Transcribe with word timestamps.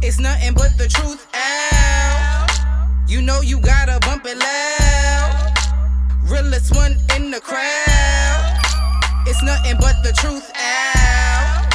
It's 0.00 0.20
nothing 0.20 0.54
but 0.54 0.78
the 0.78 0.86
truth 0.86 1.26
out. 1.34 2.48
You 3.08 3.20
know 3.20 3.40
you 3.40 3.60
gotta 3.60 3.98
bump 4.00 4.24
it 4.26 4.38
loud. 4.38 5.52
Realest 6.30 6.74
one 6.74 6.96
in 7.16 7.32
the 7.32 7.40
crowd. 7.40 8.58
It's 9.26 9.42
nothing 9.42 9.76
but 9.80 9.96
the 10.04 10.12
truth 10.12 10.50
out. 10.54 11.68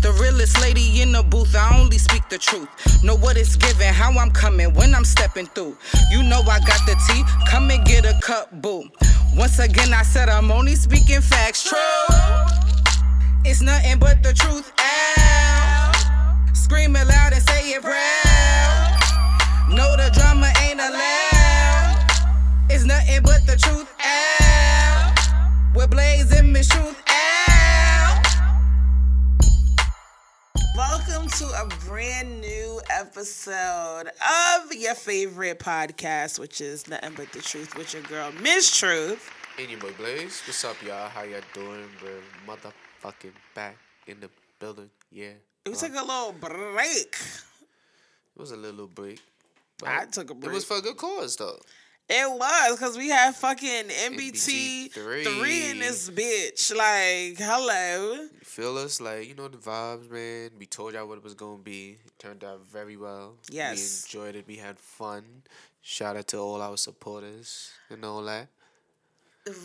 The 0.00 0.12
realest 0.12 0.60
lady 0.60 1.02
in 1.02 1.10
the 1.10 1.24
booth, 1.24 1.56
I 1.56 1.76
only 1.80 1.98
speak 1.98 2.28
the 2.28 2.38
truth. 2.38 2.68
Know 3.02 3.16
what 3.16 3.36
it's 3.36 3.56
giving, 3.56 3.92
how 3.92 4.12
I'm 4.12 4.30
coming, 4.30 4.72
when 4.74 4.94
I'm 4.94 5.04
stepping 5.04 5.46
through. 5.46 5.76
You 6.10 6.22
know 6.22 6.40
I 6.42 6.60
got 6.60 6.86
the 6.86 6.94
tea, 7.08 7.24
come 7.50 7.70
and 7.70 7.84
get 7.84 8.04
a 8.04 8.16
cup, 8.22 8.50
boo. 8.62 8.84
Once 9.34 9.58
again, 9.58 9.92
I 9.92 10.02
said 10.02 10.28
I'm 10.28 10.52
only 10.52 10.76
speaking 10.76 11.20
facts, 11.20 11.68
true. 11.68 11.78
It's 13.44 13.60
nothing 13.60 13.98
but 13.98 14.22
the 14.22 14.32
truth. 14.32 14.72
Scream 16.74 16.96
it 16.96 17.06
loud 17.06 17.32
and 17.32 17.42
say 17.48 17.70
it 17.70 17.82
proud. 17.82 18.98
No, 19.68 19.96
the 19.96 20.10
drama 20.12 20.52
ain't 20.60 20.80
allowed. 20.80 22.04
It's 22.68 22.84
nothing 22.84 23.22
but 23.22 23.46
the 23.46 23.56
truth 23.56 23.88
out. 24.04 25.14
We're 25.72 25.86
blazing 25.86 26.50
Miss 26.50 26.66
Truth 26.66 27.00
out. 27.08 28.24
Welcome 30.76 31.28
to 31.28 31.44
a 31.44 31.68
brand 31.86 32.40
new 32.40 32.80
episode 32.90 34.08
of 34.08 34.74
your 34.74 34.96
favorite 34.96 35.60
podcast, 35.60 36.40
which 36.40 36.60
is 36.60 36.88
Nothing 36.88 37.12
But 37.16 37.30
the 37.30 37.40
Truth 37.40 37.76
with 37.76 37.94
your 37.94 38.02
girl, 38.02 38.32
Miss 38.42 38.76
Truth. 38.76 39.30
And 39.60 39.70
your 39.70 39.78
boy 39.78 39.92
Blaze. 39.96 40.42
What's 40.44 40.64
up, 40.64 40.82
y'all? 40.82 41.08
How 41.08 41.22
y'all 41.22 41.40
doing? 41.52 41.88
We're 42.02 42.20
motherfucking 42.52 43.34
back 43.54 43.76
in 44.08 44.18
the 44.18 44.28
building. 44.58 44.90
Yeah. 45.12 45.34
We 45.66 45.72
took 45.74 45.94
a 45.94 46.02
little 46.04 46.32
break. 46.32 47.16
it 47.16 48.36
was 48.36 48.50
a 48.50 48.56
little 48.56 48.86
break. 48.86 49.20
I 49.84 50.04
took 50.06 50.30
a 50.30 50.34
break. 50.34 50.52
It 50.52 50.54
was 50.54 50.64
for 50.64 50.76
a 50.76 50.80
good 50.82 50.96
cause, 50.96 51.36
though. 51.36 51.58
It 52.06 52.30
was 52.30 52.72
because 52.78 52.98
we 52.98 53.08
had 53.08 53.34
fucking 53.34 53.84
MBT, 53.88 54.12
MBT 54.12 54.92
three. 54.92 55.24
three. 55.24 55.70
in 55.70 55.78
this 55.78 56.10
bitch. 56.10 56.74
Like, 56.76 57.38
hello. 57.38 58.12
You 58.12 58.28
feel 58.42 58.76
us? 58.76 59.00
Like, 59.00 59.26
you 59.26 59.34
know 59.34 59.48
the 59.48 59.56
vibes, 59.56 60.10
man. 60.10 60.50
We 60.58 60.66
told 60.66 60.92
y'all 60.92 61.08
what 61.08 61.16
it 61.16 61.24
was 61.24 61.32
going 61.32 61.56
to 61.58 61.62
be. 61.64 61.96
It 62.04 62.12
turned 62.18 62.44
out 62.44 62.60
very 62.66 62.98
well. 62.98 63.36
Yes. 63.50 64.06
We 64.12 64.18
enjoyed 64.20 64.36
it. 64.36 64.46
We 64.46 64.56
had 64.56 64.78
fun. 64.78 65.24
Shout 65.80 66.16
out 66.18 66.26
to 66.28 66.38
all 66.38 66.60
our 66.60 66.76
supporters 66.76 67.70
and 67.88 68.04
all 68.04 68.22
that. 68.24 68.48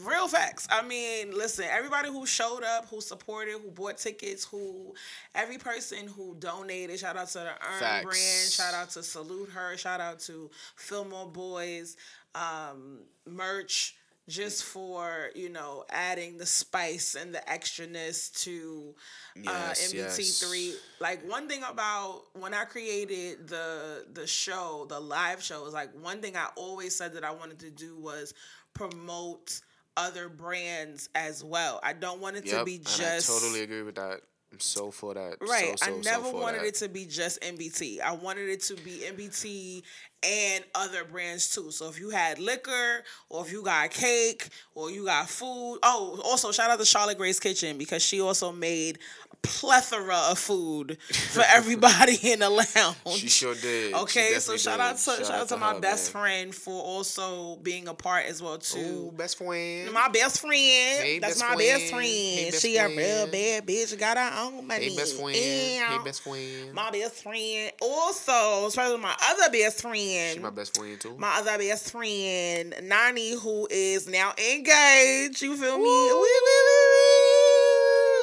Real 0.04 0.28
facts. 0.28 0.68
I 0.70 0.82
mean, 0.82 1.32
listen, 1.32 1.64
everybody 1.72 2.10
who 2.10 2.26
showed 2.26 2.64
up, 2.64 2.88
who 2.90 3.00
supported, 3.00 3.54
who 3.54 3.72
bought 3.72 3.98
tickets, 3.98 4.44
who 4.44 4.94
every 5.34 5.58
person 5.58 6.06
who 6.08 6.36
donated, 6.38 7.00
shout 7.00 7.16
out 7.16 7.28
to 7.30 7.38
the 7.40 7.46
Earn 7.52 7.80
Facts. 7.80 8.04
brand, 8.06 8.52
shout 8.52 8.74
out 8.74 8.90
to 8.92 9.04
Salute 9.04 9.50
Her, 9.52 9.78
shout 9.78 10.02
out 10.02 10.20
to 10.22 10.50
Fillmore 10.76 11.28
Boys, 11.32 11.96
um, 12.36 13.00
merch, 13.26 13.96
just 14.28 14.66
for, 14.66 15.30
you 15.34 15.48
know, 15.48 15.86
adding 15.90 16.38
the 16.38 16.46
spice 16.46 17.16
and 17.16 17.34
the 17.34 17.40
extraness 17.50 18.32
to 18.44 18.94
uh, 19.38 19.42
Yes, 19.44 19.94
MBT3. 19.94 20.66
yes. 20.68 20.76
Like 21.00 21.26
one 21.28 21.48
thing 21.48 21.64
about 21.64 22.24
when 22.34 22.54
I 22.54 22.66
created 22.66 23.48
the 23.48 24.06
the 24.12 24.28
show, 24.28 24.86
the 24.90 25.00
live 25.00 25.42
show, 25.42 25.66
is 25.68 25.74
like 25.74 25.90
one 26.04 26.22
thing 26.22 26.36
I 26.36 26.48
always 26.58 26.94
said 26.96 27.14
that 27.14 27.24
I 27.24 27.32
wanted 27.32 27.60
to 27.60 27.72
do 27.72 27.98
was 27.98 28.34
promote 28.74 29.62
other 30.00 30.30
brands 30.30 31.10
as 31.16 31.44
well. 31.44 31.80
I 31.84 31.94
don't 31.94 32.20
want 32.22 32.38
it 32.38 32.46
Yep. 32.46 32.60
to 32.60 32.66
be 32.66 32.78
just 32.80 33.30
I 33.30 33.34
totally 33.34 33.62
agree 33.64 33.84
with 33.84 33.96
that. 33.96 34.22
I'm 34.52 34.60
so 34.60 34.90
for 34.90 35.14
that. 35.14 35.38
Right. 35.42 35.78
So, 35.78 35.86
so, 35.86 35.92
I 35.94 36.02
never 36.02 36.24
so 36.32 36.40
wanted 36.40 36.62
that. 36.62 36.68
it 36.68 36.76
to 36.76 36.90
be 36.90 37.06
just 37.06 37.40
MBT. 37.42 38.02
I 38.02 38.14
wanted 38.14 38.50
it 38.50 38.62
to 38.64 38.76
be 38.78 39.04
MBT 39.06 39.84
and 40.24 40.64
other 40.76 41.04
brands 41.04 41.54
too. 41.54 41.72
So 41.72 41.88
if 41.90 42.00
you 42.00 42.10
had 42.10 42.40
liquor 42.40 43.04
or 43.30 43.46
if 43.46 43.52
you 43.52 43.64
got 43.64 43.92
cake 43.92 44.48
or 44.76 44.92
you 44.92 45.06
got 45.06 45.30
food. 45.30 45.80
Oh, 45.84 46.22
also 46.26 46.52
shout 46.52 46.70
out 46.70 46.80
to 46.80 46.86
Charlotte 46.86 47.18
Grace 47.18 47.40
Kitchen 47.40 47.78
because 47.78 48.04
she 48.04 48.20
also 48.22 48.52
made 48.52 49.00
a 49.32 49.36
plethora 49.42 50.18
of 50.32 50.38
food 50.40 50.98
for 51.02 51.44
everybody 51.48 52.18
in 52.32 52.40
the 52.40 52.50
lounge. 52.50 53.20
She 53.20 53.30
sure 53.30 53.56
did. 53.56 53.94
Okay, 53.94 54.34
so 54.40 54.58
shout 54.58 54.78
did. 54.78 54.84
out 54.84 54.98
to 54.98 55.24
shout, 55.26 55.32
out 55.32 55.48
to 55.50 55.58
my 55.58 55.74
her, 55.76 55.80
best 55.80 56.14
man. 56.14 56.22
friend 56.22 56.56
for 56.56 56.82
also 56.82 57.56
being 57.58 57.88
a 57.88 57.94
part 57.94 58.26
as 58.26 58.42
well 58.42 58.58
too. 58.58 58.80
Ooh, 58.80 59.14
best 59.16 59.38
friend. 59.38 59.92
My 59.94 60.10
best 60.10 60.42
friend. 60.42 60.54
Hey, 60.54 61.20
That's 61.20 61.42
best 61.42 61.50
my 61.50 61.56
best 61.56 61.80
friend. 61.80 61.90
friend. 61.90 62.06
Hey, 62.06 62.50
best 62.52 62.62
she 62.62 62.78
a 62.78 62.88
real 62.88 63.28
bad 63.28 63.66
bitch. 63.68 63.98
Got 63.98 64.18
her 64.18 64.42
own 64.44 64.68
money. 64.68 64.90
Hey, 64.90 64.96
best 64.96 65.16
friend. 65.20 65.36
Hey, 65.36 65.98
best 66.04 66.22
friend. 66.22 66.74
My 66.74 66.92
best 66.92 67.24
friend. 67.24 67.72
Also, 67.82 68.68
especially 68.68 68.98
my 68.98 69.16
other 69.30 69.52
best 69.52 69.82
friend. 69.82 70.09
She 70.34 70.40
my 70.40 70.50
best 70.50 70.76
friend 70.78 71.00
too. 71.00 71.16
my 71.18 71.38
other 71.40 71.58
best 71.58 71.92
friend, 71.92 72.74
Nani, 72.84 73.32
who 73.40 73.68
is 73.70 74.08
now 74.08 74.34
engaged. 74.38 75.42
You 75.42 75.56
feel 75.58 75.78
me? 75.78 75.84
Woo, 75.84 76.26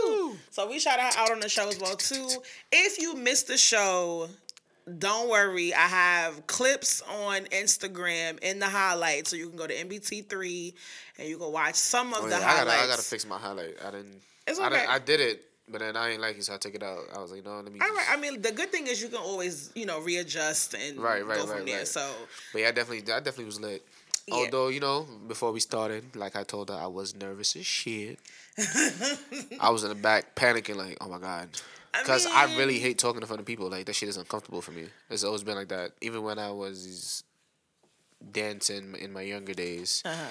woo. 0.06 0.36
So 0.50 0.68
we 0.68 0.78
shout 0.78 0.98
out 0.98 1.30
on 1.30 1.40
the 1.40 1.48
show 1.48 1.68
as 1.68 1.78
well 1.80 1.96
too. 1.96 2.28
If 2.72 2.98
you 2.98 3.14
missed 3.14 3.48
the 3.48 3.58
show, 3.58 4.28
don't 4.98 5.28
worry. 5.28 5.74
I 5.74 5.80
have 5.86 6.46
clips 6.46 7.02
on 7.02 7.42
Instagram 7.46 8.38
in 8.40 8.58
the 8.58 8.66
highlights, 8.68 9.30
so 9.30 9.36
you 9.36 9.48
can 9.48 9.58
go 9.58 9.66
to 9.66 9.74
MBT3 9.74 10.74
and 11.18 11.28
you 11.28 11.36
can 11.38 11.52
watch 11.52 11.74
some 11.74 12.14
of 12.14 12.20
Oh, 12.24 12.28
the 12.28 12.30
yeah, 12.30 12.36
I 12.38 12.40
highlights. 12.40 12.64
gotta, 12.70 12.82
I 12.84 12.86
gotta 12.88 13.02
fix 13.02 13.26
my 13.26 13.38
highlight. 13.38 13.74
I 13.84 13.90
didn't. 13.90 14.20
It's 14.46 14.58
I, 14.60 14.68
didn't 14.68 14.82
okay. 14.84 14.92
I 14.92 14.98
did 14.98 15.20
it, 15.20 15.42
but 15.68 15.80
then 15.80 15.96
I 15.96 16.10
ain't 16.10 16.20
like 16.20 16.36
it, 16.38 16.44
so 16.44 16.54
I 16.54 16.58
took 16.58 16.74
it 16.74 16.82
out. 16.82 17.00
I 17.14 17.20
was 17.20 17.32
like, 17.32 17.44
no, 17.44 17.56
let 17.56 17.72
me. 17.72 17.80
All 17.80 17.86
just- 17.86 18.08
right. 18.08 18.18
I 18.18 18.20
mean, 18.20 18.40
the 18.42 18.52
good 18.52 18.70
thing 18.70 18.86
is 18.86 19.02
you 19.02 19.08
can 19.08 19.18
always, 19.18 19.70
you 19.74 19.86
know, 19.86 20.00
readjust 20.00 20.74
and 20.74 20.98
Right, 20.98 21.26
right, 21.26 21.38
go 21.38 21.46
from 21.46 21.56
right, 21.58 21.66
there. 21.66 21.78
right. 21.78 21.88
So 21.88 22.08
But 22.52 22.62
yeah, 22.62 22.68
I 22.68 22.72
definitely, 22.72 23.12
I 23.12 23.18
definitely 23.18 23.46
was 23.46 23.60
lit. 23.60 23.86
Yeah. 24.28 24.34
Although 24.34 24.68
you 24.68 24.80
know, 24.80 25.06
before 25.28 25.52
we 25.52 25.60
started, 25.60 26.16
like 26.16 26.34
I 26.34 26.42
told 26.42 26.70
her, 26.70 26.74
I 26.76 26.86
was 26.88 27.14
nervous 27.14 27.54
as 27.54 27.64
shit. 27.64 28.18
I 29.60 29.70
was 29.70 29.84
in 29.84 29.88
the 29.88 29.94
back 29.94 30.34
panicking, 30.34 30.74
like, 30.76 30.98
oh 31.00 31.08
my 31.08 31.18
god, 31.18 31.50
I 31.94 32.02
because 32.02 32.26
I, 32.26 32.56
really 32.56 32.80
hate 32.80 32.98
talking 32.98 33.20
in 33.20 33.26
front 33.26 33.38
of 33.38 33.46
people. 33.46 33.70
Like 33.70 33.84
that 33.86 33.94
shit 33.94 34.08
is 34.08 34.16
uncomfortable 34.16 34.62
for 34.62 34.72
me. 34.72 34.86
It's 35.10 35.22
always 35.22 35.44
been 35.44 35.54
like 35.54 35.68
that. 35.68 35.92
Even 36.00 36.24
when 36.24 36.40
I 36.40 36.50
was 36.50 37.22
dancing 38.32 38.96
in 39.00 39.12
my 39.12 39.20
younger 39.20 39.54
days 39.54 40.02
uh-huh. 40.04 40.24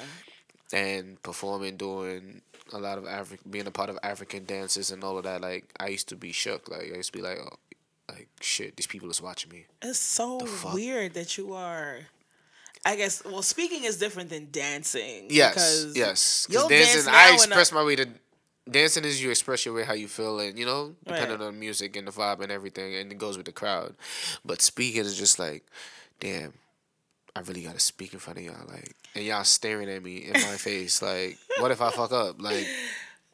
And 0.73 1.21
performing, 1.23 1.77
doing 1.77 2.41
a 2.73 2.77
lot 2.79 2.97
of 2.97 3.05
African, 3.05 3.51
being 3.51 3.67
a 3.67 3.71
part 3.71 3.89
of 3.89 3.97
African 4.03 4.45
dances 4.45 4.91
and 4.91 5.03
all 5.03 5.17
of 5.17 5.23
that. 5.23 5.41
Like 5.41 5.65
I 5.79 5.87
used 5.87 6.09
to 6.09 6.15
be 6.15 6.31
shook. 6.31 6.69
Like 6.69 6.91
I 6.93 6.97
used 6.97 7.11
to 7.13 7.17
be 7.17 7.23
like, 7.23 7.37
oh, 7.39 7.57
like 8.09 8.27
shit, 8.41 8.75
these 8.77 8.87
people 8.87 9.09
is 9.09 9.21
watching 9.21 9.51
me. 9.51 9.65
It's 9.81 9.99
so 9.99 10.39
weird 10.73 11.13
that 11.13 11.37
you 11.37 11.53
are. 11.53 11.97
I 12.87 12.95
guess. 12.95 13.23
Well, 13.25 13.41
speaking 13.41 13.83
is 13.83 13.97
different 13.97 14.29
than 14.29 14.49
dancing. 14.51 15.25
Yes, 15.29 15.53
because 15.53 15.97
yes. 15.97 16.45
Because 16.47 16.67
dancing, 16.69 17.05
now 17.11 17.17
I 17.31 17.33
express 17.33 17.71
my 17.71 17.83
way 17.83 17.95
to. 17.95 18.07
Dancing 18.69 19.05
is 19.05 19.21
you 19.21 19.29
express 19.29 19.63
your 19.65 19.75
way 19.75 19.83
how 19.83 19.93
you 19.93 20.07
feel, 20.07 20.39
and 20.39 20.57
you 20.57 20.65
know, 20.65 20.95
depending 21.05 21.39
Right. 21.39 21.47
on 21.47 21.59
music 21.59 21.95
and 21.95 22.07
the 22.07 22.11
vibe 22.11 22.41
and 22.41 22.51
everything, 22.51 22.95
and 22.95 23.11
it 23.11 23.17
goes 23.19 23.37
with 23.37 23.45
the 23.45 23.51
crowd. 23.51 23.95
But 24.43 24.61
speaking 24.61 25.01
is 25.01 25.15
just 25.17 25.37
like, 25.37 25.63
damn, 26.19 26.53
I 27.35 27.41
really 27.41 27.63
gotta 27.63 27.79
speak 27.79 28.13
in 28.13 28.19
front 28.19 28.39
of 28.39 28.45
y'all, 28.45 28.65
like, 28.67 28.95
and 29.13 29.25
y'all 29.25 29.43
staring 29.43 29.89
at 29.89 30.01
me 30.01 30.17
in 30.25 30.33
my 30.33 30.55
face, 30.55 31.01
like, 31.01 31.37
what 31.59 31.71
if 31.71 31.81
I 31.81 31.91
fuck 31.91 32.11
up, 32.11 32.41
like. 32.41 32.65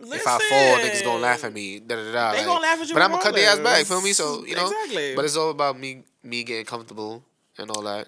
If 0.03 0.25
I 0.25 0.39
fall, 0.39 0.77
niggas 0.79 1.03
gonna 1.03 1.19
laugh 1.19 1.43
at 1.43 1.53
me. 1.53 1.79
Da, 1.79 1.95
da, 1.95 2.11
da, 2.11 2.31
They 2.31 2.37
like, 2.39 2.47
gonna 2.47 2.59
laugh 2.61 2.81
at 2.81 2.87
you 2.87 2.93
But 2.95 3.03
I'm 3.03 3.11
gonna 3.11 3.21
cut 3.21 3.35
their 3.35 3.47
ass 3.47 3.59
back. 3.59 3.85
Feel 3.85 4.01
me? 4.01 4.13
So 4.13 4.43
you 4.43 4.55
know. 4.55 4.65
Exactly. 4.65 5.15
But 5.15 5.25
it's 5.25 5.37
all 5.37 5.51
about 5.51 5.77
me, 5.79 6.03
me 6.23 6.43
getting 6.43 6.65
comfortable 6.65 7.23
and 7.59 7.69
all 7.69 7.83
that. 7.83 8.07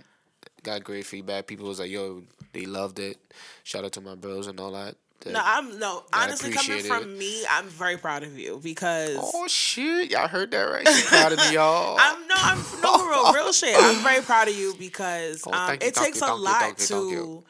Got 0.63 0.83
great 0.83 1.05
feedback. 1.05 1.45
People 1.45 1.67
was 1.67 1.79
like, 1.79 1.91
"Yo, 1.91 2.23
they 2.51 2.65
loved 2.65 2.97
it." 2.97 3.19
Shout 3.63 3.85
out 3.85 3.91
to 3.91 4.01
my 4.01 4.15
bros 4.15 4.47
and 4.47 4.59
all 4.59 4.71
that. 4.71 4.95
No, 5.31 5.41
I'm 5.43 5.79
no. 5.79 6.03
Honestly, 6.11 6.51
coming 6.51 6.83
from 6.83 7.03
it. 7.03 7.17
me, 7.17 7.43
I'm 7.49 7.65
very 7.67 7.97
proud 7.97 8.23
of 8.23 8.37
you 8.37 8.59
because 8.61 9.17
Oh 9.33 9.47
shit! 9.47 10.11
Y'all 10.11 10.27
heard 10.27 10.51
that 10.51 10.63
right? 10.63 10.87
She 10.87 11.03
proud 11.03 11.31
of 11.31 11.39
me, 11.39 11.53
y'all. 11.53 11.97
I'm 11.99 12.27
no, 12.27 12.35
I'm 12.37 12.59
no 12.81 13.07
real, 13.07 13.33
real 13.33 13.53
shit. 13.53 13.75
I'm 13.77 14.03
very 14.03 14.21
proud 14.21 14.47
of 14.47 14.55
you 14.55 14.73
because 14.77 15.43
Oh, 15.47 15.53
um, 15.53 15.71
you, 15.71 15.87
it 15.87 15.95
takes 15.95 16.21
you, 16.21 16.27
a 16.27 16.33
lot 16.35 16.79
you, 16.79 16.85
to 16.87 17.43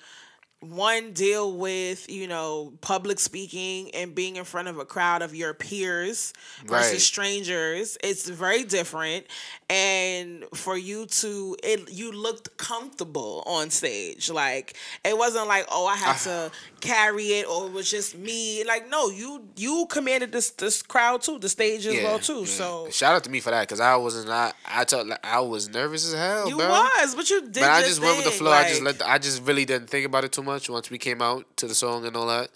one 0.60 1.12
deal 1.12 1.58
with 1.58 2.10
you 2.10 2.26
know 2.26 2.72
public 2.80 3.20
speaking 3.20 3.94
and 3.94 4.16
being 4.16 4.38
in 4.38 4.46
front 4.46 4.70
of 4.70 4.78
a 4.80 4.86
crowd 4.86 5.22
of 5.22 5.36
your 5.36 5.54
peers 5.54 6.32
versus 6.66 6.92
Right. 6.94 7.02
strangers. 7.02 7.98
It's 8.02 8.30
very 8.30 8.64
different, 8.64 9.26
and 9.70 10.46
for 10.54 10.78
you 10.78 11.06
to 11.06 11.58
it, 11.64 11.92
you 11.92 12.12
looked 12.14 12.56
comfortable 12.58 13.44
on 13.46 13.72
stage. 13.72 14.30
Like 14.30 14.78
it 15.04 15.18
wasn't 15.18 15.48
like 15.48 15.66
oh 15.70 15.86
I 15.86 15.96
had 15.98 16.18
to 16.20 16.50
carry 16.84 17.28
it 17.40 17.48
or 17.48 17.68
it 17.68 17.72
was 17.72 17.90
just 17.90 18.18
me. 18.18 18.64
Like 18.66 18.90
no, 18.90 19.10
you 19.10 19.48
you 19.56 19.86
commanded 19.90 20.32
this 20.34 20.50
this 20.52 20.82
crowd 20.82 21.22
too, 21.22 21.40
the 21.40 21.48
stage 21.48 21.86
as 21.88 22.04
well 22.04 22.20
too. 22.20 22.40
yeah. 22.42 22.46
So. 22.46 22.88
shout 22.92 23.16
out 23.16 23.24
to 23.24 23.30
me 23.30 23.40
for 23.40 23.52
that 23.52 23.62
because 23.68 23.80
I 23.80 23.96
wasn't. 23.96 24.30
I 24.30 24.52
I 24.68 24.84
told 24.84 25.08
like, 25.08 25.26
I 25.26 25.40
was 25.40 25.70
nervous 25.70 26.06
as 26.06 26.14
hell, 26.20 26.50
You 26.50 26.58
bro. 26.58 26.68
was, 26.70 27.16
but 27.16 27.30
you 27.30 27.42
did. 27.42 27.54
But 27.56 27.64
I 27.72 27.82
just 27.82 28.02
went 28.02 28.18
with 28.18 28.26
the 28.26 28.32
thing, 28.32 28.40
flow. 28.40 28.52
I 28.52 28.68
just 28.68 28.82
let. 28.82 29.00
The, 29.00 29.10
I 29.10 29.18
just 29.18 29.42
really 29.44 29.66
didn't 29.66 29.90
think 29.90 30.06
about 30.06 30.26
it 30.26 30.32
too 30.34 30.44
much 30.44 30.70
once 30.70 30.90
we 30.92 30.98
came 30.98 31.22
out 31.22 31.46
to 31.58 31.68
the 31.68 31.76
song 31.76 32.06
and 32.06 32.16
all 32.18 32.28
that. 32.28 32.50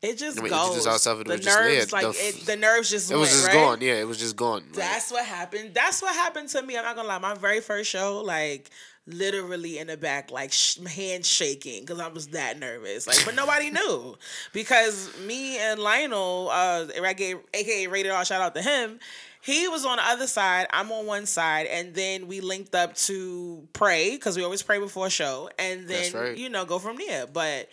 It 0.00 0.16
just 0.16 0.38
I 0.38 0.42
mean, 0.42 0.50
goes. 0.50 0.76
it 0.76 0.84
the 0.84 0.90
was 0.90 1.04
just- 1.04 1.26
yeah, 1.48 1.54
nerves, 1.60 1.92
like 1.92 2.02
the- 2.06 2.10
it, 2.28 2.46
the 2.46 2.56
nerves 2.56 2.88
just 2.90 3.10
It 3.10 3.16
was 3.16 3.30
went, 3.30 3.32
just 3.32 3.46
right? 3.48 3.54
gone. 3.54 3.80
Yeah, 3.80 3.94
it 3.94 4.06
was 4.06 4.18
just 4.18 4.36
gone. 4.36 4.62
Like, 4.66 4.74
That's 4.74 5.10
what 5.10 5.24
happened. 5.24 5.74
That's 5.74 6.00
what 6.02 6.14
happened 6.14 6.48
to 6.50 6.62
me. 6.62 6.76
I'm 6.76 6.84
not 6.84 6.94
gonna 6.94 7.08
lie. 7.08 7.18
My 7.18 7.34
very 7.34 7.60
first 7.60 7.90
show, 7.90 8.20
like 8.24 8.70
literally 9.08 9.78
in 9.78 9.88
the 9.88 9.96
back, 9.96 10.30
like 10.30 10.52
sh- 10.52 10.78
hands 10.78 11.28
shaking 11.28 11.80
because 11.80 12.00
I 12.00 12.08
was 12.08 12.28
that 12.28 12.58
nervous. 12.58 13.06
Like, 13.06 13.24
but 13.24 13.34
nobody 13.34 13.70
knew 13.78 14.16
because 14.52 15.10
me 15.26 15.58
and 15.58 15.80
Lionel, 15.80 16.50
uh, 16.50 16.86
aka 16.94 17.36
aka 17.54 17.86
Rated 17.86 18.12
R, 18.12 18.24
shout 18.24 18.40
out 18.40 18.54
to 18.54 18.62
him. 18.62 18.98
He 19.40 19.68
was 19.68 19.86
on 19.86 19.96
the 19.96 20.04
other 20.04 20.26
side. 20.26 20.66
I'm 20.70 20.90
on 20.92 21.06
one 21.06 21.24
side, 21.24 21.66
and 21.66 21.94
then 21.94 22.26
we 22.26 22.40
linked 22.40 22.74
up 22.74 22.94
to 22.96 23.66
pray 23.72 24.10
because 24.10 24.36
we 24.36 24.42
always 24.42 24.62
pray 24.62 24.78
before 24.78 25.06
a 25.06 25.10
show, 25.10 25.48
and 25.58 25.86
then 25.86 26.12
right. 26.12 26.36
you 26.36 26.48
know 26.48 26.64
go 26.64 26.78
from 26.78 26.96
there. 26.96 27.26
But 27.26 27.70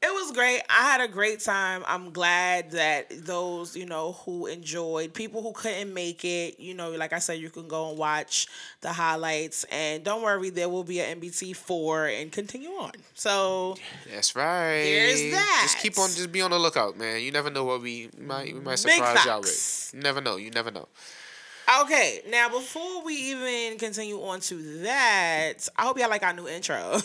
it 0.00 0.12
was 0.14 0.30
great. 0.30 0.62
I 0.70 0.82
had 0.82 1.00
a 1.00 1.08
great 1.08 1.40
time. 1.40 1.82
I'm 1.86 2.12
glad 2.12 2.70
that 2.70 3.26
those, 3.26 3.76
you 3.76 3.84
know, 3.84 4.12
who 4.24 4.46
enjoyed, 4.46 5.12
people 5.12 5.42
who 5.42 5.52
couldn't 5.52 5.92
make 5.92 6.24
it, 6.24 6.60
you 6.60 6.74
know, 6.74 6.92
like 6.92 7.12
I 7.12 7.18
said, 7.18 7.40
you 7.40 7.50
can 7.50 7.66
go 7.66 7.90
and 7.90 7.98
watch 7.98 8.46
the 8.80 8.92
highlights. 8.92 9.64
And 9.72 10.04
don't 10.04 10.22
worry, 10.22 10.50
there 10.50 10.68
will 10.68 10.84
be 10.84 11.00
an 11.00 11.20
MBT 11.20 11.56
4 11.56 12.06
and 12.06 12.30
continue 12.30 12.70
on. 12.70 12.92
So, 13.14 13.74
That's 14.12 14.36
right. 14.36 14.84
There's 14.84 15.32
that. 15.32 15.60
Just 15.64 15.78
keep 15.78 15.98
on. 15.98 16.10
Just 16.10 16.30
be 16.30 16.42
on 16.42 16.52
the 16.52 16.58
lookout, 16.60 16.96
man. 16.96 17.20
You 17.20 17.32
never 17.32 17.50
know 17.50 17.64
what 17.64 17.82
we 17.82 18.08
might 18.16 18.54
we 18.54 18.60
might 18.60 18.76
surprise 18.76 19.24
y'all 19.24 19.40
with. 19.40 19.90
You 19.92 20.00
never 20.00 20.20
know. 20.20 20.36
You 20.36 20.52
never 20.52 20.70
know. 20.70 20.86
Okay. 21.82 22.22
Now, 22.28 22.48
before 22.48 23.04
we 23.04 23.14
even 23.14 23.78
continue 23.78 24.20
on 24.22 24.40
to 24.40 24.80
that, 24.82 25.68
I 25.76 25.82
hope 25.82 25.98
y'all 25.98 26.08
like 26.08 26.22
our 26.22 26.32
new 26.32 26.48
intro. 26.48 26.76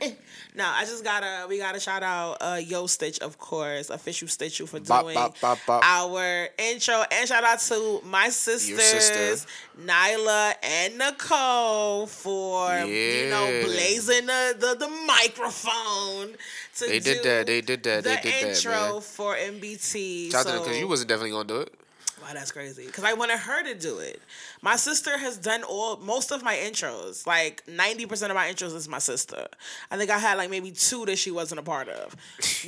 Yeah. 0.54 0.62
No, 0.62 0.68
I 0.68 0.84
just 0.84 1.04
gotta 1.04 1.46
we 1.48 1.58
gotta 1.58 1.80
shout 1.80 2.02
out 2.02 2.36
uh 2.40 2.60
Yo 2.64 2.86
Stitch, 2.86 3.18
of 3.20 3.38
course, 3.38 3.90
official 3.90 4.28
Stitch 4.28 4.58
you 4.60 4.66
for 4.66 4.80
Bop, 4.80 5.02
doing 5.04 5.14
bop, 5.14 5.58
bop, 5.66 5.82
our 5.84 6.48
intro 6.58 7.02
and 7.12 7.28
shout 7.28 7.44
out 7.44 7.60
to 7.60 8.00
my 8.04 8.28
sisters, 8.28 8.82
sister. 8.82 9.46
Nyla 9.84 10.54
and 10.62 10.98
Nicole 10.98 12.06
for 12.06 12.68
you 12.80 13.30
know 13.30 13.48
Yeah. 13.48 13.64
blazing 13.64 14.26
the, 14.26 14.54
the, 14.58 14.76
the 14.78 14.88
microphone 15.06 16.36
to 16.76 16.86
They 16.86 17.00
did 17.00 17.22
that. 17.22 17.46
They 17.46 17.60
did 17.60 17.82
that. 17.84 18.04
They 18.04 18.16
the 18.16 18.20
did 18.22 18.32
that, 18.32 18.48
intro 18.56 19.00
for 19.00 19.34
MBT. 19.36 20.30
Shout 20.32 20.46
out 20.46 20.52
to 20.52 20.58
because 20.60 20.78
you 20.78 20.88
wasn't 20.88 21.08
definitely 21.08 21.30
gonna 21.32 21.48
do 21.48 21.60
it. 21.60 21.74
Wow, 22.22 22.28
that's 22.34 22.52
crazy. 22.52 22.86
Because 22.86 23.04
I 23.04 23.14
wanted 23.14 23.38
her 23.38 23.62
to 23.64 23.74
do 23.74 23.98
it. 23.98 24.20
My 24.62 24.76
sister 24.76 25.16
has 25.16 25.38
done 25.38 25.62
all 25.62 25.96
most 25.96 26.30
of 26.32 26.42
my 26.42 26.54
intros. 26.54 27.26
Like 27.26 27.62
ninety 27.66 28.04
percent 28.06 28.30
of 28.30 28.36
my 28.36 28.46
intros 28.48 28.74
is 28.74 28.88
my 28.88 28.98
sister. 28.98 29.46
I 29.90 29.96
think 29.96 30.10
I 30.10 30.18
had 30.18 30.36
like 30.36 30.50
maybe 30.50 30.70
two 30.70 31.06
that 31.06 31.16
she 31.16 31.30
wasn't 31.30 31.60
a 31.60 31.62
part 31.62 31.88
of. 31.88 32.14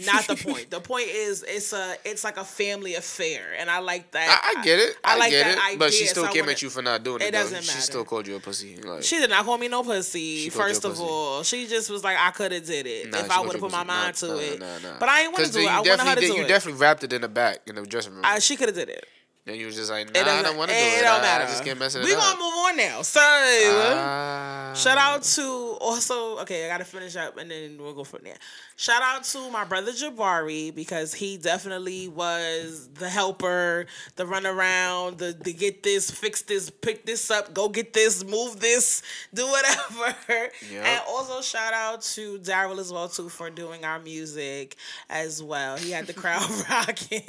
Not 0.06 0.26
the 0.26 0.36
point. 0.36 0.70
The 0.70 0.80
point 0.80 1.08
is 1.08 1.42
it's 1.46 1.72
a 1.74 1.96
it's 2.04 2.24
like 2.24 2.38
a 2.38 2.44
family 2.44 2.94
affair, 2.94 3.42
and 3.58 3.70
I 3.70 3.80
like 3.80 4.10
that. 4.12 4.42
I, 4.56 4.60
I 4.60 4.64
get 4.64 4.78
it. 4.78 4.96
I, 5.04 5.14
I 5.14 5.18
like 5.18 5.30
get 5.30 5.44
that 5.56 5.72
it. 5.74 5.78
but 5.78 5.92
she 5.92 6.06
still 6.06 6.24
so 6.24 6.32
came 6.32 6.42
wanna- 6.42 6.52
at 6.52 6.62
you 6.62 6.70
for 6.70 6.80
not 6.82 7.02
doing 7.04 7.20
it. 7.20 7.26
It 7.26 7.32
doesn't 7.32 7.62
She 7.62 7.68
matter. 7.68 7.80
still 7.80 8.04
called 8.04 8.26
you 8.26 8.36
a 8.36 8.40
pussy. 8.40 8.76
Like, 8.76 9.02
She 9.02 9.18
did 9.18 9.28
not 9.30 9.44
call 9.44 9.58
me 9.58 9.68
no 9.68 9.82
pussy. 9.82 10.38
She 10.44 10.50
First 10.50 10.84
of 10.84 10.92
pussy. 10.92 11.04
all, 11.04 11.42
she 11.42 11.66
just 11.66 11.90
was 11.90 12.02
like, 12.02 12.16
I 12.18 12.30
could 12.30 12.52
have 12.52 12.64
did 12.66 12.86
it 12.86 13.10
Nah, 13.10 13.18
if 13.18 13.30
I 13.30 13.40
would 13.40 13.52
have 13.52 13.60
put 13.60 13.70
my 13.72 13.84
mind 13.84 14.16
Nah, 14.22 14.28
to 14.28 14.28
nah, 14.28 14.34
it. 14.38 14.60
But 14.98 15.08
I 15.08 15.22
ain't 15.24 15.32
want 15.32 15.44
to 15.46 15.52
do 15.52 15.58
it. 15.60 15.68
I 15.68 15.80
wanted 15.80 16.00
her 16.00 16.14
to 16.14 16.20
do 16.20 16.26
did- 16.28 16.36
it. 16.36 16.40
You 16.42 16.46
definitely 16.48 16.80
wrapped 16.80 17.04
it 17.04 17.12
in 17.12 17.20
the 17.20 17.28
back 17.28 17.58
in 17.66 17.74
the 17.74 17.82
dressing 17.86 18.14
room. 18.14 18.22
I, 18.24 18.38
she 18.38 18.56
could 18.56 18.68
have 18.68 18.76
did 18.76 18.88
it. 18.88 19.06
And 19.46 19.56
you 19.56 19.66
was 19.66 19.76
just 19.76 19.90
like, 19.90 20.08
It 20.08 20.14
nah, 20.26 20.32
I 20.32 20.42
don't 20.42 20.56
want 20.56 20.70
to 20.70 20.76
do 20.76 20.82
it, 20.82 20.98
it. 20.98 21.02
don't 21.02 21.18
I, 21.20 21.22
matter. 21.22 21.44
I 21.44 21.46
just 21.48 21.64
can't 21.64 21.78
mess 21.78 21.94
it 21.94 22.04
we 22.04 22.12
up. 22.14 22.18
gonna 22.20 22.38
move 22.38 22.54
on 22.54 22.76
now. 22.76 23.02
So. 23.02 23.20
Ah. 23.20 24.72
Shout 24.74 24.98
out 24.98 25.22
to 25.22 25.71
also 25.82 26.38
okay, 26.40 26.64
I 26.64 26.68
gotta 26.68 26.84
finish 26.84 27.16
up 27.16 27.36
and 27.38 27.50
then 27.50 27.76
we'll 27.80 27.94
go 27.94 28.04
from 28.04 28.20
there. 28.24 28.36
Shout 28.76 29.02
out 29.02 29.24
to 29.24 29.50
my 29.50 29.64
brother 29.64 29.92
Jabari 29.92 30.74
because 30.74 31.12
he 31.14 31.36
definitely 31.36 32.08
was 32.08 32.88
the 32.94 33.08
helper, 33.08 33.86
the 34.16 34.26
run 34.26 34.46
around, 34.46 35.18
the, 35.18 35.32
the 35.32 35.52
get 35.52 35.82
this, 35.82 36.10
fix 36.10 36.42
this, 36.42 36.70
pick 36.70 37.04
this 37.06 37.30
up, 37.30 37.52
go 37.54 37.68
get 37.68 37.92
this, 37.92 38.24
move 38.24 38.60
this, 38.60 39.02
do 39.34 39.46
whatever. 39.46 40.50
Yep. 40.70 40.84
And 40.84 41.02
also 41.08 41.40
shout 41.42 41.72
out 41.74 42.02
to 42.02 42.38
Daryl 42.38 42.78
as 42.78 42.92
well 42.92 43.08
too 43.08 43.28
for 43.28 43.50
doing 43.50 43.84
our 43.84 43.98
music 43.98 44.76
as 45.10 45.42
well. 45.42 45.76
He 45.76 45.90
had 45.90 46.06
the 46.06 46.14
crowd 46.14 46.48
rocking, 46.70 47.20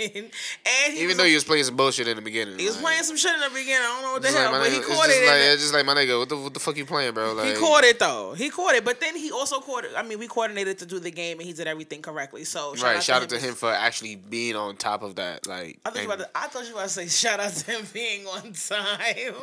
and 0.65 0.93
he 0.93 0.97
Even 0.99 1.07
was 1.09 1.17
though 1.17 1.23
you 1.23 1.35
was 1.35 1.43
playing 1.43 1.63
some 1.65 1.75
bullshit 1.75 2.07
in 2.07 2.15
the 2.15 2.21
beginning. 2.21 2.57
he 2.59 2.65
was 2.65 2.75
like, 2.75 2.83
playing 2.85 3.03
some 3.03 3.17
shit 3.17 3.33
in 3.33 3.41
the 3.41 3.49
beginning. 3.49 3.75
I 3.81 3.93
don't 3.93 4.01
know 4.03 4.11
what 4.13 4.21
the 4.21 4.27
hell, 4.29 4.51
like, 4.51 4.61
but 4.61 4.71
he 4.71 4.77
nigga- 4.79 4.95
caught 4.95 5.09
it. 5.09 5.27
Like, 5.27 5.41
it's 5.53 5.61
just 5.61 5.73
like 5.73 5.85
my 5.85 5.93
nigga, 5.95 6.19
what 6.19 6.29
the, 6.29 6.37
what 6.37 6.53
the 6.53 6.59
fuck 6.59 6.77
you 6.77 6.85
playing, 6.85 7.13
bro? 7.13 7.33
Like, 7.33 7.53
he 7.53 7.59
caught 7.59 7.83
it 7.83 7.99
though. 7.99 8.33
He 8.33 8.42
caught 8.49 8.75
it, 8.75 8.83
but 8.85 8.99
then 8.99 9.15
he 9.15 9.31
also 9.31 9.59
caught 9.59 9.85
it. 9.85 9.91
I 9.95 10.03
mean, 10.03 10.19
we 10.19 10.27
coordinated 10.27 10.77
to 10.79 10.85
do 10.85 10.99
the 10.99 11.11
game, 11.11 11.39
and 11.39 11.47
he 11.47 11.53
did 11.53 11.67
everything 11.67 12.01
correctly. 12.01 12.43
So 12.45 12.73
shout 12.75 12.83
Right, 12.83 12.97
out 12.97 13.03
shout 13.03 13.29
to 13.29 13.35
out 13.35 13.41
to 13.41 13.47
him 13.47 13.53
for 13.55 13.71
actually 13.71 14.15
being 14.15 14.55
on 14.55 14.75
top 14.77 15.03
of 15.03 15.15
that. 15.15 15.45
Like, 15.47 15.79
I 15.85 15.89
thought, 15.89 16.01
you 16.01 16.05
about 16.11 16.19
to, 16.19 16.29
I 16.35 16.47
thought 16.47 16.63
you 16.67 16.73
were 16.73 16.79
about 16.79 16.89
to 16.89 17.07
say 17.07 17.07
shout 17.07 17.39
out 17.39 17.51
to 17.53 17.71
him 17.71 17.85
being 17.93 18.25
on 18.27 18.53
time. 18.53 19.35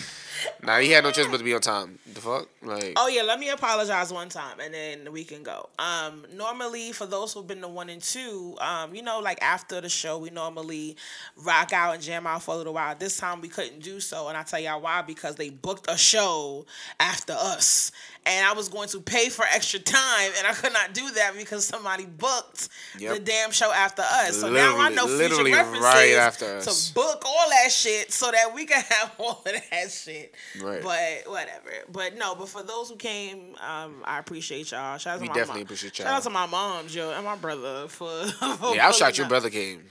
nah, 0.62 0.78
he 0.78 0.90
had 0.90 1.04
no 1.04 1.10
choice 1.10 1.26
but 1.26 1.38
to 1.38 1.44
be 1.44 1.54
on 1.54 1.60
time. 1.60 1.98
The 2.12 2.20
fuck, 2.20 2.48
like, 2.62 2.94
oh 2.96 3.08
yeah, 3.08 3.22
let 3.22 3.38
me 3.38 3.50
apologize 3.50 4.12
one 4.12 4.28
time, 4.28 4.60
and 4.60 4.72
then 4.72 5.12
we 5.12 5.24
can 5.24 5.42
go. 5.42 5.68
Um, 5.78 6.26
normally 6.34 6.92
for 6.92 7.06
those 7.06 7.32
who've 7.32 7.46
been 7.46 7.60
to 7.60 7.68
one 7.68 7.88
and 7.88 8.02
two, 8.02 8.56
um, 8.60 8.94
you 8.94 9.02
know, 9.02 9.20
like 9.20 9.42
after 9.42 9.80
the 9.80 9.88
show, 9.88 10.18
we 10.18 10.30
normally 10.30 10.96
rock 11.36 11.72
out 11.72 11.94
and 11.94 12.02
jam 12.02 12.26
out 12.26 12.42
for 12.42 12.54
a 12.54 12.58
little 12.58 12.74
while. 12.74 12.94
This 12.94 13.16
time 13.16 13.40
we 13.40 13.48
couldn't 13.48 13.80
do 13.80 14.00
so, 14.00 14.28
and 14.28 14.36
I 14.36 14.42
tell 14.42 14.60
y'all 14.60 14.80
why 14.80 15.02
because 15.02 15.36
they 15.36 15.50
booked 15.50 15.86
a 15.88 15.96
show 15.96 16.66
after 16.98 17.32
us, 17.32 17.92
and 18.30 18.46
I 18.46 18.52
was 18.52 18.68
going 18.68 18.88
to 18.90 19.00
pay 19.00 19.28
for 19.28 19.44
extra 19.44 19.78
time, 19.80 20.30
and 20.38 20.46
I 20.46 20.52
could 20.52 20.72
not 20.72 20.94
do 20.94 21.10
that 21.10 21.32
because 21.36 21.66
somebody 21.66 22.06
booked 22.06 22.68
Yep. 22.98 23.14
the 23.14 23.20
damn 23.20 23.50
show 23.50 23.70
after 23.72 24.02
us. 24.02 24.40
So 24.40 24.50
now 24.50 24.76
I 24.78 24.88
know 24.90 25.06
future 25.06 25.18
literally 25.18 25.52
references 25.52 25.82
right 25.84 26.12
after 26.16 26.56
us. 26.58 26.88
to 26.88 26.94
book 26.94 27.22
all 27.26 27.48
that 27.50 27.70
shit 27.70 28.12
so 28.12 28.30
that 28.30 28.54
we 28.54 28.66
can 28.66 28.80
have 28.88 29.12
all 29.18 29.42
of 29.44 29.52
that 29.70 29.90
shit. 29.90 30.34
Right. 30.60 30.82
But 30.82 31.30
whatever. 31.30 31.70
But 31.90 32.16
no, 32.16 32.34
but 32.34 32.48
for 32.48 32.62
those 32.62 32.88
who 32.88 32.96
came, 32.96 33.54
um, 33.60 34.02
I 34.04 34.18
appreciate 34.18 34.70
y'all. 34.70 34.98
Shout 34.98 35.14
out 35.16 35.20
We 35.20 35.26
to 35.26 35.30
my 35.32 35.34
definitely 35.38 35.60
mom. 35.60 35.66
appreciate 35.66 35.98
y'all. 35.98 36.06
Shout 36.06 36.16
out 36.16 36.22
to 36.24 36.30
my 36.30 36.46
mom, 36.46 36.86
Joe, 36.88 37.12
and 37.14 37.24
my 37.24 37.36
brother 37.36 37.88
for. 37.88 38.08
for 38.58 38.74
yeah, 38.74 38.88
I 38.88 38.92
shocked 38.92 39.18
your 39.18 39.28
brother 39.28 39.50
came. 39.50 39.82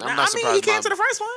I'm 0.00 0.06
Nah, 0.08 0.14
not 0.14 0.30
I 0.32 0.36
mean, 0.36 0.54
he 0.54 0.60
came 0.60 0.74
mom- 0.74 0.82
to 0.82 0.88
the 0.90 0.96
first 0.96 1.20
one. 1.20 1.28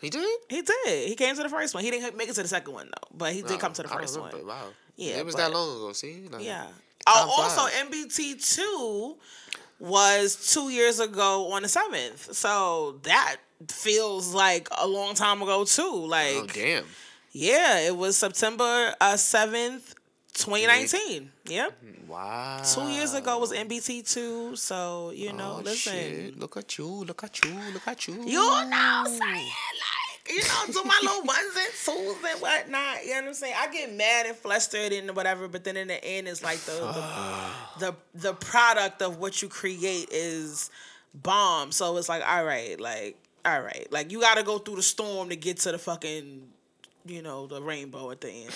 He 0.00 0.08
did. 0.08 0.38
He 0.48 0.62
did. 0.62 1.08
He 1.08 1.14
came 1.14 1.36
to 1.36 1.42
the 1.42 1.48
first 1.50 1.74
one. 1.74 1.84
He 1.84 1.90
didn't 1.90 2.16
make 2.16 2.28
it 2.28 2.34
to 2.36 2.42
the 2.42 2.48
second 2.48 2.72
one 2.72 2.86
though, 2.86 3.08
but 3.16 3.32
he 3.34 3.42
did 3.42 3.52
Oh, 3.52 3.58
come 3.58 3.72
to 3.74 3.82
the 3.82 3.88
first 3.88 4.18
one. 4.18 4.32
Wow. 4.46 4.68
Yeah, 5.00 5.16
it 5.18 5.24
was 5.26 5.34
but- 5.34 5.42
that 5.48 5.52
long 5.52 5.76
ago. 5.76 5.92
See, 5.92 6.28
Like, 6.30 6.44
Yeah. 6.44 6.66
Oh, 7.06 7.34
also 7.38 7.62
flies. 7.62 7.74
MBT 7.86 8.34
two 8.56 9.16
was 9.78 10.52
two 10.52 10.68
years 10.68 11.00
ago 11.00 11.50
on 11.52 11.62
the 11.62 11.68
seventh, 11.68 12.34
so 12.36 12.98
that 13.02 13.36
feels 13.68 14.34
like 14.34 14.68
a 14.78 14.86
long 14.86 15.14
time 15.14 15.40
ago 15.42 15.64
too. 15.64 16.06
Like, 16.06 16.36
Oh 16.36 16.46
damn. 16.46 16.84
yeah, 17.32 17.78
it 17.80 17.96
was 17.96 18.16
September 18.18 18.94
uh 19.00 19.16
seventh, 19.16 19.94
twenty 20.34 20.66
nineteen. 20.66 21.32
Yep. 21.46 21.78
Wow. 22.06 22.60
Two 22.74 22.88
years 22.90 23.14
ago 23.14 23.38
was 23.38 23.52
MBT 23.52 24.02
two, 24.02 24.54
so 24.56 25.10
you 25.14 25.32
know, 25.32 25.56
Oh, 25.58 25.62
listen. 25.62 25.92
shit. 25.94 26.38
Look 26.38 26.56
at 26.58 26.76
you. 26.76 26.86
Look 26.86 27.24
at 27.24 27.42
you. 27.44 27.54
Look 27.72 27.88
at 27.88 28.06
you. 28.08 28.14
You 28.26 28.66
know 28.68 29.04
saying? 29.06 29.20
Like, 29.20 30.09
you 30.30 30.40
know, 30.42 30.72
do 30.72 30.82
my 30.84 30.98
little 31.02 31.24
ones 31.24 31.56
and 31.56 31.72
twos 31.84 32.16
and 32.30 32.40
whatnot. 32.40 33.04
You 33.04 33.10
know 33.10 33.20
what 33.20 33.28
I'm 33.28 33.34
saying? 33.34 33.54
I 33.58 33.72
get 33.72 33.94
mad 33.94 34.26
and 34.26 34.36
flustered 34.36 34.92
and 34.92 35.14
whatever, 35.14 35.48
but 35.48 35.64
then 35.64 35.76
in 35.76 35.88
the 35.88 36.04
end, 36.04 36.28
it's 36.28 36.42
like 36.42 36.58
the 36.60 36.72
the, 36.72 37.50
the 37.78 37.96
the 38.28 38.34
product 38.34 39.02
of 39.02 39.18
what 39.18 39.42
you 39.42 39.48
create 39.48 40.08
is 40.10 40.70
bomb. 41.14 41.72
So 41.72 41.96
it's 41.96 42.08
like, 42.08 42.22
all 42.26 42.44
right, 42.44 42.80
like, 42.80 43.16
all 43.44 43.60
right, 43.60 43.86
like 43.90 44.12
you 44.12 44.20
got 44.20 44.36
to 44.36 44.42
go 44.42 44.58
through 44.58 44.76
the 44.76 44.82
storm 44.82 45.28
to 45.30 45.36
get 45.36 45.58
to 45.58 45.72
the 45.72 45.78
fucking, 45.78 46.42
you 47.06 47.22
know, 47.22 47.46
the 47.46 47.60
rainbow 47.60 48.10
at 48.10 48.20
the 48.20 48.30
end, 48.30 48.52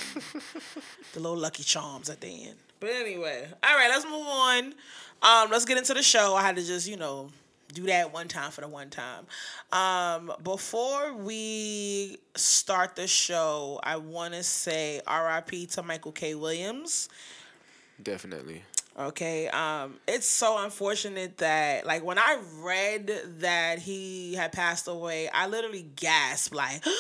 the 1.12 1.20
little 1.20 1.38
lucky 1.38 1.62
charms 1.62 2.10
at 2.10 2.20
the 2.20 2.28
end. 2.28 2.56
But 2.80 2.90
anyway, 2.90 3.48
all 3.62 3.76
right, 3.76 3.88
let's 3.88 4.04
move 4.04 4.26
on. 4.26 4.74
Um, 5.22 5.50
let's 5.50 5.64
get 5.64 5.78
into 5.78 5.94
the 5.94 6.02
show. 6.02 6.34
I 6.34 6.42
had 6.42 6.56
to 6.56 6.62
just, 6.62 6.86
you 6.86 6.96
know, 6.96 7.30
do 7.72 7.84
that 7.84 8.12
one 8.12 8.28
time 8.28 8.50
for 8.50 8.60
the 8.60 8.68
one 8.68 8.90
time. 8.90 9.26
Um, 9.72 10.32
before 10.42 11.14
we 11.14 12.18
start 12.34 12.96
the 12.96 13.06
show, 13.06 13.80
I 13.82 13.96
want 13.96 14.34
to 14.34 14.42
say 14.42 15.00
RIP 15.08 15.68
to 15.70 15.82
Michael 15.82 16.12
K. 16.12 16.34
Williams. 16.34 17.08
Definitely. 18.02 18.62
Okay. 18.98 19.48
Um, 19.48 19.96
it's 20.06 20.26
so 20.26 20.62
unfortunate 20.62 21.38
that 21.38 21.86
like 21.86 22.04
when 22.04 22.18
I 22.18 22.38
read 22.60 23.10
that 23.40 23.80
he 23.80 24.34
had 24.34 24.52
passed 24.52 24.86
away, 24.86 25.28
I 25.28 25.46
literally 25.46 25.86
gasped 25.96 26.54
like 26.54 26.84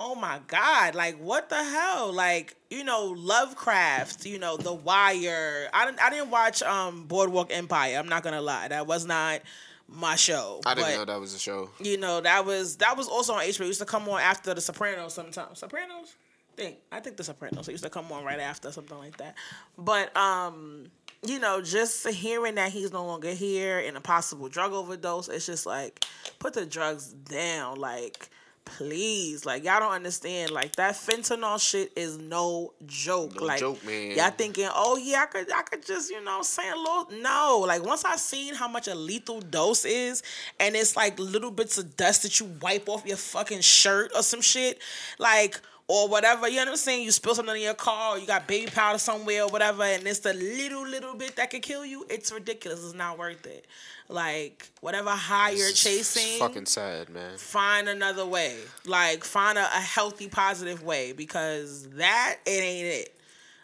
Oh 0.00 0.14
my 0.14 0.40
God! 0.46 0.94
Like 0.94 1.18
what 1.18 1.48
the 1.48 1.62
hell? 1.62 2.12
Like 2.12 2.54
you 2.70 2.84
know, 2.84 3.14
Lovecraft. 3.16 4.26
You 4.26 4.38
know, 4.38 4.56
The 4.56 4.72
Wire. 4.72 5.68
I 5.74 5.86
didn't. 5.86 6.00
I 6.00 6.10
didn't 6.10 6.30
watch 6.30 6.62
um 6.62 7.04
Boardwalk 7.04 7.52
Empire. 7.52 7.96
I'm 7.98 8.08
not 8.08 8.22
gonna 8.22 8.40
lie. 8.40 8.68
That 8.68 8.86
was 8.86 9.04
not 9.06 9.40
my 9.88 10.16
show. 10.16 10.60
I 10.66 10.74
didn't 10.74 10.90
but, 10.90 10.96
know 10.96 11.04
that 11.06 11.20
was 11.20 11.34
a 11.34 11.38
show. 11.38 11.70
You 11.80 11.96
know, 11.96 12.20
that 12.20 12.44
was 12.44 12.76
that 12.76 12.96
was 12.96 13.08
also 13.08 13.34
on 13.34 13.42
HBO. 13.42 13.62
It 13.62 13.66
used 13.66 13.80
to 13.80 13.86
come 13.86 14.08
on 14.08 14.20
after 14.20 14.54
The 14.54 14.60
Sopranos 14.60 15.14
sometimes. 15.14 15.58
Sopranos. 15.58 16.14
think 16.56 16.76
I 16.92 17.00
think 17.00 17.16
The 17.16 17.24
Sopranos. 17.24 17.68
It 17.68 17.72
used 17.72 17.84
to 17.84 17.90
come 17.90 18.10
on 18.12 18.24
right 18.24 18.40
after 18.40 18.70
something 18.70 18.98
like 18.98 19.16
that. 19.16 19.34
But 19.76 20.14
um, 20.16 20.90
you 21.26 21.38
know, 21.40 21.60
just 21.60 22.06
hearing 22.08 22.54
that 22.56 22.70
he's 22.70 22.92
no 22.92 23.04
longer 23.04 23.32
here 23.32 23.78
and 23.80 23.96
a 23.96 24.00
possible 24.00 24.48
drug 24.48 24.72
overdose, 24.72 25.28
it's 25.28 25.46
just 25.46 25.66
like 25.66 26.04
put 26.38 26.54
the 26.54 26.64
drugs 26.64 27.08
down. 27.12 27.78
Like, 27.78 28.28
please, 28.76 29.44
like 29.44 29.64
y'all 29.64 29.80
don't 29.80 29.92
understand. 29.92 30.50
Like 30.50 30.76
that 30.76 30.94
fentanyl 30.94 31.60
shit 31.60 31.92
is 31.96 32.18
no 32.18 32.72
joke. 32.86 33.36
No 33.36 33.46
like 33.46 33.60
joke, 33.60 33.84
man. 33.84 34.16
y'all 34.16 34.30
thinking, 34.30 34.68
oh 34.74 34.96
yeah, 34.96 35.22
I 35.22 35.26
could 35.26 35.52
I 35.52 35.62
could 35.62 35.84
just, 35.84 36.10
you 36.10 36.22
know, 36.22 36.42
say 36.42 36.68
a 36.68 36.76
little 36.76 37.08
no. 37.20 37.64
Like 37.66 37.84
once 37.84 38.04
I 38.04 38.16
seen 38.16 38.54
how 38.54 38.68
much 38.68 38.88
a 38.88 38.94
lethal 38.94 39.40
dose 39.40 39.84
is, 39.84 40.22
and 40.60 40.76
it's 40.76 40.96
like 40.96 41.18
little 41.18 41.50
bits 41.50 41.78
of 41.78 41.96
dust 41.96 42.22
that 42.22 42.40
you 42.40 42.46
wipe 42.60 42.88
off 42.88 43.06
your 43.06 43.16
fucking 43.16 43.60
shirt 43.60 44.12
or 44.14 44.22
some 44.22 44.40
shit, 44.40 44.80
like 45.18 45.60
or 45.88 46.06
whatever. 46.08 46.48
You 46.48 46.56
know 46.56 46.64
what 46.66 46.68
I'm 46.72 46.76
saying? 46.76 47.04
You 47.04 47.10
spill 47.10 47.34
something 47.34 47.56
in 47.56 47.62
your 47.62 47.74
car, 47.74 48.14
or 48.14 48.18
you 48.18 48.26
got 48.26 48.46
baby 48.46 48.70
powder 48.70 48.98
somewhere, 48.98 49.42
or 49.44 49.48
whatever, 49.48 49.82
and 49.82 50.06
it's 50.06 50.20
the 50.20 50.34
little 50.34 50.86
little 50.86 51.14
bit 51.14 51.36
that 51.36 51.50
could 51.50 51.62
kill 51.62 51.84
you. 51.84 52.06
It's 52.10 52.30
ridiculous. 52.30 52.84
It's 52.84 52.94
not 52.94 53.18
worth 53.18 53.46
it. 53.46 53.66
Like 54.10 54.70
whatever 54.80 55.10
high 55.10 55.50
you're 55.50 55.68
It's 55.68 55.82
chasing, 55.82 56.38
fucking 56.38 56.64
sad, 56.66 57.10
man. 57.10 57.36
find 57.36 57.88
another 57.88 58.24
way. 58.24 58.56
Like 58.86 59.24
find 59.24 59.58
a, 59.58 59.64
a 59.64 59.80
healthy, 59.80 60.28
positive 60.28 60.82
way 60.82 61.12
because 61.12 61.88
that 61.90 62.36
it 62.46 62.50
ain't 62.50 62.86
it. 62.86 63.14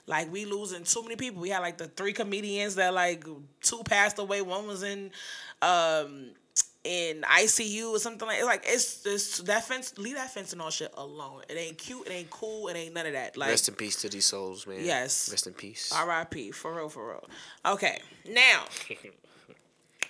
Like 0.07 0.31
we 0.31 0.45
losing 0.45 0.85
too 0.85 1.03
many 1.03 1.17
people. 1.17 1.41
We 1.41 1.49
had 1.49 1.61
like 1.61 1.79
the 1.79 1.87
three 1.87 2.13
comedians 2.13 2.75
that 2.75 2.93
like 2.93 3.25
two 3.63 3.83
passed 3.85 4.19
away. 4.19 4.43
One 4.43 4.67
was 4.67 4.83
in 4.83 5.13
um 5.63 6.27
in 6.85 7.23
ICU 7.23 7.91
or 7.91 7.99
something 7.99 8.29
like. 8.29 8.39
It's 8.39 8.47
like 8.47 8.65
it's 8.67 8.97
this 9.03 9.39
that 9.39 9.65
fence. 9.65 9.97
Leave 9.99 10.15
that 10.15 10.33
fentanyl 10.35 10.71
shit 10.71 10.93
alone. 10.97 11.43
It 11.49 11.57
ain't 11.57 11.79
cute. 11.79 12.07
It 12.07 12.13
ain't 12.13 12.31
cool. 12.31 12.69
It 12.69 12.77
ain't 12.77 12.95
none 12.95 13.07
of 13.07 13.13
that. 13.15 13.37
Like 13.37 13.51
Rest 13.51 13.69
in 13.69 13.75
peace 13.75 13.97
to 14.03 14.09
these 14.09 14.27
souls, 14.27 14.67
man. 14.67 14.79
Yes. 14.83 15.29
Rest 15.31 15.47
in 15.47 15.55
peace. 15.55 15.93
R.I.P. 15.93 16.51
For 16.53 16.75
real, 16.75 16.89
for 16.89 17.09
real. 17.09 17.25
Okay, 17.67 18.01
now. 18.29 18.65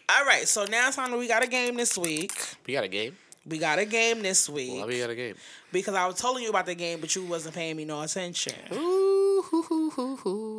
All 0.07 0.27
right, 0.27 0.47
so 0.47 0.67
now 0.67 0.89
it's 0.89 0.97
time 0.97 1.11
that 1.13 1.17
we 1.19 1.27
got 1.27 1.43
a 1.43 1.47
game 1.47 1.77
this 1.77 1.97
week. 1.97 2.33
We 2.67 2.75
got 2.75 2.85
a 2.85 2.89
game. 2.89 3.17
We 3.47 3.59
got 3.59 3.79
a 3.79 3.85
game 3.87 4.23
this 4.23 4.49
week 4.49 4.81
Why 4.81 4.87
we 4.87 4.99
got 5.01 5.11
a 5.11 5.15
game? 5.15 5.35
because 5.73 5.95
I 5.95 6.07
was 6.07 6.17
telling 6.17 6.43
you 6.43 6.51
about 6.51 6.67
the 6.67 6.75
game, 6.75 7.01
but 7.01 7.15
you 7.15 7.25
wasn't 7.25 7.55
paying 7.55 7.77
me 7.77 7.85
no 7.85 8.01
attention. 8.03 8.55
Ooh, 8.73 9.43
hoo, 9.47 9.63
hoo, 9.63 9.91
hoo, 9.91 10.17
hoo. 10.17 10.54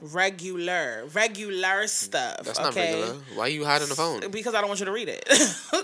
Regular, 0.00 1.06
regular 1.12 1.86
stuff. 1.86 2.42
That's 2.42 2.58
not 2.58 2.68
okay? 2.68 2.94
regular. 2.94 3.20
Why 3.34 3.44
are 3.44 3.48
you 3.48 3.64
hiding 3.64 3.88
the 3.88 3.94
phone? 3.94 4.30
Because 4.30 4.54
I 4.54 4.60
don't 4.60 4.68
want 4.68 4.80
you 4.80 4.86
to 4.86 4.92
read 4.92 5.08
it. 5.08 5.24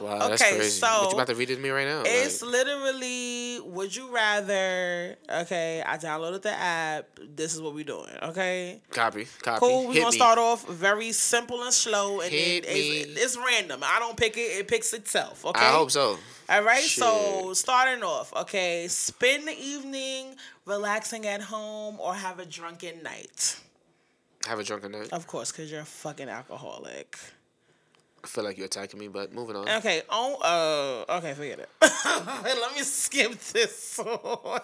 Wow, 0.00 0.18
that's 0.28 0.42
okay, 0.42 0.56
crazy. 0.56 0.70
so 0.70 0.86
but 0.86 1.10
you 1.10 1.14
about 1.14 1.26
to 1.28 1.34
read 1.34 1.50
it 1.50 1.56
to 1.56 1.60
me 1.60 1.70
right 1.70 1.86
now? 1.86 2.02
it's 2.04 2.42
like, 2.42 2.52
literally 2.52 3.60
would 3.60 3.94
you 3.94 4.14
rather? 4.14 5.16
Okay, 5.28 5.82
I 5.84 5.96
downloaded 5.98 6.42
the 6.42 6.52
app. 6.52 7.06
This 7.34 7.54
is 7.54 7.60
what 7.60 7.74
we're 7.74 7.84
doing. 7.84 8.10
Okay. 8.22 8.80
copy, 8.90 9.26
copy. 9.42 9.60
Cool. 9.60 9.88
We're 9.88 9.94
gonna 9.94 10.06
me. 10.06 10.12
start 10.12 10.38
off 10.38 10.68
very 10.68 11.12
simple 11.12 11.62
and 11.62 11.72
slow, 11.72 12.20
and 12.20 12.30
Hit 12.30 12.64
then 12.64 12.76
it's, 12.76 13.08
me. 13.08 13.22
it's 13.22 13.36
random. 13.36 13.80
I 13.82 13.98
don't 13.98 14.16
pick 14.16 14.36
it; 14.36 14.58
it 14.58 14.68
picks 14.68 14.92
itself. 14.92 15.44
Okay. 15.44 15.64
I 15.64 15.72
hope 15.72 15.90
so. 15.90 16.18
All 16.48 16.62
right. 16.62 16.82
So 16.82 17.52
starting 17.54 18.02
off, 18.02 18.32
okay, 18.34 18.86
spend 18.88 19.48
the 19.48 19.58
evening 19.58 20.36
relaxing 20.66 21.26
at 21.26 21.40
home 21.42 21.98
or 21.98 22.14
have 22.14 22.38
a 22.38 22.46
drunken 22.46 23.02
night. 23.02 23.60
Have 24.46 24.58
a 24.58 24.64
drunken 24.64 24.92
night. 24.92 25.12
Of 25.12 25.26
course, 25.26 25.50
because 25.50 25.70
you're 25.70 25.80
a 25.80 25.84
fucking 25.86 26.28
alcoholic. 26.28 27.16
I 28.22 28.26
feel 28.26 28.44
like 28.44 28.56
you're 28.56 28.66
attacking 28.66 28.98
me, 28.98 29.08
but 29.08 29.34
moving 29.34 29.54
on. 29.56 29.68
Okay. 29.68 30.00
Oh. 30.08 31.04
Uh. 31.08 31.16
Okay. 31.18 31.34
Forget 31.34 31.58
it. 31.60 31.68
Let 31.82 32.74
me 32.74 32.80
skip 32.82 33.38
this 33.38 33.98
one. 34.02 34.60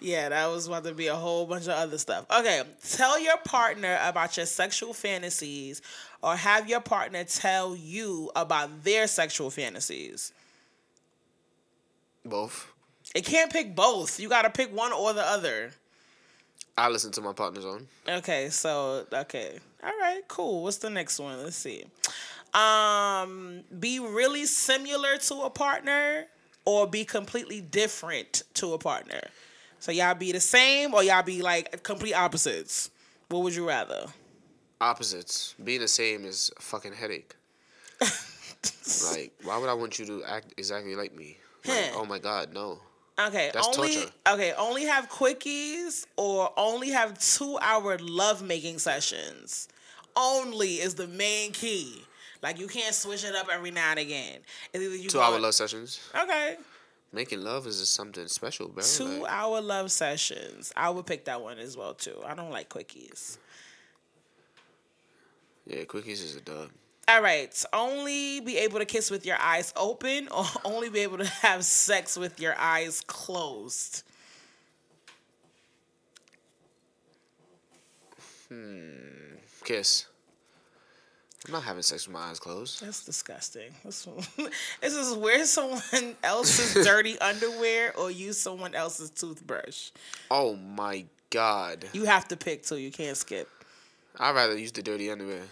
yeah, 0.00 0.28
that 0.28 0.46
was 0.46 0.68
about 0.68 0.84
to 0.84 0.94
be 0.94 1.08
a 1.08 1.16
whole 1.16 1.46
bunch 1.46 1.64
of 1.64 1.70
other 1.70 1.98
stuff. 1.98 2.26
Okay. 2.30 2.62
Tell 2.90 3.18
your 3.18 3.38
partner 3.38 3.98
about 4.02 4.36
your 4.36 4.46
sexual 4.46 4.94
fantasies, 4.94 5.82
or 6.22 6.36
have 6.36 6.68
your 6.68 6.80
partner 6.80 7.24
tell 7.24 7.74
you 7.74 8.30
about 8.36 8.84
their 8.84 9.08
sexual 9.08 9.50
fantasies. 9.50 10.32
Both. 12.24 12.68
It 13.14 13.24
can't 13.24 13.52
pick 13.52 13.74
both. 13.74 14.18
You 14.20 14.28
gotta 14.28 14.50
pick 14.50 14.74
one 14.74 14.92
or 14.92 15.12
the 15.12 15.22
other. 15.26 15.72
I 16.76 16.88
listen 16.88 17.12
to 17.12 17.20
my 17.20 17.32
partner's 17.32 17.64
own. 17.64 17.86
Okay, 18.08 18.48
so 18.50 19.06
okay. 19.12 19.58
All 19.82 19.92
right, 20.00 20.22
cool. 20.28 20.62
What's 20.64 20.78
the 20.78 20.90
next 20.90 21.18
one? 21.18 21.42
Let's 21.42 21.56
see. 21.56 21.84
Um 22.52 23.62
be 23.78 23.98
really 23.98 24.46
similar 24.46 25.16
to 25.18 25.34
a 25.42 25.50
partner 25.50 26.26
or 26.64 26.86
be 26.86 27.04
completely 27.04 27.60
different 27.60 28.42
to 28.54 28.72
a 28.72 28.78
partner. 28.78 29.20
So 29.80 29.92
y'all 29.92 30.14
be 30.14 30.32
the 30.32 30.40
same 30.40 30.94
or 30.94 31.02
y'all 31.02 31.22
be 31.22 31.42
like 31.42 31.82
complete 31.82 32.14
opposites. 32.14 32.90
What 33.28 33.42
would 33.42 33.54
you 33.54 33.68
rather? 33.68 34.06
Opposites. 34.80 35.54
Being 35.62 35.80
the 35.80 35.88
same 35.88 36.24
is 36.24 36.50
a 36.58 36.62
fucking 36.62 36.92
headache. 36.94 37.34
like, 38.00 39.32
why 39.42 39.58
would 39.58 39.68
I 39.68 39.74
want 39.74 39.98
you 39.98 40.06
to 40.06 40.24
act 40.24 40.54
exactly 40.56 40.94
like 40.94 41.14
me? 41.14 41.36
Like, 41.66 41.90
Huh. 41.92 42.00
oh 42.00 42.04
my 42.04 42.18
god, 42.18 42.52
no. 42.52 42.78
Okay, 43.18 43.50
That's 43.54 43.68
only 43.78 43.94
torture. 43.94 44.10
okay, 44.28 44.52
only 44.58 44.84
have 44.86 45.08
quickies 45.08 46.04
or 46.16 46.50
only 46.56 46.90
have 46.90 47.14
2-hour 47.14 47.98
lovemaking 48.00 48.78
sessions. 48.78 49.68
Only 50.16 50.74
is 50.80 50.94
the 50.96 51.06
main 51.06 51.52
key. 51.52 52.02
Like 52.42 52.58
you 52.58 52.66
can't 52.66 52.94
switch 52.94 53.24
it 53.24 53.34
up 53.36 53.46
every 53.52 53.70
now 53.70 53.90
and 53.90 54.00
again. 54.00 54.40
It's 54.72 54.82
either 54.84 54.96
you 54.96 55.08
Two 55.08 55.18
go- 55.18 55.22
hour 55.24 55.38
love 55.38 55.54
sessions. 55.54 56.00
Okay. 56.20 56.56
Making 57.12 57.42
love 57.42 57.68
is 57.68 57.78
just 57.78 57.94
something 57.94 58.26
special, 58.26 58.68
bro. 58.68 58.82
Two 58.82 59.22
Like, 59.22 59.30
hour 59.32 59.60
love 59.60 59.92
sessions. 59.92 60.72
I 60.76 60.90
would 60.90 61.06
pick 61.06 61.26
that 61.26 61.40
one 61.40 61.58
as 61.58 61.76
well 61.76 61.94
too. 61.94 62.16
I 62.26 62.34
don't 62.34 62.50
like 62.50 62.68
quickies. 62.68 63.38
yeah, 65.66 65.84
quickies 65.84 66.22
is 66.22 66.34
a 66.36 66.40
dub. 66.40 66.70
All 67.06 67.20
right. 67.20 67.64
Only 67.72 68.40
be 68.40 68.58
able 68.58 68.78
to 68.78 68.84
kiss 68.84 69.10
with 69.10 69.26
your 69.26 69.36
eyes 69.38 69.72
open 69.76 70.28
or 70.36 70.46
only 70.64 70.88
be 70.88 71.00
able 71.00 71.18
to 71.18 71.26
have 71.26 71.64
sex 71.64 72.16
with 72.16 72.40
your 72.40 72.56
eyes 72.58 73.02
closed. 73.06 74.02
Hmm. 78.48 79.36
Kiss. 79.64 80.06
I'm 81.46 81.52
not 81.52 81.64
having 81.64 81.82
sex 81.82 82.06
with 82.06 82.14
my 82.14 82.30
eyes 82.30 82.38
closed. 82.38 82.82
That's 82.82 83.04
disgusting. 83.04 83.70
This, 83.84 84.08
this 84.80 84.94
is 84.94 85.14
wear 85.14 85.44
someone 85.44 86.16
else's 86.22 86.84
dirty 86.84 87.18
underwear 87.18 87.94
or 87.98 88.10
use 88.10 88.40
someone 88.40 88.74
else's 88.74 89.10
toothbrush. 89.10 89.90
Oh 90.30 90.56
my 90.56 91.04
god. 91.28 91.84
You 91.92 92.04
have 92.04 92.28
to 92.28 92.36
pick 92.36 92.64
so 92.64 92.76
You 92.76 92.90
can't 92.90 93.16
skip. 93.16 93.50
I'd 94.18 94.34
rather 94.34 94.56
use 94.56 94.72
the 94.72 94.82
dirty 94.82 95.10
underwear. 95.10 95.42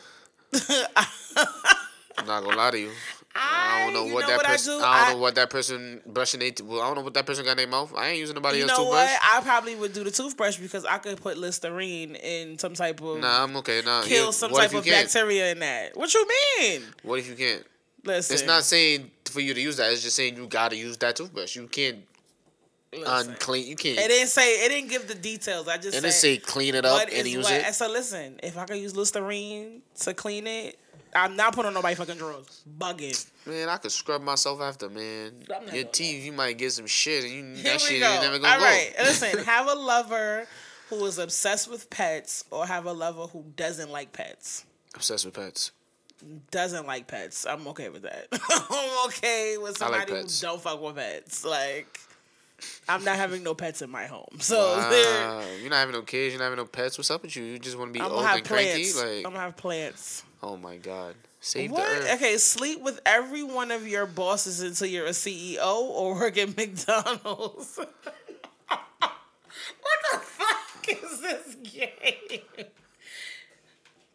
I'm 2.16 2.26
not 2.26 2.44
gonna 2.44 2.56
lie 2.56 2.70
to 2.72 2.78
you. 2.78 2.90
I 3.34 3.84
don't 3.84 3.94
know 3.94 4.14
what 4.14 4.22
know 4.28 4.36
that 4.36 4.46
I 4.46 4.50
person. 4.52 4.74
I, 4.82 5.00
do? 5.00 5.06
don't 5.06 5.16
know 5.16 5.22
what 5.22 5.34
that 5.36 5.48
person 5.48 6.00
brushing 6.06 6.40
they. 6.40 6.52
Well, 6.62 6.82
I 6.82 6.86
don't 6.86 6.96
know 6.96 7.02
what 7.02 7.14
that 7.14 7.24
person 7.24 7.44
got 7.44 7.52
in 7.52 7.56
their 7.56 7.66
mouth. 7.66 7.92
I 7.96 8.08
ain't 8.08 8.18
using 8.18 8.34
nobody 8.34 8.58
You 8.58 8.64
else's 8.64 8.76
know 8.78 8.84
toothbrush. 8.84 9.10
what? 9.10 9.20
I 9.22 9.40
probably 9.40 9.74
would 9.74 9.92
do 9.94 10.04
the 10.04 10.10
toothbrush 10.10 10.58
because 10.58 10.84
I 10.84 10.98
could 10.98 11.16
put 11.20 11.38
Listerine 11.38 12.14
in 12.16 12.58
some 12.58 12.74
type 12.74 13.00
of 13.00 13.20
Nah, 13.20 13.44
I'm 13.44 13.56
okay. 13.56 13.80
Nah, 13.84 14.02
kill 14.02 14.26
yeah, 14.26 14.30
some 14.32 14.52
what 14.52 14.60
type 14.60 14.74
of 14.74 14.84
can't? 14.84 15.06
bacteria 15.06 15.52
in 15.52 15.60
that. 15.60 15.96
What 15.96 16.12
you 16.12 16.26
mean? 16.60 16.82
What 17.02 17.18
if 17.20 17.28
you 17.28 17.34
can't? 17.34 17.64
Listen, 18.04 18.34
It's 18.34 18.46
not 18.46 18.64
saying 18.64 19.10
for 19.30 19.40
you 19.40 19.54
to 19.54 19.60
use 19.60 19.76
that. 19.78 19.90
It's 19.92 20.02
just 20.02 20.16
saying 20.16 20.36
you 20.36 20.46
gotta 20.46 20.76
use 20.76 20.98
that 20.98 21.16
toothbrush. 21.16 21.56
You 21.56 21.68
can't 21.68 21.98
listen. 22.92 23.30
unclean. 23.30 23.66
You 23.66 23.76
can't. 23.76 23.98
It 23.98 24.08
didn't 24.08 24.28
say. 24.28 24.64
It 24.64 24.68
didn't 24.68 24.90
give 24.90 25.08
the 25.08 25.14
details. 25.14 25.68
I 25.68 25.78
just 25.78 26.04
it 26.04 26.12
say 26.12 26.36
clean 26.38 26.74
it 26.74 26.84
up 26.84 27.08
and 27.12 27.26
use 27.26 27.44
what. 27.44 27.54
it. 27.54 27.74
So 27.74 27.90
listen, 27.90 28.38
if 28.42 28.56
I 28.58 28.64
could 28.64 28.78
use 28.78 28.94
Listerine 28.96 29.82
to 30.00 30.14
clean 30.14 30.46
it, 30.46 30.78
I'm 31.14 31.36
not 31.36 31.54
putting 31.54 31.68
on 31.68 31.74
nobody 31.74 31.94
fucking 31.94 32.16
drawers. 32.16 32.62
Bugging. 32.78 33.26
Man, 33.46 33.68
I 33.68 33.76
could 33.76 33.92
scrub 33.92 34.22
myself 34.22 34.60
after, 34.60 34.88
man. 34.88 35.32
Your 35.72 35.84
teeth, 35.84 36.24
you 36.24 36.32
might 36.32 36.56
get 36.58 36.72
some 36.72 36.86
shit, 36.86 37.24
and 37.24 37.32
you 37.32 37.54
Here 37.62 37.72
that 37.72 37.80
shit 37.80 38.00
go. 38.00 38.10
ain't 38.10 38.22
never 38.22 38.38
gonna 38.38 38.54
All 38.54 38.60
go. 38.60 38.64
right, 38.64 38.92
listen. 39.00 39.44
Have 39.44 39.68
a 39.68 39.74
lover 39.74 40.46
who 40.88 41.04
is 41.06 41.18
obsessed 41.18 41.70
with 41.70 41.90
pets, 41.90 42.44
or 42.50 42.66
have 42.66 42.86
a 42.86 42.92
lover 42.92 43.26
who 43.26 43.44
doesn't 43.56 43.90
like 43.90 44.12
pets. 44.12 44.64
Obsessed 44.94 45.24
with 45.24 45.34
pets. 45.34 45.72
doesn't 46.50 46.86
like 46.86 47.06
pets. 47.06 47.46
I'm 47.46 47.66
okay 47.68 47.88
with 47.88 48.02
that. 48.02 48.28
I'm 48.70 49.06
okay 49.08 49.56
with 49.58 49.82
I 49.82 49.88
like 49.88 50.08
somebody 50.08 50.22
who 50.22 50.28
don't 50.40 50.60
fuck 50.60 50.80
with 50.82 50.96
pets. 50.96 51.44
Like, 51.44 51.98
I'm 52.88 53.04
not 53.04 53.16
having 53.16 53.42
no 53.42 53.54
pets 53.54 53.82
in 53.82 53.90
my 53.90 54.06
home. 54.06 54.38
So 54.40 54.56
Wow. 54.76 55.42
You're 55.60 55.70
not 55.70 55.76
having 55.76 55.94
no 55.94 56.02
kids. 56.02 56.32
You're 56.34 56.38
not 56.40 56.46
having 56.50 56.58
no 56.58 56.66
pets. 56.66 56.98
What's 56.98 57.10
up 57.10 57.22
with 57.22 57.34
you? 57.36 57.44
You 57.44 57.58
just 57.58 57.78
want 57.78 57.90
to 57.90 57.98
be 57.98 58.04
I'm 58.04 58.10
old 58.12 58.24
and 58.24 58.44
cranky. 58.44 58.92
Like, 58.92 59.16
I'm 59.18 59.22
gonna 59.32 59.38
have 59.40 59.56
plants. 59.56 60.24
oh 60.42 60.56
my 60.56 60.76
god, 60.76 61.14
save 61.40 61.70
What? 61.70 61.80
the 61.88 61.96
earth. 61.96 62.14
Okay, 62.14 62.36
sleep 62.38 62.80
with 62.82 63.00
every 63.06 63.42
one 63.42 63.70
of 63.70 63.86
your 63.86 64.06
bosses 64.06 64.60
until 64.60 64.86
you're 64.88 65.06
a 65.06 65.10
CEO 65.10 65.60
or 65.76 66.14
work 66.14 66.36
at 66.38 66.56
McDonald's. 66.56 67.78
what 68.68 69.98
the 70.12 70.18
fuck 70.18 70.88
is 70.88 71.20
this 71.20 71.54
game? 71.62 72.66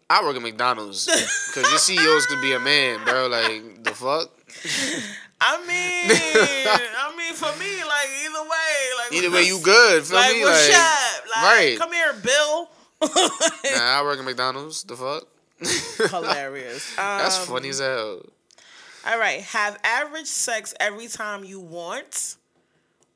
I 0.09 0.23
work 0.23 0.35
at 0.37 0.41
McDonald's 0.41 1.05
because 1.05 1.69
your 1.69 1.79
CEOs 1.79 2.25
could 2.27 2.41
be 2.41 2.53
a 2.53 2.59
man, 2.59 3.03
bro. 3.03 3.27
Like 3.27 3.83
the 3.83 3.91
fuck. 3.91 4.31
I 5.39 5.57
mean, 5.59 6.17
I 6.97 7.13
mean, 7.15 7.33
for 7.35 7.45
me, 7.59 7.83
like 7.83 8.09
either 8.25 8.41
way, 8.41 8.49
Like, 8.97 9.13
Either 9.13 9.31
way, 9.31 9.43
you 9.43 9.59
good. 9.61 10.03
Feel 10.03 10.17
like, 10.17 10.33
me? 10.35 10.45
like, 10.45 10.71
up? 10.73 11.23
Like, 11.29 11.43
right. 11.43 11.75
come 11.79 11.93
here, 11.93 12.13
Bill. 12.23 12.69
Nah, 13.01 13.99
I 13.99 14.01
work 14.03 14.17
at 14.19 14.25
McDonald's. 14.25 14.83
The 14.83 14.95
fuck? 14.95 15.23
Hilarious. 16.11 16.95
That's 16.95 17.39
Um, 17.39 17.45
funny 17.47 17.69
as 17.69 17.79
hell. 17.79 18.21
All 19.05 19.19
right, 19.19 19.41
have 19.41 19.77
average 19.83 20.25
sex 20.27 20.73
every 20.79 21.07
time 21.07 21.43
you 21.45 21.59
want, 21.59 22.35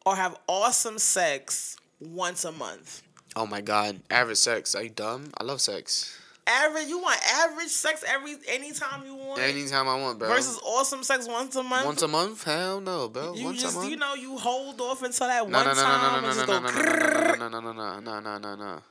or 0.06 0.16
have 0.16 0.38
awesome 0.48 1.00
sex 1.00 1.76
once 2.00 2.46
a 2.46 2.52
month. 2.52 3.02
Oh 3.36 3.46
my 3.48 3.62
god, 3.62 4.00
average 4.10 4.38
sex. 4.38 4.76
Are 4.76 4.84
you 4.84 4.90
dumb? 4.90 5.32
I 5.38 5.44
love 5.44 5.60
sex. 5.62 6.18
Average, 6.52 6.88
you 6.88 7.00
want 7.00 7.20
average 7.36 7.70
sex 7.70 8.04
every 8.08 8.36
anytime 8.50 9.06
you 9.06 9.16
want, 9.16 9.40
Anytime 9.42 9.88
I 9.88 9.96
want, 10.00 10.20
bro. 10.20 10.28
versus 10.28 10.60
awesome 10.66 11.04
sex 11.04 11.28
once 11.28 11.56
a 11.56 11.64
month. 11.64 11.86
once 11.86 12.02
a 12.02 12.08
month? 12.08 12.44
Hell 12.44 12.82
no, 12.82 13.08
bro. 13.08 13.34
you 13.34 13.46
once 13.46 13.62
just 13.62 13.76
a 13.76 13.80
month. 13.80 13.90
you 13.92 13.98
know 13.98 14.14
you 14.16 14.38
hold 14.38 14.82
off 14.82 15.02
until 15.04 15.28
that 15.28 15.48
no, 15.48 15.58
one 15.58 15.66
no, 15.66 15.74
no, 15.74 15.74
no, 15.74 15.82
time 15.82 16.02
no, 16.02 16.18
and 16.18 16.22
no, 16.26 16.34
just 16.34 16.40
no, 16.40 16.46
go. 16.46 16.60
no, 16.60 17.48
no, 17.48 17.50
no, 17.50 17.60
no, 17.62 17.72
no, 17.72 18.00
no, 18.00 18.20
no, 18.20 18.20
no, 18.20 18.38
no, 18.38 18.56
no. 18.56 18.82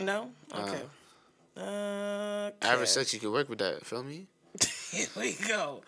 No, 0.00 0.30
okay. 0.54 0.82
Uh, 1.56 2.50
Average 2.62 2.88
sex, 2.88 3.14
you 3.14 3.20
can 3.20 3.30
work 3.32 3.48
with 3.48 3.60
that. 3.60 3.86
Feel 3.86 4.02
me? 4.02 4.26
Here 4.90 5.06
we 5.16 5.32
go. 5.48 5.82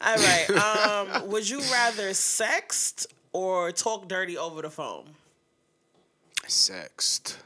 All 0.00 0.16
right. 0.16 0.50
Um, 0.50 1.28
would 1.28 1.48
you 1.48 1.60
rather 1.72 2.10
sext 2.10 3.06
or 3.32 3.70
talk 3.72 4.08
dirty 4.08 4.36
over 4.36 4.60
the 4.62 4.70
phone? 4.70 5.04
Sext. 6.46 7.36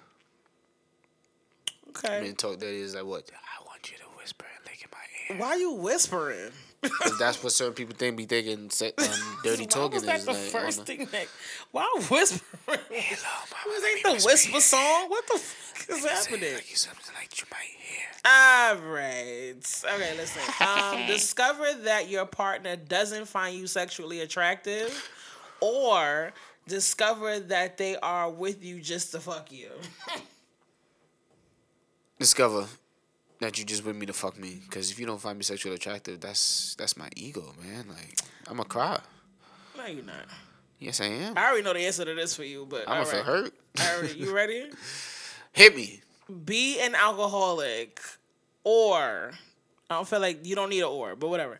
Okay. 2.04 2.18
I 2.18 2.20
mean, 2.22 2.34
talk 2.36 2.58
dirty 2.58 2.80
is 2.80 2.94
like 2.94 3.04
what? 3.04 3.30
I 3.32 3.64
want 3.66 3.90
you 3.90 3.96
to 3.98 4.04
whisper 4.18 4.44
and 4.56 4.64
lick 4.66 4.82
in 4.82 4.88
my 4.92 5.34
ear. 5.34 5.40
Why 5.40 5.48
are 5.54 5.58
you 5.58 5.72
whispering? 5.72 6.50
'Cause 6.80 7.18
that's 7.18 7.42
what 7.42 7.52
certain 7.52 7.74
people 7.74 7.96
think 7.96 8.16
be 8.16 8.24
thinking. 8.24 8.70
Um, 8.98 9.38
dirty 9.44 9.66
talking 9.66 9.94
was 9.94 10.04
that 10.04 10.20
is 10.20 10.26
the 10.26 10.32
like. 10.32 10.40
first 10.42 10.84
thing 10.86 11.06
that? 11.10 11.26
Why 11.72 11.92
whispering? 12.08 12.44
Hello, 12.90 13.66
mama. 13.66 13.86
Ain't 13.88 14.02
the 14.20 14.24
whisper 14.24 14.60
song. 14.60 15.08
What 15.10 15.26
the 15.26 15.38
fuck 15.40 15.96
is 15.98 16.04
happening? 16.04 16.54
Like 16.54 16.70
you 16.70 16.76
something 16.76 17.14
like 17.16 17.36
you 17.40 17.46
might 17.50 17.62
hear. 17.80 18.06
All 18.24 18.76
right. 18.92 19.54
Okay, 19.94 20.16
listen. 20.16 20.42
Um, 20.66 21.06
discover 21.08 21.66
that 21.82 22.08
your 22.08 22.26
partner 22.26 22.76
doesn't 22.76 23.26
find 23.26 23.56
you 23.56 23.66
sexually 23.66 24.20
attractive, 24.20 25.10
or 25.60 26.32
discover 26.68 27.40
that 27.40 27.76
they 27.76 27.96
are 27.96 28.30
with 28.30 28.62
you 28.64 28.80
just 28.80 29.10
to 29.12 29.20
fuck 29.20 29.50
you. 29.50 29.70
Discover 32.18 32.66
that 33.40 33.58
you 33.58 33.64
just 33.64 33.84
with 33.84 33.96
me 33.96 34.06
to 34.06 34.12
fuck 34.12 34.38
me. 34.38 34.60
Because 34.64 34.90
if 34.90 34.98
you 34.98 35.06
don't 35.06 35.20
find 35.20 35.38
me 35.38 35.44
sexually 35.44 35.76
attractive, 35.76 36.20
that's 36.20 36.74
that's 36.76 36.96
my 36.96 37.08
ego, 37.16 37.54
man. 37.62 37.86
Like 37.88 38.18
I'm 38.48 38.60
a 38.60 38.64
cry. 38.64 38.98
no, 39.76 39.86
you're 39.86 40.04
not. 40.04 40.26
Yes, 40.78 41.00
I 41.00 41.06
am. 41.06 41.36
I 41.36 41.46
already 41.46 41.62
know 41.62 41.72
the 41.72 41.80
answer 41.80 42.04
to 42.04 42.14
this 42.14 42.34
for 42.36 42.44
you, 42.44 42.66
but 42.68 42.88
I'm 42.88 43.02
gonna 43.02 43.06
feel 43.06 43.18
right. 43.18 43.26
hurt. 43.26 43.54
All 43.80 44.00
right, 44.02 44.16
you 44.16 44.32
ready? 44.34 44.70
Hit 45.52 45.74
me. 45.74 46.02
Be 46.44 46.80
an 46.80 46.94
alcoholic, 46.94 48.00
or 48.64 49.32
I 49.90 49.94
don't 49.94 50.06
feel 50.06 50.20
like 50.20 50.44
you 50.46 50.54
don't 50.54 50.68
need 50.68 50.80
an 50.80 50.88
or, 50.88 51.16
but 51.16 51.28
whatever. 51.28 51.58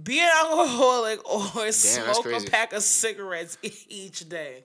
Be 0.00 0.20
an 0.20 0.30
alcoholic 0.42 1.28
or 1.28 1.72
smoke 1.72 2.26
a 2.26 2.40
pack 2.48 2.72
of 2.72 2.82
cigarettes 2.82 3.58
each 3.88 4.28
day. 4.28 4.64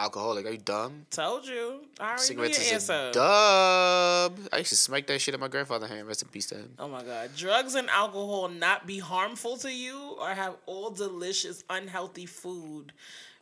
Alcoholic, 0.00 0.46
are 0.46 0.52
you 0.52 0.56
dumb? 0.56 1.04
Told 1.10 1.46
you. 1.46 1.82
I 2.00 2.04
already 2.04 2.22
Cigarettes 2.22 2.58
knew 2.58 2.64
your 2.68 2.76
is 2.76 2.88
a 2.88 3.10
dub. 3.12 4.38
I 4.50 4.56
used 4.56 4.70
to 4.70 4.76
smack 4.76 5.06
that 5.08 5.20
shit 5.20 5.34
at 5.34 5.40
my 5.40 5.48
grandfather's 5.48 5.90
hand. 5.90 6.08
Rest 6.08 6.22
in 6.22 6.28
peace 6.28 6.46
to 6.46 6.54
him. 6.54 6.72
Oh 6.78 6.88
my 6.88 7.02
god. 7.02 7.32
Drugs 7.36 7.74
and 7.74 7.90
alcohol 7.90 8.48
not 8.48 8.86
be 8.86 8.98
harmful 8.98 9.58
to 9.58 9.70
you 9.70 10.16
or 10.18 10.28
have 10.28 10.56
all 10.64 10.90
delicious 10.90 11.64
unhealthy 11.68 12.24
food 12.24 12.94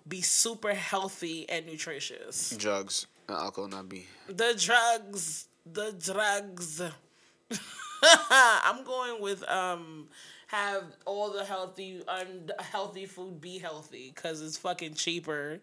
be 0.09 0.21
super 0.21 0.75
healthy 0.75 1.49
and 1.49 1.65
nutritious. 1.65 2.50
Drugs 2.57 3.07
and 3.29 3.37
alcohol 3.37 3.69
not 3.69 3.88
be. 3.88 4.07
The 4.27 4.61
drugs, 4.61 5.47
the 5.65 5.95
drugs. 6.05 6.83
I'm 8.03 8.83
going 8.83 9.23
with 9.23 9.49
um 9.49 10.09
have 10.49 10.83
all 11.05 11.31
the 11.31 11.45
healthy 11.45 12.03
unhealthy 12.09 13.07
food 13.07 13.41
be 13.41 13.59
healthy 13.59 14.11
cuz 14.17 14.40
it's 14.40 14.57
fucking 14.57 14.94
cheaper. 14.94 15.61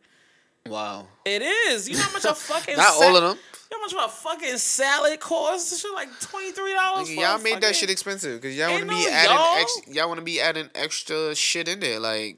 Wow. 0.67 1.08
It 1.25 1.41
is. 1.41 1.88
You 1.89 1.95
know 1.95 2.01
how 2.04 2.13
much 2.13 2.25
a 2.25 2.34
fucking 2.34 2.78
Not 2.78 2.93
all 2.95 3.15
of 3.15 3.23
them. 3.23 3.38
You 3.71 3.78
know 3.78 3.88
how 3.89 3.97
much 3.97 4.10
a 4.10 4.12
fucking 4.12 4.58
salad 4.58 5.19
costs? 5.19 5.80
Shit 5.80 5.91
like 5.93 6.10
twenty 6.19 6.51
three 6.51 6.73
dollars. 6.73 7.10
Nigga, 7.10 7.15
y'all 7.17 7.39
made 7.39 7.62
that 7.62 7.75
shit 7.75 7.89
expensive 7.89 8.41
because 8.41 8.56
y'all 8.58 8.71
want 8.71 8.84
to 8.84 8.89
be 8.89 9.06
no 9.06 9.10
adding 9.12 9.32
y'all. 9.36 9.58
ex- 9.62 9.82
y'all 9.88 10.08
want 10.08 10.19
to 10.19 10.23
be 10.25 10.39
adding 10.41 10.69
extra 10.75 11.36
shit 11.36 11.67
in 11.67 11.80
there. 11.80 11.99
Like 11.99 12.38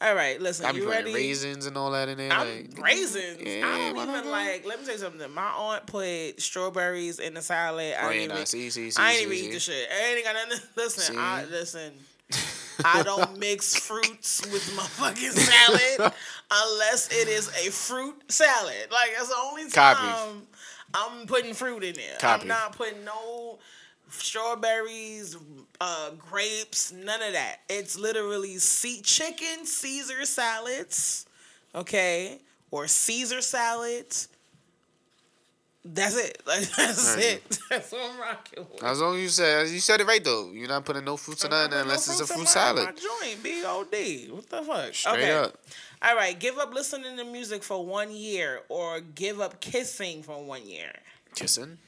All 0.00 0.14
right, 0.14 0.40
listen. 0.40 0.66
I 0.66 0.72
be 0.72 0.78
you 0.78 0.90
ready? 0.90 1.12
raisins 1.12 1.66
and 1.66 1.76
all 1.76 1.90
that 1.92 2.08
in 2.08 2.18
there. 2.18 2.32
I'm 2.32 2.46
like 2.48 2.78
raisins. 2.82 3.38
Yeah, 3.40 3.66
I 3.66 3.92
don't 3.92 4.08
even 4.08 4.30
like. 4.30 4.66
Let 4.66 4.80
me 4.80 4.84
tell 4.86 4.94
you 4.94 5.00
something. 5.00 5.30
My 5.32 5.48
aunt 5.50 5.86
put 5.86 6.40
strawberries 6.40 7.18
in 7.18 7.34
the 7.34 7.42
salad. 7.42 7.94
I 7.98 8.06
Oh 8.06 8.10
ain't 8.10 8.32
even. 8.32 8.46
see, 8.46 8.70
see, 8.70 8.90
see, 8.90 9.02
I 9.02 9.12
ain't 9.12 9.22
even 9.22 9.32
eat 9.46 9.52
the 9.52 9.60
shit. 9.60 9.88
I 9.90 10.14
ain't 10.14 10.24
got 10.24 10.34
nothing. 10.48 10.68
Listen, 10.76 11.16
I 11.18 11.44
listen. 11.44 11.92
I 12.84 13.02
don't 13.02 13.38
mix 13.38 13.74
fruits 13.74 14.40
with 14.46 14.74
my 14.76 14.82
fucking 14.82 15.30
salad 15.30 16.12
unless 16.50 17.08
it 17.12 17.28
is 17.28 17.48
a 17.48 17.70
fruit 17.70 18.22
salad. 18.28 18.88
Like 18.90 19.10
that's 19.16 19.28
the 19.28 19.36
only 19.36 19.70
time 19.70 19.96
Copy. 19.96 20.40
I'm 20.94 21.26
putting 21.26 21.54
fruit 21.54 21.84
in 21.84 21.94
there. 21.94 22.18
Copy. 22.18 22.42
I'm 22.42 22.48
not 22.48 22.76
putting 22.76 23.04
no 23.04 23.58
strawberries, 24.08 25.36
uh, 25.80 26.10
grapes, 26.18 26.92
none 26.92 27.22
of 27.22 27.32
that. 27.32 27.60
It's 27.68 27.98
literally 27.98 28.58
see 28.58 29.00
chicken 29.02 29.64
Caesar 29.64 30.24
salads, 30.24 31.26
okay, 31.74 32.38
or 32.70 32.86
Caesar 32.86 33.40
salads. 33.40 34.28
That's 35.84 36.16
it. 36.16 36.42
Like 36.46 36.68
that's 36.76 37.16
it. 37.16 37.58
That's 37.70 37.92
what 37.92 38.10
I'm 38.10 38.20
rocking 38.20 38.66
with. 38.70 38.82
As 38.84 39.00
long 39.00 39.16
as 39.16 39.22
you 39.22 39.28
said 39.28 39.68
you 39.68 39.80
said 39.80 40.00
it 40.00 40.06
right 40.06 40.22
though. 40.22 40.50
You're 40.52 40.68
not 40.68 40.84
putting 40.84 41.04
no 41.04 41.16
fruits 41.16 41.44
or 41.44 41.48
nothing 41.48 41.72
unless 41.72 42.08
it's 42.08 42.20
a 42.20 42.26
fruit 42.32 42.48
salad. 42.48 42.84
My 42.84 42.92
joint, 42.92 43.42
B.O.D. 43.42 44.28
What 44.30 44.48
the 44.48 44.62
fuck? 44.62 44.94
Straight 44.94 45.14
okay. 45.14 45.32
up. 45.32 45.56
All 46.02 46.14
right. 46.14 46.38
Give 46.38 46.58
up 46.58 46.74
listening 46.74 47.16
to 47.16 47.24
music 47.24 47.62
for 47.62 47.84
one 47.84 48.10
year 48.10 48.60
or 48.68 49.00
give 49.00 49.40
up 49.40 49.60
kissing 49.60 50.22
for 50.22 50.42
one 50.44 50.66
year. 50.66 50.92
Kissing. 51.34 51.78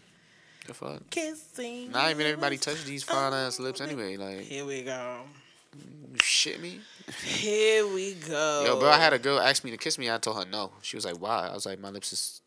The 0.67 0.75
fuck. 0.75 1.11
Kissing. 1.11 1.91
Not 1.91 2.11
even 2.11 2.27
everybody 2.27 2.57
touch 2.57 2.85
these 2.85 3.05
fine 3.05 3.33
ass 3.33 3.61
lips 3.61 3.81
anyway. 3.81 4.17
Like 4.17 4.41
Here 4.41 4.65
we 4.65 4.83
go. 4.83 5.21
shit 6.23 6.61
me. 6.61 6.81
Here 7.23 7.87
we 7.87 8.15
go. 8.15 8.65
Yo, 8.65 8.81
bro, 8.81 8.89
I 8.89 8.99
had 8.99 9.13
a 9.13 9.19
girl 9.19 9.39
ask 9.39 9.63
me 9.63 9.71
to 9.73 9.77
kiss 9.77 9.99
me. 9.99 10.11
I 10.11 10.17
told 10.19 10.39
her 10.39 10.51
no. 10.51 10.73
She 10.81 10.97
was 10.97 11.05
like, 11.05 11.17
"Why?" 11.17 11.49
I 11.49 11.53
was 11.53 11.67
like, 11.67 11.79
"My 11.79 11.91
lips 11.91 12.15
is 12.15 12.41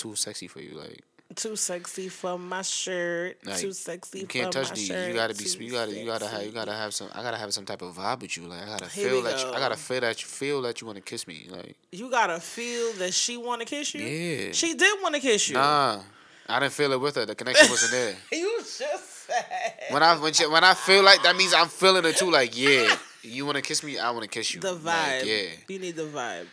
too 0.00 0.14
sexy 0.16 0.48
for 0.48 0.60
you. 0.60 0.76
Like 0.78 1.02
too 1.36 1.54
sexy 1.54 2.08
for 2.08 2.36
my 2.38 2.62
shirt. 2.62 3.36
Like, 3.46 3.58
too 3.58 3.72
sexy 3.72 4.20
for 4.20 4.26
my 4.26 4.32
shit. 4.32 4.34
you 4.34 4.40
can't 4.42 4.52
touch 4.52 4.70
these. 4.72 4.88
You 4.88 5.14
gotta 5.14 5.34
be. 5.34 5.44
You 5.64 5.70
gotta. 5.70 5.92
You 6.00 6.06
gotta 6.06 6.26
have. 6.26 6.44
You 6.44 6.50
gotta 6.52 6.72
have 6.72 6.92
some. 6.92 7.08
I 7.14 7.22
gotta 7.22 7.36
have 7.36 7.52
some 7.54 7.64
type 7.64 7.82
of 7.82 7.94
vibe 7.94 8.22
with 8.22 8.36
you. 8.36 8.44
Like 8.48 8.62
I 8.62 8.66
gotta 8.66 8.86
Here 8.88 9.10
feel 9.10 9.22
that. 9.22 9.38
You. 9.40 9.50
I 9.52 9.58
gotta 9.60 9.76
feel 9.76 10.00
that 10.00 10.20
you 10.22 10.26
feel 10.28 10.62
that 10.62 10.80
you 10.80 10.86
want 10.86 10.96
to 10.96 11.02
kiss 11.02 11.26
me. 11.28 11.46
Like 11.48 11.76
You 11.92 12.10
gotta 12.10 12.40
feel 12.40 12.92
that 12.94 13.14
she 13.14 13.36
want 13.36 13.60
to 13.60 13.66
kiss 13.66 13.94
you. 13.94 14.00
yeah. 14.04 14.52
She 14.52 14.74
did 14.74 15.00
want 15.02 15.14
to 15.14 15.20
kiss 15.20 15.48
you. 15.48 15.54
Nah, 15.54 16.00
I 16.48 16.58
didn't 16.60 16.72
feel 16.72 16.92
it 16.92 17.00
with 17.00 17.14
her. 17.14 17.26
The 17.26 17.34
connection 17.36 17.68
wasn't 17.70 17.92
there. 17.92 18.14
You 18.32 18.58
just 18.58 19.26
said. 19.26 19.44
When 19.90 20.02
I 20.02 20.16
when 20.18 20.32
she, 20.32 20.46
when 20.48 20.64
I 20.64 20.74
feel 20.74 21.04
like 21.04 21.22
that 21.22 21.36
means 21.36 21.54
I'm 21.54 21.68
feeling 21.68 22.04
it 22.06 22.16
too. 22.16 22.30
Like 22.30 22.58
yeah, 22.58 22.96
you 23.22 23.44
want 23.46 23.54
to 23.56 23.62
kiss 23.62 23.84
me, 23.84 23.98
I 24.00 24.10
want 24.10 24.22
to 24.24 24.28
kiss 24.28 24.52
you. 24.52 24.60
The 24.60 24.72
Like, 24.72 25.22
vibe. 25.22 25.26
yeah, 25.26 25.48
You 25.68 25.78
need 25.78 25.94
the 25.94 26.06
vibe. 26.08 26.46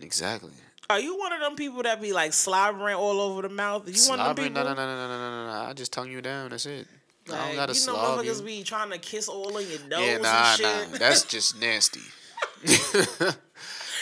exactly. 0.00 0.50
Are 0.88 1.00
you 1.00 1.18
one 1.18 1.32
of 1.32 1.40
them 1.40 1.56
people 1.56 1.82
that 1.82 2.00
be 2.00 2.12
like 2.12 2.32
slobbering 2.32 2.94
all 2.96 3.20
over 3.20 3.42
the 3.42 3.48
mouth? 3.48 3.88
You 3.88 4.08
one 4.10 4.20
of 4.20 4.36
them 4.36 4.44
people? 4.46 4.62
No, 4.62 4.68
no, 4.72 4.74
no, 4.74 4.86
no, 4.86 5.08
no, 5.08 5.18
no, 5.18 5.46
no, 5.46 5.46
no. 5.64 5.68
I 5.68 5.72
just 5.72 5.92
tongue 5.92 6.10
you 6.10 6.20
down. 6.22 6.50
That's 6.50 6.66
it. 6.66 6.86
I 7.28 7.32
Like, 7.32 7.40
don't 7.46 7.56
gotta 7.56 7.72
you 7.72 7.78
know, 7.86 7.92
slob 7.94 8.18
motherfuckers 8.20 8.38
you. 8.40 8.46
be 8.46 8.62
trying 8.62 8.90
to 8.90 8.98
kiss 8.98 9.28
all 9.28 9.56
in 9.58 9.68
your 9.68 9.80
nose 9.88 10.00
Yeah, 10.06 10.14
and 10.14 10.22
nah, 10.22 10.52
shit. 10.54 10.92
nah. 10.92 10.98
That's 10.98 11.24
just 11.24 11.60
nasty. 11.60 12.00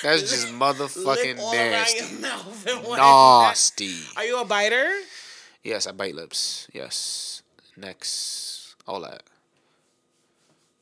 That's 0.02 0.20
just 0.30 0.48
motherfucking 0.52 1.36
nasty. 1.36 2.20
Nasty. 2.20 3.94
Are 4.16 4.24
you 4.24 4.40
a 4.40 4.44
biter? 4.44 4.90
Yes, 5.62 5.86
I 5.86 5.92
bite 5.92 6.14
lips. 6.14 6.68
Yes. 6.74 7.42
Next. 7.78 8.74
All 8.86 9.00
that. 9.00 9.22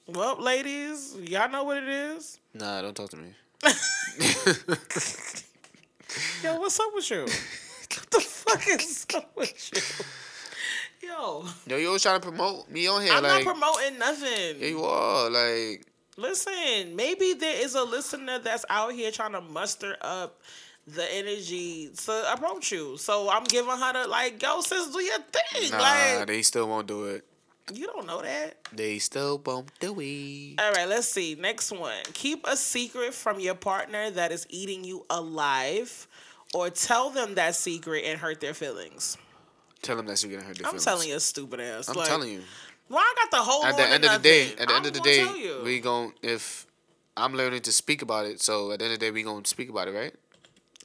Well, 0.08 0.36
ladies, 0.42 1.14
y'all 1.22 1.48
know 1.48 1.62
what 1.62 1.76
it 1.76 1.88
is. 1.88 2.40
Nah, 2.54 2.82
don't 2.82 2.96
talk 2.96 3.10
to 3.10 3.16
me. 3.16 3.34
Yo, 6.42 6.58
what's 6.60 6.78
up 6.80 6.86
with 6.94 7.10
you? 7.10 7.20
what 7.22 8.10
the 8.10 8.20
fuck 8.20 8.66
is 8.68 9.06
up 9.14 9.30
with 9.36 9.70
you? 11.02 11.08
Yo, 11.08 11.44
Yo, 11.66 11.76
you 11.76 11.86
always 11.88 12.02
trying 12.02 12.20
to 12.20 12.26
promote 12.26 12.70
me 12.70 12.86
on 12.86 13.02
here. 13.02 13.12
I'm 13.12 13.22
like, 13.22 13.44
not 13.44 13.56
promoting 13.58 13.98
nothing. 13.98 14.60
yeah, 14.60 14.66
you 14.68 14.82
are. 14.84 15.28
Like, 15.30 15.86
Listen, 16.16 16.94
maybe 16.94 17.32
there 17.32 17.60
is 17.64 17.74
a 17.74 17.82
listener 17.82 18.38
that's 18.38 18.64
out 18.68 18.92
here 18.92 19.10
trying 19.10 19.32
to 19.32 19.40
muster 19.40 19.96
up 20.02 20.40
the 20.86 21.04
energy 21.14 21.90
to 22.04 22.32
approach 22.32 22.70
you. 22.70 22.96
So 22.98 23.30
I'm 23.30 23.44
giving 23.44 23.70
her 23.76 23.92
the 23.92 24.08
like, 24.08 24.40
yo, 24.42 24.60
sis, 24.60 24.92
do 24.92 25.00
your 25.00 25.18
thing. 25.18 25.70
nah, 25.70 25.78
like, 25.78 26.26
they 26.26 26.42
still 26.42 26.68
won't 26.68 26.86
do 26.86 27.04
it. 27.06 27.24
You 27.72 27.86
don't 27.86 28.06
know 28.06 28.22
that. 28.22 28.56
They 28.72 28.98
still 28.98 29.38
bump 29.38 29.70
the 29.80 29.92
weed. 29.92 30.56
All 30.60 30.72
right, 30.72 30.88
let's 30.88 31.08
see. 31.08 31.36
Next 31.38 31.70
one. 31.70 32.02
Keep 32.12 32.46
a 32.46 32.56
secret 32.56 33.14
from 33.14 33.38
your 33.40 33.54
partner 33.54 34.10
that 34.10 34.32
is 34.32 34.46
eating 34.50 34.84
you 34.84 35.04
alive, 35.10 36.08
or 36.54 36.70
tell 36.70 37.10
them 37.10 37.34
that 37.36 37.54
secret 37.54 38.04
and 38.04 38.18
hurt 38.20 38.40
their 38.40 38.54
feelings. 38.54 39.16
Tell 39.80 39.96
them 39.96 40.06
that 40.06 40.22
you're 40.22 40.32
gonna 40.32 40.44
hurt 40.44 40.58
their 40.58 40.66
I'm 40.66 40.70
feelings. 40.72 40.84
telling 40.84 41.08
you, 41.08 41.18
stupid 41.20 41.60
ass. 41.60 41.88
I'm 41.88 41.96
like, 41.96 42.06
telling 42.08 42.30
you. 42.32 42.42
Well, 42.88 42.98
I 43.00 43.14
got 43.16 43.30
the 43.30 43.42
whole. 43.42 43.64
At 43.64 43.76
the 43.76 43.88
end 43.88 44.04
of 44.04 44.12
the 44.12 44.18
day, 44.18 44.50
at 44.52 44.56
the 44.56 44.62
end 44.62 44.70
I'm 44.70 44.86
of 44.86 44.92
the 44.92 45.00
day, 45.00 45.60
we 45.64 45.80
gon' 45.80 46.12
if 46.22 46.66
I'm 47.16 47.34
learning 47.34 47.62
to 47.62 47.72
speak 47.72 48.02
about 48.02 48.26
it, 48.26 48.40
so 48.40 48.72
at 48.72 48.80
the 48.80 48.84
end 48.86 48.94
of 48.94 49.00
the 49.00 49.06
day, 49.06 49.10
we 49.10 49.22
gonna 49.22 49.44
speak 49.46 49.68
about 49.70 49.88
it, 49.88 49.92
right? 49.92 50.14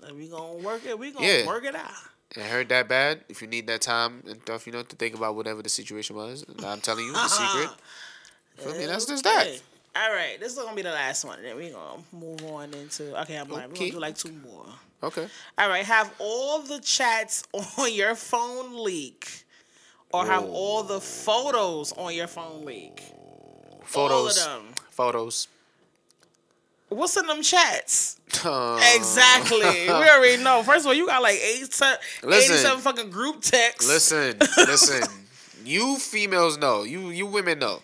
And 0.03 0.15
we 0.15 0.27
gonna 0.27 0.53
work 0.53 0.85
it. 0.85 0.97
We 0.97 1.11
gonna 1.11 1.25
Yeah. 1.25 1.45
work 1.45 1.65
it 1.65 1.75
out. 1.75 1.91
It 2.35 2.43
hurt 2.43 2.69
that 2.69 2.87
bad. 2.87 3.21
If 3.29 3.41
you 3.41 3.47
need 3.47 3.67
that 3.67 3.81
time 3.81 4.23
and 4.27 4.41
stuff, 4.41 4.67
you 4.67 4.73
know, 4.73 4.83
to 4.83 4.95
think 4.95 5.15
about 5.15 5.35
whatever 5.35 5.61
the 5.61 5.69
situation 5.69 6.15
was, 6.15 6.45
I'm 6.63 6.81
telling 6.81 7.05
you 7.05 7.13
the 7.13 7.19
secret. 7.29 7.69
Feel 8.57 8.73
me? 8.75 8.85
That's 8.85 9.05
just 9.05 9.23
that. 9.23 9.41
Okay. 9.47 9.59
All 9.95 10.11
right, 10.13 10.39
this 10.39 10.51
is 10.51 10.59
gonna 10.59 10.75
be 10.75 10.83
the 10.83 10.91
last 10.91 11.25
one. 11.25 11.41
Then 11.41 11.55
we 11.57 11.69
gonna 11.69 12.03
move 12.11 12.43
on 12.45 12.71
into. 12.73 13.19
Okay, 13.21 13.35
I'm 13.35 13.49
like, 13.49 13.67
we're 13.67 13.73
Okay. 13.73 13.79
gonna 13.79 13.91
do 13.91 13.99
like 13.99 14.17
two 14.17 14.31
more. 14.31 14.65
Okay. 15.01 15.27
All 15.57 15.69
right, 15.69 15.85
have 15.85 16.13
all 16.19 16.59
the 16.59 16.79
chats 16.81 17.43
on 17.79 17.91
your 17.93 18.13
phone 18.13 18.83
leak, 18.83 19.45
or 20.11 20.25
have 20.25 20.43
all 20.43 20.83
the 20.83 20.99
photos 21.01 21.93
on 21.93 22.13
your 22.13 22.27
phone 22.27 22.63
leak. 22.65 23.01
Photos. 23.85 24.37
All 24.37 24.57
of 24.59 24.63
them. 24.65 24.73
Photos. 24.91 25.47
What's 26.89 27.17
in 27.17 27.27
them 27.27 27.41
chats? 27.41 28.19
Exactly. 28.27 29.59
we 29.59 29.89
already 29.89 30.41
know. 30.41 30.63
First 30.63 30.85
of 30.85 30.87
all, 30.87 30.93
you 30.93 31.07
got 31.07 31.21
like 31.21 31.35
87, 31.37 31.97
Listen. 32.23 32.55
87 32.55 32.79
fucking 32.79 33.09
group 33.09 33.41
texts. 33.41 33.87
Listen, 33.87 34.37
listen. 34.57 35.03
you 35.65 35.97
females 35.97 36.57
know. 36.57 36.83
You 36.83 37.09
you 37.09 37.25
women 37.25 37.59
know. 37.59 37.81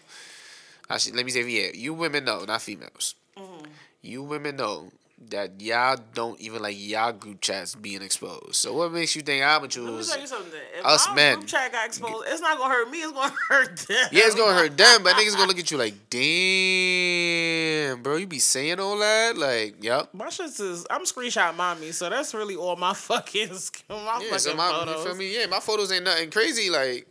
I 0.90 0.98
should, 0.98 1.16
let 1.16 1.26
me 1.26 1.32
say 1.32 1.48
yeah. 1.48 1.72
You 1.74 1.94
women 1.94 2.26
know, 2.26 2.46
not 2.46 2.62
females. 2.62 3.16
Mm-hmm. 3.38 3.66
You 4.02 4.24
women 4.24 4.56
know 4.56 4.92
that 5.32 5.62
y'all 5.62 5.98
don't 6.14 6.40
even 6.42 6.62
like 6.62 6.76
y'all 6.80 7.12
group 7.14 7.42
chats 7.42 7.76
being 7.76 8.02
exposed. 8.02 8.56
So 8.56 8.74
what 8.74 8.92
makes 8.92 9.16
you 9.16 9.22
think 9.22 9.44
I'm 9.44 9.62
gonna 9.62 9.62
Let 9.62 9.76
me 9.78 9.98
choose? 9.98 10.10
tell 10.12 10.22
you 10.22 10.28
something. 10.28 10.52
If 10.78 10.86
us 10.86 11.08
men. 11.16 11.36
group 11.38 11.48
chat 11.48 11.72
got 11.72 11.86
exposed, 11.86 12.26
it's 12.28 12.42
not 12.42 12.58
gonna 12.58 12.74
hurt 12.74 12.90
me. 12.90 13.00
It's 13.02 13.12
gonna 13.12 13.34
hurt 13.50 13.78
them. 13.78 14.08
Yeah, 14.12 14.24
it's 14.26 14.36
gonna 14.36 14.54
hurt 14.58 14.78
them, 14.78 15.04
but 15.04 15.16
niggas 15.16 15.34
gonna 15.36 15.48
look 15.48 15.60
at 15.60 15.72
you 15.72 15.78
like, 15.78 15.94
damn, 16.10 18.02
bro, 18.02 18.16
you 18.18 18.28
be 18.28 18.40
saying 18.40 18.80
all 18.80 18.98
that? 19.00 19.38
Like, 19.38 19.84
yep. 19.84 20.10
My 20.14 20.30
shit 20.30 20.48
is 20.60 20.86
I'm 20.90 21.04
screenshot 21.04 21.56
mommy, 21.56 21.92
so 21.92 22.10
that's 22.10 22.34
really 22.34 22.56
all 22.56 22.76
my 22.76 22.94
fucking 22.96 23.50
my 23.90 23.96
Yeah, 23.96 24.20
fucking 24.20 24.38
so 24.40 24.56
my, 24.56 24.70
photos. 24.70 24.96
you 24.98 25.04
feel 25.10 25.16
me? 25.16 25.34
Yeah, 25.40 25.46
my 25.48 25.60
photos 25.60 25.92
ain't 25.92 26.04
nothing 26.06 26.30
crazy. 26.32 26.70
Like, 26.70 27.08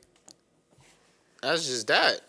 that's 1.42 1.66
just 1.66 1.86
that. 1.88 2.20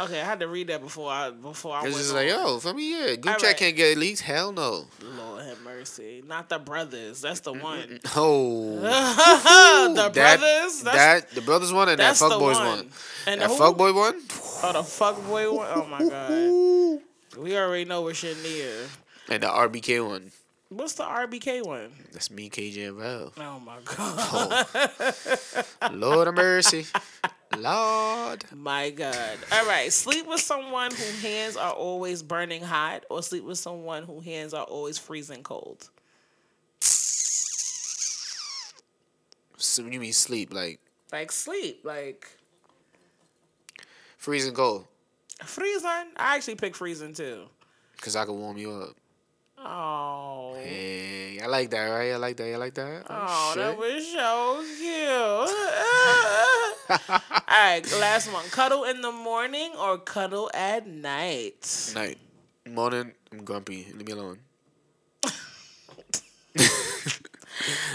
Okay, 0.00 0.20
I 0.20 0.24
had 0.24 0.40
to 0.40 0.48
read 0.48 0.68
that 0.68 0.80
before 0.80 1.10
I 1.10 1.30
before 1.30 1.74
I 1.74 1.80
It's 1.80 1.84
went 1.84 1.96
just 1.96 2.10
on. 2.10 2.16
like, 2.16 2.28
yo, 2.28 2.58
for 2.58 2.72
me, 2.72 2.90
yeah, 2.92 3.16
All 3.26 3.34
right. 3.34 3.56
can't 3.56 3.76
get 3.76 3.98
leaked. 3.98 4.20
Hell 4.22 4.50
no. 4.52 4.86
Lord 5.16 5.44
have 5.44 5.60
mercy, 5.62 6.22
not 6.26 6.48
the 6.48 6.58
brothers. 6.58 7.20
That's 7.20 7.40
the 7.40 7.52
one. 7.52 8.00
Oh, 8.16 8.76
the 9.94 10.08
that, 10.08 10.14
brothers. 10.14 10.82
That's, 10.82 10.82
that 10.82 11.30
the 11.30 11.40
brothers 11.42 11.72
one 11.72 11.88
and 11.90 11.98
that 11.98 12.16
fuck 12.16 12.38
boys 12.38 12.56
one. 12.56 12.66
one. 12.66 12.90
And 13.26 13.40
That 13.40 13.50
fuck 13.50 13.76
boy 13.76 13.92
one. 13.92 14.20
Oh, 14.62 14.72
the 14.72 14.82
fuck 14.82 15.22
boy 15.26 15.52
one. 15.52 15.68
Oh 15.74 15.86
my 15.86 16.08
god. 16.08 17.02
We 17.42 17.56
already 17.56 17.86
know 17.86 18.02
we're 18.02 18.12
shit 18.12 18.36
near. 18.42 18.70
And 19.30 19.42
the 19.42 19.46
RBK 19.46 20.06
one. 20.06 20.32
What's 20.68 20.94
the 20.94 21.04
RBK 21.04 21.64
one? 21.64 21.90
That's 22.12 22.30
me, 22.30 22.50
KJ 22.50 22.88
and 22.88 22.98
Val. 22.98 23.32
Oh 23.38 23.60
my 23.60 23.78
oh. 23.98 24.64
god. 25.80 25.94
Lord 25.94 26.28
of 26.28 26.34
mercy. 26.34 26.86
Lord. 27.58 28.44
My 28.54 28.90
God. 28.90 29.38
All 29.52 29.66
right. 29.66 29.92
Sleep 29.92 30.26
with 30.26 30.40
someone 30.40 30.90
whose 30.90 31.22
hands 31.22 31.56
are 31.56 31.72
always 31.72 32.22
burning 32.22 32.62
hot, 32.62 33.04
or 33.10 33.22
sleep 33.22 33.44
with 33.44 33.58
someone 33.58 34.04
whose 34.04 34.24
hands 34.24 34.54
are 34.54 34.64
always 34.64 34.96
freezing 34.98 35.42
cold. 35.42 35.88
So 39.56 39.82
you 39.84 40.00
mean 40.00 40.12
sleep, 40.12 40.52
like 40.52 40.80
Like 41.12 41.30
sleep, 41.32 41.80
like 41.84 42.26
freezing 44.18 44.54
cold. 44.54 44.86
freezing. 45.44 45.88
I 46.16 46.34
actually 46.36 46.56
pick 46.56 46.74
freezing 46.74 47.14
too. 47.14 47.44
Cause 48.00 48.16
I 48.16 48.24
can 48.24 48.36
warm 48.38 48.56
you 48.56 48.72
up. 48.72 48.96
Oh. 49.64 50.54
Hey, 50.56 51.38
I 51.40 51.46
like 51.46 51.70
that, 51.70 51.84
right? 51.84 52.10
I 52.10 52.16
like 52.16 52.36
that. 52.38 52.52
I 52.52 52.56
like 52.56 52.74
that. 52.74 53.04
Oh, 53.08 53.26
oh 53.28 53.52
that 53.54 53.70
shit. 53.70 53.78
was 53.78 54.12
so 54.12 54.64
cute. 54.80 55.50
All 57.32 57.40
right, 57.50 57.82
last 57.98 58.30
one. 58.30 58.44
Cuddle 58.50 58.84
in 58.84 59.00
the 59.00 59.10
morning 59.10 59.72
or 59.78 59.96
cuddle 59.96 60.50
at 60.52 60.86
night? 60.86 61.92
Night. 61.94 62.18
Morning, 62.68 63.12
I'm 63.30 63.42
grumpy. 63.44 63.86
Leave 63.94 64.06
me 64.06 64.12
alone. 64.12 64.38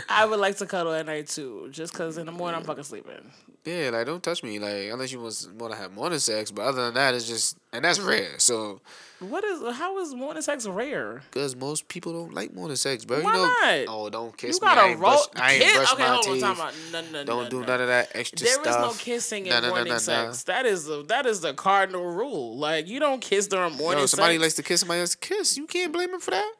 I 0.09 0.25
would 0.25 0.39
like 0.39 0.57
to 0.57 0.65
cuddle 0.65 0.93
at 0.93 1.05
night 1.05 1.27
too, 1.27 1.67
just 1.71 1.93
because 1.93 2.17
in 2.17 2.25
the 2.25 2.31
morning 2.31 2.59
I'm 2.59 2.65
fucking 2.65 2.83
sleeping. 2.83 3.31
Yeah, 3.63 3.91
like 3.91 4.07
don't 4.07 4.23
touch 4.23 4.41
me, 4.41 4.57
like 4.57 4.89
unless 4.91 5.11
you 5.11 5.19
want 5.19 5.49
want 5.55 5.73
to 5.73 5.79
have 5.79 5.93
morning 5.93 6.17
sex. 6.19 6.49
But 6.49 6.63
other 6.63 6.85
than 6.85 6.95
that, 6.95 7.13
it's 7.13 7.27
just 7.27 7.57
and 7.71 7.85
that's 7.85 7.99
rare. 7.99 8.39
So, 8.39 8.81
What 9.19 9.43
is? 9.43 9.75
How 9.75 9.97
is 9.99 10.13
morning 10.13 10.43
sex 10.43 10.67
rare? 10.67 11.21
cause 11.31 11.55
most 11.55 11.87
people 11.87 12.13
don't 12.13 12.33
like 12.35 12.53
morning 12.53 12.75
sex, 12.75 13.03
bro. 13.03 13.21
Why 13.21 13.31
you 13.31 13.37
know, 13.37 13.45
not? 13.45 13.85
oh, 13.87 14.09
don't 14.11 14.37
kiss 14.37 14.59
You 14.59 14.67
me. 14.67 14.71
I 14.71 14.75
gotta 14.75 14.87
ain't 14.89 14.99
roll. 14.99 15.11
brush, 15.11 15.43
I 15.43 15.53
ain't 15.53 15.75
brush 15.75 15.93
okay, 15.93 16.07
my 16.07 16.21
teeth. 16.21 16.41
Time 16.41 16.59
out. 16.61 16.73
No, 16.91 17.01
no, 17.01 17.23
Don't 17.23 17.43
no, 17.45 17.49
do 17.49 17.59
none 17.65 17.81
of 17.81 17.87
that 17.87 18.11
extra 18.13 18.37
stuff. 18.37 18.63
There 18.63 18.73
is 18.73 18.77
no 18.77 18.93
kissing 19.03 19.47
in 19.47 19.69
morning 19.69 19.97
sex. 19.97 20.43
That 20.43 20.67
is 20.67 20.85
the 20.85 21.03
that 21.05 21.25
is 21.25 21.41
the 21.41 21.55
cardinal 21.55 22.05
rule. 22.05 22.57
Like 22.57 22.87
you 22.87 22.99
don't 22.99 23.19
kiss 23.19 23.47
during 23.47 23.75
morning 23.77 24.01
Yo, 24.01 24.05
somebody 24.05 24.35
sex. 24.35 24.41
likes 24.43 24.53
to 24.55 24.63
kiss 24.63 24.79
somebody 24.81 24.99
else. 25.01 25.15
Kiss. 25.15 25.57
You 25.57 25.65
can't 25.65 25.91
blame 25.91 26.13
him 26.13 26.19
for 26.19 26.31
that. 26.31 26.53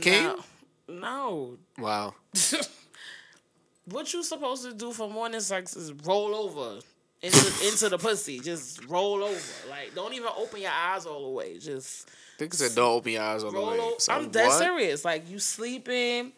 Can 0.00 0.24
no. 0.24 0.36
you? 0.88 1.00
No. 1.00 1.58
Wow. 1.78 2.14
what 3.84 4.12
you 4.12 4.24
supposed 4.24 4.64
to 4.64 4.74
do 4.74 4.92
for 4.92 5.08
morning 5.08 5.40
sex 5.40 5.76
is 5.76 5.92
roll 5.92 6.34
over 6.34 6.80
into 7.22 7.66
into 7.66 7.88
the 7.88 7.98
pussy. 7.98 8.40
Just 8.40 8.84
roll 8.86 9.22
over. 9.22 9.40
Like 9.68 9.94
don't 9.94 10.14
even 10.14 10.28
open 10.36 10.60
your 10.60 10.70
eyes 10.70 11.06
all 11.06 11.24
the 11.24 11.30
way. 11.30 11.58
Just 11.58 12.08
Niggas 12.38 12.54
said 12.54 12.74
don't 12.74 12.92
open 12.92 13.12
your 13.12 13.22
eyes 13.22 13.44
all 13.44 13.52
the 13.52 13.60
way. 13.60 13.92
So 13.98 14.12
I'm 14.12 14.28
dead 14.30 14.48
what? 14.48 14.58
serious. 14.58 15.04
Like 15.04 15.30
you 15.30 15.38
sleeping. 15.38 16.32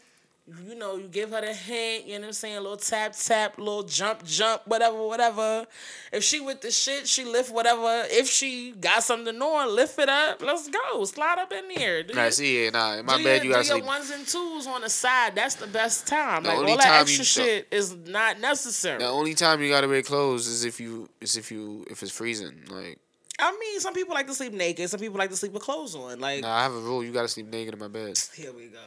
You 0.67 0.75
know, 0.77 0.97
you 0.97 1.09
give 1.09 1.31
her 1.31 1.43
the 1.43 1.53
hint, 1.53 2.07
you 2.07 2.15
know 2.15 2.21
what 2.21 2.27
I'm 2.29 2.33
saying? 2.33 2.57
A 2.57 2.61
little 2.61 2.79
tap, 2.79 3.13
tap, 3.13 3.59
little 3.59 3.83
jump, 3.83 4.25
jump, 4.25 4.63
whatever, 4.67 4.97
whatever. 5.07 5.67
If 6.11 6.25
she 6.25 6.41
with 6.41 6.63
the 6.63 6.71
shit, 6.71 7.07
she 7.07 7.25
lift 7.25 7.53
whatever. 7.53 8.05
If 8.09 8.29
she 8.29 8.73
got 8.73 9.03
something 9.03 9.41
on, 9.41 9.75
lift 9.77 9.99
it 9.99 10.09
up. 10.09 10.41
Let's 10.43 10.69
go. 10.69 11.05
Slide 11.05 11.39
up 11.39 11.53
in 11.53 11.69
there. 11.75 12.03
Do 12.03 12.15
Nah, 12.15 12.31
see, 12.31 12.65
yeah, 12.65 12.71
nah. 12.71 12.95
In 12.95 13.05
my 13.05 13.23
bed, 13.23 13.45
your, 13.45 13.45
you 13.45 13.51
gotta 13.53 13.69
do 13.69 13.77
your 13.77 13.85
ones 13.87 14.11
and 14.11 14.27
twos 14.27 14.67
on 14.67 14.81
the 14.81 14.89
side. 14.89 15.35
That's 15.35 15.57
the 15.57 15.67
best 15.67 16.07
time. 16.07 16.45
The 16.45 16.49
like 16.49 16.59
only 16.59 16.71
all 16.73 16.79
that 16.79 16.85
time 16.85 17.03
extra 17.03 17.19
you- 17.19 17.25
shit 17.25 17.69
is 17.71 17.95
not 17.95 18.41
necessary. 18.41 18.99
The 19.01 19.09
only 19.09 19.35
time 19.35 19.61
you 19.61 19.69
gotta 19.69 19.89
wear 19.89 20.03
clothes 20.03 20.47
is 20.47 20.65
if 20.65 20.81
you 20.81 21.11
is 21.21 21.37
if 21.37 21.53
you 21.53 21.85
if 21.91 22.03
it's 22.03 22.13
freezing. 22.13 22.63
Like, 22.71 22.99
I 23.39 23.53
mean, 23.53 23.81
some 23.81 23.93
people 23.93 24.15
like 24.15 24.27
to 24.29 24.35
sleep 24.35 24.55
naked. 24.55 24.89
Some 24.89 25.01
people 25.01 25.19
like 25.19 25.31
to 25.31 25.37
sleep 25.37 25.53
with 25.53 25.63
clothes 25.63 25.95
on. 25.95 26.21
Like, 26.21 26.43
nah, 26.43 26.57
I 26.57 26.63
have 26.63 26.73
a 26.73 26.81
rule. 26.81 27.05
You 27.05 27.13
gotta 27.13 27.29
sleep 27.29 27.49
naked 27.49 27.75
in 27.75 27.81
my 27.81 27.89
bed. 27.89 28.19
here 28.35 28.53
we 28.53 28.69
go. 28.69 28.79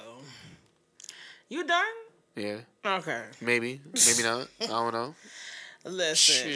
You 1.52 1.66
done? 1.66 1.84
Yeah, 2.38 2.60
Okay. 2.86 3.24
maybe, 3.42 3.82
maybe 4.08 4.24
not. 4.24 4.48
I 4.62 4.68
don't 4.68 4.94
know. 4.94 5.16
Listen. 5.84 6.52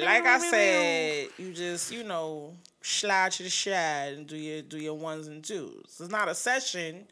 Like 0.00 0.24
I 0.26 0.38
said, 0.38 1.28
you 1.36 1.52
just 1.52 1.92
you 1.92 2.02
know 2.04 2.54
slide 2.80 3.32
to 3.32 3.42
the 3.42 3.50
side 3.50 4.14
and 4.14 4.26
do 4.26 4.38
your 4.38 4.62
do 4.62 4.78
your 4.78 4.94
ones 4.94 5.26
and 5.26 5.44
twos. 5.44 5.98
It's 6.00 6.08
not 6.08 6.28
a 6.30 6.34
session. 6.34 7.04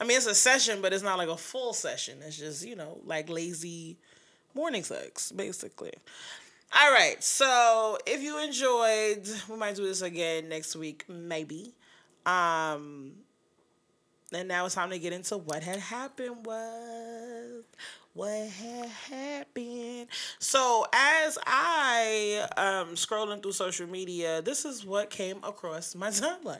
I 0.00 0.04
mean, 0.04 0.16
it's 0.16 0.26
a 0.26 0.34
session, 0.34 0.80
but 0.80 0.92
it's 0.92 1.02
not 1.02 1.18
like 1.18 1.28
a 1.28 1.36
full 1.36 1.72
session. 1.72 2.18
It's 2.24 2.38
just 2.38 2.64
you 2.64 2.76
know 2.76 3.00
like 3.04 3.28
lazy 3.28 3.98
morning 4.54 4.84
sex, 4.84 5.32
basically. 5.32 5.92
All 6.78 6.92
right. 6.92 7.20
So 7.20 7.98
if 8.06 8.22
you 8.22 8.38
enjoyed, 8.44 9.28
we 9.48 9.56
might 9.56 9.74
do 9.74 9.84
this 9.84 10.02
again 10.02 10.48
next 10.48 10.76
week, 10.76 11.04
maybe. 11.08 11.74
Um, 12.24 13.12
and 14.32 14.48
now 14.48 14.66
it's 14.66 14.74
time 14.74 14.90
to 14.90 14.98
get 14.98 15.12
into 15.12 15.38
what 15.38 15.62
had 15.62 15.78
happened 15.78 16.44
was 16.44 17.64
what 18.14 18.48
had 18.48 18.88
happened. 18.88 20.08
So 20.38 20.86
as 20.92 21.38
I 21.46 22.46
um 22.56 22.94
scrolling 22.94 23.42
through 23.42 23.52
social 23.52 23.86
media, 23.86 24.42
this 24.42 24.64
is 24.64 24.84
what 24.84 25.10
came 25.10 25.38
across 25.44 25.94
my 25.94 26.08
timeline. 26.10 26.58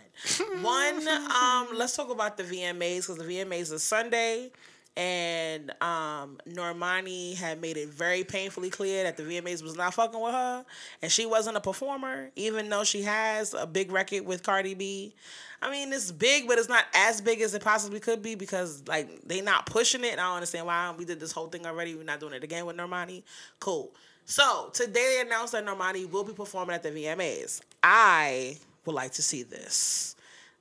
One, 0.63 1.09
um, 1.09 1.69
let's 1.75 1.97
talk 1.97 2.11
about 2.11 2.37
the 2.37 2.45
VMAs 2.45 3.07
because 3.07 3.19
the 3.19 3.25
VMAs 3.25 3.73
is 3.73 3.83
Sunday. 3.83 4.51
And 4.99 5.71
um, 5.81 6.39
Normani 6.49 7.37
had 7.37 7.61
made 7.61 7.77
it 7.77 7.89
very 7.89 8.25
painfully 8.25 8.69
clear 8.69 9.05
that 9.05 9.17
the 9.17 9.23
VMAs 9.23 9.63
was 9.63 9.77
not 9.77 9.95
fucking 9.95 10.21
with 10.21 10.33
her, 10.33 10.65
and 11.01 11.13
she 11.13 11.25
wasn't 11.25 11.57
a 11.57 11.61
performer, 11.61 12.31
even 12.35 12.69
though 12.69 12.83
she 12.83 13.03
has 13.03 13.55
a 13.55 13.65
big 13.65 13.93
record 13.93 14.27
with 14.27 14.43
Cardi 14.43 14.75
B. 14.75 15.15
I 15.63 15.71
mean, 15.71 15.93
it's 15.93 16.11
big, 16.11 16.49
but 16.49 16.59
it's 16.59 16.69
not 16.69 16.85
as 16.95 17.21
big 17.21 17.41
as 17.43 17.55
it 17.55 17.63
possibly 17.63 18.01
could 18.01 18.23
be 18.23 18.35
because 18.35 18.83
like 18.89 19.23
they 19.25 19.41
not 19.41 19.67
pushing 19.67 20.03
it. 20.03 20.13
And 20.13 20.21
I 20.21 20.25
don't 20.25 20.35
understand 20.35 20.67
why 20.67 20.93
we 20.99 21.05
did 21.05 21.21
this 21.21 21.31
whole 21.31 21.47
thing 21.47 21.65
already. 21.65 21.95
We're 21.95 22.03
not 22.03 22.19
doing 22.19 22.35
it 22.35 22.43
again 22.43 22.67
with 22.67 22.77
Normani. 22.77 23.23
Cool. 23.61 23.93
So 24.25 24.71
today 24.73 25.17
they 25.17 25.27
announced 25.27 25.53
that 25.53 25.65
Normani 25.65 26.11
will 26.11 26.25
be 26.25 26.33
performing 26.33 26.75
at 26.75 26.83
the 26.83 26.91
VMAs. 26.91 27.61
I 27.85 28.59
would 28.85 28.97
like 28.97 29.13
to 29.13 29.23
see 29.23 29.45
this. 29.45 30.17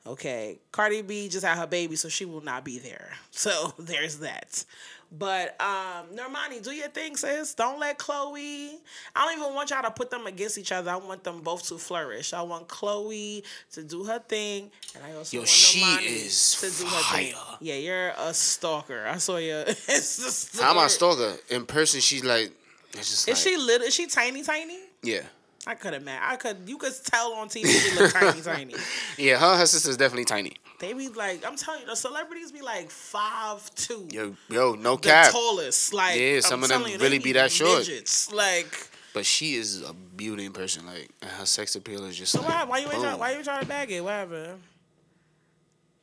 Okay, 0.08 0.60
Cardi 0.72 1.02
B 1.02 1.28
just 1.28 1.46
had 1.46 1.58
her 1.58 1.67
baby, 1.67 1.96
so 1.96 2.08
she 2.10 2.26
will 2.26 2.41
not 2.41 2.63
be 2.63 2.80
there. 2.80 3.10
So 3.32 3.74
there's 3.78 4.17
that. 4.20 4.65
But 5.12 5.56
um 5.62 6.08
Normani, 6.15 6.62
do 6.62 6.72
your 6.72 6.89
thing, 6.89 7.15
sis. 7.15 7.54
Don't 7.54 7.80
let 7.80 7.98
Chloe. 7.98 8.80
I 9.15 9.26
don't 9.26 9.39
even 9.39 9.54
want 9.54 9.70
y'all 9.70 9.84
to 9.84 9.91
put 9.91 10.10
them 10.10 10.26
against 10.28 10.58
each 10.58 10.72
other. 10.72 10.89
I 10.91 10.96
want 10.98 11.24
them 11.24 11.41
both 11.41 11.67
to 11.67 11.78
flourish. 11.78 12.34
I 12.34 12.41
want 12.41 12.67
Chloe 12.67 13.43
to 13.74 13.84
do 13.84 14.04
her 14.06 14.20
thing, 14.20 14.72
and 14.96 15.04
I 15.06 15.13
also 15.13 15.38
Yo, 15.38 15.41
want 15.41 15.50
she 15.50 15.80
Normani 15.82 16.26
is 16.26 16.56
to 16.62 16.84
do 16.84 16.89
her 16.89 17.15
thing. 17.15 17.34
fire. 17.34 17.58
Yeah, 17.62 17.76
you're 17.76 18.13
a 18.17 18.34
stalker. 18.34 19.06
I 19.08 19.17
saw 19.17 19.38
you. 19.38 19.56
I'm 20.62 20.78
a 20.78 20.89
stalker. 20.89 21.36
In 21.50 21.65
person, 21.65 22.02
she's 22.02 22.24
like, 22.26 22.52
it's 22.93 23.10
just 23.10 23.28
Is 23.30 23.46
like, 23.46 23.54
she 23.54 23.58
little? 23.58 23.88
Is 23.88 23.93
she 23.93 24.08
tiny, 24.08 24.41
tiny? 24.43 24.80
yeah, 25.04 25.22
I 25.67 25.75
could 25.75 25.93
imagine. 25.93 26.23
I 26.25 26.36
could. 26.38 26.58
You 26.65 26.77
could 26.77 26.93
tell 27.03 27.34
on 27.34 27.49
TV 27.49 27.67
she 27.67 27.99
look 27.99 28.13
tiny, 28.13 28.41
tiny. 28.41 28.75
yeah. 29.17 29.38
Her, 29.38 29.58
her 29.58 29.65
sister's 29.65 29.97
definitely 29.97 30.25
tiny. 30.25 30.53
They 30.80 30.93
be 30.93 31.10
like, 31.10 31.45
I'm 31.45 31.56
telling 31.58 31.82
you, 31.82 31.88
the 31.88 31.95
celebrities 31.95 32.51
be 32.51 32.62
like 32.62 32.89
five 32.89 33.69
two. 33.75 34.08
Yo, 34.12 34.36
yo, 34.49 34.73
no 34.75 34.95
the 34.95 35.01
cap. 35.10 35.32
tallest. 35.32 35.93
Like, 35.93 36.17
Yeah, 36.19 36.36
I'm 36.36 36.41
some 36.41 36.63
of 36.63 36.69
them 36.69 36.80
telling 36.80 36.93
you, 36.93 36.97
they 36.99 37.03
really 37.06 37.19
be 37.19 37.34
that 37.34 37.51
short. 37.51 37.80
midgets. 37.80 38.32
Like, 38.32 38.89
But 39.13 39.25
she 39.25 39.56
is 39.56 39.82
a 39.82 39.93
beauty 39.93 40.45
in 40.45 40.53
person. 40.53 40.86
Like 40.86 41.10
and 41.21 41.32
her 41.32 41.45
sex 41.45 41.75
appeal 41.75 42.06
is 42.06 42.15
just 42.15 42.32
so 42.32 42.41
like, 42.41 42.49
why, 42.49 42.63
why 42.65 42.77
you 42.77 42.86
ain't 42.91 43.01
try, 43.01 43.12
boom. 43.12 43.19
why 43.19 43.36
you 43.38 43.43
trying 43.43 43.62
to 43.62 43.67
bag 43.67 43.91
it? 43.91 44.01
Whatever. 44.03 44.56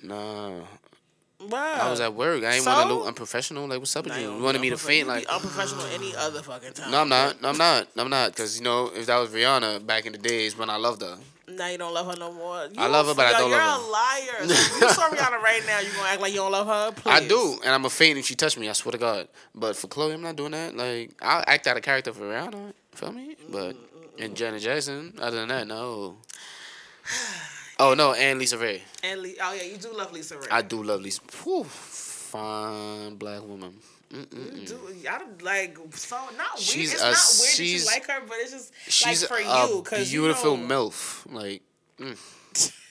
Nah, 0.03 0.61
Wow. 1.49 1.79
I 1.83 1.91
was 1.91 2.01
at 2.01 2.15
work. 2.15 2.43
I 2.45 2.55
ain't 2.55 2.65
So? 2.65 2.73
want 2.73 2.89
to 2.89 2.95
look 2.95 3.07
unprofessional. 3.07 3.67
Like, 3.67 3.79
what's 3.79 3.95
up 3.97 4.05
with 4.05 4.19
you? 4.19 4.35
You 4.35 4.43
wanted 4.43 4.61
me 4.61 4.71
to 4.71 4.77
faint? 4.79 5.09
Like, 5.09 5.27
unprofessional 5.27 5.85
any 5.87 6.15
other 6.17 6.43
fucking 6.43 6.73
time. 6.73 6.91
no, 6.91 7.01
I'm 7.03 7.09
not. 7.09 7.41
No, 7.43 7.49
I'm 7.51 7.59
not. 7.59 7.95
No, 7.97 8.03
I'm 8.05 8.11
not. 8.11 8.33
Because 8.33 8.59
you 8.59 8.65
know, 8.65 8.91
if 8.95 9.07
that 9.07 9.19
was 9.19 9.31
Rihanna 9.31 9.87
back 9.87 10.07
in 10.07 10.13
the 10.13 10.19
days 10.19 10.57
when 10.57 10.71
I 10.71 10.77
loved 10.77 11.03
her, 11.03 11.17
Now 11.49 11.69
you 11.69 11.79
don't 11.79 11.93
love 11.95 12.07
her 12.07 12.17
no 12.19 12.33
more. 12.33 12.65
You 12.65 12.71
I 12.79 12.87
love 12.87 13.07
her, 13.07 13.15
but 13.15 13.27
I 13.27 13.39
don't 13.39 13.51
love 13.51 13.61
her. 13.61 13.67
you're 13.67 13.87
a 13.87 13.91
liar. 13.91 14.49
So 14.55 14.87
you 14.87 14.93
saw 14.93 15.09
Rihanna 15.11 15.41
right 15.41 15.63
now, 15.67 15.79
you 15.81 15.89
gonna 15.97 16.09
act 16.09 16.21
like 16.21 16.33
you 16.33 16.39
don't 16.39 16.53
love 16.53 16.67
her? 16.67 16.93
Please. 16.93 17.13
I 17.13 17.27
do, 17.29 17.59
and 17.65 17.71
I'm 17.75 17.85
a 17.85 17.91
faint 17.91 18.19
if 18.19 18.27
she 18.27 18.35
touched 18.35 18.59
me. 18.59 18.69
I 18.69 18.73
swear 18.73 18.93
to 18.93 18.99
God. 18.99 19.29
But 19.55 19.77
for 19.77 19.87
Chloe, 19.89 20.13
I'm 20.15 20.23
not 20.23 20.37
doing 20.37 20.53
that. 20.53 20.77
Like, 20.77 21.13
I'll 21.23 21.45
act 21.47 21.67
out 21.67 21.77
a 21.77 21.81
character 21.81 22.13
for 22.13 22.23
Rihanna. 22.23 22.73
Feel 22.95 23.13
me? 23.13 23.37
But 23.49 23.75
mm, 23.75 23.79
mm, 23.79 24.17
mm, 24.17 24.19
in 24.25 24.35
Janet 24.35 24.63
Jackson, 24.63 25.15
other 25.21 25.39
than 25.41 25.49
that, 25.49 25.67
no. 25.69 26.17
Oh 27.79 27.95
no, 27.95 28.13
and 28.15 28.39
Lisa 28.39 28.57
Raye. 28.59 28.83
And 29.03 29.23
Le- 29.23 29.29
oh 29.43 29.53
yeah, 29.55 29.63
you 29.65 29.77
do 29.77 29.93
love 29.93 30.13
Lisa 30.13 30.39
Raye. 30.39 30.47
I 30.51 30.63
do 30.63 30.83
love 30.83 31.01
Lisa. 31.03 31.21
Whew, 31.43 31.65
fine 31.65 33.17
black 33.17 33.43
woman. 33.43 33.75
Mm-mm. 34.13 34.61
You 34.61 34.67
do 34.67 34.79
I 35.11 35.19
don't 35.19 35.43
like 35.43 35.77
so 35.95 36.17
not 36.17 36.55
weird. 36.55 36.61
She's 36.61 36.93
it's 36.93 37.03
a- 37.03 37.11
not 37.11 37.41
weird 37.41 37.57
that 37.57 37.65
you 37.65 37.87
like 37.87 38.07
her, 38.07 38.27
but 38.29 38.37
it's 38.41 38.53
just 38.53 38.73
She's 38.89 39.23
like 39.23 39.29
for 39.31 39.41
you 39.41 39.83
because 39.83 40.11
beautiful 40.11 40.57
you 40.57 40.67
know, 40.67 40.91
milf. 40.91 41.33
Like, 41.33 41.63
mm. 41.99 42.17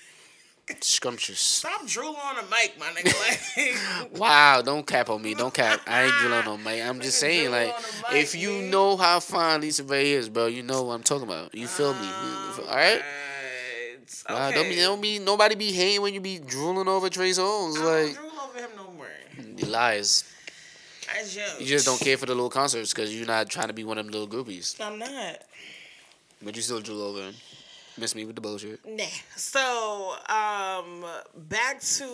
scrumptious. 0.82 1.40
Stop 1.40 1.86
drooling 1.86 2.20
on 2.24 2.36
the 2.36 2.44
mic, 2.44 2.78
my 2.80 2.88
nigga. 2.88 3.14
Like, 4.12 4.12
Wow, 4.20 4.62
don't 4.64 4.86
cap 4.86 5.10
on 5.10 5.22
me. 5.22 5.34
Don't 5.34 5.54
cap. 5.54 5.82
I 5.88 6.04
ain't 6.04 6.14
drilling 6.16 6.48
on 6.48 6.64
me. 6.64 6.82
I'm 6.82 7.00
just 7.00 7.20
saying, 7.20 7.52
like, 7.52 7.74
mic, 8.12 8.22
if 8.24 8.36
you 8.36 8.64
know 8.64 8.98
how 8.98 9.20
fine 9.20 9.62
Lisa 9.62 9.84
Raye 9.84 10.14
is, 10.14 10.30
bro, 10.30 10.48
you 10.48 10.64
know 10.64 10.84
what 10.84 10.94
I'm 10.94 11.04
talking 11.04 11.28
about. 11.28 11.54
You 11.56 11.68
feel 11.68 11.94
me? 11.94 12.08
All 12.08 12.76
right. 12.76 13.02
Right. 14.30 14.36
Wow, 14.36 14.52
don't 14.52 14.70
be, 14.70 14.76
don't 14.76 15.02
be, 15.02 15.20
nobody 15.20 15.56
be 15.56 15.72
hating 15.72 16.02
when 16.02 16.14
you 16.14 16.22
be 16.22 16.40
drooling 16.40 16.88
over 16.88 17.10
Trey 17.10 17.32
Songz. 17.32 17.74
Like, 17.78 18.16
drool 18.16 18.32
over 18.44 18.60
him 18.60 18.70
no 18.76 18.92
more. 18.92 19.08
He 19.58 19.66
lies. 19.66 20.24
I 21.14 21.22
just, 21.24 21.60
You 21.60 21.68
just 21.68 21.86
don't 21.86 22.00
care 22.00 22.18
for 22.18 22.26
the 22.26 22.34
little 22.34 22.50
concerts 22.50 22.94
because 22.94 23.16
you're 23.16 23.28
not 23.28 23.50
trying 23.50 23.68
to 23.68 23.74
be 23.74 23.84
one 23.84 23.98
of 23.98 24.06
them 24.06 24.14
little 24.14 24.28
groupies. 24.28 24.80
I'm 24.82 25.00
not. 25.00 25.42
But 26.42 26.56
you 26.56 26.62
still 26.62 26.82
drool 26.82 27.02
over 27.02 27.22
him. 27.22 27.34
Miss 27.98 28.16
me 28.16 28.26
with 28.26 28.36
the 28.36 28.42
bullshit. 28.42 28.80
Nah. 28.88 29.04
So, 29.36 30.16
um, 30.28 31.06
back 31.48 31.80
to 31.80 32.06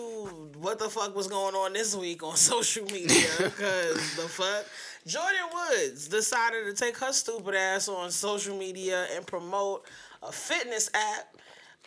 what 0.58 0.78
the 0.78 0.90
fuck 0.90 1.16
was 1.16 1.26
going 1.26 1.54
on 1.54 1.72
this 1.72 1.96
week 1.96 2.22
on 2.22 2.36
social 2.36 2.84
media. 2.84 3.26
Because 3.38 4.16
the 4.16 4.28
fuck, 4.28 4.66
Jordyn 5.08 5.52
Woods 5.54 6.06
decided 6.08 6.66
to 6.66 6.74
take 6.74 6.98
her 6.98 7.12
stupid 7.12 7.54
ass 7.54 7.88
on 7.88 8.10
social 8.10 8.56
media 8.58 9.06
and 9.14 9.26
promote 9.26 9.86
a 10.22 10.30
fitness 10.30 10.90
app 10.92 11.29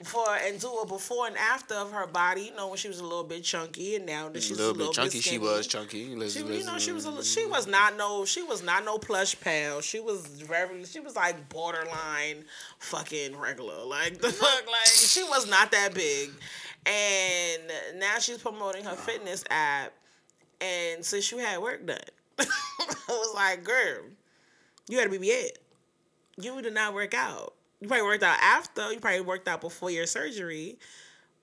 for 0.03 0.25
and 0.29 0.59
do 0.59 0.69
a 0.79 0.87
before 0.87 1.27
and 1.27 1.37
after 1.37 1.75
of 1.75 1.91
her 1.91 2.07
body. 2.07 2.43
You 2.45 2.55
know 2.55 2.67
when 2.67 2.77
she 2.77 2.87
was 2.87 2.99
a 2.99 3.03
little 3.03 3.23
bit 3.23 3.43
chunky 3.43 3.95
and 3.95 4.05
now 4.05 4.27
that 4.29 4.41
she's 4.41 4.57
a 4.57 4.61
little, 4.61 4.71
a 4.71 4.77
little 4.77 4.91
bit 4.91 4.95
chunky. 4.95 5.17
Bit 5.19 5.23
she 5.23 5.37
was 5.37 5.67
chunky. 5.67 6.15
Let's- 6.15 6.33
She, 6.33 6.39
you 6.43 6.65
know, 6.65 6.79
she 6.79 6.91
was 6.91 7.05
a, 7.05 7.23
she 7.23 7.45
was 7.45 7.67
not 7.67 7.95
no 7.95 8.25
she 8.25 8.41
was 8.41 8.63
not 8.63 8.83
no 8.85 8.97
plush 8.97 9.39
pal. 9.39 9.81
She 9.81 9.99
was 9.99 10.25
very 10.25 10.83
she 10.85 10.99
was 10.99 11.15
like 11.15 11.47
borderline 11.49 12.43
fucking 12.79 13.37
regular. 13.37 13.83
Like 13.85 14.17
the 14.21 14.29
fuck 14.31 14.65
like 14.67 14.87
she 14.87 15.23
was 15.23 15.47
not 15.49 15.71
that 15.71 15.93
big. 15.93 16.31
And 16.85 17.99
now 17.99 18.17
she's 18.19 18.39
promoting 18.39 18.83
her 18.85 18.95
fitness 18.95 19.43
app 19.49 19.93
and 20.59 21.05
since 21.05 21.31
you 21.31 21.37
had 21.37 21.59
work 21.61 21.85
done. 21.85 21.99
I 22.39 22.45
was 23.09 23.33
like, 23.35 23.63
girl, 23.63 23.99
you 24.89 24.97
had 24.97 25.07
a 25.13 25.17
BB 25.17 25.49
You 26.41 26.61
did 26.61 26.73
not 26.73 26.93
work 26.93 27.13
out. 27.13 27.53
You 27.83 27.89
probably 27.89 28.03
worked 28.07 28.23
out 28.23 28.37
after. 28.41 28.93
You 28.93 28.99
probably 29.01 29.19
worked 29.21 29.45
out 29.49 29.59
before 29.59 29.91
your 29.91 30.05
surgery, 30.05 30.79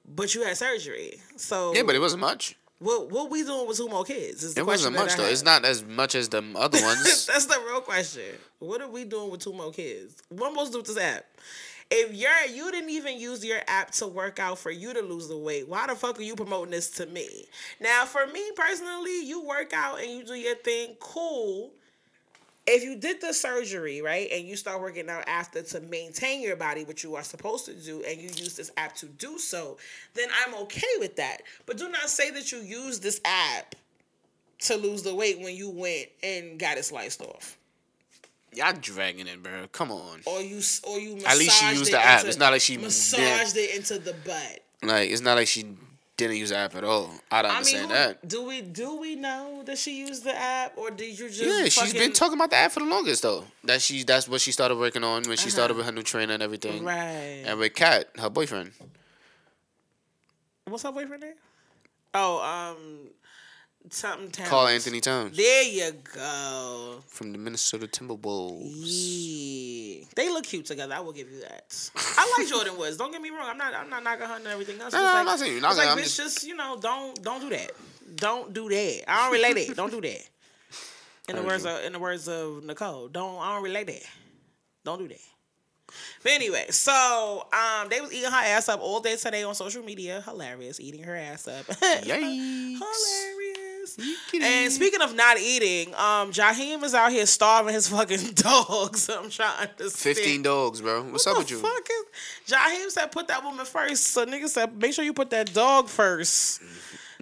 but 0.08 0.34
you 0.34 0.42
had 0.42 0.56
surgery. 0.56 1.20
So 1.36 1.74
Yeah, 1.74 1.82
but 1.82 1.94
it 1.94 2.00
wasn't 2.00 2.22
much. 2.22 2.56
what 2.78 3.10
what 3.10 3.30
we 3.30 3.42
doing 3.44 3.68
with 3.68 3.76
two 3.76 3.88
more 3.90 4.04
kids? 4.04 4.42
Is 4.42 4.54
the 4.54 4.62
It 4.62 4.66
wasn't 4.66 4.96
much 4.96 5.16
though. 5.16 5.24
have. 5.24 5.32
It's 5.32 5.42
not 5.44 5.66
as 5.66 5.84
much 5.84 6.14
as 6.14 6.30
the 6.30 6.42
other 6.56 6.80
ones. 6.82 7.26
That's 7.26 7.44
the 7.44 7.62
real 7.66 7.82
question. 7.82 8.36
What 8.58 8.80
are 8.80 8.88
we 8.88 9.04
doing 9.04 9.30
with 9.30 9.40
two 9.42 9.52
more 9.52 9.70
kids? 9.70 10.16
What 10.30 10.46
am 10.52 10.58
I 10.58 10.64
supposed 10.64 10.72
to 10.72 10.72
do 10.72 10.78
with 10.78 10.86
this 10.86 10.96
app? 11.04 11.26
If 11.90 12.14
you're 12.14 12.56
you 12.56 12.70
didn't 12.70 12.88
even 12.88 13.18
use 13.20 13.44
your 13.44 13.60
app 13.66 13.90
to 13.92 14.06
work 14.06 14.38
out 14.38 14.58
for 14.58 14.70
you 14.70 14.94
to 14.94 15.02
lose 15.02 15.28
the 15.28 15.36
weight, 15.36 15.68
why 15.68 15.86
the 15.88 15.94
fuck 15.94 16.18
are 16.18 16.22
you 16.22 16.36
promoting 16.36 16.70
this 16.70 16.88
to 16.92 17.04
me? 17.04 17.44
Now, 17.80 18.06
for 18.06 18.26
me 18.28 18.50
personally, 18.56 19.26
you 19.26 19.44
work 19.44 19.74
out 19.74 20.00
and 20.00 20.10
you 20.10 20.24
do 20.24 20.32
your 20.34 20.54
thing, 20.54 20.96
cool. 21.00 21.72
If 22.66 22.84
you 22.84 22.96
did 22.96 23.20
the 23.20 23.32
surgery, 23.32 24.00
right, 24.02 24.28
and 24.30 24.46
you 24.46 24.54
start 24.54 24.80
working 24.80 25.08
out 25.08 25.24
after 25.26 25.62
to 25.62 25.80
maintain 25.80 26.40
your 26.42 26.56
body, 26.56 26.84
which 26.84 27.02
you 27.02 27.16
are 27.16 27.22
supposed 27.22 27.64
to 27.66 27.74
do, 27.74 28.02
and 28.06 28.16
you 28.18 28.28
use 28.28 28.54
this 28.56 28.70
app 28.76 28.94
to 28.96 29.06
do 29.06 29.38
so, 29.38 29.76
then 30.14 30.28
I'm 30.46 30.54
okay 30.62 30.86
with 30.98 31.16
that. 31.16 31.38
But 31.66 31.78
do 31.78 31.88
not 31.88 32.08
say 32.10 32.30
that 32.30 32.52
you 32.52 32.58
use 32.58 33.00
this 33.00 33.20
app 33.24 33.74
to 34.60 34.76
lose 34.76 35.02
the 35.02 35.14
weight 35.14 35.40
when 35.40 35.56
you 35.56 35.70
went 35.70 36.08
and 36.22 36.58
got 36.60 36.76
it 36.76 36.84
sliced 36.84 37.22
off. 37.22 37.56
Y'all 38.52 38.74
dragging 38.78 39.26
it, 39.26 39.42
bro. 39.42 39.66
Come 39.72 39.90
on. 39.90 40.20
or 40.26 40.40
you 40.40 40.60
or 40.86 40.98
you 40.98 41.16
At 41.26 41.38
least 41.38 41.58
she 41.60 41.70
used 41.70 41.92
the 41.92 41.98
app. 41.98 42.18
into- 42.20 42.28
It's 42.28 42.38
not 42.38 42.52
like 42.52 42.60
she 42.60 42.76
massaged 42.76 43.56
it 43.56 43.74
into 43.76 43.98
the 43.98 44.12
butt. 44.24 44.64
Like 44.82 45.10
it's 45.10 45.22
not 45.22 45.36
like 45.36 45.48
she 45.48 45.76
didn't 46.20 46.36
use 46.36 46.50
the 46.50 46.56
app 46.58 46.74
at 46.76 46.84
all. 46.84 47.10
I 47.30 47.42
don't 47.42 47.50
I 47.50 47.54
mean, 47.54 47.58
understand 47.58 47.88
who- 47.90 47.94
that. 47.96 48.28
do 48.28 48.44
we 48.44 48.60
do 48.62 48.96
we 49.00 49.16
know 49.16 49.62
that 49.66 49.78
she 49.78 49.98
used 49.98 50.22
the 50.24 50.36
app, 50.36 50.76
or 50.76 50.90
did 50.90 51.18
you 51.18 51.28
just 51.28 51.42
Yeah, 51.42 51.64
she's 51.68 51.92
been 51.94 52.12
talking 52.12 52.34
about 52.34 52.50
the 52.50 52.56
app 52.56 52.72
for 52.72 52.80
the 52.80 52.86
longest 52.86 53.22
though. 53.22 53.44
That 53.64 53.80
she 53.82 54.04
that's 54.04 54.28
what 54.28 54.40
she 54.40 54.52
started 54.52 54.76
working 54.76 55.02
on 55.04 55.22
when 55.24 55.36
she 55.36 55.50
started 55.50 55.76
with 55.76 55.86
her 55.86 55.92
new 55.92 56.02
trainer 56.02 56.34
and 56.34 56.42
everything. 56.42 56.86
Uh-huh. 56.86 56.96
right? 56.96 57.42
And 57.46 57.58
with 57.58 57.74
Kat, 57.74 58.08
her 58.18 58.30
boyfriend. 58.30 58.72
What's 60.66 60.82
her 60.84 60.92
boyfriend 60.92 61.22
name? 61.22 61.34
Oh, 62.14 62.38
um, 62.42 63.08
something 63.88 64.30
Towns. 64.30 64.48
Karl-Anthony 64.48 65.00
Towns 65.00 65.36
There 65.36 65.62
you 65.64 65.92
go. 66.14 67.00
from 67.06 67.32
the 67.32 67.38
Minnesota 67.38 67.86
Timberwolves. 67.86 68.70
Yeah. 68.74 70.04
They 70.14 70.28
look 70.28 70.44
cute 70.44 70.66
together. 70.66 70.94
I 70.94 71.00
will 71.00 71.12
give 71.12 71.30
you 71.30 71.40
that. 71.40 71.90
I 71.96 72.34
like 72.38 72.46
Jordyn 72.52 72.76
Woods. 72.78 72.96
Don't 72.96 73.10
get 73.12 73.22
me 73.22 73.30
wrong. 73.30 73.48
I'm 73.48 73.58
not. 73.58 73.74
I'm 73.74 73.88
not 73.90 74.02
knocking 74.04 74.26
her 74.26 74.36
and 74.36 74.46
everything 74.46 74.80
else. 74.80 74.92
No, 74.92 74.98
no, 74.98 75.04
like, 75.04 75.14
I'm 75.16 75.24
not 75.26 75.38
saying 75.38 75.52
you're 75.52 75.58
it's 75.58 75.62
knocking 75.76 75.78
like. 75.78 75.88
I'm 75.90 75.98
bitch, 75.98 76.02
just- 76.02 76.16
just 76.16 76.46
you 76.46 76.54
know, 76.56 76.78
don't 76.80 77.22
don't 77.22 77.40
do 77.40 77.48
that. 77.50 77.70
Don't 78.16 78.52
do 78.52 78.68
that. 78.68 79.04
I 79.10 79.24
don't 79.24 79.32
relate 79.32 79.66
that. 79.68 79.76
Don't 79.76 79.90
do 79.90 80.00
that. 80.00 80.28
In 81.28 81.36
the 81.36 81.42
words 81.42 81.64
you. 81.64 81.70
of 81.70 81.84
in 81.84 81.92
the 81.92 81.98
words 82.00 82.26
of 82.28 82.64
Nicole, 82.64 83.06
don't 83.08 83.38
I 83.40 83.54
don't 83.54 83.62
relate 83.62 83.86
that. 83.86 84.02
Don't 84.84 84.98
do 84.98 85.06
that. 85.08 85.20
But 86.22 86.32
anyway, 86.32 86.66
so 86.70 87.46
um, 87.52 87.88
they 87.88 88.00
was 88.00 88.12
eating 88.12 88.30
her 88.30 88.36
ass 88.36 88.68
up 88.68 88.80
all 88.80 89.00
day 89.00 89.16
today 89.16 89.42
on 89.44 89.54
social 89.54 89.82
media. 89.84 90.22
Hilarious, 90.22 90.80
eating 90.80 91.02
her 91.04 91.14
ass 91.16 91.46
up. 91.48 91.66
Yikes. 91.66 92.78
Hilarious. 92.78 93.69
Yickety. 93.86 94.42
And 94.42 94.72
speaking 94.72 95.00
of 95.02 95.14
not 95.14 95.38
eating, 95.38 95.94
um, 95.94 96.32
Jaheim 96.32 96.82
is 96.84 96.94
out 96.94 97.10
here 97.12 97.26
starving 97.26 97.74
his 97.74 97.88
fucking 97.88 98.30
dogs. 98.34 99.08
I'm 99.08 99.30
trying 99.30 99.56
to 99.56 99.84
understand. 99.84 100.16
15 100.16 100.42
dogs, 100.42 100.80
bro. 100.80 101.02
What's 101.04 101.26
What 101.26 101.32
up 101.32 101.36
the 101.36 101.42
with 101.42 101.50
you? 101.50 101.58
Fuck 101.60 101.88
is, 101.90 102.52
Jaheim 102.52 102.90
said 102.90 103.12
put 103.12 103.28
that 103.28 103.42
woman 103.44 103.64
first. 103.64 104.04
So 104.08 104.24
nigga 104.26 104.48
said 104.48 104.76
make 104.76 104.92
sure 104.92 105.04
you 105.04 105.12
put 105.12 105.30
that 105.30 105.52
dog 105.52 105.88
first. 105.88 106.62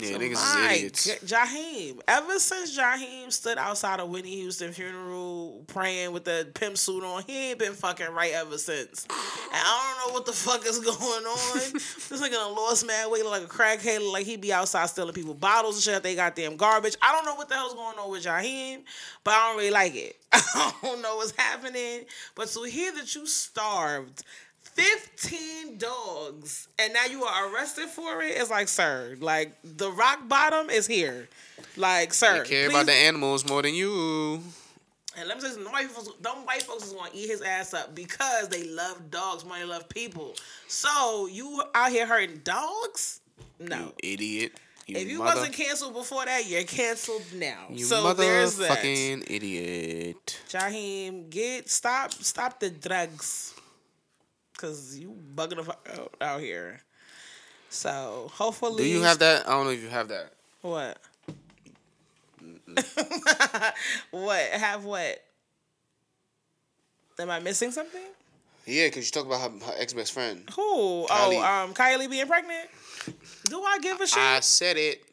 Yeah, 0.01 0.09
So 0.13 0.19
niggas 0.19 0.35
my 0.35 0.73
is 0.73 1.07
idiots. 1.07 1.33
Jaheim. 1.33 2.01
Ever 2.09 2.39
since 2.39 2.79
Jaheim 2.79 3.33
stood 3.33 3.59
outside 3.59 4.01
of 4.01 4.09
Whitney 4.09 4.37
Houston 4.37 4.73
funeral 4.73 5.65
praying 5.67 6.13
with 6.13 6.25
the 6.25 6.49
pimp 6.55 6.79
suit 6.79 7.03
on, 7.05 7.23
he 7.27 7.51
ain't 7.51 7.59
been 7.59 7.73
fucking 7.73 8.13
right 8.13 8.33
ever 8.33 8.59
since. 8.59 9.05
And 9.05 9.13
I 9.53 9.97
don't 9.99 10.09
know 10.09 10.15
what 10.15 10.27
the 10.27 10.33
fuck 10.33 10.67
is 10.67 10.79
going 10.85 11.25
on. 11.25 11.59
this 11.73 12.13
nigga 12.13 12.33
done 12.33 12.55
lost 12.55 12.87
mad 12.87 13.11
weight 13.11 13.25
like 13.25 13.43
a 13.43 13.47
crackhead, 13.47 14.11
like 14.13 14.27
he 14.27 14.37
be 14.37 14.53
outside 14.53 14.87
stealing 14.87 15.15
people 15.15 15.35
bottles 15.35 15.77
and 15.77 15.83
shit. 15.83 15.95
out 15.95 16.03
They 16.03 16.15
goddamn 16.15 16.57
garbage. 16.57 16.97
I 17.03 17.13
don't 17.13 17.25
know 17.25 17.35
what 17.35 17.49
the 17.49 17.55
hell's 17.55 17.75
going 17.75 17.99
on 17.99 18.11
with 18.11 18.25
Jaheim, 18.25 18.83
but 19.25 19.35
I 19.35 19.49
don't 19.49 19.57
really 19.59 19.71
like 19.71 19.95
it. 19.95 20.17
I 20.33 20.73
don't 20.83 21.03
know 21.03 21.17
what's 21.17 21.33
happening. 21.37 22.05
But 22.35 22.49
to 22.49 22.63
hear 22.65 22.93
that 22.95 23.15
you 23.15 23.27
starved 23.27 24.23
15 24.75 25.79
dogs 25.79 26.69
and 26.79 26.93
now 26.93 27.05
you 27.07 27.25
are 27.25 27.53
arrested 27.53 27.89
for 27.89 28.23
it 28.23 28.37
it's 28.37 28.51
like 28.51 28.69
sir 28.69 29.17
like 29.21 29.53
the 29.65 29.91
rock 29.91 30.29
bottom 30.29 30.71
is 30.71 30.87
here 30.87 31.29
like 31.77 32.13
sir 32.15 32.43
They 32.43 32.49
care 32.49 32.69
please- 32.69 32.75
about 32.75 32.87
the 32.87 32.93
animals 32.93 33.47
more 33.49 33.63
than 33.63 33.75
you. 33.75 34.41
and 35.17 35.27
let 35.29 35.37
me 35.37 35.49
say 35.49 35.55
them 35.55 35.65
white 35.73 35.91
folks, 35.91 36.09
them 36.21 36.45
white 36.45 36.63
folks 36.63 36.87
is 36.87 36.93
gonna 36.93 37.11
eat 37.13 37.29
his 37.29 37.43
ass 37.43 37.75
up 37.75 37.95
because 37.95 38.49
they 38.49 38.65
love 38.65 39.11
dogs 39.11 39.45
more 39.45 39.59
than 39.59 39.67
they 39.67 39.73
love 39.75 39.89
people 39.89 40.35
so 40.69 41.27
you 41.27 41.63
out 41.75 41.91
here 41.91 42.07
hurting 42.07 42.39
dogs 42.45 43.21
no 43.59 43.77
You 43.77 43.93
idiot. 44.13 44.53
You 44.87 44.97
if 44.97 45.09
you 45.09 45.19
mother, 45.19 45.41
wasn't 45.41 45.55
canceled 45.55 45.93
before 45.95 46.25
that 46.25 46.47
you're 46.49 46.63
canceled 46.63 47.23
now 47.35 47.67
you 47.69 47.85
so 47.85 48.13
there's 48.15 48.57
that 48.57 48.69
Fucking 48.69 49.25
idiot. 49.29 50.41
Jaheim, 50.49 51.29
get 51.29 51.69
stop 51.69 52.13
stop 52.13 52.59
the 52.59 52.71
drugs. 52.71 53.53
Cause 54.59 54.99
you 54.99 55.17
bugging 55.37 55.57
the 55.57 55.63
fuck 55.63 55.89
out, 55.97 56.15
out 56.21 56.41
here. 56.41 56.81
So 57.71 58.29
hopefully 58.35 58.83
Do 58.83 58.89
you 58.89 59.03
have 59.03 59.21
that? 59.21 59.47
I 59.47 59.53
don't 59.53 59.67
know 59.67 59.71
if 59.71 59.81
you 59.81 59.89
have 59.89 60.09
that. 60.09 60.33
what? 60.63 60.99
what? 64.11 64.41
Have 64.41 64.85
what? 64.85 65.23
Am 67.21 67.31
I 67.31 67.39
missing 67.39 67.71
something? 67.71 68.03
Yeah, 68.67 68.89
because 68.89 69.07
you 69.07 69.13
talk 69.13 69.27
about 69.27 69.41
her, 69.41 69.67
her 69.67 69.75
ex 69.79 69.93
best 69.93 70.13
friend. 70.13 70.43
Who? 70.55 71.07
Kylie. 71.07 71.09
Oh, 71.09 71.65
um, 71.65 71.73
Kylie 71.73 72.11
being 72.11 72.27
pregnant. 72.27 72.69
Do 73.45 73.63
I 73.63 73.79
give 73.79 74.01
a 74.01 74.07
shit? 74.09 74.19
I 74.19 74.41
said 74.41 74.77
it. 74.77 75.05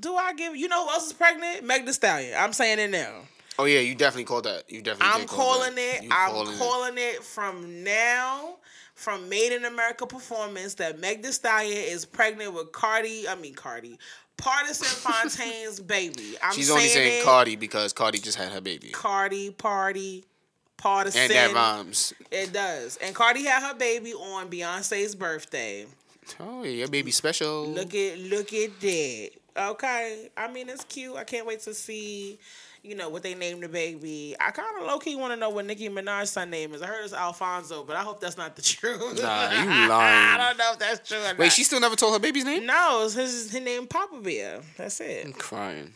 Do 0.00 0.16
I 0.16 0.32
give? 0.32 0.56
You 0.56 0.68
know 0.68 0.86
who 0.86 0.90
else 0.90 1.08
is 1.08 1.12
pregnant? 1.12 1.64
Meg 1.64 1.84
Thee 1.84 1.92
Stallion. 1.92 2.34
I'm 2.36 2.54
saying 2.54 2.78
it 2.78 2.90
now. 2.90 3.12
Oh 3.58 3.64
yeah, 3.64 3.80
you 3.80 3.94
definitely 3.94 4.24
called 4.24 4.44
that. 4.44 4.70
You 4.70 4.82
definitely. 4.82 5.20
I'm 5.22 5.26
call 5.26 5.54
calling 5.58 5.74
that. 5.74 6.04
it. 6.04 6.08
I'm 6.12 6.30
calling 6.30 6.52
it. 6.54 6.58
calling 6.58 6.94
it 6.96 7.24
from 7.24 7.82
now, 7.84 8.56
from 8.94 9.28
Made 9.28 9.52
in 9.52 9.64
America 9.64 10.06
performance 10.06 10.74
that 10.74 10.98
Meg 11.00 11.22
Thee 11.22 11.32
Stallion 11.32 11.76
is 11.76 12.04
pregnant 12.04 12.54
with 12.54 12.70
Cardi. 12.72 13.26
I 13.28 13.34
mean 13.34 13.54
Cardi, 13.54 13.98
Pardison 14.36 14.84
Fontaine's 14.84 15.80
baby. 15.80 16.36
I'm 16.42 16.54
She's 16.54 16.70
only 16.70 16.84
saying 16.86 17.20
it, 17.22 17.24
Cardi 17.24 17.56
because 17.56 17.92
Cardi 17.92 18.18
just 18.18 18.38
had 18.38 18.52
her 18.52 18.60
baby, 18.60 18.90
Cardi 18.90 19.50
Party. 19.50 20.24
Pardison. 20.78 21.16
and 21.16 21.32
that 21.32 21.52
rhymes. 21.54 22.12
It 22.30 22.52
does. 22.52 22.98
And 23.02 23.12
Cardi 23.12 23.42
had 23.44 23.66
her 23.66 23.74
baby 23.74 24.12
on 24.12 24.48
Beyonce's 24.48 25.16
birthday. 25.16 25.86
Oh 26.38 26.62
yeah, 26.62 26.70
your 26.70 26.86
baby 26.88 27.10
special. 27.10 27.66
Look 27.66 27.96
at 27.96 28.16
look 28.20 28.52
at 28.52 28.78
that. 28.80 29.30
Okay. 29.56 30.30
I 30.36 30.46
mean 30.52 30.68
it's 30.68 30.84
cute. 30.84 31.16
I 31.16 31.24
can't 31.24 31.46
wait 31.48 31.58
to 31.62 31.74
see, 31.74 32.38
you 32.88 32.94
know, 32.94 33.08
what 33.08 33.22
they 33.22 33.34
named 33.34 33.62
the 33.62 33.68
baby. 33.68 34.34
I 34.40 34.50
kinda 34.50 34.84
low 34.86 34.98
key 34.98 35.16
wanna 35.16 35.36
know 35.36 35.50
what 35.50 35.66
Nicki 35.66 35.88
Minaj's 35.88 36.30
son 36.30 36.50
name 36.50 36.74
is. 36.74 36.82
I 36.82 36.86
heard 36.86 37.04
it's 37.04 37.12
Alfonso, 37.12 37.84
but 37.84 37.96
I 37.96 38.02
hope 38.02 38.20
that's 38.20 38.36
not 38.36 38.56
the 38.56 38.62
truth. 38.74 39.22
Nah, 39.22 39.50
you 39.50 39.66
lying. 39.88 39.90
I 39.90 40.36
don't 40.38 40.58
know 40.58 40.72
if 40.72 40.78
that's 40.78 41.08
true 41.08 41.18
or 41.18 41.34
Wait, 41.36 41.38
not. 41.38 41.52
she 41.52 41.64
still 41.64 41.80
never 41.80 41.96
told 41.96 42.14
her 42.14 42.18
baby's 42.18 42.44
name? 42.44 42.66
No, 42.66 43.02
it's 43.04 43.14
his, 43.14 43.50
his 43.52 43.62
name 43.62 43.86
Papa 43.86 44.16
Bear. 44.20 44.60
That's 44.76 45.00
it. 45.00 45.26
I'm 45.26 45.32
crying. 45.32 45.92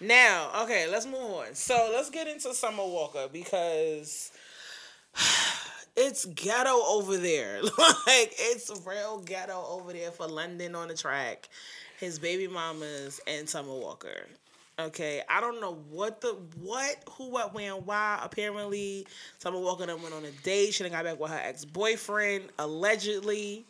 Now, 0.00 0.50
okay, 0.62 0.86
let's 0.90 1.04
move 1.06 1.16
on. 1.20 1.54
So 1.54 1.90
let's 1.92 2.08
get 2.10 2.26
into 2.26 2.54
Summer 2.54 2.84
Walker 2.84 3.28
because 3.30 4.30
it's 5.96 6.24
ghetto 6.24 6.80
over 6.86 7.16
there. 7.18 7.62
like 7.62 8.32
it's 8.38 8.70
real 8.86 9.18
ghetto 9.18 9.62
over 9.68 9.92
there 9.92 10.10
for 10.10 10.26
London 10.26 10.74
On 10.74 10.88
Da 10.88 10.94
Track, 10.94 11.48
his 11.98 12.18
baby 12.18 12.46
mamas 12.48 13.20
and 13.26 13.48
Summer 13.48 13.74
Walker. 13.74 14.26
Okay, 14.86 15.22
I 15.28 15.40
don't 15.40 15.60
know 15.60 15.78
what 15.90 16.20
the 16.20 16.36
what 16.62 16.96
who 17.10 17.30
what 17.30 17.52
when 17.54 17.72
why. 17.72 18.18
Apparently, 18.22 19.06
Summer 19.38 19.58
Walker 19.58 19.86
then 19.86 20.00
went 20.02 20.14
on 20.14 20.24
a 20.24 20.30
date. 20.42 20.74
She 20.74 20.82
then 20.82 20.92
got 20.92 21.04
back 21.04 21.20
with 21.20 21.30
her 21.30 21.40
ex 21.42 21.64
boyfriend 21.64 22.44
allegedly. 22.58 23.64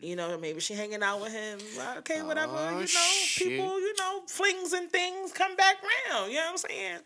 You 0.00 0.14
know, 0.14 0.38
maybe 0.38 0.60
she 0.60 0.74
hanging 0.74 1.02
out 1.02 1.20
with 1.20 1.32
him. 1.32 1.58
Okay, 1.98 2.22
whatever. 2.22 2.52
Oh, 2.56 2.70
you 2.70 2.80
know, 2.80 2.86
shit. 2.86 3.48
people, 3.48 3.80
you 3.80 3.94
know, 3.98 4.22
flings 4.28 4.72
and 4.72 4.90
things 4.90 5.32
come 5.32 5.56
back 5.56 5.76
round. 5.82 6.30
You 6.30 6.38
know 6.38 6.52
what 6.52 6.64
I'm 6.64 6.70
saying? 6.70 7.00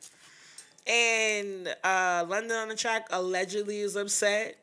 And 0.87 1.75
uh, 1.83 2.27
London 2.29 2.57
On 2.57 2.69
Da 2.69 2.75
Track 2.75 3.07
allegedly 3.11 3.81
is 3.81 3.97
upset. 3.97 4.57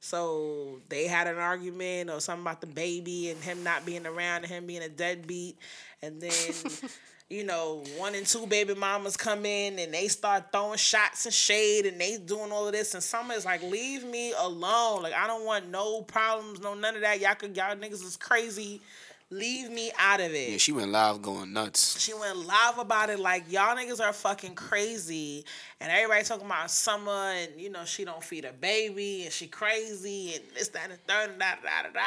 So 0.00 0.80
they 0.88 1.06
had 1.06 1.26
an 1.26 1.38
argument 1.38 2.10
or 2.10 2.20
something 2.20 2.42
about 2.42 2.60
the 2.60 2.66
baby 2.66 3.30
and 3.30 3.40
him 3.42 3.62
not 3.64 3.84
being 3.84 4.06
around 4.06 4.44
and 4.44 4.46
him 4.46 4.66
being 4.66 4.82
a 4.82 4.88
deadbeat. 4.88 5.58
And 6.02 6.20
then, 6.20 6.30
you 7.30 7.44
know, 7.44 7.84
one 7.98 8.14
and 8.14 8.26
two 8.26 8.46
baby 8.46 8.74
mamas 8.74 9.16
come 9.16 9.44
in 9.44 9.78
and 9.78 9.92
they 9.92 10.08
start 10.08 10.50
throwing 10.50 10.78
shots 10.78 11.26
and 11.26 11.34
shade 11.34 11.84
and 11.84 12.00
they 12.00 12.16
doing 12.16 12.50
all 12.50 12.66
of 12.66 12.72
this. 12.72 12.94
And 12.94 13.02
Summer 13.02 13.34
is 13.34 13.44
like, 13.44 13.62
leave 13.62 14.04
me 14.04 14.32
alone. 14.38 15.02
Like, 15.02 15.12
I 15.12 15.26
don't 15.26 15.44
want 15.44 15.68
no 15.68 16.00
problems, 16.02 16.60
no 16.60 16.72
none 16.74 16.94
of 16.96 17.02
that. 17.02 17.20
Y'all 17.20 17.34
could, 17.34 17.54
y'all 17.56 17.76
niggas 17.76 18.02
is 18.04 18.16
crazy. 18.16 18.80
Leave 19.30 19.70
me 19.70 19.92
out 19.98 20.20
of 20.20 20.32
it 20.32 20.52
Yeah, 20.52 20.56
she 20.56 20.72
went 20.72 20.90
live 20.90 21.20
going 21.20 21.52
nuts. 21.52 22.00
she 22.00 22.14
went 22.14 22.34
live 22.46 22.78
about 22.78 23.10
it 23.10 23.20
like 23.20 23.44
y'all 23.52 23.76
niggas 23.76 24.00
are 24.00 24.14
fucking 24.14 24.54
crazy 24.54 25.44
and 25.82 25.92
everybody 25.92 26.24
talking 26.24 26.46
about 26.46 26.70
summer 26.70 27.10
and 27.36 27.60
you 27.60 27.68
know 27.68 27.84
she 27.84 28.06
don't 28.06 28.24
feed 28.24 28.46
a 28.46 28.54
baby 28.54 29.24
and 29.24 29.32
she 29.32 29.46
crazy 29.46 30.32
and 30.36 30.44
this 30.54 30.68
that 30.68 30.84
and 30.84 30.92
the 30.94 30.96
third 31.06 31.28
and 31.28 31.38
da 31.38 31.56
da 31.62 31.82
da 31.82 31.92
da 31.92 32.00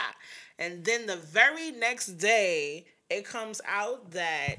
and 0.57 0.83
then 0.83 1.05
the 1.05 1.17
very 1.17 1.69
next 1.69 2.07
day 2.17 2.85
it 3.11 3.23
comes 3.23 3.61
out 3.67 4.09
that 4.09 4.55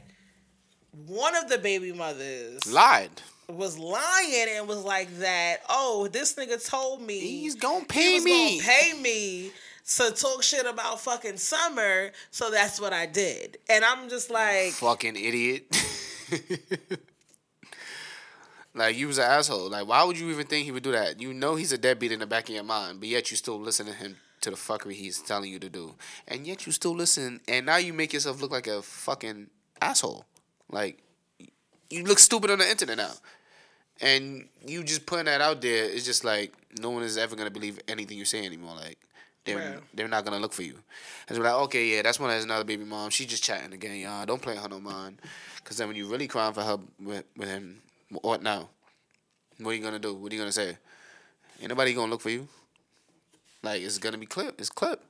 one 1.07 1.35
of 1.37 1.48
the 1.48 1.59
baby 1.59 1.92
mothers 1.92 2.61
Lied. 2.70 3.11
was 3.48 3.78
lying 3.78 4.46
and 4.50 4.68
was 4.68 4.83
like 4.85 5.11
that 5.18 5.59
oh 5.68 6.09
this 6.12 6.35
nigga 6.35 6.64
told 6.68 7.00
me 7.02 7.18
He's 7.18 7.55
gonna 7.55 7.81
he 7.81 7.85
pay 7.87 8.14
was 8.14 8.24
me. 8.24 8.61
gonna 8.61 8.68
pay 8.72 8.92
me 9.00 9.50
to 9.96 10.11
talk 10.12 10.42
shit 10.42 10.64
about 10.66 11.00
fucking 11.00 11.37
summer 11.38 12.11
so 12.31 12.50
that's 12.50 12.81
what 12.81 12.92
i 12.92 13.07
did 13.07 13.59
and 13.68 13.85
i'm 13.85 14.09
just 14.09 14.31
like 14.31 14.72
Fucking 14.72 15.16
idiot. 15.16 15.64
like 18.74 18.96
you 18.96 19.07
was 19.07 19.18
an 19.18 19.24
asshole. 19.24 19.68
Like 19.70 19.87
why 19.87 20.05
would 20.05 20.18
you 20.18 20.31
even 20.31 20.46
think 20.46 20.64
he 20.64 20.72
would 20.72 20.83
do 20.83 20.92
that? 20.92 21.20
You 21.20 21.35
know 21.35 21.57
he's 21.57 21.72
a 21.72 21.78
deadbeat 21.78 22.12
in 22.12 22.20
the 22.20 22.26
back 22.26 22.48
of 22.48 22.55
your 22.55 22.64
mind, 22.64 23.00
but 23.00 23.09
yet 23.09 23.31
you 23.31 23.37
still 23.37 23.59
listen 23.61 23.87
to 23.87 23.92
him 23.92 24.16
to 24.40 24.50
the 24.50 24.57
fuckery 24.57 24.94
he's 24.94 25.20
telling 25.20 25.50
you 25.52 25.59
to 25.61 25.68
do, 25.68 25.94
and 26.26 26.46
yet 26.46 26.66
you 26.66 26.72
still 26.72 26.94
listen, 26.94 27.40
and 27.46 27.66
now 27.66 27.76
you 27.76 27.92
make 27.92 28.12
yourself 28.12 28.40
look 28.42 28.50
like 28.50 28.66
a 28.66 28.83
fucking 28.83 29.48
asshole. 29.81 30.24
Like 30.73 31.03
you 31.91 32.05
look 32.05 32.19
stupid 32.19 32.51
on 32.51 32.59
the 32.59 32.69
internet 32.69 32.97
now. 32.97 33.13
And 34.01 34.49
you 34.67 34.83
just 34.83 35.07
putting 35.07 35.27
that 35.27 35.41
out 35.41 35.61
there 35.61 35.85
is 35.85 36.05
just 36.05 36.25
like 36.25 36.53
no 36.81 36.91
one 36.91 37.05
is 37.05 37.17
ever 37.17 37.37
gonna 37.37 37.51
believe 37.51 37.79
anything 37.87 38.19
you 38.19 38.25
say 38.25 38.45
anymore. 38.45 38.75
Like 38.75 38.99
they're 39.45 39.79
they're 39.95 40.09
not 40.09 40.25
gonna 40.25 40.41
look 40.41 40.53
for 40.53 40.63
you. 40.63 40.79
And 41.29 41.37
so 41.37 41.43
like, 41.43 41.53
okay, 41.53 41.87
yeah, 41.87 42.03
that's 42.03 42.19
one 42.19 42.31
has 42.31 42.45
another 42.45 42.65
baby 42.65 42.85
mom. 42.85 43.11
She 43.11 43.27
just 43.27 43.45
chatting 43.45 43.73
again, 43.73 43.97
y'all. 44.01 44.27
Don't 44.27 44.43
play 44.43 44.57
her 44.57 44.69
no 44.69 44.81
mind. 44.81 45.21
Cause 45.63 45.77
then 45.77 45.87
when 45.87 45.97
you 45.97 46.07
really 46.07 46.27
crying 46.27 46.55
for 46.55 46.63
help 46.63 46.83
with, 47.01 47.25
with 47.37 47.49
him, 47.49 47.83
what 48.09 48.43
now? 48.43 48.69
What 49.59 49.71
are 49.71 49.75
you 49.75 49.83
gonna 49.83 50.01
do? 50.01 50.15
What 50.15 50.33
are 50.33 50.35
you 50.35 50.41
gonna 50.41 50.51
say? 50.51 50.77
Ain't 51.61 51.69
nobody 51.69 51.95
gonna 51.95 52.11
look 52.11 52.23
for 52.23 52.31
you. 52.31 52.49
Like 53.63 53.83
it's 53.83 53.99
gonna 53.99 54.19
be 54.19 54.27
clip. 54.27 54.61
It's 54.61 54.71
clip. 54.71 55.01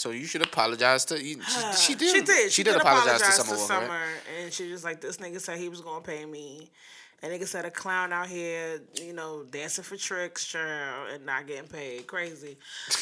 So 0.00 0.12
you 0.12 0.24
should 0.24 0.40
apologize 0.40 1.04
to. 1.06 1.22
You, 1.22 1.42
she, 1.42 1.72
she 1.76 1.94
did. 1.94 2.14
She 2.14 2.22
did. 2.22 2.52
She, 2.52 2.62
did, 2.62 2.76
apologize, 2.76 3.20
to 3.20 3.32
Summer 3.32 3.54
to 3.54 3.60
Walker. 3.60 3.86
right? 3.86 4.42
And 4.42 4.50
she 4.50 4.72
was 4.72 4.82
like, 4.82 5.02
"This 5.02 5.18
nigga 5.18 5.38
said 5.38 5.58
he 5.58 5.68
was 5.68 5.82
gonna 5.82 6.00
pay 6.00 6.24
me." 6.24 6.70
And 7.22 7.30
nigga 7.30 7.46
said 7.46 7.66
a 7.66 7.70
clown 7.70 8.10
out 8.10 8.28
here, 8.28 8.80
you 8.94 9.12
know, 9.12 9.44
dancing 9.50 9.84
for 9.84 9.98
tricks, 9.98 10.42
sure, 10.42 11.06
and 11.12 11.26
not 11.26 11.46
getting 11.46 11.68
paid. 11.68 12.06
Crazy. 12.06 12.56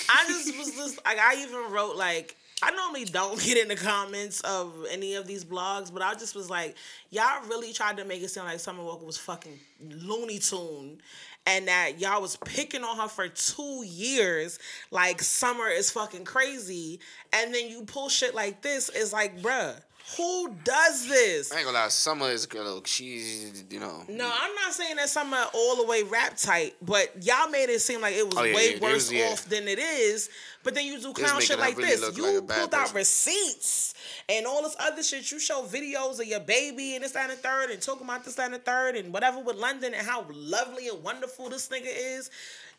I 0.09 0.25
just 0.27 0.59
was 0.59 0.75
just 0.75 1.05
like, 1.05 1.19
I 1.21 1.41
even 1.41 1.71
wrote 1.71 1.95
like, 1.95 2.37
I 2.63 2.71
normally 2.73 3.05
don't 3.05 3.41
get 3.45 3.59
in 3.59 3.69
the 3.69 3.77
comments 3.77 4.41
of 4.41 4.73
any 4.91 5.15
of 5.15 5.27
these 5.27 5.45
blogs, 5.45 5.93
but 5.93 6.03
I 6.03 6.15
just 6.15 6.35
was 6.35 6.51
like, 6.51 6.77
y'all 7.11 7.47
really 7.49 7.73
tried 7.73 7.97
to 7.99 8.05
make 8.05 8.23
it 8.23 8.31
sound 8.31 8.49
like 8.49 8.61
Summer 8.61 8.83
Walker 8.83 9.05
was 9.05 9.19
fucking 9.19 9.59
Looney 9.81 10.39
Tune. 10.39 11.01
And 11.47 11.67
that 11.69 11.99
y'all 11.99 12.21
was 12.21 12.37
picking 12.45 12.85
on 12.85 12.99
her 12.99 13.09
for 13.09 13.27
two 13.27 13.83
years, 13.87 14.59
like 14.91 15.23
Summer 15.23 15.69
is 15.69 15.91
fucking 15.91 16.25
crazy, 16.25 17.01
and 17.33 17.55
then 17.55 17.69
you 17.69 17.85
pull 17.85 18.11
shit 18.11 18.35
like 18.35 18.61
this, 18.61 18.91
it's 18.95 19.15
like, 19.15 19.41
bruh, 19.41 19.81
Who 20.17 20.55
does 20.65 21.07
this? 21.07 21.53
I 21.53 21.57
ain't 21.57 21.67
gonna 21.67 21.79
lie. 21.79 21.89
Summer 21.89 22.31
is 22.31 22.45
a 22.45 22.49
girl. 22.49 22.83
She's 22.85 23.65
you 23.71 23.79
know. 23.79 24.05
No, 24.09 24.31
I'm 24.33 24.55
not 24.55 24.73
saying 24.73 24.97
that 24.97 25.09
Summer 25.11 25.45
all 25.53 25.77
the 25.77 25.85
way 25.85 26.03
rap 26.03 26.37
tight, 26.37 26.75
but 26.81 27.13
y'all 27.23 27.49
made 27.51 27.69
it 27.69 27.81
seem 27.81 28.01
like 28.01 28.15
it 28.15 28.25
was 28.27 28.37
Oh, 28.37 28.43
yeah, 28.45 28.55
way 28.55 28.75
yeah, 28.75 28.81
worse 28.81 29.13
was- 29.13 29.23
off 29.33 29.45
than 29.49 29.69
it 29.69 29.79
is. 29.79 30.31
But 30.65 30.75
then 30.75 30.87
you 30.87 31.01
do 31.01 31.13
clown 31.13 31.41
shit 31.41 31.59
like 31.59 31.77
really 31.77 31.91
this. 31.91 32.17
You 32.17 32.41
like 32.41 32.49
pulled 32.59 32.75
out 32.75 32.93
person. 32.93 32.97
receipts 32.97 33.95
and 34.29 34.47
all 34.47 34.63
this 34.63 34.77
other 34.81 35.03
shit. 35.03 35.31
You 35.31 35.39
show 35.39 35.63
videos 35.63 36.21
of 36.21 36.27
your 36.27 36.41
baby 36.41 36.95
and 36.95 37.05
this, 37.05 37.13
that, 37.13 37.29
and 37.31 37.39
the 37.39 37.43
third, 37.43 37.71
and 37.71 37.81
talking 37.81 38.05
about 38.05 38.25
this, 38.25 38.35
that, 38.37 38.47
and 38.47 38.55
the 38.55 38.59
third, 38.59 38.97
and 38.97 39.13
whatever 39.13 39.41
with 39.41 39.57
London 39.57 39.95
and 39.95 40.07
how 40.07 40.27
lovely 40.31 40.89
and 40.89 41.03
wonderful 41.03 41.49
this 41.51 41.69
nigga 41.69 41.87
is. 41.87 42.31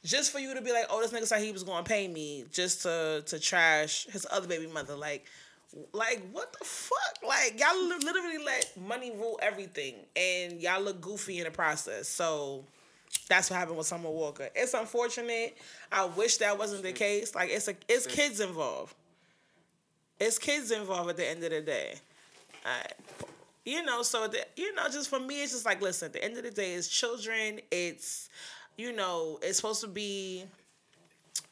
Just 0.04 0.32
for 0.32 0.40
you 0.40 0.54
to 0.56 0.62
be 0.62 0.72
like, 0.72 0.86
oh, 0.90 1.02
this 1.02 1.12
nigga 1.12 1.28
said 1.28 1.42
he 1.42 1.52
was 1.52 1.64
gonna 1.64 1.84
pay 1.84 2.08
me 2.08 2.46
just 2.52 2.84
to 2.84 3.24
to 3.28 3.40
trash 3.40 4.08
his 4.12 4.26
other 4.32 4.48
baby 4.48 4.68
mother, 4.68 4.96
like. 4.96 5.26
Like 5.94 6.22
what 6.32 6.52
the 6.58 6.66
fuck? 6.66 7.28
Like 7.28 7.60
y'all 7.60 7.88
literally 7.88 8.44
let 8.44 8.74
money 8.88 9.12
rule 9.12 9.40
everything, 9.42 9.96
and 10.16 10.60
y'all 10.62 10.82
look 10.82 11.00
goofy 11.00 11.38
in 11.38 11.44
the 11.44 11.52
process. 11.52 12.08
So 12.08 12.64
that's 13.28 13.50
what 13.50 13.58
happened 13.58 13.78
with 13.78 13.88
Summer 13.88 14.10
Walker. 14.10 14.50
It's 14.56 14.74
unfortunate. 14.74 15.58
I 15.92 16.06
wish 16.06 16.38
that 16.38 16.58
wasn't 16.58 16.84
the 16.84 16.92
case. 16.92 17.36
Like 17.36 17.50
it's 17.52 17.68
a 17.68 17.76
it's 17.88 18.08
mm. 18.08 18.12
kids 18.12 18.40
involved. 18.40 18.96
It's 20.20 20.40
kids 20.40 20.72
involved 20.72 21.12
at 21.12 21.18
the 21.18 21.30
end 21.30 21.44
of 21.44 21.52
the 21.52 21.62
day. 21.62 21.94
I, 22.66 22.86
you 23.64 23.84
know, 23.84 24.02
so 24.02 24.28
the, 24.28 24.46
you 24.58 24.74
know, 24.76 24.90
just 24.90 25.10
for 25.10 25.20
me, 25.20 25.44
it's 25.44 25.54
just 25.54 25.66
like 25.66 25.82
listen. 25.82 26.08
At 26.08 26.14
the 26.14 26.24
end 26.24 26.38
of 26.38 26.44
the 26.44 26.52
day, 26.52 26.74
it's 26.74 26.88
children. 26.88 27.60
It's 27.72 28.30
you 28.78 28.94
know, 28.94 29.40
it's 29.44 29.58
supposed 29.58 29.82
to 29.82 29.88
be 29.88 30.46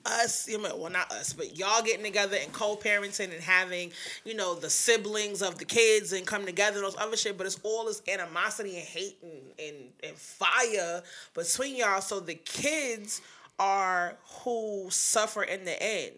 us, 0.07 0.47
you 0.47 0.61
know, 0.61 0.75
well, 0.75 0.91
not 0.91 1.11
us, 1.11 1.33
but 1.33 1.57
y'all 1.57 1.83
getting 1.83 2.03
together 2.03 2.37
and 2.41 2.51
co-parenting 2.53 3.33
and 3.33 3.43
having, 3.43 3.91
you 4.25 4.33
know, 4.33 4.55
the 4.55 4.69
siblings 4.69 5.41
of 5.41 5.57
the 5.57 5.65
kids 5.65 6.13
and 6.13 6.25
come 6.25 6.45
together 6.45 6.77
and 6.77 6.85
those 6.85 6.97
other 6.97 7.17
shit. 7.17 7.37
But 7.37 7.45
it's 7.47 7.59
all 7.63 7.85
this 7.85 8.01
animosity 8.07 8.77
and 8.77 8.85
hate 8.85 9.17
and, 9.21 9.67
and, 9.67 9.77
and 10.03 10.15
fire 10.15 11.03
between 11.33 11.75
y'all. 11.75 12.01
So 12.01 12.19
the 12.19 12.35
kids 12.35 13.21
are 13.59 14.15
who 14.43 14.87
suffer 14.89 15.43
in 15.43 15.65
the 15.65 15.81
end. 15.81 16.13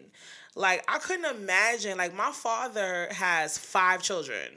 Like 0.54 0.84
I 0.88 0.98
couldn't 0.98 1.36
imagine. 1.36 1.98
Like 1.98 2.14
my 2.14 2.32
father 2.32 3.08
has 3.12 3.58
five 3.58 4.02
children. 4.02 4.48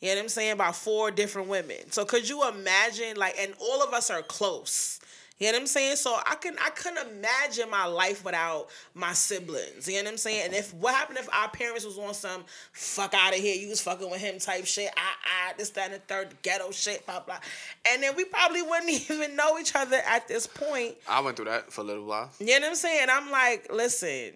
You 0.00 0.10
know 0.10 0.16
what 0.16 0.22
I'm 0.22 0.28
saying? 0.28 0.52
About 0.52 0.76
four 0.76 1.10
different 1.10 1.48
women. 1.48 1.90
So 1.90 2.04
could 2.04 2.28
you 2.28 2.46
imagine 2.48 3.16
like 3.16 3.36
and 3.38 3.54
all 3.60 3.82
of 3.82 3.92
us 3.92 4.10
are 4.10 4.22
close. 4.22 5.00
You 5.38 5.48
know 5.48 5.56
what 5.56 5.62
I'm 5.62 5.66
saying? 5.66 5.96
So 5.96 6.16
I 6.26 6.36
can 6.36 6.56
I 6.64 6.70
couldn't 6.70 7.08
imagine 7.08 7.68
my 7.68 7.86
life 7.86 8.24
without 8.24 8.68
my 8.94 9.12
siblings. 9.12 9.88
You 9.88 9.96
know 9.96 10.04
what 10.04 10.12
I'm 10.12 10.18
saying? 10.18 10.42
And 10.44 10.54
if 10.54 10.72
what 10.74 10.94
happened 10.94 11.18
if 11.18 11.28
our 11.34 11.48
parents 11.48 11.84
was 11.84 11.98
on 11.98 12.14
some 12.14 12.44
fuck 12.72 13.14
out 13.14 13.34
of 13.34 13.40
here, 13.40 13.56
you 13.56 13.68
was 13.68 13.80
fucking 13.80 14.08
with 14.08 14.20
him 14.20 14.38
type 14.38 14.64
shit, 14.64 14.90
I 14.96 15.48
I 15.48 15.52
this, 15.58 15.70
that, 15.70 15.90
and 15.90 15.94
the 15.94 15.98
third 16.06 16.34
ghetto 16.42 16.70
shit, 16.70 17.04
blah 17.04 17.20
blah. 17.20 17.38
And 17.90 18.02
then 18.02 18.14
we 18.16 18.24
probably 18.24 18.62
wouldn't 18.62 18.90
even 19.10 19.34
know 19.34 19.58
each 19.58 19.74
other 19.74 20.00
at 20.06 20.28
this 20.28 20.46
point. 20.46 20.94
I 21.08 21.20
went 21.20 21.36
through 21.36 21.46
that 21.46 21.72
for 21.72 21.80
a 21.80 21.84
little 21.84 22.04
while. 22.04 22.30
You 22.38 22.46
know 22.46 22.60
what 22.60 22.68
I'm 22.68 22.74
saying? 22.76 23.08
I'm 23.10 23.30
like, 23.30 23.72
listen, 23.72 24.32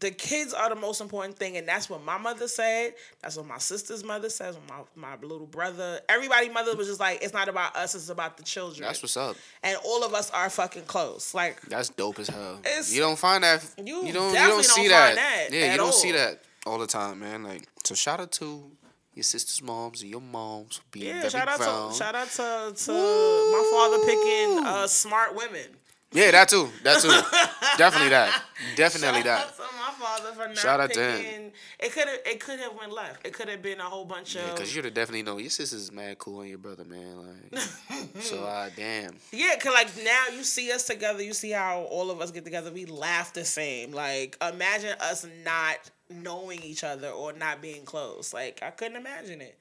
the 0.00 0.10
kids 0.10 0.52
are 0.54 0.68
the 0.68 0.74
most 0.74 1.00
important 1.00 1.36
thing, 1.38 1.56
and 1.56 1.66
that's 1.66 1.88
what 1.90 2.02
my 2.04 2.18
mother 2.18 2.48
said. 2.48 2.94
That's 3.20 3.36
what 3.36 3.46
my 3.46 3.58
sister's 3.58 4.02
mother 4.04 4.28
says. 4.30 4.56
My 4.68 4.80
my 4.94 5.16
little 5.22 5.46
brother, 5.46 6.00
everybody, 6.08 6.48
mother 6.48 6.76
was 6.76 6.86
just 6.88 7.00
like, 7.00 7.22
it's 7.22 7.32
not 7.32 7.48
about 7.48 7.74
us, 7.76 7.94
it's 7.94 8.08
about 8.08 8.36
the 8.36 8.42
children. 8.42 8.86
That's 8.86 9.02
what's 9.02 9.16
up. 9.16 9.36
and 9.62 9.76
all 9.84 10.04
of 10.04 10.14
us 10.14 10.30
are 10.30 10.48
fucking 10.50 10.84
close. 10.84 11.34
Like, 11.34 11.60
That's 11.62 11.88
dope 11.88 12.18
as 12.18 12.28
hell. 12.28 12.58
It's- 12.60 12.92
you 12.92 13.00
don't 13.00 13.18
find 13.18 13.44
that. 13.44 13.64
You 13.78 14.04
You, 14.06 14.12
don't. 14.12 14.30
You 14.32 14.38
don't 14.38 14.64
see 14.64 14.82
don't 14.82 14.90
that. 14.90 15.06
find 15.06 15.18
that 15.18 15.48
Yeah, 15.52 15.72
you 15.72 15.76
don't 15.78 15.94
see 15.94 16.12
that 16.12 16.42
all 16.66 16.78
the 16.78 16.86
time, 16.86 17.20
man. 17.20 17.42
Like 17.44 17.68
so, 17.84 17.94
shout 17.94 18.20
out 18.20 18.32
to 18.32 18.70
your 19.14 19.22
sister's 19.24 19.60
moms 19.60 20.00
and 20.02 20.10
your 20.10 20.20
moms 20.22 20.80
being 20.90 21.06
yeah, 21.06 21.18
very 21.18 21.30
shout 21.30 21.46
out 21.48 21.58
proud. 21.58 21.90
to 21.92 21.96
shout 21.98 22.14
out 22.14 22.28
to 22.30 22.72
to 22.84 22.92
my 22.92 23.68
father 23.70 23.98
picking 24.06 24.64
uh, 24.64 24.86
smart 24.86 25.34
women. 25.34 25.66
Yeah, 26.12 26.30
that 26.32 26.48
too. 26.48 26.68
That 26.82 27.00
too. 27.00 27.08
Definitely 27.78 28.10
that. 28.10 28.42
Definitely 28.76 29.22
Shout 29.22 29.24
that. 29.24 29.46
out 29.46 29.56
to 29.56 29.62
my 29.76 29.92
father 29.98 30.32
for 30.32 30.48
not 30.48 30.58
Shout 30.58 30.80
out 30.80 30.92
to 30.92 31.00
him. 31.00 31.52
It 31.78 31.92
could 31.92 32.06
have 32.06 32.18
it 32.26 32.40
could 32.40 32.60
have 32.60 32.74
went 32.78 32.92
left. 32.92 33.26
It 33.26 33.32
could 33.32 33.48
have 33.48 33.62
been 33.62 33.80
a 33.80 33.84
whole 33.84 34.04
bunch 34.04 34.36
of 34.36 34.50
Because 34.54 34.74
you'd 34.74 34.84
have 34.84 34.94
definitely 34.94 35.22
know 35.22 35.38
your 35.38 35.50
sister's 35.50 35.90
mad 35.90 36.18
cool 36.18 36.40
on 36.40 36.48
your 36.48 36.58
brother, 36.58 36.84
man. 36.84 37.16
Like, 37.50 37.62
so 38.20 38.44
uh, 38.44 38.68
damn. 38.76 39.16
Yeah, 39.32 39.56
cause 39.58 39.72
like 39.72 39.88
now 40.04 40.26
you 40.34 40.44
see 40.44 40.70
us 40.70 40.86
together, 40.86 41.22
you 41.22 41.32
see 41.32 41.50
how 41.50 41.80
all 41.82 42.10
of 42.10 42.20
us 42.20 42.30
get 42.30 42.44
together, 42.44 42.70
we 42.70 42.84
laugh 42.84 43.32
the 43.32 43.44
same. 43.44 43.92
Like 43.92 44.36
imagine 44.42 44.94
us 45.00 45.26
not 45.44 45.90
knowing 46.10 46.62
each 46.62 46.84
other 46.84 47.08
or 47.08 47.32
not 47.32 47.62
being 47.62 47.84
close. 47.84 48.34
Like 48.34 48.60
I 48.62 48.70
couldn't 48.70 48.96
imagine 48.96 49.40
it. 49.40 49.58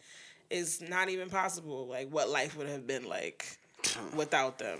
It's 0.50 0.82
not 0.82 1.10
even 1.10 1.30
possible. 1.30 1.88
Like 1.88 2.10
what 2.10 2.30
life 2.30 2.58
would 2.58 2.68
have 2.68 2.86
been 2.86 3.08
like 3.08 3.58
without 4.16 4.60
them. 4.60 4.80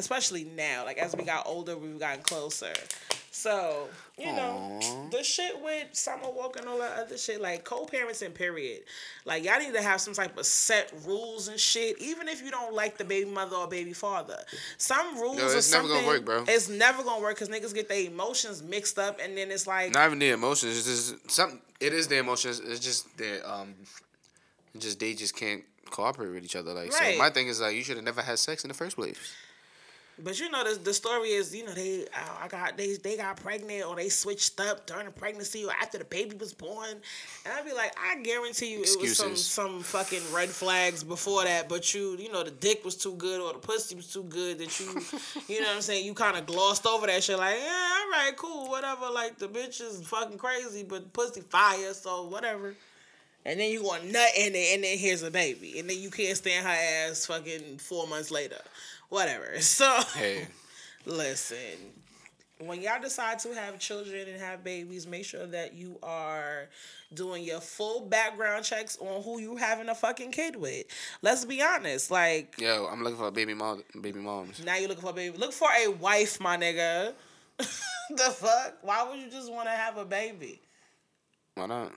Especially 0.00 0.44
now, 0.56 0.84
like 0.86 0.96
as 0.96 1.14
we 1.14 1.24
got 1.24 1.46
older, 1.46 1.76
we've 1.76 1.98
gotten 2.00 2.22
closer. 2.22 2.72
So 3.30 3.88
you 4.18 4.32
know 4.32 4.80
the 5.12 5.22
shit 5.22 5.62
with 5.62 5.88
Summer 5.92 6.30
Walker 6.30 6.58
and 6.60 6.68
all 6.68 6.78
that 6.78 6.98
other 6.98 7.16
shit, 7.18 7.40
like 7.40 7.64
co-parenting. 7.64 8.34
Period. 8.34 8.80
Like 9.26 9.44
y'all 9.44 9.58
need 9.58 9.74
to 9.74 9.82
have 9.82 10.00
some 10.00 10.14
type 10.14 10.38
of 10.38 10.46
set 10.46 10.92
rules 11.06 11.48
and 11.48 11.60
shit. 11.60 12.00
Even 12.00 12.28
if 12.28 12.42
you 12.42 12.50
don't 12.50 12.74
like 12.74 12.96
the 12.96 13.04
baby 13.04 13.30
mother 13.30 13.56
or 13.56 13.68
baby 13.68 13.92
father, 13.92 14.38
some 14.78 15.18
rules 15.20 15.38
Yo, 15.38 15.44
or 15.48 15.54
it's 15.54 15.70
never 15.70 15.86
something. 15.86 15.96
gonna 15.96 16.06
work, 16.06 16.24
bro. 16.24 16.44
It's 16.48 16.68
never 16.70 17.04
gonna 17.04 17.22
work 17.22 17.36
because 17.38 17.50
niggas 17.50 17.74
get 17.74 17.88
their 17.88 18.06
emotions 18.06 18.62
mixed 18.62 18.98
up, 18.98 19.20
and 19.22 19.36
then 19.36 19.50
it's 19.50 19.66
like 19.66 19.92
Not 19.92 20.06
even 20.06 20.18
the 20.18 20.30
emotions. 20.30 20.78
It's 20.78 20.86
just 21.10 21.30
something. 21.30 21.60
It 21.78 21.92
is 21.92 22.08
the 22.08 22.16
emotions. 22.16 22.60
It's 22.60 22.80
just 22.80 23.16
their 23.18 23.46
um, 23.46 23.74
just 24.78 24.98
they 24.98 25.14
just 25.14 25.36
can't 25.36 25.62
cooperate 25.90 26.30
with 26.30 26.44
each 26.44 26.56
other. 26.56 26.72
Like 26.72 26.92
Right. 26.92 27.14
so, 27.14 27.18
my 27.18 27.30
thing 27.30 27.48
is 27.48 27.60
like 27.60 27.76
you 27.76 27.82
should 27.84 27.96
have 27.96 28.04
never 28.04 28.22
had 28.22 28.38
sex 28.38 28.64
in 28.64 28.68
the 28.68 28.74
first 28.74 28.96
place. 28.96 29.18
But 30.22 30.38
you 30.38 30.50
know, 30.50 30.64
the, 30.64 30.78
the 30.78 30.94
story 30.94 31.30
is, 31.30 31.54
you 31.54 31.64
know, 31.64 31.72
they 31.72 32.04
uh, 32.04 32.42
I 32.42 32.48
got 32.48 32.76
they 32.76 32.94
they 32.96 33.16
got 33.16 33.36
pregnant 33.36 33.86
or 33.86 33.96
they 33.96 34.08
switched 34.08 34.60
up 34.60 34.86
during 34.86 35.06
the 35.06 35.12
pregnancy 35.12 35.64
or 35.64 35.72
after 35.72 35.98
the 35.98 36.04
baby 36.04 36.36
was 36.36 36.52
born, 36.52 36.90
and 36.90 37.54
I'd 37.54 37.64
be 37.64 37.72
like, 37.72 37.94
I 37.98 38.20
guarantee 38.22 38.72
you, 38.72 38.82
it 38.82 39.00
was 39.00 39.16
some 39.16 39.36
some 39.36 39.82
fucking 39.82 40.22
red 40.32 40.48
flags 40.48 41.02
before 41.02 41.44
that. 41.44 41.68
But 41.68 41.94
you, 41.94 42.16
you 42.18 42.30
know, 42.30 42.42
the 42.42 42.50
dick 42.50 42.84
was 42.84 42.96
too 42.96 43.14
good 43.14 43.40
or 43.40 43.52
the 43.52 43.58
pussy 43.58 43.94
was 43.94 44.12
too 44.12 44.24
good 44.24 44.58
that 44.58 44.78
you, 44.80 44.86
you 45.48 45.60
know 45.60 45.68
what 45.68 45.76
I'm 45.76 45.82
saying? 45.82 46.04
You 46.04 46.14
kind 46.14 46.36
of 46.36 46.46
glossed 46.46 46.86
over 46.86 47.06
that 47.06 47.22
shit, 47.22 47.38
like, 47.38 47.56
yeah, 47.56 47.98
all 48.02 48.10
right, 48.10 48.32
cool, 48.36 48.68
whatever. 48.68 49.10
Like 49.10 49.38
the 49.38 49.48
bitch 49.48 49.80
is 49.80 50.02
fucking 50.06 50.38
crazy, 50.38 50.84
but 50.84 51.12
pussy 51.12 51.40
fire, 51.40 51.94
so 51.94 52.24
whatever. 52.24 52.74
And 53.44 53.58
then 53.58 53.70
you 53.70 53.82
want 53.82 54.04
nut 54.04 54.28
in 54.36 54.54
it, 54.54 54.74
and 54.74 54.84
then 54.84 54.98
here's 54.98 55.22
a 55.22 55.30
baby, 55.30 55.78
and 55.78 55.88
then 55.88 55.98
you 55.98 56.10
can't 56.10 56.36
stand 56.36 56.66
her 56.66 56.72
ass 57.10 57.24
fucking 57.24 57.78
four 57.78 58.06
months 58.06 58.30
later, 58.30 58.60
whatever. 59.10 59.50
So 59.60 60.00
Hey, 60.14 60.46
listen, 61.04 61.56
when 62.58 62.80
y'all 62.80 63.00
decide 63.00 63.38
to 63.40 63.54
have 63.54 63.78
children 63.78 64.28
and 64.28 64.40
have 64.40 64.64
babies, 64.64 65.06
make 65.06 65.24
sure 65.24 65.46
that 65.46 65.74
you 65.74 65.98
are 66.02 66.68
doing 67.12 67.44
your 67.44 67.60
full 67.60 68.00
background 68.06 68.64
checks 68.64 68.96
on 69.00 69.22
who 69.22 69.40
you 69.40 69.56
having 69.56 69.88
a 69.88 69.94
fucking 69.94 70.30
kid 70.30 70.56
with. 70.56 70.86
Let's 71.22 71.44
be 71.44 71.62
honest, 71.62 72.10
like 72.10 72.58
yo, 72.58 72.86
I'm 72.90 73.02
looking 73.02 73.18
for 73.18 73.26
a 73.28 73.32
baby 73.32 73.54
mom, 73.54 73.82
baby 74.00 74.20
moms. 74.20 74.64
now 74.64 74.76
you're 74.76 74.88
looking 74.88 75.02
for 75.02 75.10
a 75.10 75.14
baby. 75.14 75.36
Look 75.36 75.52
for 75.52 75.68
a 75.70 75.88
wife, 75.88 76.40
my 76.40 76.56
nigga. 76.56 77.12
the 77.58 78.30
fuck? 78.30 78.78
Why 78.82 79.06
would 79.08 79.18
you 79.18 79.30
just 79.30 79.52
want 79.52 79.66
to 79.66 79.72
have 79.72 79.98
a 79.98 80.04
baby? 80.04 80.60
Why 81.54 81.66
not? 81.66 81.92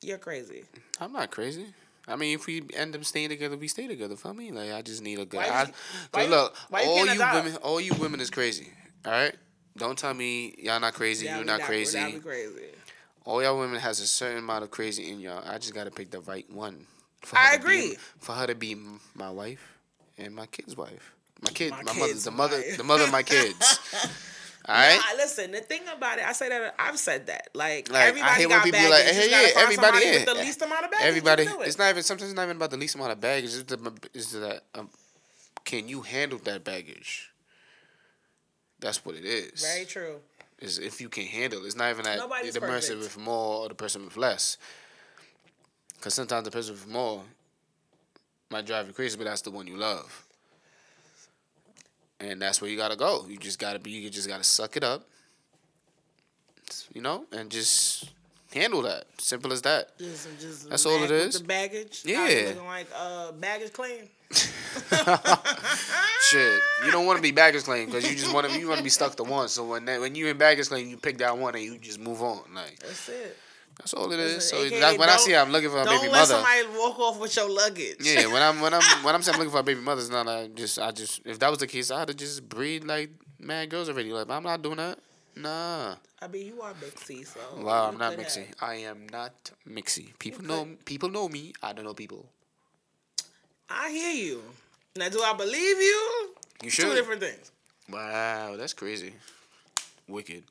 You're 0.00 0.18
crazy. 0.18 0.64
I'm 1.00 1.12
not 1.12 1.30
crazy. 1.30 1.66
I 2.08 2.16
mean, 2.16 2.34
if 2.34 2.46
we 2.46 2.62
end 2.74 2.94
up 2.96 3.04
staying 3.04 3.28
together, 3.28 3.56
we 3.56 3.68
stay 3.68 3.86
together. 3.86 4.16
For 4.16 4.32
me, 4.32 4.50
like 4.50 4.72
I 4.72 4.82
just 4.82 5.02
need 5.02 5.18
a 5.18 5.24
good. 5.26 5.36
Why 5.38 5.46
you- 5.46 5.52
I, 5.52 5.72
why 6.12 6.22
you- 6.24 6.28
look, 6.30 6.56
why 6.70 6.84
all 6.84 7.06
you 7.06 7.20
women, 7.20 7.56
all 7.56 7.80
you 7.80 7.94
women 7.94 8.20
is 8.20 8.30
crazy. 8.30 8.72
All 9.04 9.12
right, 9.12 9.34
don't 9.76 9.96
tell 9.98 10.14
me 10.14 10.54
y'all 10.58 10.80
not 10.80 10.94
crazy. 10.94 11.26
That 11.26 11.30
You're 11.32 11.38
would- 11.40 11.46
not 11.46 11.60
crazy. 11.60 11.98
That'd 11.98 12.14
be 12.14 12.20
crazy. 12.20 12.62
all 13.24 13.42
y'all 13.42 13.58
women 13.58 13.78
has 13.80 14.00
a 14.00 14.06
certain 14.06 14.38
amount 14.38 14.64
of 14.64 14.70
crazy 14.70 15.10
in 15.10 15.20
y'all. 15.20 15.42
I 15.46 15.58
just 15.58 15.74
gotta 15.74 15.90
pick 15.90 16.10
the 16.10 16.20
right 16.20 16.50
one. 16.50 16.86
For 17.22 17.36
I 17.38 17.56
to 17.56 17.58
be- 17.58 17.64
agree. 17.64 17.96
for 18.20 18.32
her 18.32 18.46
to 18.46 18.54
be 18.54 18.76
my 19.14 19.30
wife 19.30 19.76
and 20.16 20.34
my 20.34 20.46
kid's 20.46 20.76
wife. 20.76 21.12
My 21.42 21.50
kid, 21.50 21.70
My 21.72 21.82
my, 21.82 21.92
mother, 21.94 22.14
the 22.14 22.30
mother, 22.30 22.56
wife. 22.56 22.76
the 22.78 22.84
mother 22.84 23.04
of 23.04 23.12
my 23.12 23.22
kids. 23.22 23.78
All 24.68 24.74
right. 24.74 25.00
Listen, 25.16 25.50
the 25.50 25.60
thing 25.60 25.80
about 25.94 26.18
it, 26.18 26.26
I 26.26 26.32
say 26.32 26.50
that 26.50 26.74
I've 26.78 26.98
said 26.98 27.26
that. 27.28 27.48
Like, 27.54 27.90
Like, 27.90 28.02
I 28.02 28.06
everybody 28.08 28.44
got 28.48 28.64
people 28.64 28.80
baggage. 28.80 28.90
like, 28.90 29.04
hey, 29.14 29.30
yeah, 29.30 29.62
everybody, 29.62 29.98
yeah. 30.04 30.24
the 30.26 30.34
least 30.34 30.60
amount 30.60 30.84
of 30.84 30.90
baggage. 30.90 31.06
Everybody, 31.06 31.42
it. 31.44 31.56
it's 31.62 31.78
not 31.78 31.90
even 31.90 32.02
sometimes 32.02 32.30
it's 32.30 32.36
not 32.36 32.44
even 32.44 32.56
about 32.56 32.70
the 32.70 32.76
least 32.76 32.94
amount 32.94 33.12
of 33.12 33.20
baggage. 33.20 33.44
It's 33.54 33.62
the 33.62 33.92
is 34.12 34.32
that 34.32 34.64
um, 34.74 34.90
can 35.64 35.88
you 35.88 36.02
handle 36.02 36.38
that 36.44 36.64
baggage? 36.64 37.30
That's 38.78 39.04
what 39.04 39.14
it 39.14 39.24
is. 39.24 39.62
Very 39.62 39.86
true. 39.86 40.16
Is 40.60 40.78
if 40.78 41.00
you 41.00 41.08
can 41.08 41.24
handle. 41.24 41.64
It's 41.64 41.76
not 41.76 41.90
even 41.90 42.04
that 42.04 42.18
Nobody's 42.18 42.52
the 42.54 42.60
person 42.60 42.96
perfect. 42.98 43.16
with 43.16 43.24
more 43.24 43.64
or 43.64 43.68
the 43.68 43.74
person 43.74 44.04
with 44.04 44.16
less. 44.16 44.58
Because 45.96 46.14
sometimes 46.14 46.44
the 46.44 46.50
person 46.50 46.74
with 46.74 46.86
more 46.86 47.22
might 48.50 48.66
drive 48.66 48.86
you 48.86 48.92
crazy, 48.92 49.16
but 49.16 49.24
that's 49.24 49.40
the 49.42 49.50
one 49.50 49.66
you 49.66 49.76
love. 49.76 50.24
And 52.20 52.42
that's 52.42 52.60
where 52.60 52.70
you 52.70 52.76
gotta 52.76 52.96
go. 52.96 53.26
You 53.28 53.36
just 53.36 53.58
gotta 53.58 53.78
be. 53.78 53.90
You 53.90 54.10
just 54.10 54.28
gotta 54.28 54.44
suck 54.44 54.76
it 54.76 54.84
up. 54.84 55.06
You 56.92 57.00
know, 57.00 57.24
and 57.32 57.50
just 57.50 58.10
handle 58.52 58.82
that. 58.82 59.04
Simple 59.18 59.52
as 59.52 59.62
that. 59.62 59.96
Just, 59.98 60.28
just 60.40 60.70
That's 60.70 60.84
all 60.86 61.02
it 61.02 61.10
is. 61.10 61.38
The 61.38 61.44
baggage. 61.44 62.02
Yeah. 62.04 62.48
Looking 62.48 62.66
like 62.66 62.86
uh, 62.96 63.32
baggage 63.32 63.72
claim. 63.72 64.08
Shit, 66.30 66.60
you 66.84 66.90
don't 66.90 67.06
want 67.06 67.16
to 67.16 67.22
be 67.22 67.30
baggage 67.30 67.62
claim 67.62 67.86
because 67.86 68.08
you 68.10 68.16
just 68.16 68.34
want 68.34 68.50
to 68.50 68.58
you 68.58 68.68
want 68.68 68.78
to 68.78 68.84
be 68.84 68.90
stuck 68.90 69.14
to 69.16 69.24
one. 69.24 69.48
So 69.48 69.64
when 69.64 69.86
that, 69.86 70.00
when 70.00 70.14
you 70.14 70.26
in 70.26 70.36
baggage 70.36 70.68
claim, 70.68 70.88
you 70.88 70.96
pick 70.96 71.18
that 71.18 71.38
one 71.38 71.54
and 71.54 71.64
you 71.64 71.78
just 71.78 71.98
move 71.98 72.20
on. 72.22 72.40
Like 72.54 72.78
That's 72.80 73.08
it. 73.08 73.36
That's 73.78 73.94
all 73.94 74.10
it 74.12 74.18
is. 74.18 74.48
So 74.48 74.56
AKA 74.56 74.80
that's 74.80 74.98
when 74.98 75.08
I 75.08 75.16
see 75.16 75.34
I'm 75.34 75.50
looking 75.50 75.70
for 75.70 75.78
a 75.78 75.84
baby 75.84 76.08
mother. 76.08 76.08
Don't 76.08 76.12
let 76.12 76.26
somebody 76.28 76.78
walk 76.78 76.98
off 76.98 77.20
with 77.20 77.34
your 77.36 77.48
luggage. 77.50 77.96
Yeah, 78.00 78.26
when 78.26 78.42
I'm 78.42 78.60
when 78.60 78.74
I'm 78.74 78.82
when 79.04 79.14
I'm 79.14 79.22
saying 79.22 79.34
I'm 79.34 79.38
looking 79.40 79.52
for 79.52 79.60
a 79.60 79.62
baby 79.62 79.80
mother, 79.80 80.00
it's 80.00 80.10
not 80.10 80.26
like 80.26 80.54
just 80.54 80.78
I 80.78 80.90
just 80.90 81.20
if 81.24 81.38
that 81.38 81.50
was 81.50 81.58
the 81.60 81.66
case, 81.66 81.90
I'd 81.90 82.08
have 82.08 82.16
just 82.16 82.48
breed 82.48 82.84
like 82.84 83.10
mad 83.38 83.70
girls 83.70 83.88
already. 83.88 84.12
Like 84.12 84.28
I'm 84.28 84.42
not 84.42 84.62
doing 84.62 84.76
that. 84.76 84.98
Nah. 85.36 85.94
I 86.20 86.26
mean, 86.26 86.46
you 86.48 86.60
are 86.62 86.72
mixy, 86.74 87.24
so. 87.24 87.38
Wow, 87.58 87.86
I'm 87.88 87.96
not 87.96 88.16
mixy. 88.16 88.46
have- 88.46 88.54
I 88.60 88.74
am 88.76 89.06
not 89.12 89.52
mixy. 89.68 90.18
People 90.18 90.42
You 90.42 90.48
know 90.48 90.64
could- 90.64 90.84
people 90.84 91.10
know 91.10 91.28
me. 91.28 91.52
I 91.62 91.72
don't 91.72 91.84
know 91.84 91.94
people. 91.94 92.26
I 93.70 93.90
hear 93.90 94.12
you. 94.12 94.42
Now, 94.96 95.08
do 95.10 95.22
I 95.22 95.32
believe 95.34 95.78
you? 95.78 96.34
You 96.64 96.70
should. 96.70 96.86
Two 96.86 96.94
different 96.94 97.20
things. 97.20 97.52
Wow, 97.88 98.56
that's 98.56 98.72
crazy. 98.72 99.12
Wicked. 100.08 100.42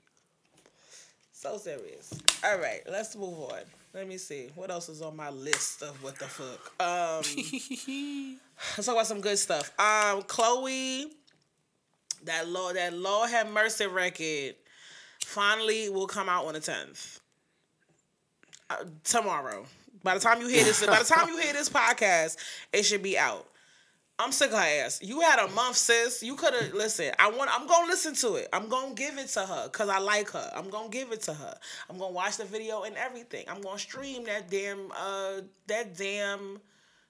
So 1.40 1.56
serious. 1.60 2.12
All 2.44 2.58
right, 2.58 2.82
let's 2.90 3.16
move 3.16 3.38
on. 3.38 3.60
Let 3.94 4.08
me 4.08 4.18
see. 4.18 4.50
What 4.56 4.72
else 4.72 4.90
is 4.90 5.04
on 5.04 5.16
my 5.16 5.30
list 5.30 5.84
of 5.84 6.02
what 6.02 6.18
the 6.18 6.26
fuck? 6.26 6.82
Um, 6.82 7.22
let's 8.76 8.88
talk 8.88 8.96
about 8.96 9.06
some 9.06 9.22
good 9.22 9.38
stuff. 9.38 9.72
Um, 9.80 10.24
Chloe, 10.24 11.12
that 12.24 12.50
law, 12.50 12.74
that 12.74 12.98
Lord 12.98 13.30
have 13.30 13.52
mercy 13.52 13.86
record, 13.86 14.56
finally 15.26 15.90
will 15.90 16.08
come 16.08 16.28
out 16.28 16.46
on 16.46 16.54
the 16.54 16.60
tenth. 16.60 17.20
Uh, 18.72 18.86
tomorrow. 19.04 19.64
By 20.02 20.16
the 20.16 20.20
time 20.20 20.42
you 20.42 20.48
hear 20.48 20.64
this, 20.64 20.84
by 20.84 20.98
the 20.98 21.06
time 21.06 21.28
you 21.30 21.38
hear 21.38 21.54
this 21.54 21.70
podcast, 21.74 22.38
it 22.74 22.82
should 22.82 23.04
be 23.04 23.16
out. 23.16 23.48
I'm 24.20 24.32
sick 24.32 24.50
of 24.52 24.58
her 24.58 24.66
ass. 24.84 25.00
You 25.04 25.22
had 25.22 25.40
a 25.40 25.48
month, 25.50 25.76
sis. 25.76 26.24
You 26.24 26.36
could 26.36 26.54
have 26.54 26.74
listen. 26.74 27.12
I 27.20 27.30
want. 27.30 27.52
I'm 27.54 27.68
gonna 27.68 27.86
listen 27.86 28.16
to 28.16 28.36
it. 28.36 28.48
I'm 28.52 28.68
gonna 28.68 28.96
give 28.96 29.18
it 29.20 29.28
to 29.30 29.42
her 29.46 29.70
because 29.72 29.90
I 29.90 30.00
like 30.00 30.32
her. 30.32 30.52
I'm 30.56 30.70
gonna 30.70 30.90
give 30.90 31.12
it 31.12 31.22
to 31.24 31.34
her. 31.34 31.56
I'm 31.90 32.00
gonna 32.00 32.14
watch 32.14 32.38
the 32.38 32.46
video 32.46 32.82
and 32.82 32.96
everything. 32.96 33.46
I'm 33.48 33.62
gonna 33.62 33.78
stream 33.78 34.24
that 34.26 34.50
damn 34.50 34.92
uh 34.92 35.42
that 35.68 35.96
damn 35.96 36.60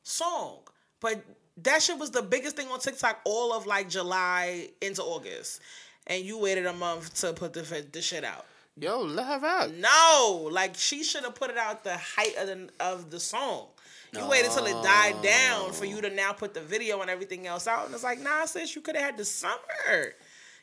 song. 0.03 0.59
But 0.99 1.23
that 1.63 1.81
shit 1.81 1.97
was 1.97 2.11
the 2.11 2.21
biggest 2.21 2.57
thing 2.57 2.67
on 2.67 2.79
TikTok 2.79 3.21
all 3.23 3.53
of 3.53 3.65
like 3.65 3.89
July 3.89 4.69
into 4.81 5.01
August, 5.01 5.61
and 6.07 6.25
you 6.25 6.37
waited 6.37 6.65
a 6.65 6.73
month 6.73 7.13
to 7.21 7.31
put 7.31 7.53
the 7.53 7.85
the 7.91 8.01
shit 8.01 8.25
out. 8.25 8.45
Yo, 8.79 9.01
let 9.01 9.41
her 9.41 9.47
out. 9.47 9.73
No, 9.73 10.49
like 10.51 10.75
she 10.75 11.03
should 11.03 11.23
have 11.23 11.35
put 11.35 11.49
it 11.49 11.57
out 11.57 11.83
the 11.85 11.97
height 11.97 12.35
of 12.37 12.47
the 12.47 12.69
of 12.81 13.09
the 13.09 13.19
song. 13.19 13.67
You 14.13 14.27
waited 14.27 14.51
till 14.51 14.65
it 14.65 14.83
died 14.83 15.21
down 15.21 15.73
for 15.73 15.85
you 15.85 16.01
to 16.01 16.09
now 16.09 16.31
put 16.31 16.53
the 16.53 16.61
video 16.61 17.01
and 17.01 17.09
everything 17.09 17.45
else 17.45 17.67
out, 17.67 17.85
and 17.85 17.93
it's 17.93 18.03
like, 18.03 18.19
nah, 18.19 18.45
sis, 18.45 18.75
you 18.75 18.81
could 18.81 18.95
have 18.95 19.05
had 19.05 19.17
the 19.17 19.25
summer. 19.25 20.13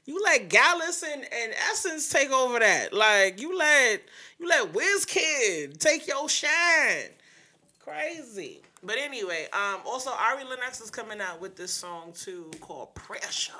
You 0.06 0.22
let 0.22 0.48
Gallus 0.48 1.02
and, 1.02 1.22
and 1.22 1.54
Essence 1.70 2.08
take 2.10 2.30
over 2.30 2.58
that. 2.58 2.92
Like 2.92 3.40
you 3.40 3.56
let 3.56 4.02
you 4.38 4.46
let 4.46 4.72
WizKid 4.72 5.78
take 5.78 6.06
your 6.06 6.28
shine. 6.28 7.10
Crazy. 7.80 8.60
But 8.82 8.98
anyway, 8.98 9.46
um, 9.52 9.80
also 9.86 10.10
Ari 10.10 10.44
Lennox 10.44 10.80
is 10.82 10.90
coming 10.90 11.20
out 11.20 11.40
with 11.40 11.56
this 11.56 11.72
song 11.72 12.12
too 12.14 12.50
called 12.60 12.94
Pressure. 12.94 13.52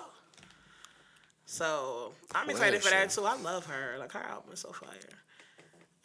So 1.47 2.13
I'm 2.35 2.51
excited 2.51 2.83
for 2.83 2.91
that 2.91 3.11
too. 3.11 3.25
I 3.25 3.37
love 3.37 3.65
her. 3.67 3.97
Like 3.99 4.13
her 4.13 4.21
album 4.21 4.53
is 4.53 4.61
so 4.61 4.71
fire. 4.71 4.91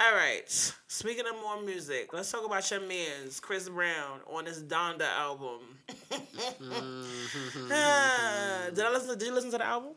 All 0.02 0.14
right. 0.14 0.50
Speaking 0.88 1.26
of 1.28 1.36
more 1.41 1.62
music, 1.62 2.14
let's 2.14 2.32
talk 2.32 2.45
about 2.45 2.70
your 2.72 2.80
man's 2.82 3.39
Chris 3.39 3.68
Brown 3.68 4.20
on 4.32 4.45
his 4.45 4.64
Donda 4.64 5.02
album. 5.18 5.60
Ah, 7.72 8.66
did 8.74 8.86
I 8.86 8.91
listen? 8.91 9.10
To, 9.10 9.16
did 9.16 9.28
you 9.28 9.34
listen 9.34 9.52
to 9.52 9.58
the 9.58 9.66
album? 9.66 9.91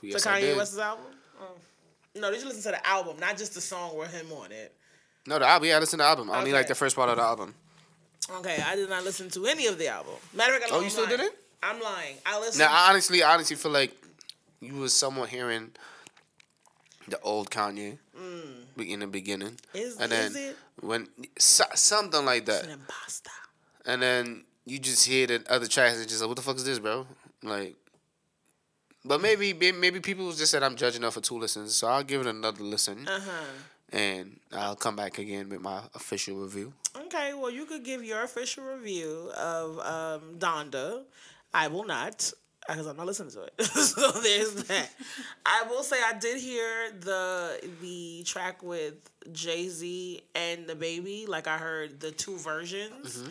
Yes, 0.00 0.22
to 0.22 0.28
Kanye. 0.28 0.56
West's 0.56 0.78
album? 0.78 1.04
Oh. 1.40 1.46
No, 2.14 2.30
did 2.30 2.40
you 2.40 2.46
listen 2.48 2.62
to 2.62 2.78
the 2.78 2.86
album, 2.86 3.18
not 3.20 3.36
just 3.36 3.54
the 3.54 3.60
song 3.60 3.96
with 3.96 4.12
him 4.12 4.30
on 4.32 4.52
it? 4.52 4.74
No, 5.26 5.38
the 5.38 5.46
album. 5.46 5.68
Yeah, 5.68 5.76
I 5.76 5.78
listened 5.80 6.00
to 6.00 6.04
the 6.04 6.08
album. 6.08 6.30
I 6.30 6.38
only 6.38 6.52
like 6.52 6.66
the 6.68 6.74
first 6.74 6.94
part 6.96 7.08
of 7.08 7.16
the 7.16 7.22
album. 7.22 7.54
Okay, 8.38 8.62
I 8.64 8.76
did 8.76 8.88
not 8.88 9.04
listen 9.04 9.28
to 9.30 9.46
any 9.46 9.66
of 9.66 9.78
the 9.78 9.88
album. 9.88 10.14
Matter 10.34 10.54
of 10.54 10.60
fact, 10.60 10.72
Oh, 10.72 10.78
I'm 10.78 10.84
you 10.84 10.90
still 10.90 11.04
lying. 11.04 11.16
didn't? 11.18 11.34
I'm 11.62 11.80
lying. 11.80 12.16
I 12.26 12.38
listened. 12.40 12.58
Now, 12.60 12.72
I 12.72 12.90
honestly, 12.90 13.22
I 13.22 13.34
honestly 13.34 13.56
feel 13.56 13.72
like 13.72 13.92
you 14.60 14.74
was 14.74 14.92
somewhat 14.94 15.28
hearing 15.28 15.70
the 17.08 17.18
old 17.20 17.50
Kanye 17.50 17.98
be- 18.14 18.18
in 18.78 19.00
the 19.00 19.06
beginning. 19.06 19.58
Is- 19.74 19.96
and 19.98 20.10
then 20.12 20.30
is 20.30 20.36
it? 20.36 20.56
when 20.80 21.06
so, 21.38 21.64
something 21.74 22.24
like 22.24 22.46
that, 22.46 22.64
an 22.64 22.70
imposter. 22.70 23.30
and 23.86 24.02
then 24.02 24.44
you 24.64 24.78
just 24.78 25.06
hear 25.06 25.26
the 25.26 25.42
other 25.48 25.66
tracks 25.66 25.98
and 25.98 26.08
just 26.08 26.20
like, 26.20 26.28
what 26.28 26.36
the 26.36 26.42
fuck 26.42 26.56
is 26.56 26.64
this, 26.64 26.78
bro? 26.78 27.06
Like, 27.42 27.74
but 29.04 29.20
maybe 29.20 29.52
maybe 29.72 30.00
people 30.00 30.30
just 30.32 30.50
said 30.52 30.62
I'm 30.62 30.76
judging 30.76 31.02
her 31.02 31.10
for 31.10 31.20
two 31.20 31.38
listens, 31.38 31.74
so 31.74 31.88
I'll 31.88 32.04
give 32.04 32.20
it 32.20 32.26
another 32.26 32.62
listen, 32.62 33.06
Uh 33.08 33.20
huh. 33.20 33.44
and 33.92 34.38
I'll 34.52 34.76
come 34.76 34.94
back 34.96 35.18
again 35.18 35.48
with 35.48 35.60
my 35.60 35.80
official 35.94 36.36
review. 36.36 36.72
Okay, 36.96 37.34
well, 37.34 37.50
you 37.50 37.64
could 37.66 37.84
give 37.84 38.04
your 38.04 38.22
official 38.22 38.64
review 38.64 39.30
of 39.36 39.78
um, 39.80 40.36
Donda. 40.38 41.02
I 41.54 41.68
will 41.68 41.84
not, 41.84 42.32
because 42.68 42.86
I'm 42.86 42.96
not 42.96 43.06
listening 43.06 43.30
to 43.32 43.42
it. 43.42 43.62
so 43.64 44.10
there's 44.12 44.54
that. 44.64 44.88
I 45.44 45.64
will 45.68 45.82
say 45.82 45.96
I 46.04 46.18
did 46.18 46.40
hear 46.40 46.92
the 47.00 47.60
the 47.80 48.22
track 48.24 48.62
with 48.62 48.94
Jay 49.32 49.68
Z 49.68 50.22
and 50.34 50.66
the 50.66 50.74
baby. 50.74 51.26
Like 51.26 51.46
I 51.48 51.58
heard 51.58 52.00
the 52.00 52.10
two 52.12 52.36
versions. 52.38 53.22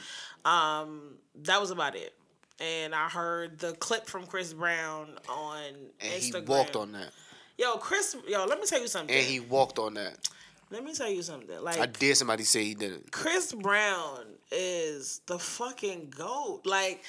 Um, 0.45 1.15
that 1.43 1.59
was 1.61 1.71
about 1.71 1.95
it. 1.95 2.13
And 2.59 2.93
I 2.93 3.07
heard 3.09 3.57
the 3.59 3.71
clip 3.73 4.05
from 4.07 4.25
Chris 4.27 4.53
Brown 4.53 5.09
on 5.27 5.61
And 5.99 6.13
Instagram. 6.21 6.35
he 6.35 6.41
walked 6.45 6.75
on 6.75 6.91
that, 6.91 7.09
Yo, 7.57 7.77
Chris. 7.77 8.15
Yo, 8.27 8.45
let 8.45 8.59
me 8.59 8.65
tell 8.67 8.79
you 8.81 8.87
something. 8.87 9.15
and 9.15 9.25
he 9.25 9.39
walked 9.39 9.79
on 9.79 9.95
that. 9.95 10.27
let 10.69 10.83
me 10.83 10.93
tell 10.93 11.09
you 11.09 11.23
something. 11.23 11.59
Like 11.63 11.79
I 11.79 11.85
did 11.87 12.15
somebody 12.17 12.43
say 12.43 12.63
he 12.63 12.75
didn't. 12.75 13.11
Chris 13.11 13.51
Brown 13.53 14.25
is 14.51 15.21
the 15.25 15.39
fucking 15.39 16.13
goat. 16.15 16.61
Like, 16.65 17.03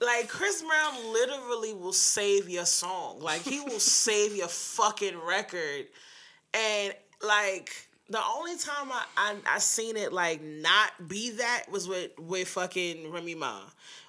like 0.00 0.28
Chris 0.28 0.62
Brown 0.62 1.12
literally 1.12 1.74
will 1.74 1.92
save 1.92 2.48
your 2.48 2.66
song. 2.66 3.20
Like 3.20 3.42
he 3.42 3.60
will 3.60 3.70
save 3.80 4.36
your 4.36 4.48
fucking 4.48 5.18
record. 5.18 5.86
And 6.52 6.94
like 7.22 7.70
the 8.08 8.20
only 8.36 8.56
time 8.56 8.92
I, 8.92 9.04
I 9.16 9.36
I 9.46 9.58
seen 9.58 9.96
it 9.96 10.12
like 10.12 10.42
not 10.42 11.08
be 11.08 11.30
that 11.32 11.64
was 11.70 11.88
with 11.88 12.10
with 12.18 12.48
fucking 12.48 13.10
Remy 13.10 13.34
Ma. 13.34 13.60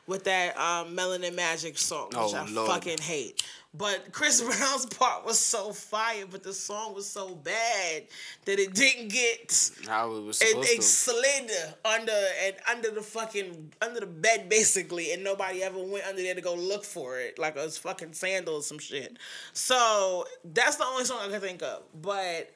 With 0.07 0.25
that 0.25 0.55
um, 0.57 0.95
Melanin 0.95 1.35
Magic 1.35 1.77
song, 1.79 2.07
which 2.09 2.17
Oh, 2.17 2.35
I 2.35 2.45
Lord. 2.49 2.69
fucking 2.69 2.99
hate. 2.99 3.43
But 3.73 4.11
Chris 4.13 4.39
Brown's 4.57 4.85
part 4.85 5.25
was 5.25 5.37
so 5.39 5.73
fire, 5.73 6.25
but 6.29 6.43
the 6.43 6.53
song 6.53 6.93
was 6.93 7.09
so 7.09 7.33
bad 7.35 8.03
that 8.45 8.59
it 8.59 8.73
didn't 8.73 9.09
get 9.09 9.71
How 9.87 10.13
it 10.15 10.21
was 10.23 10.41
it, 10.41 10.49
supposed 10.49 10.69
it 10.69 10.75
to. 10.77 10.81
slid 10.83 11.51
under 11.83 12.11
and 12.45 12.55
under 12.71 12.91
the 12.91 13.01
fucking 13.01 13.73
under 13.81 13.99
the 14.01 14.05
bed 14.05 14.47
basically, 14.47 15.11
and 15.11 15.23
nobody 15.23 15.63
ever 15.63 15.79
went 15.79 16.05
under 16.05 16.21
there 16.21 16.35
to 16.35 16.41
go 16.41 16.53
look 16.55 16.85
for 16.85 17.19
it, 17.19 17.37
like 17.39 17.55
a 17.57 17.67
fucking 17.69 18.13
sandal 18.13 18.55
or 18.55 18.61
some 18.61 18.79
shit. 18.79 19.17
So 19.53 20.25
that's 20.53 20.75
the 20.77 20.85
only 20.85 21.03
song 21.03 21.17
I 21.23 21.29
can 21.29 21.41
think 21.41 21.63
of. 21.63 21.81
But 22.01 22.51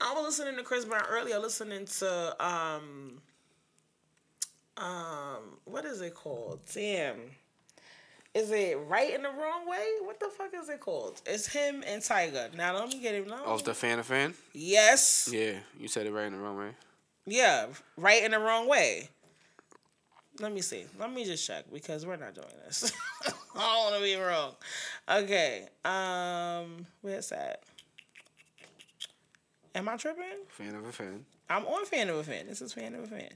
I 0.00 0.14
was 0.14 0.24
listening 0.38 0.56
to 0.56 0.62
Chris 0.62 0.84
Brown 0.84 1.02
earlier, 1.10 1.38
listening 1.40 1.86
to 1.98 2.36
um 2.46 3.20
um 4.78 5.58
what 5.64 5.84
is 5.84 6.00
it 6.00 6.14
called? 6.14 6.60
Damn. 6.72 7.16
Is 8.34 8.50
it 8.50 8.78
right 8.86 9.12
in 9.14 9.22
the 9.22 9.30
wrong 9.30 9.68
way? 9.68 9.84
What 10.02 10.20
the 10.20 10.28
fuck 10.28 10.50
is 10.54 10.68
it 10.68 10.80
called? 10.80 11.20
It's 11.26 11.46
him 11.46 11.82
and 11.86 12.02
Tyga. 12.02 12.54
Now 12.54 12.74
let 12.78 12.88
me 12.88 13.00
get 13.00 13.14
him. 13.14 13.26
No. 13.26 13.42
Of 13.44 13.64
the 13.64 13.74
fan 13.74 13.98
of 13.98 14.06
fan? 14.06 14.34
yes. 14.52 15.28
Yeah, 15.32 15.54
you 15.78 15.88
said 15.88 16.06
it 16.06 16.12
right 16.12 16.26
in 16.26 16.32
the 16.32 16.38
wrong 16.38 16.58
way. 16.58 16.70
Yeah, 17.26 17.66
right 17.96 18.22
in 18.22 18.30
the 18.30 18.38
wrong 18.38 18.68
way. 18.68 19.08
Let 20.40 20.52
me 20.52 20.60
see. 20.60 20.84
Let 20.98 21.12
me 21.12 21.24
just 21.24 21.44
check 21.44 21.64
because 21.72 22.06
we're 22.06 22.16
not 22.16 22.34
doing 22.34 22.46
this. 22.64 22.92
I 23.26 23.30
don't 23.56 23.92
want 23.92 23.96
to 23.96 24.02
be 24.02 24.14
wrong. 24.14 24.52
Okay. 25.10 25.66
Um, 25.84 26.86
where's 27.00 27.30
that? 27.30 27.64
Am 29.74 29.88
I 29.88 29.96
tripping? 29.96 30.24
Fan 30.48 30.74
of 30.76 30.86
a 30.86 30.92
fan. 30.92 31.24
I'm 31.50 31.66
on 31.66 31.84
fan 31.86 32.08
of 32.08 32.16
a 32.16 32.24
fan. 32.24 32.46
This 32.46 32.62
is 32.62 32.72
fan 32.72 32.94
of 32.94 33.04
a 33.04 33.06
fan. 33.08 33.30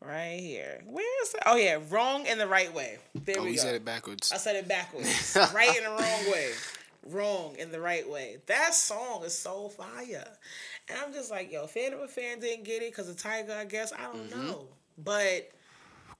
Right 0.00 0.38
here. 0.38 0.80
Where's 0.86 1.32
that? 1.32 1.42
Oh 1.46 1.56
yeah, 1.56 1.78
wrong 1.90 2.26
in 2.26 2.38
the 2.38 2.46
right 2.46 2.72
way. 2.72 2.98
There 3.24 3.40
Oh, 3.40 3.44
we 3.44 3.50
you 3.50 3.56
go. 3.56 3.62
said 3.62 3.74
it 3.74 3.84
backwards. 3.84 4.30
I 4.32 4.36
said 4.36 4.56
it 4.56 4.68
backwards. 4.68 5.36
right 5.54 5.76
in 5.76 5.82
the 5.84 5.90
wrong 5.90 6.32
way. 6.32 6.50
Wrong 7.06 7.56
in 7.58 7.72
the 7.72 7.80
right 7.80 8.08
way. 8.08 8.36
That 8.46 8.74
song 8.74 9.22
is 9.24 9.36
so 9.36 9.68
fire. 9.70 10.24
And 10.88 10.98
I'm 11.04 11.12
just 11.12 11.30
like, 11.30 11.50
yo, 11.52 11.66
fan 11.66 11.92
of 11.92 12.00
a 12.00 12.08
fan 12.08 12.38
didn't 12.40 12.64
get 12.64 12.82
it 12.82 12.92
because 12.92 13.08
of 13.08 13.16
Tyga, 13.16 13.56
I 13.56 13.64
guess. 13.64 13.92
I 13.92 14.02
don't 14.04 14.30
Mm-hmm. 14.30 14.46
know. 14.46 14.68
But 14.96 15.50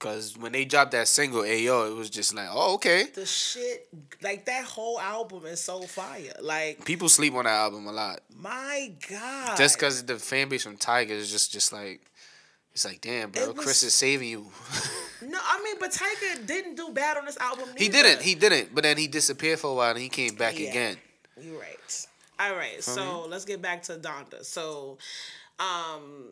Cause 0.01 0.37
when 0.39 0.53
they 0.53 0.65
dropped 0.65 0.93
that 0.93 1.09
single, 1.09 1.43
Ayo, 1.43 1.91
it 1.91 1.95
was 1.95 2.09
just 2.09 2.33
like, 2.35 2.47
oh, 2.53 2.75
okay. 2.75 3.05
The 3.15 3.27
shit, 3.27 3.89
like 4.23 4.45
that 4.47 4.65
whole 4.65 5.01
album 5.01 5.45
is 5.47 5.61
so 5.61 5.81
fire. 5.83 6.33
Like 6.41 6.85
People 6.85 7.09
sleep 7.09 7.35
on 7.35 7.45
that 7.45 7.51
album 7.55 7.87
a 7.87 7.93
lot. 7.93 8.21
my 8.37 8.93
god, 9.11 9.57
Just 9.57 9.79
cause 9.79 10.05
the 10.05 10.17
fan 10.17 10.49
base 10.49 10.63
from 10.63 10.77
Tyga 10.77 11.11
is 11.11 11.31
just 11.33 11.51
just 11.53 11.73
like 11.73 12.01
it's 12.79 12.85
like, 12.85 13.01
damn, 13.01 13.31
bro, 13.33 13.51
was- 13.51 13.65
Chris 13.65 13.83
is 13.83 13.93
saving 13.93 14.29
you. 14.29 14.47
no, 15.23 15.37
I 15.43 15.61
mean, 15.65 15.77
but 15.81 15.91
Tyga 15.91 16.47
didn't 16.47 16.77
do 16.77 16.91
bad 16.93 17.17
on 17.17 17.25
this 17.25 17.37
album. 17.39 17.69
he 17.77 17.89
didn't, 17.89 18.23
he 18.23 18.37
didn't. 18.37 18.73
But 18.73 18.85
then 18.85 18.97
he 18.97 19.09
disappeared 19.09 19.59
for 19.59 19.73
a 19.73 19.75
while 19.75 19.91
and 19.91 19.99
he 19.99 20.09
came 20.09 20.37
back 20.37 20.57
Yeah. 20.57 20.69
again. 20.71 20.97
You're 21.41 21.59
right. 21.59 22.07
All 22.39 22.55
right, 22.55 22.81
so 22.85 23.27
let's 23.29 23.45
get 23.45 23.61
back 23.61 23.83
to 23.85 23.95
Donda. 23.97 24.45
So, 24.45 24.99
um, 25.59 26.27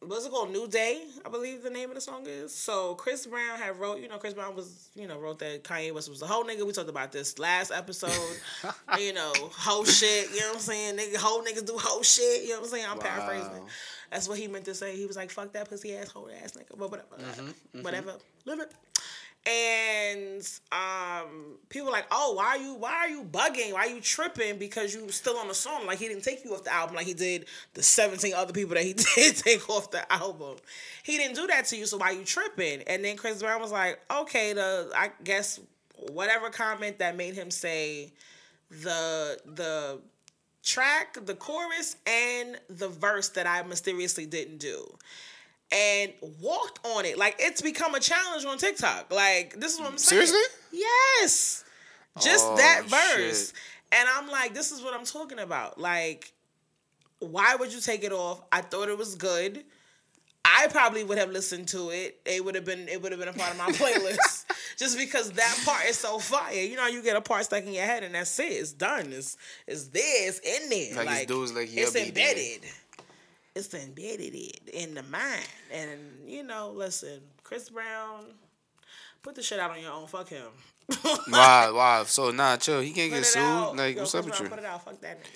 what's 0.00 0.24
it 0.24 0.30
called? 0.30 0.50
New 0.50 0.66
Day, 0.68 1.04
I 1.24 1.28
believe 1.28 1.62
the 1.62 1.68
name 1.68 1.90
of 1.90 1.96
the 1.96 2.00
song 2.00 2.24
is. 2.26 2.54
So 2.54 2.94
Chris 2.94 3.26
Brown 3.26 3.58
had 3.58 3.78
wrote, 3.78 4.00
you 4.00 4.08
know, 4.08 4.16
Chris 4.16 4.32
Brown 4.32 4.56
was, 4.56 4.88
you 4.94 5.06
know, 5.06 5.18
wrote 5.18 5.38
that 5.40 5.62
Kanye 5.64 5.92
West 5.92 6.08
was 6.08 6.22
a 6.22 6.26
whole 6.26 6.44
nigga. 6.44 6.66
We 6.66 6.72
talked 6.72 6.88
about 6.88 7.12
this 7.12 7.38
last 7.38 7.72
episode. 7.72 8.10
you 8.98 9.12
know, 9.12 9.32
whole 9.36 9.84
shit. 9.84 10.30
You 10.30 10.40
know 10.40 10.46
what 10.46 10.54
I'm 10.54 10.60
saying? 10.60 10.96
Nigga, 10.96 11.16
whole 11.16 11.42
niggas 11.42 11.66
do 11.66 11.76
whole 11.76 12.02
shit. 12.02 12.44
You 12.44 12.50
know 12.50 12.60
what 12.60 12.64
I'm 12.64 12.70
saying? 12.70 12.86
I'm 12.88 12.98
paraphrasing. 12.98 13.66
That's 14.10 14.28
what 14.28 14.38
he 14.38 14.48
meant 14.48 14.64
to 14.66 14.74
say. 14.74 14.96
He 14.96 15.06
was 15.06 15.16
like, 15.16 15.30
"Fuck 15.30 15.52
that 15.52 15.68
pussy 15.68 15.96
ass 15.96 16.08
whole 16.08 16.28
ass 16.42 16.52
nigga," 16.52 16.76
but 16.78 16.90
whatever, 16.90 17.16
Mm-hmm, 17.16 17.82
whatever, 17.82 18.14
whatever. 18.44 18.68
And 19.46 20.46
um, 20.70 21.56
people 21.70 21.86
were 21.86 21.92
like, 21.92 22.06
"Oh, 22.10 22.34
why 22.34 22.44
are 22.44 22.58
you? 22.58 22.74
Why 22.74 22.92
are 22.92 23.08
you 23.08 23.22
bugging? 23.24 23.72
Why 23.72 23.86
are 23.86 23.88
you 23.88 24.00
tripping? 24.00 24.58
Because 24.58 24.92
you 24.92 25.10
still 25.10 25.36
on 25.38 25.48
the 25.48 25.54
song? 25.54 25.86
Like 25.86 25.98
he 25.98 26.08
didn't 26.08 26.24
take 26.24 26.44
you 26.44 26.52
off 26.52 26.64
the 26.64 26.72
album, 26.74 26.96
like 26.96 27.06
he 27.06 27.14
did 27.14 27.46
the 27.72 27.82
seventeen 27.82 28.34
other 28.34 28.52
people 28.52 28.74
that 28.74 28.84
he 28.84 28.92
did 29.14 29.36
take 29.36 29.70
off 29.70 29.90
the 29.90 30.10
album. 30.12 30.56
He 31.04 31.16
didn't 31.16 31.36
do 31.36 31.46
that 31.46 31.64
to 31.66 31.76
you, 31.76 31.86
so 31.86 31.96
why 31.96 32.10
you 32.10 32.24
tripping?" 32.24 32.82
And 32.82 33.02
then 33.02 33.16
Chris 33.16 33.40
Brown 33.40 33.62
was 33.62 33.72
like, 33.72 33.98
"Okay, 34.10 34.52
the 34.52 34.90
I 34.94 35.10
guess 35.24 35.58
whatever 36.12 36.50
comment 36.50 36.98
that 36.98 37.16
made 37.16 37.34
him 37.34 37.50
say 37.50 38.12
the 38.70 39.38
the 39.46 40.00
track, 40.62 41.18
the 41.24 41.34
chorus, 41.34 41.96
and 42.06 42.58
the 42.68 42.88
verse 42.88 43.30
that 43.30 43.46
I 43.46 43.62
mysteriously 43.62 44.26
didn't 44.26 44.58
do. 44.58 44.86
And 45.72 46.12
walked 46.40 46.84
on 46.84 47.04
it. 47.04 47.16
Like 47.16 47.36
it's 47.38 47.62
become 47.62 47.94
a 47.94 48.00
challenge 48.00 48.44
on 48.44 48.58
TikTok. 48.58 49.12
Like 49.12 49.58
this 49.60 49.74
is 49.74 49.80
what 49.80 49.90
I'm 49.92 49.98
saying. 49.98 50.26
Seriously? 50.26 50.58
Yes. 50.72 51.64
Just 52.20 52.44
Oh, 52.46 52.56
that 52.56 52.82
verse. 52.86 53.48
shit. 53.48 53.52
And 53.92 54.08
I'm 54.16 54.28
like, 54.28 54.52
this 54.54 54.72
is 54.72 54.82
what 54.82 54.94
I'm 54.94 55.04
talking 55.04 55.38
about. 55.38 55.80
Like, 55.80 56.32
why 57.20 57.54
would 57.56 57.72
you 57.72 57.80
take 57.80 58.02
it 58.04 58.12
off? 58.12 58.42
I 58.50 58.60
thought 58.62 58.88
it 58.88 58.98
was 58.98 59.14
good. 59.14 59.64
I 60.44 60.66
probably 60.70 61.04
would 61.04 61.18
have 61.18 61.30
listened 61.30 61.68
to 61.68 61.90
it. 61.90 62.20
It 62.24 62.44
would 62.44 62.54
have 62.54 62.64
been 62.64 62.88
it 62.88 63.00
would 63.02 63.12
have 63.12 63.18
been 63.18 63.28
a 63.28 63.32
part 63.32 63.50
of 63.52 63.58
my 63.58 63.70
playlist. 63.72 64.46
Just 64.76 64.96
because 64.96 65.30
that 65.32 65.62
part 65.66 65.84
is 65.86 65.98
so 65.98 66.18
fire. 66.18 66.54
You 66.54 66.76
know, 66.76 66.86
you 66.86 67.02
get 67.02 67.16
a 67.16 67.20
part 67.20 67.44
stuck 67.44 67.64
in 67.64 67.72
your 67.72 67.84
head 67.84 68.02
and 68.02 68.14
that's 68.14 68.38
it. 68.38 68.44
It's 68.44 68.72
done. 68.72 69.12
It's 69.12 69.36
it's 69.66 69.88
there. 69.88 70.28
It's 70.28 70.38
in 70.40 70.70
there. 70.70 71.04
Like, 71.04 71.16
it's 71.18 71.26
dudes 71.26 71.52
like, 71.52 71.74
yeah, 71.74 71.82
it's 71.82 71.92
be 71.92 72.10
there. 72.10 72.28
embedded. 72.30 72.70
It's 73.54 73.74
embedded 73.74 74.34
in 74.72 74.94
the 74.94 75.02
mind. 75.04 75.46
And 75.72 76.00
you 76.26 76.42
know, 76.42 76.72
listen, 76.74 77.20
Chris 77.42 77.68
Brown, 77.68 78.24
put 79.22 79.34
the 79.34 79.42
shit 79.42 79.58
out 79.58 79.70
on 79.72 79.80
your 79.80 79.92
own. 79.92 80.06
Fuck 80.06 80.28
him. 80.30 80.46
wow, 81.28 81.74
wow. 81.74 82.04
So 82.04 82.30
nah, 82.30 82.56
chill. 82.56 82.80
He 82.80 82.92
can't 82.92 83.10
Put 83.10 83.18
get 83.18 83.26
sued. 83.26 83.42
out. 83.42 83.76
Like, 83.76 83.96
Yo, 83.96 84.02
what's 84.02 84.12
Chris 84.12 84.20
up 84.20 84.24
with 84.24 84.34
Brown, 84.38 84.44
you? 84.44 84.50
Put 84.50 84.58
it 84.58 84.64
out. 84.64 84.84
Fuck 84.84 85.00
that 85.02 85.20
nigga. 85.20 85.26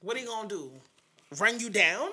What 0.00 0.16
he 0.16 0.24
gonna 0.26 0.48
do? 0.48 0.70
Run 1.38 1.58
you 1.60 1.70
down? 1.70 2.10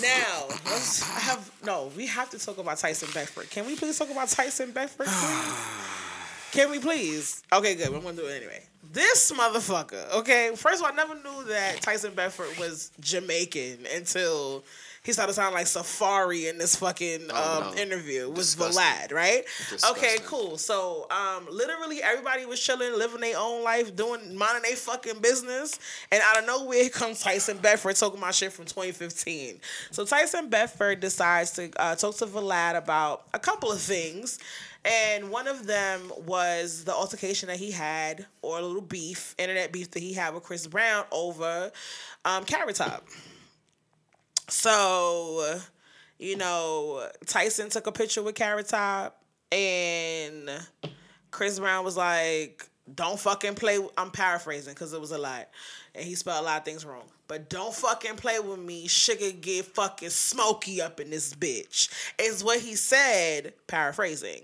Now, 0.00 0.46
let's 0.66 1.02
have 1.02 1.50
no. 1.64 1.90
We 1.96 2.06
have 2.06 2.30
to 2.30 2.38
talk 2.38 2.58
about 2.58 2.78
Tyson 2.78 3.08
Beckford. 3.12 3.50
Can 3.50 3.66
we 3.66 3.76
please 3.76 3.98
talk 3.98 4.10
about 4.10 4.28
Tyson 4.28 4.70
Beckford, 4.70 5.06
please? 5.06 5.54
Can 6.52 6.70
we 6.70 6.78
please? 6.78 7.42
Okay, 7.52 7.74
good. 7.74 7.88
I'm 7.88 8.00
gonna 8.00 8.16
do 8.16 8.26
it 8.26 8.36
anyway. 8.36 8.62
This 8.92 9.30
motherfucker. 9.32 10.14
Okay, 10.16 10.52
first 10.56 10.80
of 10.80 10.86
all, 10.86 10.92
I 10.92 10.94
never 10.94 11.14
knew 11.14 11.44
that 11.48 11.80
Tyson 11.80 12.12
Beckford 12.14 12.58
was 12.58 12.90
Jamaican 13.00 13.86
until 13.94 14.64
he 15.02 15.12
started 15.12 15.32
sounding 15.32 15.54
like 15.54 15.66
Safari 15.66 16.48
in 16.48 16.58
this 16.58 16.76
fucking 16.76 17.28
Oh, 17.32 17.62
um, 17.68 17.74
no. 17.74 17.80
interview 17.82 18.28
with 18.28 18.36
Disgusting. 18.38 18.82
Vlad, 18.82 19.12
right? 19.12 19.44
Okay, 19.90 20.16
cool. 20.26 20.58
So, 20.58 21.06
um, 21.10 21.46
literally 21.50 22.02
everybody 22.02 22.44
was 22.44 22.60
chilling, 22.60 22.92
living 22.98 23.20
their 23.22 23.38
own 23.38 23.64
life, 23.64 23.96
doing 23.96 24.36
minding 24.36 24.62
their 24.62 24.76
fucking 24.76 25.20
business, 25.20 25.78
and 26.12 26.22
out 26.22 26.38
of 26.40 26.46
nowhere 26.46 26.88
comes 26.90 27.20
Tyson 27.20 27.56
Bedford 27.58 27.96
talking 27.96 28.18
about 28.18 28.34
shit 28.34 28.52
from 28.52 28.66
2015. 28.66 29.60
So 29.90 30.04
Tyson 30.04 30.48
Bedford 30.50 31.00
decides 31.00 31.52
to 31.52 31.70
uh, 31.80 31.94
talk 31.94 32.16
to 32.16 32.26
Vlad 32.26 32.76
about 32.76 33.24
a 33.32 33.38
couple 33.38 33.72
of 33.72 33.80
things. 33.80 34.38
And 34.82 35.30
one 35.30 35.46
of 35.46 35.66
them 35.66 36.10
was 36.26 36.84
the 36.84 36.94
altercation 36.94 37.48
that 37.48 37.58
he 37.58 37.70
had, 37.70 38.24
or 38.40 38.58
a 38.58 38.62
little 38.62 38.80
beef, 38.80 39.34
internet 39.36 39.72
beef 39.72 39.90
that 39.90 40.00
he 40.02 40.14
had 40.14 40.32
with 40.32 40.42
Chris 40.42 40.66
Brown 40.66 41.04
over 41.12 41.70
um, 42.24 42.44
Carrot 42.44 42.76
Top. 42.76 43.04
So, 44.50 45.60
you 46.18 46.36
know, 46.36 47.08
Tyson 47.26 47.70
took 47.70 47.86
a 47.86 47.92
picture 47.92 48.22
with 48.22 48.34
Carrot 48.34 48.68
Top, 48.68 49.22
and 49.52 50.50
Chris 51.30 51.58
Brown 51.58 51.84
was 51.84 51.96
like, 51.96 52.68
"Don't 52.92 53.18
fucking 53.18 53.54
play." 53.54 53.78
I'm 53.96 54.10
paraphrasing 54.10 54.74
because 54.74 54.92
it 54.92 55.00
was 55.00 55.12
a 55.12 55.18
lot, 55.18 55.48
and 55.94 56.04
he 56.04 56.16
spelled 56.16 56.42
a 56.42 56.46
lot 56.46 56.58
of 56.58 56.64
things 56.64 56.84
wrong. 56.84 57.04
But 57.28 57.48
don't 57.48 57.72
fucking 57.72 58.16
play 58.16 58.40
with 58.40 58.58
me. 58.58 58.88
Sugar 58.88 59.30
get 59.30 59.66
fucking 59.66 60.10
smoky 60.10 60.82
up 60.82 60.98
in 60.98 61.10
this 61.10 61.32
bitch. 61.32 61.88
Is 62.18 62.42
what 62.42 62.58
he 62.58 62.74
said, 62.74 63.54
paraphrasing. 63.68 64.42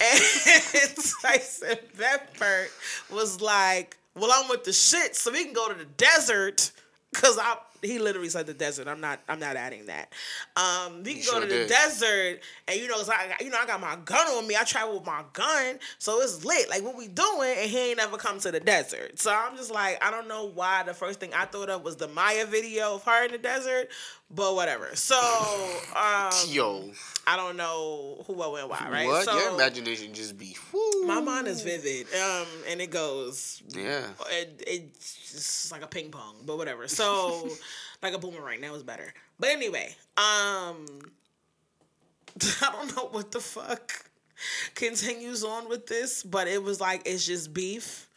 And 0.00 0.96
Tyson 1.20 1.78
Bedford 1.96 2.68
was 3.10 3.40
like, 3.40 3.96
"Well, 4.14 4.30
I'm 4.32 4.48
with 4.48 4.62
the 4.62 4.72
shit, 4.72 5.16
so 5.16 5.32
we 5.32 5.44
can 5.44 5.52
go 5.52 5.68
to 5.68 5.74
the 5.74 5.84
desert." 5.84 6.70
Cause 7.14 7.38
I 7.38 7.56
he 7.82 7.98
literally 7.98 8.28
said 8.28 8.46
the 8.46 8.54
desert. 8.54 8.88
I'm 8.88 9.00
not 9.00 9.20
I'm 9.28 9.38
not 9.40 9.56
adding 9.56 9.86
that. 9.86 10.12
Um, 10.56 11.02
we 11.02 11.14
can 11.14 11.22
go 11.24 11.30
sure 11.32 11.40
to 11.40 11.46
the 11.46 11.52
did. 11.54 11.68
desert, 11.68 12.40
and 12.66 12.80
you 12.80 12.88
know, 12.88 12.94
'cause 12.96 13.08
like 13.08 13.40
you 13.40 13.50
know 13.50 13.58
I 13.60 13.66
got 13.66 13.80
my 13.80 13.96
gun 14.04 14.26
on 14.28 14.46
me. 14.46 14.56
I 14.56 14.64
travel 14.64 14.94
with 14.98 15.06
my 15.06 15.22
gun, 15.32 15.78
so 15.98 16.20
it's 16.20 16.44
lit. 16.44 16.68
Like 16.68 16.82
what 16.82 16.96
we 16.96 17.08
doing, 17.08 17.54
and 17.58 17.70
he 17.70 17.78
ain't 17.90 17.96
never 17.98 18.16
come 18.16 18.38
to 18.40 18.50
the 18.50 18.60
desert. 18.60 19.18
So 19.18 19.32
I'm 19.32 19.56
just 19.56 19.70
like 19.70 20.02
I 20.04 20.10
don't 20.10 20.28
know 20.28 20.44
why 20.46 20.82
the 20.82 20.94
first 20.94 21.20
thing 21.20 21.32
I 21.34 21.44
thought 21.44 21.68
of 21.70 21.82
was 21.82 21.96
the 21.96 22.08
Maya 22.08 22.46
video 22.46 22.94
of 22.94 23.04
her 23.04 23.24
in 23.24 23.32
the 23.32 23.38
desert, 23.38 23.88
but 24.30 24.54
whatever. 24.54 24.94
So 24.94 25.16
um, 25.96 26.30
Yo, 26.48 26.90
I 27.26 27.36
don't 27.36 27.56
know 27.56 28.22
who 28.26 28.32
what 28.34 28.52
went 28.52 28.68
why, 28.68 28.88
right? 28.90 29.06
what? 29.06 29.24
So 29.24 29.38
Your 29.38 29.54
imagination 29.54 30.14
just 30.14 30.36
be. 30.38 30.56
Whoo. 30.72 31.06
my 31.06 31.20
mind 31.20 31.46
is 31.48 31.62
vivid, 31.62 32.06
um, 32.14 32.46
and 32.68 32.80
it 32.80 32.90
goes 32.90 33.62
Yeah. 33.68 34.06
it, 34.30 34.62
it's 34.66 35.30
just 35.32 35.72
like 35.72 35.82
a 35.82 35.86
ping 35.86 36.10
pong, 36.10 36.36
but 36.44 36.56
whatever. 36.58 36.88
So, 36.88 37.48
like 38.02 38.14
a 38.14 38.18
boomerang, 38.18 38.60
that 38.62 38.72
was 38.72 38.82
better. 38.82 39.12
But 39.38 39.50
anyway, 39.50 39.94
um, 40.16 40.86
I 42.62 42.70
don't 42.72 42.96
know 42.96 43.08
what 43.10 43.30
the 43.32 43.40
fuck 43.40 44.04
continues 44.74 45.42
on 45.44 45.68
with 45.68 45.86
this, 45.86 46.22
but 46.22 46.48
it 46.48 46.62
was 46.62 46.80
like 46.80 47.02
it's 47.06 47.26
just 47.26 47.52
beef, 47.52 48.07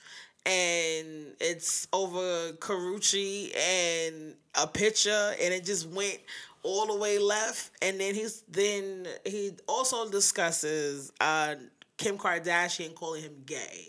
and 0.45 1.33
it's 1.39 1.87
over 1.93 2.53
Karrueche 2.53 3.55
and 3.55 4.35
a 4.55 4.67
picture, 4.67 5.33
and 5.41 5.53
it 5.53 5.65
just 5.65 5.87
went 5.89 6.19
all 6.63 6.87
the 6.87 6.95
way 6.95 7.17
left, 7.17 7.71
and 7.81 7.99
then 7.99 8.15
he's 8.15 8.41
then 8.49 9.07
he 9.25 9.51
also 9.67 10.09
discusses 10.09 11.11
uh 11.19 11.55
Kim 11.97 12.17
Kardashian 12.17 12.95
calling 12.95 13.21
him 13.21 13.43
gay. 13.45 13.87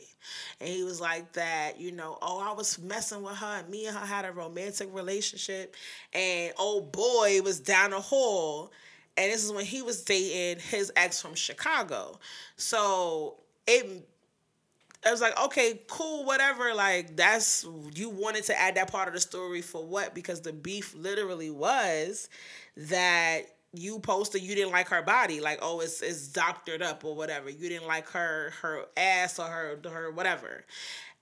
And 0.60 0.68
he 0.68 0.84
was 0.84 1.00
like 1.00 1.32
that, 1.32 1.80
you 1.80 1.92
know, 1.92 2.18
oh, 2.22 2.40
I 2.40 2.52
was 2.52 2.78
messing 2.78 3.22
with 3.22 3.36
her 3.36 3.58
and 3.58 3.68
me 3.68 3.86
and 3.86 3.96
her 3.96 4.06
had 4.06 4.24
a 4.24 4.32
romantic 4.32 4.94
relationship. 4.94 5.74
And 6.12 6.52
oh 6.58 6.80
boy 6.82 7.40
was 7.42 7.58
down 7.58 7.90
the 7.90 8.00
hall. 8.00 8.70
And 9.16 9.32
this 9.32 9.44
is 9.44 9.50
when 9.50 9.64
he 9.64 9.82
was 9.82 10.02
dating 10.02 10.62
his 10.62 10.92
ex 10.94 11.20
from 11.20 11.34
Chicago. 11.34 12.18
So 12.56 13.38
it 13.66 14.08
I 15.04 15.10
was 15.10 15.20
like, 15.20 15.38
okay, 15.46 15.80
cool, 15.88 16.24
whatever. 16.24 16.74
Like, 16.74 17.16
that's 17.16 17.66
you 17.94 18.08
wanted 18.10 18.44
to 18.44 18.58
add 18.58 18.76
that 18.76 18.90
part 18.90 19.08
of 19.08 19.14
the 19.14 19.20
story 19.20 19.60
for 19.62 19.84
what? 19.84 20.14
Because 20.14 20.40
the 20.42 20.52
beef 20.52 20.94
literally 20.94 21.50
was 21.50 22.28
that 22.76 23.42
you 23.74 23.98
posted 23.98 24.42
you 24.42 24.54
didn't 24.54 24.72
like 24.72 24.88
her 24.88 25.02
body, 25.02 25.40
like, 25.40 25.58
oh, 25.62 25.80
it's 25.80 26.02
it's 26.02 26.28
doctored 26.28 26.82
up 26.82 27.04
or 27.04 27.14
whatever. 27.16 27.50
You 27.50 27.68
didn't 27.68 27.88
like 27.88 28.08
her 28.10 28.52
her 28.62 28.84
ass 28.96 29.38
or 29.38 29.46
her 29.46 29.78
her 29.90 30.10
whatever. 30.12 30.64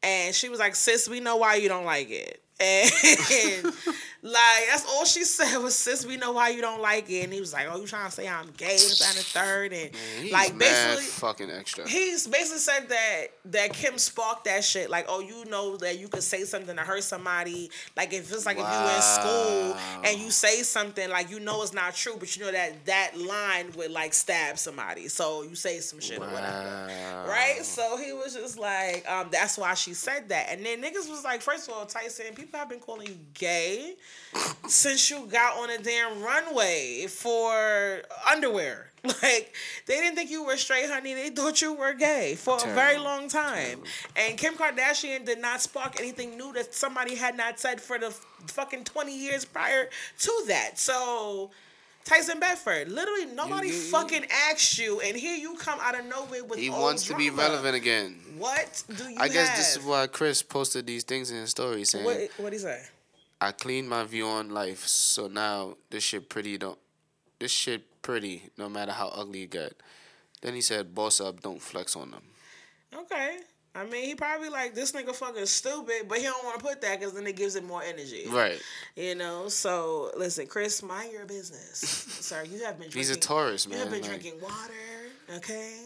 And 0.03 0.35
she 0.35 0.49
was 0.49 0.59
like, 0.59 0.75
sis, 0.77 1.09
we 1.09 1.21
know 1.21 1.37
why 1.37 1.57
you 1.57 1.69
don't 1.69 1.85
like 1.85 2.11
it. 2.11 2.43
And 2.61 3.73
Like 4.23 4.67
that's 4.69 4.85
all 4.87 5.07
she 5.07 5.25
said 5.25 5.57
was, 5.59 5.75
"Sis, 5.75 6.05
we 6.05 6.19
know 6.19 6.33
why 6.33 6.51
you 6.51 6.61
don't 6.61 6.83
like 6.83 7.11
it." 7.11 7.25
And 7.25 7.33
he 7.33 7.41
was 7.41 7.55
like, 7.55 7.67
"Oh, 7.71 7.81
you 7.81 7.87
trying 7.87 8.05
to 8.05 8.13
say 8.13 8.29
I'm 8.29 8.51
gay?" 8.55 8.73
And 8.73 8.99
that 8.99 9.09
and 9.09 9.19
the 9.19 9.23
third, 9.23 9.73
and 9.73 9.91
He's 10.21 10.31
like 10.31 10.59
basically, 10.59 11.05
fucking 11.05 11.51
extra. 11.51 11.89
he's 11.89 12.27
basically 12.27 12.59
said 12.59 12.89
that 12.91 13.27
that 13.47 13.73
Kim 13.73 13.97
sparked 13.97 14.45
that 14.45 14.63
shit. 14.63 14.91
Like, 14.91 15.07
oh, 15.09 15.21
you 15.21 15.47
know 15.47 15.79
that 15.79 15.99
you 15.99 16.09
could 16.09 16.23
say 16.23 16.45
something 16.45 16.77
to 16.77 16.83
hurt 16.83 17.03
somebody. 17.03 17.71
Like 17.97 18.13
if 18.13 18.31
it's 18.31 18.45
like 18.45 18.59
if 18.59 18.63
you 18.63 18.97
in 18.97 19.03
school 19.03 19.77
and 20.05 20.21
you 20.21 20.31
say 20.31 20.63
something 20.65 21.09
like 21.09 21.31
you 21.31 21.41
know 21.41 21.63
it's 21.63 21.73
not 21.73 21.95
true, 21.95 22.17
but 22.19 22.37
you 22.37 22.45
know 22.45 22.53
that 22.53 22.85
that 22.85 23.19
line 23.19 23.73
would 23.77 23.91
like 23.91 24.13
stab 24.13 24.59
somebody. 24.59 25.09
So 25.09 25.45
you 25.45 25.55
say 25.55 25.79
some 25.79 25.99
shit 25.99 26.19
or 26.19 26.27
whatever. 26.27 26.91
Right? 27.27 27.65
So 27.65 27.97
he 27.97 28.13
was 28.13 28.35
just 28.35 28.59
like, 28.59 29.11
um, 29.11 29.29
that's 29.31 29.57
why 29.57 29.73
she 29.73 29.95
said 29.95 30.29
that. 30.29 30.49
And 30.51 30.65
then 30.67 30.83
niggas 30.83 31.09
was 31.09 31.25
like, 31.25 31.41
first 31.41 31.69
of 31.69 31.75
all, 31.75 31.87
Tyson, 31.87 32.35
people 32.35 32.50
have 32.59 32.69
been 32.69 32.81
calling 32.81 33.07
you 33.09 33.17
gay 33.35 33.95
since 34.67 35.11
you 35.11 35.27
got 35.27 35.59
on 35.59 35.71
a 35.71 35.79
damn 35.79 36.23
runway 36.23 37.07
for 37.09 38.03
underwear. 38.31 38.87
Like 39.03 39.55
they 39.87 39.95
didn't 39.95 40.17
think 40.17 40.31
you 40.31 40.45
were 40.45 40.59
straight, 40.59 40.91
honey. 40.91 41.15
They 41.15 41.31
thought 41.31 41.63
you 41.63 41.73
were 41.73 41.95
gay 41.95 42.35
for 42.35 42.59
a 42.63 42.75
very 42.75 42.99
long 42.99 43.29
time. 43.29 43.81
And 44.15 44.37
Kim 44.37 44.53
Kardashian 44.57 45.25
did 45.25 45.41
not 45.41 45.63
spark 45.63 45.99
anything 45.99 46.37
new 46.37 46.53
that 46.53 46.75
somebody 46.75 47.15
had 47.15 47.35
not 47.35 47.59
said 47.59 47.81
for 47.81 47.99
the 47.99 48.11
fucking 48.49 48.85
twenty 48.85 49.17
years 49.17 49.47
prior 49.47 49.89
to 50.19 50.45
that. 50.49 50.79
So. 50.79 51.51
Tyson 52.11 52.41
Bedford, 52.41 52.89
literally 52.91 53.27
nobody 53.27 53.69
you- 53.69 53.75
you- 53.75 53.81
fucking 53.93 54.27
asked 54.51 54.79
you, 54.79 55.01
and 55.01 55.17
here 55.17 55.37
you 55.37 55.55
come 55.57 55.79
out 55.81 55.97
of 55.97 56.05
nowhere 56.07 56.43
with 56.43 56.59
He 56.59 56.69
wants 56.69 57.05
to 57.05 57.15
be 57.15 57.31
relevant 57.31 57.77
again. 57.77 58.35
What 58.37 58.83
do 58.97 59.09
you 59.09 59.17
I 59.17 59.29
guess 59.29 59.49
have? 59.49 59.59
this 59.59 59.77
is 59.77 59.83
why 59.85 60.09
Chris 60.09 60.43
posted 60.43 60.89
these 60.89 61.05
things 61.05 61.31
in 61.31 61.37
his 61.37 61.51
story 61.51 61.85
saying, 61.85 62.05
What 62.05 62.31
what 62.39 62.53
he 62.53 62.59
say? 62.59 62.85
"I 63.41 63.53
cleaned 63.53 63.89
my 63.89 64.03
view 64.03 64.27
on 64.27 64.51
life, 64.51 64.89
so 64.89 65.29
now 65.29 65.77
this 65.91 66.03
shit 66.03 66.29
pretty 66.29 66.59
don't, 66.59 66.79
this 67.39 67.53
shit 67.53 68.03
pretty 68.03 68.51
no 68.57 68.69
matter 68.69 68.91
how 68.91 69.09
ugly 69.11 69.45
it 69.45 69.51
get." 69.51 69.81
Then 70.41 70.55
he 70.55 70.63
said, 70.63 70.93
"Boss 70.97 71.21
up, 71.21 71.43
don't 71.43 71.63
flex 71.63 71.95
on 71.95 72.11
them." 72.11 72.25
Okay. 72.93 73.39
I 73.75 73.85
mean, 73.87 74.05
he 74.05 74.15
probably 74.17 74.49
like 74.49 74.75
this 74.75 74.91
nigga 74.93 75.15
fucking 75.15 75.47
stupid, 75.47 76.09
but 76.09 76.19
he 76.19 76.25
don't 76.25 76.45
want 76.45 76.59
to 76.59 76.65
put 76.65 76.81
that 76.81 76.99
because 76.99 77.15
then 77.15 77.27
it 77.27 77.37
gives 77.37 77.55
it 77.55 77.65
more 77.65 77.83
energy. 77.83 78.25
Right. 78.29 78.61
You 78.97 79.15
know. 79.15 79.49
So 79.49 80.11
listen, 80.17 80.47
Chris, 80.49 80.83
mind 80.83 81.13
your 81.13 81.25
business, 81.27 81.79
Sorry, 82.21 82.49
You 82.49 82.65
have 82.65 82.79
been. 82.79 82.91
Drinking, 82.91 82.99
He's 82.99 83.11
a 83.11 83.17
Taurus, 83.17 83.69
man. 83.69 83.79
You 83.79 83.85
have 83.85 83.93
been 83.93 84.01
like- 84.03 84.11
drinking 84.11 84.41
water. 84.41 85.37
Okay. 85.37 85.77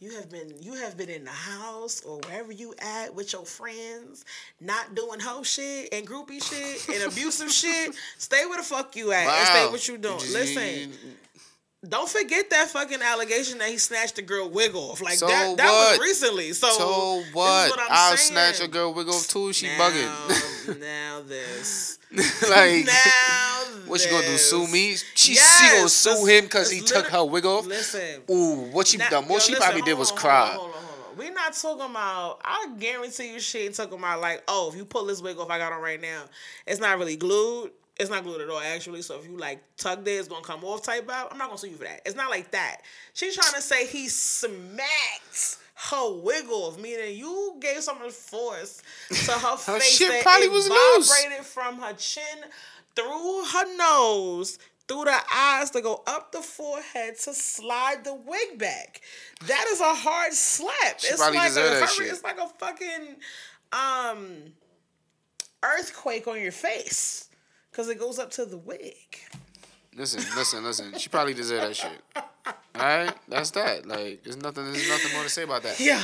You 0.00 0.10
have 0.16 0.30
been 0.30 0.52
you 0.60 0.74
have 0.74 0.96
been 0.96 1.08
in 1.08 1.24
the 1.24 1.30
house 1.30 2.02
or 2.04 2.18
wherever 2.26 2.52
you 2.52 2.74
at 2.80 3.14
with 3.14 3.32
your 3.32 3.44
friends, 3.46 4.24
not 4.60 4.94
doing 4.94 5.18
hoe 5.18 5.42
shit 5.42 5.88
and 5.94 6.06
groupie 6.06 6.42
shit 6.42 6.88
and 6.94 7.10
abusive 7.12 7.50
shit. 7.50 7.94
Stay 8.18 8.44
where 8.46 8.58
the 8.58 8.64
fuck 8.64 8.94
you 8.96 9.12
at 9.12 9.26
and 9.26 9.46
stay 9.48 9.66
what 9.68 9.88
you 9.88 9.96
doing. 9.96 10.18
Listen, 10.18 10.92
don't 11.88 12.08
forget 12.08 12.50
that 12.50 12.68
fucking 12.70 13.00
allegation 13.02 13.58
that 13.58 13.68
he 13.68 13.78
snatched 13.78 14.16
the 14.16 14.22
girl 14.22 14.48
wig 14.48 14.74
off. 14.74 15.00
Like 15.02 15.14
So 15.14 15.26
that 15.26 15.56
that 15.56 15.66
was 15.66 15.98
recently. 16.00 16.52
So, 16.52 16.68
So 16.70 17.22
this 17.24 17.34
what? 17.34 17.78
I'm 17.80 17.86
I'll 17.90 18.16
saying. 18.16 18.32
snatch 18.32 18.60
a 18.66 18.68
girl 18.70 18.92
wig 18.94 19.08
off 19.08 19.26
too. 19.28 19.52
She 19.52 19.66
now, 19.66 19.78
bugging. 19.78 20.80
now 20.80 21.22
this. 21.26 21.98
like, 22.48 22.86
now 22.86 23.64
what 23.86 24.00
she 24.00 24.08
gonna 24.10 24.26
do? 24.26 24.36
Sue 24.38 24.66
me? 24.68 24.94
She 25.14 25.34
Yes, 25.34 25.60
she 25.60 25.76
gonna 25.76 25.88
sue 25.88 26.24
him 26.26 26.44
because 26.44 26.70
he 26.70 26.80
took 26.80 27.06
her 27.06 27.24
wig 27.24 27.44
off? 27.44 27.66
Listen. 27.66 28.22
Ooh, 28.30 28.70
what 28.72 28.86
she 28.86 28.96
Now- 28.98 29.20
most 29.20 29.30
yo, 29.30 29.38
she 29.38 29.52
listen, 29.52 29.56
probably 29.64 29.82
did 29.82 29.98
was 29.98 30.10
on, 30.12 30.16
cry. 30.18 30.46
Hold 30.54 30.56
on, 30.56 30.60
hold 30.60 30.74
on, 30.76 30.82
hold 30.84 31.10
on. 31.10 31.18
We're 31.18 31.32
not 31.32 31.52
talking 31.54 31.90
about. 31.90 32.40
I 32.44 32.68
guarantee 32.78 33.32
you, 33.34 33.40
she 33.40 33.58
ain't 33.60 33.74
talking 33.74 33.98
about 33.98 34.20
like, 34.20 34.42
oh, 34.48 34.68
if 34.70 34.76
you 34.76 34.84
pull 34.84 35.04
this 35.06 35.20
wig 35.22 35.38
off, 35.38 35.50
I 35.50 35.58
got 35.58 35.72
on 35.72 35.80
right 35.82 36.00
now. 36.00 36.22
It's 36.66 36.80
not 36.80 36.98
really 36.98 37.16
glued. 37.16 37.70
It's 37.96 38.10
not 38.10 38.24
glued 38.24 38.40
at 38.40 38.50
all, 38.50 38.58
actually. 38.58 39.02
So 39.02 39.18
if 39.18 39.24
you 39.24 39.36
like 39.36 39.62
tugged 39.76 40.08
it, 40.08 40.12
it's 40.12 40.28
gonna 40.28 40.44
come 40.44 40.64
off 40.64 40.82
type 40.82 41.08
out. 41.10 41.30
I'm 41.30 41.38
not 41.38 41.46
gonna 41.48 41.58
sue 41.58 41.68
you 41.68 41.76
for 41.76 41.84
that. 41.84 42.00
It's 42.04 42.16
not 42.16 42.28
like 42.30 42.50
that. 42.50 42.78
She's 43.12 43.36
trying 43.36 43.54
to 43.54 43.62
say 43.62 43.86
he 43.86 44.08
smacked 44.08 45.58
her 45.90 46.12
wig 46.20 46.46
off, 46.48 46.78
meaning 46.78 47.16
you 47.16 47.56
gave 47.60 47.82
so 47.82 47.94
much 47.94 48.12
force 48.12 48.82
to 49.26 49.32
her, 49.32 49.56
face 49.56 49.96
shit 49.96 50.10
that 50.10 50.22
probably 50.22 50.46
it 50.46 50.52
was 50.52 50.68
loose. 50.68 51.08
vibrated 51.22 51.44
from 51.46 51.78
her 51.80 51.92
chin 51.94 52.22
through 52.96 53.44
her 53.52 53.76
nose 53.76 54.58
through 54.86 55.04
the 55.04 55.16
eyes 55.34 55.70
to 55.70 55.80
go 55.80 56.02
up 56.06 56.30
the 56.32 56.40
forehead 56.42 57.16
to 57.18 57.32
slide 57.32 58.04
the 58.04 58.14
wig 58.14 58.58
back. 58.58 59.00
That 59.46 59.66
is 59.70 59.80
a 59.80 59.94
hard 59.94 60.32
slap. 60.34 61.00
She 61.00 61.08
it's 61.08 61.20
like 61.20 61.34
a 61.34 61.60
hurry- 61.86 62.08
it's 62.08 62.22
like 62.22 62.38
a 62.38 62.48
fucking 62.58 63.16
um 63.72 64.52
earthquake 65.62 66.26
on 66.28 66.40
your 66.40 66.52
face. 66.52 67.28
Cause 67.74 67.88
it 67.88 67.98
goes 67.98 68.18
up 68.18 68.30
to 68.32 68.44
the 68.44 68.56
wig. 68.56 68.94
Listen, 69.96 70.22
listen, 70.36 70.62
listen. 70.64 70.98
She 70.98 71.08
probably 71.08 71.34
deserved 71.34 71.62
that 71.64 71.76
shit. 71.76 71.90
All 72.16 72.22
right, 72.82 73.14
that's 73.28 73.50
that. 73.52 73.86
Like, 73.86 74.22
there's 74.24 74.36
nothing. 74.36 74.64
There's 74.72 74.88
nothing 74.88 75.12
more 75.12 75.22
to 75.22 75.28
say 75.28 75.42
about 75.44 75.62
that. 75.62 75.78
Yo. 75.80 75.94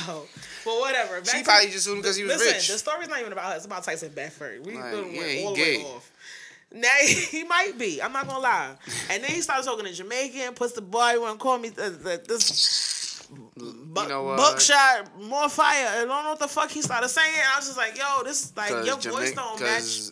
Well 0.65 0.79
whatever. 0.81 1.19
Back 1.21 1.35
She 1.35 1.43
probably 1.43 1.69
just 1.69 1.85
sued 1.85 1.93
him 1.95 2.01
because 2.01 2.15
he 2.15 2.23
was 2.23 2.33
Listen, 2.37 2.53
rich. 2.53 2.67
the 2.69 2.77
story's 2.77 3.09
not 3.09 3.19
even 3.19 3.31
about 3.33 3.51
her. 3.51 3.55
It's 3.57 3.65
about 3.65 3.83
Tyson 3.83 4.11
Bedford. 4.13 4.65
We 4.65 4.75
Like, 4.77 4.93
yeah, 4.93 5.01
went 5.01 5.45
all 5.45 5.55
the 5.55 5.61
way 5.61 5.83
off. 5.83 6.11
Now 6.73 6.89
he 7.05 7.43
might 7.43 7.77
be. 7.77 8.01
I'm 8.01 8.13
not 8.13 8.27
gonna 8.27 8.39
lie. 8.39 8.75
And 9.09 9.23
then 9.23 9.31
he 9.31 9.41
started 9.41 9.65
talking 9.65 9.85
to 9.85 9.91
Jamaican. 9.93 10.53
Puts 10.53 10.73
the 10.73 10.81
boy 10.81 11.19
want 11.19 11.39
to 11.39 11.43
call 11.43 11.57
me 11.57 11.71
uh, 11.77 11.83
uh, 11.83 12.17
this 12.27 13.23
bu- 13.29 14.01
you 14.03 14.07
know 14.07 14.23
what? 14.23 14.37
buckshot, 14.37 15.19
more 15.21 15.49
fire. 15.49 15.87
I 15.89 15.95
don't 16.05 16.07
know 16.07 16.29
what 16.29 16.39
the 16.39 16.47
fuck 16.47 16.69
he 16.71 16.81
started 16.81 17.09
saying. 17.09 17.35
I 17.53 17.57
was 17.57 17.65
just 17.65 17.77
like, 17.77 17.97
yo, 17.97 18.23
this 18.23 18.45
is 18.45 18.57
like 18.57 18.69
your 18.85 18.95
Because 18.97 19.05
voice 19.07 19.33
don't 19.33 19.59
match. 19.61 20.09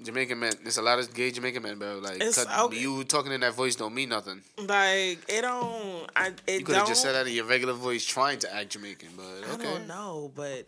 Jamaican 0.00 0.38
men, 0.38 0.52
there's 0.62 0.78
a 0.78 0.82
lot 0.82 0.98
of 0.98 1.12
gay 1.12 1.30
Jamaican 1.30 1.62
men, 1.62 1.78
bro. 1.78 1.98
Like, 1.98 2.22
okay. 2.22 2.76
you 2.76 3.04
talking 3.04 3.32
in 3.32 3.40
that 3.40 3.54
voice 3.54 3.76
don't 3.76 3.94
mean 3.94 4.08
nothing. 4.08 4.40
Like 4.58 5.18
it 5.28 5.42
don't. 5.42 6.08
I 6.16 6.32
it 6.46 6.60
You 6.60 6.64
could 6.64 6.76
have 6.76 6.88
just 6.88 7.02
said 7.02 7.12
that 7.12 7.26
in 7.26 7.34
your 7.34 7.44
regular 7.44 7.74
voice, 7.74 8.04
trying 8.04 8.38
to 8.40 8.54
act 8.54 8.70
Jamaican, 8.70 9.10
but 9.16 9.54
okay. 9.54 9.68
I 9.68 9.74
don't 9.74 9.86
know, 9.86 10.30
but 10.34 10.66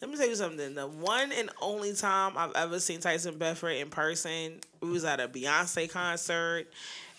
let 0.00 0.10
me 0.10 0.16
tell 0.16 0.28
you 0.28 0.36
something. 0.36 0.74
The 0.74 0.86
one 0.86 1.32
and 1.32 1.50
only 1.60 1.94
time 1.94 2.34
I've 2.36 2.52
ever 2.54 2.78
seen 2.80 3.00
Tyson 3.00 3.38
Bedford 3.38 3.70
in 3.70 3.88
person, 3.88 4.60
we 4.80 4.90
was 4.90 5.04
at 5.04 5.20
a 5.20 5.28
Beyonce 5.28 5.90
concert, 5.90 6.66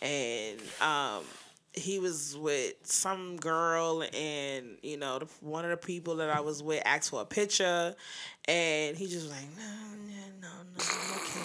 and 0.01 0.59
um, 0.79 1.23
he 1.73 1.97
was 1.97 2.37
with 2.37 2.75
some 2.83 3.37
girl, 3.37 4.03
and 4.13 4.77
you 4.83 4.97
know, 4.97 5.19
the, 5.19 5.25
one 5.41 5.63
of 5.65 5.71
the 5.71 5.77
people 5.77 6.17
that 6.17 6.29
I 6.29 6.39
was 6.41 6.61
with 6.61 6.83
asked 6.85 7.09
for 7.09 7.21
a 7.21 7.25
picture, 7.25 7.95
and 8.47 8.95
he 8.95 9.07
just 9.07 9.23
was 9.23 9.31
like, 9.31 9.57
no, 9.57 10.13
no, 10.13 10.16
no, 10.77 10.85
I'm 10.85 11.17
okay, 11.17 11.39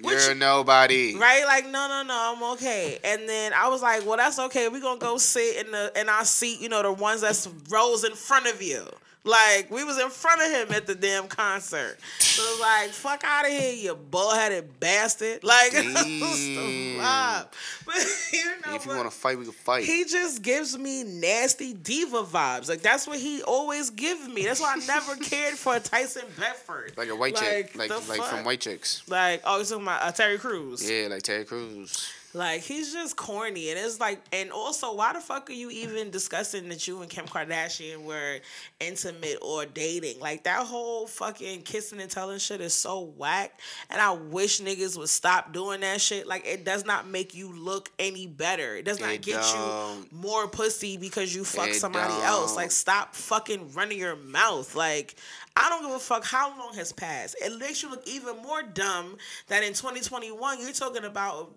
no, 0.00 0.08
no. 0.08 0.10
Which, 0.10 0.26
You're 0.26 0.34
nobody. 0.34 1.16
Right? 1.16 1.44
Like, 1.44 1.64
no, 1.66 1.88
no, 1.88 2.02
no, 2.02 2.34
I'm 2.36 2.42
okay. 2.54 2.98
And 3.04 3.28
then 3.28 3.52
I 3.52 3.68
was 3.68 3.82
like, 3.82 4.04
well, 4.06 4.16
that's 4.16 4.38
okay. 4.38 4.68
We're 4.68 4.80
gonna 4.80 4.98
go 4.98 5.18
sit 5.18 5.64
in 5.64 5.72
the 5.72 5.92
in 5.98 6.08
our 6.08 6.24
seat, 6.24 6.60
you 6.60 6.68
know, 6.68 6.82
the 6.82 6.92
ones 6.92 7.20
that's 7.20 7.48
rows 7.70 8.04
in 8.04 8.12
front 8.14 8.46
of 8.46 8.60
you. 8.62 8.86
Like, 9.26 9.70
we 9.70 9.84
was 9.84 9.98
in 9.98 10.10
front 10.10 10.42
of 10.42 10.50
him 10.68 10.76
at 10.76 10.86
the 10.86 10.94
damn 10.94 11.28
concert. 11.28 11.96
So 12.18 12.42
it 12.42 12.50
was 12.52 12.60
like, 12.60 12.90
fuck 12.90 13.22
out 13.24 13.46
of 13.46 13.52
here, 13.52 13.72
you 13.72 13.94
bullheaded 13.94 14.78
bastard. 14.80 15.42
Like, 15.42 15.70
it 15.74 15.86
was 16.22 16.38
the 16.38 16.96
Damn. 16.98 17.00
vibe. 17.00 17.46
But 17.86 17.96
you 18.32 18.44
know, 18.66 18.74
If 18.76 18.86
you 18.86 18.92
want 18.92 19.10
to 19.10 19.16
fight, 19.16 19.38
we 19.38 19.44
can 19.44 19.52
fight. 19.52 19.84
he 19.84 20.04
just 20.04 20.42
gives 20.42 20.76
me 20.78 21.04
nasty 21.04 21.74
diva 21.74 22.22
vibes. 22.22 22.66
Like 22.68 22.80
that's 22.80 23.06
what 23.06 23.18
he 23.18 23.42
always 23.42 23.90
gives 23.90 24.26
me. 24.26 24.42
That's 24.44 24.58
why 24.60 24.74
I 24.78 24.86
never 24.86 25.16
cared 25.22 25.54
for 25.54 25.78
Tyson 25.78 26.22
Bedford. 26.38 26.92
like 26.96 27.10
a 27.10 27.16
white 27.16 27.36
chick, 27.36 27.76
Like, 27.76 27.90
like 27.90 28.08
like 28.08 28.22
from? 28.22 28.44
White 28.44 28.60
Chicks. 28.62 29.02
Like, 29.06 29.42
oh, 29.44 29.56
you're 29.58 29.66
talking 29.66 29.82
about 29.82 30.02
uh, 30.02 30.12
Terry 30.12 30.38
Crews. 30.38 30.90
Yeah, 30.90 31.08
like 31.08 31.22
Terry 31.22 31.44
Crews. 31.44 32.10
Like 32.34 32.62
he's 32.62 32.92
just 32.92 33.16
corny, 33.16 33.70
and 33.70 33.78
it's 33.78 34.00
like, 34.00 34.20
and 34.32 34.50
also, 34.50 34.92
why 34.94 35.12
the 35.12 35.20
fuck 35.20 35.48
are 35.50 35.52
you 35.52 35.70
even 35.70 36.10
discussing 36.10 36.68
that 36.68 36.86
you 36.88 37.00
and 37.00 37.08
Kim 37.08 37.26
Kardashian 37.26 38.02
were 38.02 38.40
intimate 38.80 39.38
or 39.40 39.66
dating? 39.66 40.18
Like 40.18 40.42
that 40.44 40.66
whole 40.66 41.06
fucking 41.06 41.62
kissing 41.62 42.00
and 42.00 42.10
telling 42.10 42.40
shit 42.40 42.60
is 42.60 42.74
so 42.74 43.00
whack, 43.16 43.60
and 43.88 44.00
I 44.00 44.10
wish 44.12 44.60
niggas 44.60 44.98
would 44.98 45.08
stop 45.10 45.52
doing 45.52 45.80
that 45.82 46.00
shit. 46.00 46.26
Like 46.26 46.44
it 46.44 46.64
does 46.64 46.84
not 46.84 47.06
make 47.06 47.34
you 47.34 47.52
look 47.52 47.90
any 48.00 48.26
better. 48.26 48.76
It 48.76 48.84
does 48.84 48.98
not 49.00 49.12
It 49.12 49.22
get 49.22 49.40
don't. 49.40 50.00
you 50.00 50.18
more 50.18 50.48
pussy 50.48 50.96
because 50.96 51.32
you 51.34 51.44
fuck 51.44 51.68
It 51.68 51.74
somebody 51.76 52.14
else. 52.24 52.48
don't. 52.50 52.56
Like 52.56 52.72
stop 52.72 53.14
fucking 53.14 53.72
running 53.74 53.98
your 53.98 54.16
mouth. 54.16 54.74
Like 54.74 55.14
I 55.56 55.68
don't 55.70 55.82
give 55.82 55.92
a 55.94 56.00
fuck 56.00 56.24
how 56.24 56.48
long 56.58 56.74
has 56.74 56.90
passed. 56.92 57.36
It 57.40 57.56
makes 57.60 57.80
you 57.82 57.90
look 57.90 58.02
even 58.08 58.38
more 58.42 58.62
dumb 58.64 59.18
that 59.46 59.62
in 59.62 59.72
2021 59.72 60.60
you're 60.60 60.72
talking 60.72 61.04
about 61.04 61.52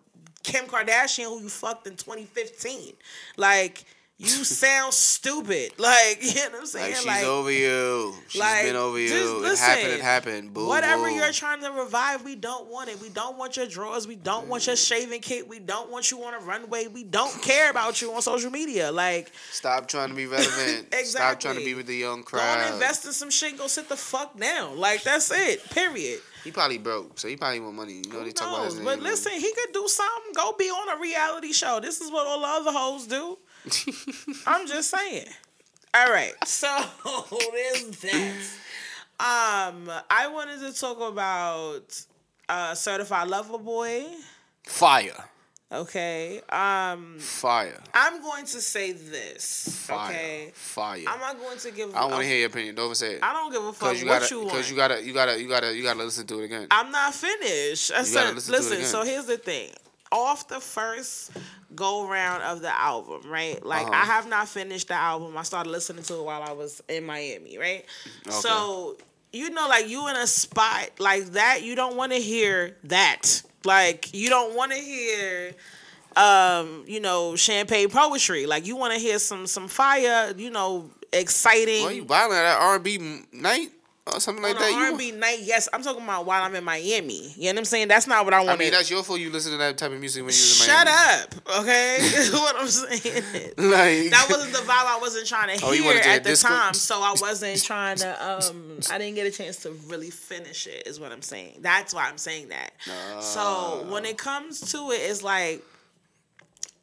Kim 0.48 0.66
Kardashian 0.66 1.26
who 1.26 1.41
you 1.41 1.50
fucked 1.50 1.88
in 1.88 1.98
2015. 1.98 2.93
Like 3.36 3.84
You 4.20 4.43
sound 4.43 4.93
stupid. 4.93 5.74
Like, 5.88 6.18
you 6.22 6.34
know 6.34 6.49
what 6.49 6.59
I'm 6.61 6.65
saying? 6.65 7.05
Like 7.05 7.18
she's 7.20 7.24
over 7.24 7.51
you. 7.51 8.13
She's 8.28 8.41
like, 8.41 8.65
been 8.65 8.76
over 8.76 8.99
just 8.99 9.13
you. 9.13 9.45
It 9.45 9.57
happened. 9.57 9.88
It 9.93 10.01
happened. 10.01 10.53
Boo. 10.53 10.68
Whatever 10.68 11.03
boo. 11.03 11.13
you're 11.15 11.32
trying 11.32 11.61
to 11.61 11.72
revive, 11.72 12.26
we 12.26 12.36
don't 12.36 12.70
want 12.70 12.89
it. 12.89 12.99
We 12.99 13.09
don't 13.09 13.38
want 13.38 13.55
your 13.55 13.68
drawers. 13.68 14.07
We 14.07 14.15
don't 14.15 14.47
want 14.47 14.68
your 14.68 14.76
shaving 14.76 15.22
kit. 15.22 15.47
We 15.47 15.59
don't 15.59 15.89
want 15.89 16.11
you 16.11 16.24
on 16.24 16.34
a 16.34 16.39
runway. 16.39 16.88
We 16.88 17.03
don't 17.03 17.41
care 17.41 17.70
about 17.70 18.01
you 18.01 18.13
on 18.13 18.22
social 18.22 18.51
media. 18.51 18.91
Like, 18.91 19.32
Stop 19.51 19.88
trying 19.88 20.09
to 20.09 20.15
be 20.15 20.26
relevant. 20.26 20.88
exactly. 20.88 21.03
Stop 21.05 21.39
trying 21.39 21.59
to 21.59 21.65
be 21.65 21.76
with 21.76 21.88
the 21.88 21.95
young 21.95 22.24
crowd. 22.24 22.57
crowd. 22.57 22.74
invest 22.74 23.05
in 23.05 23.13
some 23.13 23.30
shit. 23.30 23.57
Go 23.57 23.68
sit 23.68 23.88
the 23.88 23.95
fuck 23.95 24.38
down. 24.38 24.78
Like, 24.78 25.03
that's 25.03 25.32
it. 25.32 25.63
Period. 25.70 26.20
He 26.43 26.51
probably 26.51 26.78
broke, 26.78 27.20
so 27.20 27.28
he 27.28 27.36
probably 27.36 27.59
want 27.59 27.76
money. 27.76 28.01
You 28.05 28.13
know 28.13 28.24
they 28.24 28.32
talk 28.32 28.47
about 28.47 28.65
his 28.65 28.76
name. 28.76 28.86
But 28.86 28.99
like- 28.99 29.09
listen, 29.09 29.34
he 29.34 29.53
could 29.53 29.74
do 29.74 29.88
something. 29.88 30.34
Go 30.34 30.53
be 30.57 30.65
on 30.65 30.97
a 30.97 31.01
reality 31.01 31.51
show. 31.51 31.80
This 31.80 32.01
is 32.01 32.11
what 32.11 32.26
all 32.26 32.39
the 32.41 32.47
other 32.47 32.78
hoes 32.78 33.05
do. 33.05 33.38
I'm 34.47 34.68
just 34.68 34.89
saying. 34.89 35.28
All 35.93 36.12
right. 36.12 36.34
So 36.45 36.68
there's 37.51 37.99
that. 38.01 38.34
Um, 39.20 39.91
I 40.10 40.28
wanted 40.28 40.60
to 40.60 40.80
talk 40.80 41.01
about 41.01 42.05
uh 42.49 42.76
certified 42.76 43.28
lover 43.28 43.58
boy. 43.58 44.05
Fire. 44.64 45.26
Okay. 45.70 46.39
Um, 46.49 47.18
Fire. 47.20 47.82
I'm 47.93 48.22
going 48.22 48.45
to 48.45 48.62
say 48.62 48.93
this. 48.93 49.86
Fire. 49.86 50.10
Okay. 50.10 50.51
Fire. 50.53 51.03
I'm 51.08 51.20
not 51.20 51.38
going 51.39 51.58
to 51.58 51.72
give. 51.72 51.93
I 51.93 52.01
don't 52.01 52.12
want 52.12 52.24
to 52.24 52.28
hear 52.28 52.38
your 52.38 52.47
opinion. 52.47 52.76
Don't 52.76 52.95
say 52.95 53.16
it. 53.16 53.20
I 53.22 53.34
don't 53.34 53.51
give 53.51 53.64
a 53.64 53.74
fuck 53.74 53.99
you 53.99 54.05
what 54.05 54.22
gotta, 54.22 54.34
you 54.34 54.41
want. 54.41 54.51
cause 54.51 54.70
you 54.70 54.76
gotta, 54.78 55.03
you 55.03 55.14
gotta, 55.14 55.41
you 55.41 55.49
gotta, 55.49 55.76
you 55.76 55.84
gotta 55.84 56.03
listen 56.03 56.26
to 56.28 56.39
it 56.39 56.45
again. 56.45 56.68
I'm 56.72 56.91
not 56.91 57.14
finished. 57.14 57.91
I 57.91 57.95
gotta 57.95 58.05
said, 58.05 58.36
listen 58.36 58.53
to 58.53 58.60
it 58.60 58.64
listen. 58.64 58.86
So 58.86 59.03
here's 59.03 59.26
the 59.26 59.38
thing. 59.38 59.72
Off 60.12 60.47
the 60.47 60.60
first 60.60 61.32
go 61.76 62.08
round 62.08 62.41
of 62.43 62.62
the 62.62 62.74
album, 62.74 63.30
right? 63.30 63.64
Like 63.66 63.88
Uh-huh. 63.88 63.93
I 63.95 64.05
have 64.05 64.28
not 64.30 64.47
finished 64.47 64.88
the 64.88 64.93
album. 64.95 65.38
I 65.38 65.43
started 65.43 65.70
listening 65.70 66.03
to 66.03 66.16
it 66.16 66.24
while 66.24 66.41
I 66.43 66.53
was 66.53 66.82
in 66.88 67.05
Miami, 67.05 67.58
right? 67.58 67.86
So 68.30 68.97
you 69.34 69.49
know, 69.49 69.68
like 69.68 69.89
you 69.89 70.08
in 70.08 70.16
a 70.16 70.28
spot 70.28 70.91
like 70.99 71.26
that, 71.34 71.62
you 71.64 71.76
don't 71.76 71.95
want 71.97 72.14
to 72.14 72.18
hear 72.20 72.78
that. 72.86 73.41
Like 73.66 74.14
you 74.14 74.30
don't 74.30 74.55
want 74.55 74.72
to 74.72 74.78
hear 74.78 75.53
um, 76.16 76.84
you 76.88 76.99
know, 76.99 77.36
champagne 77.36 77.89
poetry. 77.89 78.45
Like 78.47 78.66
you 78.66 78.76
want 78.76 78.93
to 78.93 78.99
hear 78.99 79.20
some 79.20 79.45
some 79.45 79.68
fire, 79.68 80.34
you 80.36 80.49
know, 80.49 80.89
exciting. 81.14 81.84
Well, 81.84 81.91
you 81.91 82.03
wilding 82.05 82.38
at 82.38 82.58
R&B 82.58 83.22
night 83.34 83.70
or 84.14 84.20
something 84.20 84.43
like 84.43 84.55
on 84.55 84.62
that. 84.62 84.72
You, 84.72 84.78
R&B 84.78 85.12
night, 85.12 85.39
yes, 85.41 85.68
I'm 85.74 85.82
talking 85.82 86.03
about 86.03 86.26
while 86.26 86.43
I'm 86.43 86.55
in 86.55 86.64
Miami. 86.64 87.32
You 87.36 87.43
know 87.45 87.49
what 87.49 87.58
I'm 87.60 87.66
saying? 87.66 87.88
That's 87.88 88.08
not 88.08 88.26
what 88.26 88.34
I 88.34 88.39
want. 88.39 88.49
I 88.51 88.55
mean, 88.55 88.72
that's 88.72 88.89
your 88.89 89.03
fault. 89.03 89.20
You 89.20 89.30
listen 89.32 89.51
to 89.53 89.58
that 89.60 89.78
type 89.78 89.91
of 89.91 89.99
music 89.99 90.22
when 90.24 90.34
you 90.34 90.38
was 90.39 90.68
in 90.68 90.74
Miami. 90.74 90.89
Shut 90.89 91.36
up, 91.47 91.60
okay? 91.62 91.97
what 92.34 92.55
I'm 92.58 92.68
saying. 92.68 93.24
Like 93.58 94.10
That 94.12 94.28
wasn't 94.30 94.53
the 94.53 94.60
vibe 94.60 94.70
I 94.86 94.97
wasn't 95.01 95.28
trying 95.28 95.58
to 95.58 95.66
Oh, 95.66 95.72
hear 95.72 95.84
wanted 95.86 95.99
to 96.03 96.03
hear 96.08 96.16
at 96.18 96.24
the 96.24 96.30
disco? 96.32 96.47
time, 96.49 96.74
so 96.74 97.01
I 97.01 97.14
wasn't 97.20 97.64
trying 97.64 97.97
to. 97.97 98.32
Um, 98.49 98.80
I 98.91 98.97
didn't 98.97 99.16
get 99.16 99.28
a 99.28 99.32
chance 99.32 99.58
to 99.64 99.72
really 99.88 100.10
finish 100.10 100.68
it. 100.68 100.84
Is 100.88 100.99
what 100.99 101.12
I'm 101.12 101.22
saying. 101.22 101.60
That's 101.62 101.93
why 101.93 102.08
I'm 102.08 102.18
saying 102.18 102.49
that. 102.49 102.72
So 103.22 103.86
when 103.89 104.05
it 104.05 104.18
comes 104.18 104.72
to 104.72 104.91
it, 104.91 104.95
it's 105.01 105.24
like 105.24 105.64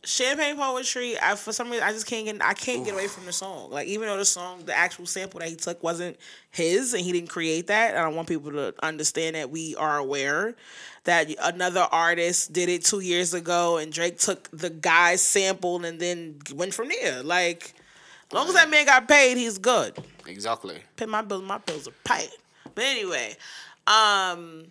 champagne 0.05 0.57
poetry. 0.57 1.17
I 1.21 1.35
for 1.35 1.53
some 1.53 1.71
reason 1.71 1.85
I 1.85 1.93
just 1.93 2.07
can't 2.07 2.27
get. 2.27 2.43
I 2.43 2.55
can't 2.55 2.85
get 2.85 2.95
away 2.95 3.07
from 3.07 3.27
the 3.27 3.33
song. 3.33 3.71
Like 3.71 3.89
even 3.89 4.09
though 4.09 4.17
the 4.17 4.25
song, 4.25 4.65
the 4.65 4.77
actual 4.77 5.07
sample 5.07 5.41
that 5.41 5.49
he 5.49 5.57
took 5.57 5.83
wasn't 5.83 6.17
his, 6.51 6.95
and 6.95 7.03
he 7.03 7.13
didn't 7.13 7.31
create 7.31 7.67
that. 7.69 7.91
And 7.91 7.99
I 7.99 8.09
want 8.09 8.29
people 8.29 8.51
to 8.53 8.75
understand 8.83 9.37
that 9.37 9.51
we 9.51 9.77
are 9.77 9.99
aware 9.99 10.55
that 11.05 11.29
another 11.43 11.87
artist 11.91 12.53
did 12.53 12.69
it 12.69 12.85
two 12.85 13.01
years 13.01 13.35
ago, 13.35 13.77
and 13.77 13.93
Drake 13.93 14.19
took 14.19 14.49
the 14.51 14.71
guy's 14.71 15.23
sample 15.23 15.85
and 15.85 16.01
then 16.01 16.39
went 16.55 16.75
from 16.75 16.89
there. 16.89 17.23
Like, 17.23 17.75
as 18.31 18.33
long 18.33 18.49
as 18.49 18.55
that 18.55 18.71
man 18.71 18.87
got 18.87 19.07
paid, 19.07 19.37
he's 19.37 19.59
good. 19.59 19.97
exactly. 20.27 20.79
Pay 20.97 21.07
my 21.07 21.23
bills. 21.23 21.43
My 21.43 21.59
bills 21.59 21.87
are 21.89 21.95
paid. 22.05 22.31
But 22.75 22.85
anyway, 22.85 23.37
um, 23.87 24.65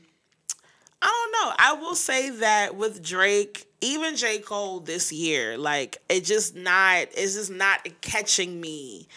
I 1.01 1.05
don't 1.05 1.31
know. 1.33 1.53
I 1.57 1.73
will 1.79 1.95
say 1.95 2.29
that 2.31 2.75
with 2.75 3.03
Drake, 3.03 3.67
even 3.83 4.15
J. 4.15 4.39
Cole 4.39 4.79
this 4.79 5.11
year, 5.11 5.57
like 5.57 5.97
it 6.09 6.23
just 6.25 6.55
not 6.55 7.07
it's 7.15 7.35
just 7.35 7.51
not 7.51 7.87
catching 8.01 8.59
me 8.59 9.07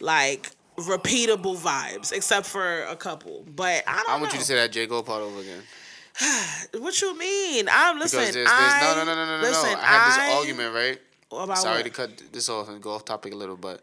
like 0.00 0.50
repeatable 0.76 1.56
vibes, 1.56 2.12
except 2.12 2.46
for 2.46 2.84
a 2.84 2.96
couple. 2.96 3.44
But 3.54 3.84
I 3.86 3.96
don't 3.96 4.08
I 4.08 4.12
want 4.12 4.24
know. 4.24 4.32
you 4.34 4.38
to 4.40 4.44
say 4.44 4.54
that 4.56 4.72
J 4.72 4.86
Cole 4.86 5.02
part 5.02 5.22
over 5.22 5.40
again. 5.40 5.62
what 6.82 7.00
you 7.00 7.16
mean? 7.18 7.68
I'm 7.70 7.98
listen. 7.98 8.20
There's, 8.20 8.34
there's 8.34 8.48
I, 8.50 8.94
no, 8.94 9.04
no, 9.04 9.14
no, 9.14 9.26
no, 9.26 9.36
no, 9.36 9.42
listen, 9.42 9.72
no. 9.72 9.78
I 9.78 9.82
had 9.82 10.08
this 10.08 10.18
I- 10.18 10.38
argument, 10.38 10.74
right? 10.74 10.98
About 11.32 11.58
Sorry 11.58 11.76
what? 11.76 11.84
to 11.84 11.90
cut 11.90 12.22
this 12.32 12.48
off 12.48 12.68
and 12.68 12.82
go 12.82 12.90
off 12.90 13.04
topic 13.04 13.32
a 13.32 13.36
little, 13.36 13.56
but 13.56 13.80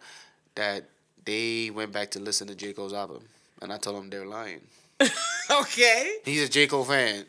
that 0.56 0.84
they 1.24 1.70
went 1.74 1.94
back 1.94 2.12
to 2.12 2.20
listen 2.20 2.46
to 2.48 2.56
J 2.56 2.74
Cole's 2.74 2.92
album, 2.94 3.24
and 3.62 3.72
I 3.72 3.78
told 3.78 3.96
them 3.98 4.10
they're 4.10 4.26
lying. 4.26 4.62
Okay. 5.50 6.18
He's 6.26 6.44
a 6.44 6.50
J 6.50 6.68
Cole 6.68 6.84
fan, 6.84 7.24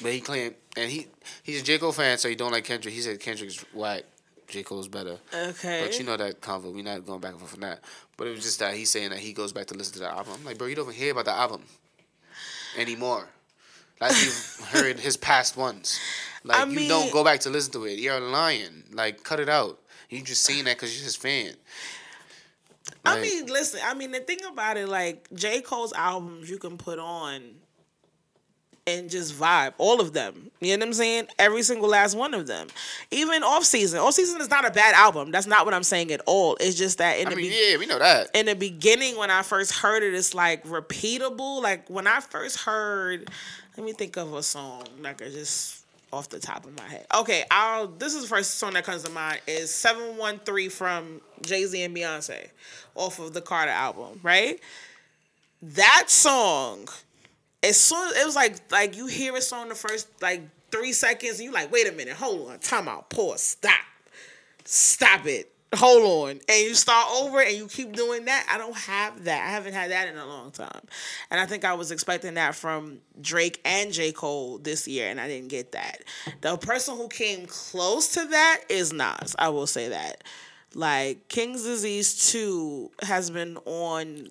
but 0.00 0.12
he 0.12 0.20
claimed, 0.20 0.54
and 0.76 0.90
he 0.90 1.08
he's 1.42 1.60
a 1.60 1.64
J 1.64 1.78
Cole 1.78 1.92
fan, 1.92 2.18
so 2.18 2.28
he 2.28 2.34
don't 2.34 2.52
like 2.52 2.64
Kendrick. 2.64 2.94
He 2.94 3.00
said 3.00 3.20
Kendrick's 3.20 3.64
whack, 3.74 4.04
J 4.48 4.62
Cole's 4.62 4.88
better. 4.88 5.18
Okay. 5.34 5.82
But 5.84 5.98
you 5.98 6.04
know 6.04 6.16
that 6.16 6.40
convo, 6.40 6.72
We're 6.72 6.84
not 6.84 7.04
going 7.06 7.20
back 7.20 7.32
and 7.32 7.40
forth 7.40 7.54
on 7.54 7.60
that. 7.60 7.80
But 8.16 8.26
it 8.28 8.30
was 8.30 8.42
just 8.42 8.58
that 8.60 8.74
he's 8.74 8.90
saying 8.90 9.10
that 9.10 9.18
he 9.18 9.32
goes 9.32 9.52
back 9.52 9.66
to 9.66 9.74
listen 9.74 9.94
to 9.94 9.98
the 10.00 10.08
album. 10.10 10.34
I'm 10.38 10.44
like, 10.44 10.58
bro, 10.58 10.66
you 10.66 10.74
don't 10.74 10.86
even 10.86 10.94
hear 10.94 11.12
about 11.12 11.24
the 11.24 11.32
album 11.32 11.62
anymore. 12.76 13.28
Like 14.00 14.12
you've 14.12 14.60
heard 14.70 14.98
his 15.00 15.16
past 15.16 15.56
ones. 15.56 15.98
Like 16.44 16.66
I 16.66 16.70
you 16.70 16.88
don't 16.88 17.12
go 17.12 17.24
back 17.24 17.40
to 17.40 17.50
listen 17.50 17.72
to 17.72 17.84
it. 17.86 17.98
You're 17.98 18.20
lying. 18.20 18.84
Like 18.92 19.22
cut 19.22 19.40
it 19.40 19.48
out. 19.48 19.78
You 20.10 20.22
just 20.22 20.42
saying 20.42 20.64
that 20.64 20.76
because 20.76 20.94
you're 20.94 21.04
his 21.04 21.16
fan. 21.16 21.54
I 23.04 23.20
mean, 23.20 23.46
listen. 23.46 23.80
I 23.84 23.94
mean, 23.94 24.10
the 24.10 24.20
thing 24.20 24.38
about 24.50 24.76
it, 24.76 24.88
like 24.88 25.28
J. 25.34 25.60
Cole's 25.60 25.92
albums, 25.92 26.50
you 26.50 26.58
can 26.58 26.76
put 26.76 26.98
on 26.98 27.42
and 28.86 29.08
just 29.08 29.34
vibe. 29.34 29.74
All 29.78 30.00
of 30.00 30.12
them. 30.12 30.50
You 30.60 30.76
know 30.76 30.80
what 30.82 30.88
I'm 30.88 30.92
saying? 30.94 31.26
Every 31.38 31.62
single 31.62 31.88
last 31.88 32.16
one 32.16 32.34
of 32.34 32.46
them. 32.46 32.68
Even 33.10 33.42
off 33.42 33.64
season. 33.64 34.00
Off 34.00 34.14
season 34.14 34.40
is 34.40 34.50
not 34.50 34.66
a 34.66 34.70
bad 34.70 34.94
album. 34.94 35.30
That's 35.30 35.46
not 35.46 35.64
what 35.64 35.74
I'm 35.74 35.84
saying 35.84 36.10
at 36.10 36.20
all. 36.26 36.56
It's 36.60 36.76
just 36.76 36.98
that 36.98 37.18
in 37.18 37.28
I 37.28 37.30
the 37.30 37.36
mean, 37.36 37.50
be- 37.50 37.70
yeah, 37.70 37.76
we 37.78 37.86
know 37.86 37.98
that. 37.98 38.30
in 38.34 38.46
the 38.46 38.54
beginning 38.56 39.16
when 39.16 39.30
I 39.30 39.42
first 39.42 39.72
heard 39.72 40.02
it, 40.02 40.14
it's 40.14 40.34
like 40.34 40.64
repeatable. 40.64 41.62
Like 41.62 41.88
when 41.88 42.06
I 42.06 42.20
first 42.20 42.58
heard, 42.58 43.30
let 43.76 43.86
me 43.86 43.92
think 43.92 44.16
of 44.16 44.34
a 44.34 44.42
song 44.42 44.84
like 45.00 45.22
I 45.22 45.26
just 45.30 45.84
off 46.12 46.28
the 46.28 46.38
top 46.40 46.66
of 46.66 46.76
my 46.76 46.84
head. 46.84 47.06
Okay, 47.14 47.44
I'll. 47.50 47.86
This 47.86 48.14
is 48.14 48.22
the 48.22 48.28
first 48.28 48.56
song 48.58 48.74
that 48.74 48.84
comes 48.84 49.02
to 49.04 49.10
mind 49.10 49.40
is 49.46 49.72
seven 49.72 50.16
one 50.18 50.40
three 50.40 50.68
from 50.68 51.20
Jay 51.42 51.64
Z 51.66 51.80
and 51.82 51.96
Beyonce, 51.96 52.48
off 52.96 53.18
of 53.20 53.32
the 53.32 53.40
Carter 53.40 53.70
album. 53.70 54.20
Right, 54.22 54.60
that 55.62 56.06
song. 56.10 56.88
As 57.62 57.80
soon 57.80 58.08
as 58.08 58.16
it 58.16 58.26
was 58.26 58.36
like 58.36 58.56
like 58.70 58.96
you 58.96 59.06
hear 59.06 59.36
a 59.36 59.40
song 59.40 59.68
the 59.68 59.74
first 59.74 60.08
like 60.20 60.42
three 60.70 60.92
seconds, 60.92 61.38
and 61.38 61.44
you 61.44 61.52
like, 61.52 61.70
wait 61.70 61.88
a 61.88 61.92
minute, 61.92 62.14
hold 62.14 62.50
on, 62.50 62.58
time 62.58 62.88
out, 62.88 63.10
pause, 63.10 63.42
stop 63.42 63.84
stop 64.64 65.26
it. 65.26 65.48
Hold 65.74 66.28
on. 66.28 66.40
And 66.48 66.60
you 66.64 66.74
start 66.74 67.08
over 67.14 67.40
and 67.40 67.56
you 67.56 67.66
keep 67.66 67.92
doing 67.92 68.26
that. 68.26 68.46
I 68.50 68.58
don't 68.58 68.76
have 68.76 69.24
that. 69.24 69.46
I 69.46 69.50
haven't 69.50 69.72
had 69.72 69.90
that 69.90 70.06
in 70.06 70.18
a 70.18 70.26
long 70.26 70.50
time. 70.50 70.82
And 71.30 71.40
I 71.40 71.46
think 71.46 71.64
I 71.64 71.72
was 71.72 71.90
expecting 71.90 72.34
that 72.34 72.54
from 72.54 72.98
Drake 73.20 73.58
and 73.64 73.90
J. 73.90 74.12
Cole 74.12 74.58
this 74.58 74.86
year, 74.86 75.08
and 75.08 75.18
I 75.18 75.28
didn't 75.28 75.48
get 75.48 75.72
that. 75.72 76.04
The 76.42 76.58
person 76.58 76.96
who 76.96 77.08
came 77.08 77.46
close 77.46 78.08
to 78.14 78.26
that 78.26 78.64
is 78.68 78.92
Nas. 78.92 79.34
I 79.38 79.48
will 79.48 79.66
say 79.66 79.88
that. 79.88 80.24
Like, 80.74 81.28
King's 81.28 81.62
Disease 81.62 82.30
2 82.32 82.90
has 83.02 83.30
been 83.30 83.56
on 83.64 84.28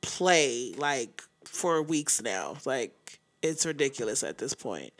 play, 0.00 0.74
like, 0.76 1.24
for 1.54 1.82
weeks 1.82 2.20
now. 2.22 2.56
Like, 2.64 3.20
it's 3.42 3.66
ridiculous 3.66 4.22
at 4.22 4.38
this 4.38 4.54
point. 4.54 4.92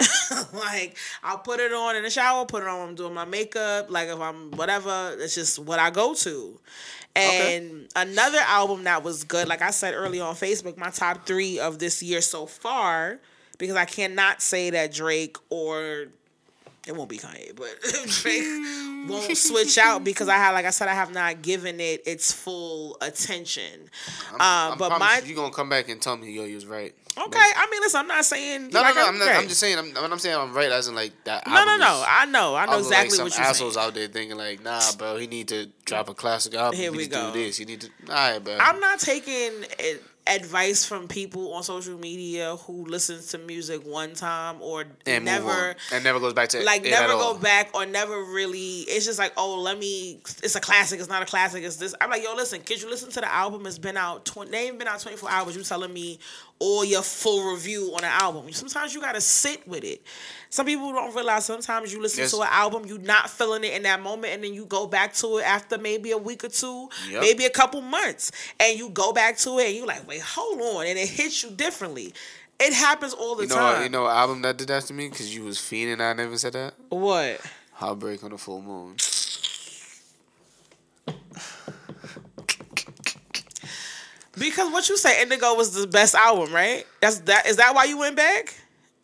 like 0.54 0.96
I'll 1.22 1.38
put 1.38 1.60
it 1.60 1.72
on 1.72 1.96
in 1.96 2.02
the 2.02 2.10
shower, 2.10 2.46
put 2.46 2.62
it 2.62 2.68
on 2.68 2.80
when 2.80 2.88
I'm 2.90 2.94
doing 2.94 3.12
my 3.12 3.26
makeup, 3.26 3.90
like 3.90 4.08
if 4.08 4.18
I'm 4.18 4.50
whatever, 4.52 5.14
it's 5.18 5.34
just 5.34 5.58
what 5.58 5.78
I 5.78 5.90
go 5.90 6.14
to. 6.14 6.58
And 7.16 7.88
another 7.96 8.38
album 8.38 8.84
that 8.84 9.02
was 9.02 9.24
good, 9.24 9.48
like 9.48 9.62
I 9.62 9.70
said 9.70 9.94
earlier 9.94 10.22
on 10.22 10.34
Facebook, 10.34 10.76
my 10.76 10.90
top 10.90 11.26
three 11.26 11.58
of 11.58 11.78
this 11.78 12.02
year 12.02 12.20
so 12.20 12.46
far, 12.46 13.18
because 13.58 13.76
I 13.76 13.84
cannot 13.84 14.40
say 14.40 14.70
that 14.70 14.92
Drake 14.94 15.36
or 15.50 16.06
it 16.86 16.96
won't 16.96 17.10
be 17.10 17.18
Kanye, 17.18 17.54
but 17.54 17.68
Drake 18.06 18.42
won't 19.08 19.36
switch 19.36 19.76
out 19.78 20.02
because 20.02 20.28
I 20.28 20.36
have, 20.36 20.54
like 20.54 20.64
I 20.64 20.70
said, 20.70 20.88
I 20.88 20.94
have 20.94 21.12
not 21.12 21.42
given 21.42 21.78
it 21.80 22.02
its 22.06 22.32
full 22.32 22.96
attention. 23.00 23.88
uh, 24.32 24.36
I 24.38 24.74
but 24.78 24.98
my 24.98 25.20
you 25.24 25.34
gonna 25.34 25.52
come 25.52 25.68
back 25.68 25.88
and 25.88 26.00
tell 26.00 26.16
me 26.16 26.30
yo, 26.32 26.44
you 26.44 26.54
was 26.54 26.66
right. 26.66 26.94
okay, 27.18 27.38
I 27.56 27.68
mean, 27.70 27.80
listen, 27.82 28.00
I'm 28.00 28.06
not 28.06 28.24
saying 28.24 28.70
No, 28.70 28.80
like, 28.82 28.94
no, 28.94 29.02
no. 29.02 29.08
I'm, 29.08 29.18
not, 29.18 29.28
I'm 29.28 29.48
just 29.48 29.60
saying. 29.60 29.78
I'm, 29.78 29.92
when 29.92 30.12
I'm 30.12 30.18
saying 30.18 30.36
I'm 30.36 30.54
right, 30.54 30.70
as 30.70 30.88
in 30.88 30.94
like 30.94 31.12
that. 31.24 31.46
No, 31.46 31.64
no, 31.64 31.76
no. 31.76 32.04
I 32.06 32.24
know. 32.26 32.54
I 32.54 32.64
know 32.66 32.72
Although, 32.72 32.78
exactly 32.86 33.18
like, 33.18 33.24
what 33.24 33.32
some 33.32 33.42
you're 33.42 33.50
assholes 33.50 33.74
saying. 33.74 33.86
out 33.86 33.94
there 33.94 34.08
thinking 34.08 34.38
like, 34.38 34.62
nah, 34.62 34.80
bro, 34.96 35.16
he 35.16 35.26
need 35.26 35.48
to 35.48 35.68
drop 35.84 36.08
a 36.08 36.14
classic 36.14 36.54
album. 36.54 36.78
Here 36.78 36.90
he 36.92 36.96
we 36.96 37.02
need 37.04 37.10
to 37.12 37.16
go. 37.18 37.32
do 37.32 37.44
this. 37.44 37.56
He 37.58 37.64
need 37.66 37.80
to. 37.82 37.88
All 38.08 38.14
right, 38.14 38.38
bro. 38.42 38.56
I'm 38.58 38.80
not 38.80 39.00
taking 39.00 39.52
it. 39.78 40.02
Advice 40.26 40.84
from 40.84 41.08
people 41.08 41.54
on 41.54 41.62
social 41.62 41.98
media 41.98 42.54
who 42.56 42.84
listens 42.84 43.28
to 43.28 43.38
music 43.38 43.80
one 43.86 44.12
time 44.14 44.56
or 44.60 44.84
And 45.06 45.24
never 45.24 45.74
and 45.92 46.04
never 46.04 46.20
goes 46.20 46.34
back 46.34 46.50
to 46.50 46.60
it. 46.60 46.64
like 46.64 46.84
never 46.84 47.08
go 47.14 47.18
all. 47.18 47.34
back 47.38 47.70
or 47.74 47.86
never 47.86 48.22
really 48.24 48.80
it's 48.82 49.06
just 49.06 49.18
like 49.18 49.32
oh 49.36 49.60
let 49.60 49.78
me 49.78 50.20
it's 50.42 50.54
a 50.54 50.60
classic 50.60 51.00
it's 51.00 51.08
not 51.08 51.22
a 51.22 51.26
classic 51.26 51.64
it's 51.64 51.76
this 51.76 51.94
i'm 52.00 52.10
like 52.10 52.22
yo 52.22 52.34
listen 52.34 52.60
kid 52.60 52.80
you 52.82 52.88
listen 52.90 53.10
to 53.10 53.20
the 53.20 53.32
album 53.32 53.66
it's 53.66 53.78
been 53.78 53.96
out 53.96 54.24
20 54.26 54.50
they 54.50 54.68
ain't 54.68 54.78
been 54.78 54.88
out 54.88 55.00
24 55.00 55.28
hours 55.30 55.56
you 55.56 55.62
telling 55.62 55.92
me 55.92 56.18
all 56.60 56.84
your 56.84 57.02
full 57.02 57.50
review 57.52 57.90
on 57.94 58.04
an 58.04 58.10
album 58.12 58.52
sometimes 58.52 58.94
you 58.94 59.00
gotta 59.00 59.20
sit 59.20 59.66
with 59.66 59.82
it 59.82 60.02
some 60.50 60.66
people 60.66 60.92
don't 60.92 61.14
realize 61.14 61.44
sometimes 61.46 61.92
you 61.92 62.00
listen 62.00 62.20
Yes. 62.20 62.30
to 62.32 62.40
an 62.42 62.48
album 62.50 62.84
you're 62.86 62.98
not 62.98 63.28
feeling 63.30 63.64
it 63.64 63.72
in 63.72 63.82
that 63.84 64.02
moment 64.02 64.34
and 64.34 64.44
then 64.44 64.52
you 64.54 64.66
go 64.66 64.86
back 64.86 65.14
to 65.14 65.38
it 65.38 65.42
after 65.44 65.78
maybe 65.78 66.10
a 66.12 66.18
week 66.18 66.44
or 66.44 66.48
two 66.48 66.88
Yep. 67.10 67.20
maybe 67.22 67.44
a 67.46 67.50
couple 67.50 67.80
months 67.80 68.30
and 68.60 68.78
you 68.78 68.90
go 68.90 69.12
back 69.12 69.36
to 69.38 69.58
it 69.58 69.68
and 69.68 69.76
you're 69.76 69.86
like 69.86 70.06
wait 70.06 70.20
hold 70.20 70.60
on 70.60 70.86
and 70.86 70.98
it 70.98 71.08
hits 71.08 71.42
you 71.42 71.50
differently 71.50 72.12
it 72.62 72.74
happens 72.74 73.14
all 73.14 73.36
the 73.36 73.44
You 73.44 73.48
know, 73.48 73.54
time 73.54 73.82
you 73.84 73.88
know, 73.88 74.06
album 74.06 74.42
that 74.42 74.58
did 74.58 74.68
that 74.68 74.82
to 74.84 74.92
me 74.92 75.08
because 75.08 75.34
you 75.34 75.44
was 75.44 75.56
fiending. 75.56 75.94
And 75.94 76.02
I 76.02 76.12
never 76.12 76.36
said 76.36 76.52
that. 76.52 76.74
what 76.90 77.40
Heartbreak 77.72 78.22
on 78.22 78.32
the 78.32 78.36
full 78.36 78.60
moon. 78.60 78.96
Because 84.40 84.72
what 84.72 84.88
you 84.88 84.96
say, 84.96 85.20
Indigo 85.20 85.54
was 85.54 85.74
the 85.74 85.86
best 85.86 86.14
album, 86.14 86.52
right? 86.52 86.86
That's 87.00 87.18
that. 87.20 87.46
Is 87.46 87.56
that 87.56 87.74
why 87.74 87.84
you 87.84 87.98
went 87.98 88.16
back? 88.16 88.54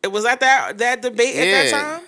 It 0.02 0.08
was 0.08 0.24
that 0.24 0.40
that 0.40 0.78
that 0.78 1.02
debate 1.02 1.36
at 1.36 1.44
that 1.44 1.70
time. 1.70 2.02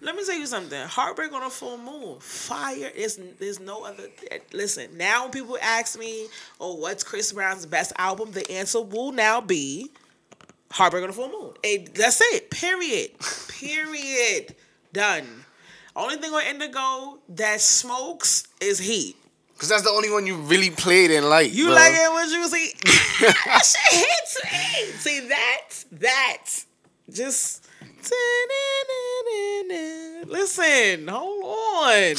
Let 0.00 0.16
me 0.16 0.24
tell 0.24 0.34
you 0.34 0.46
something. 0.46 0.86
Heartbreak 0.86 1.32
on 1.32 1.44
a 1.44 1.50
full 1.50 1.78
moon, 1.78 2.18
fire. 2.18 2.90
Is 2.94 3.20
there's 3.38 3.60
no 3.60 3.84
other. 3.84 4.08
Listen, 4.52 4.98
now 4.98 5.22
when 5.22 5.30
people 5.30 5.56
ask 5.62 5.96
me, 5.96 6.26
"Oh, 6.60 6.74
what's 6.74 7.04
Chris 7.04 7.32
Brown's 7.32 7.64
best 7.64 7.92
album?" 7.96 8.32
The 8.32 8.50
answer 8.50 8.82
will 8.82 9.12
now 9.12 9.40
be 9.40 9.92
Heartbreak 10.72 11.04
on 11.04 11.10
a 11.10 11.12
full 11.12 11.28
moon. 11.28 11.54
It, 11.62 11.94
that's 11.94 12.20
it. 12.32 12.50
Period. 12.50 13.12
Period. 13.48 14.56
Done. 14.92 15.44
Only 15.94 16.16
thing 16.16 16.32
on 16.32 16.42
Indigo 16.44 17.18
that 17.28 17.60
smokes 17.60 18.48
is 18.60 18.80
heat. 18.80 19.16
Because 19.54 19.68
that's 19.68 19.82
the 19.82 19.90
only 19.90 20.10
one 20.10 20.26
you 20.26 20.36
really 20.36 20.70
played 20.70 21.10
and 21.10 21.28
liked. 21.28 21.54
You 21.54 21.66
bro. 21.66 21.74
like 21.74 21.92
it 21.94 22.12
when 22.12 22.30
you 22.30 22.48
see 22.48 22.72
that 23.46 23.62
shit 23.64 24.00
hits 24.00 24.44
me. 24.44 24.84
See 24.98 25.20
that 25.28 25.84
that 25.92 26.46
just 27.10 27.64
listen. 30.26 31.08
Hold 31.08 31.44
on, 31.44 32.14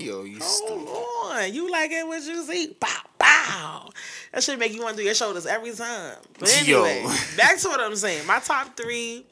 Yo, 0.00 0.24
you 0.24 0.38
hold 0.40 1.32
on. 1.32 1.52
You 1.52 1.70
like 1.70 1.90
it 1.92 2.06
when 2.06 2.22
you 2.22 2.42
see 2.42 2.76
bow 2.80 2.88
bow. 3.18 3.90
That 4.32 4.42
should 4.42 4.58
make 4.58 4.74
you 4.74 4.82
want 4.82 4.96
to 4.96 5.02
do 5.02 5.06
your 5.06 5.14
shoulders 5.14 5.46
every 5.46 5.72
time. 5.72 6.16
But 6.38 6.66
Yo. 6.66 6.84
anyway, 6.84 7.14
back 7.36 7.58
to 7.58 7.68
what 7.68 7.80
I'm 7.80 7.96
saying. 7.96 8.26
My 8.26 8.38
top 8.40 8.76
three. 8.76 9.26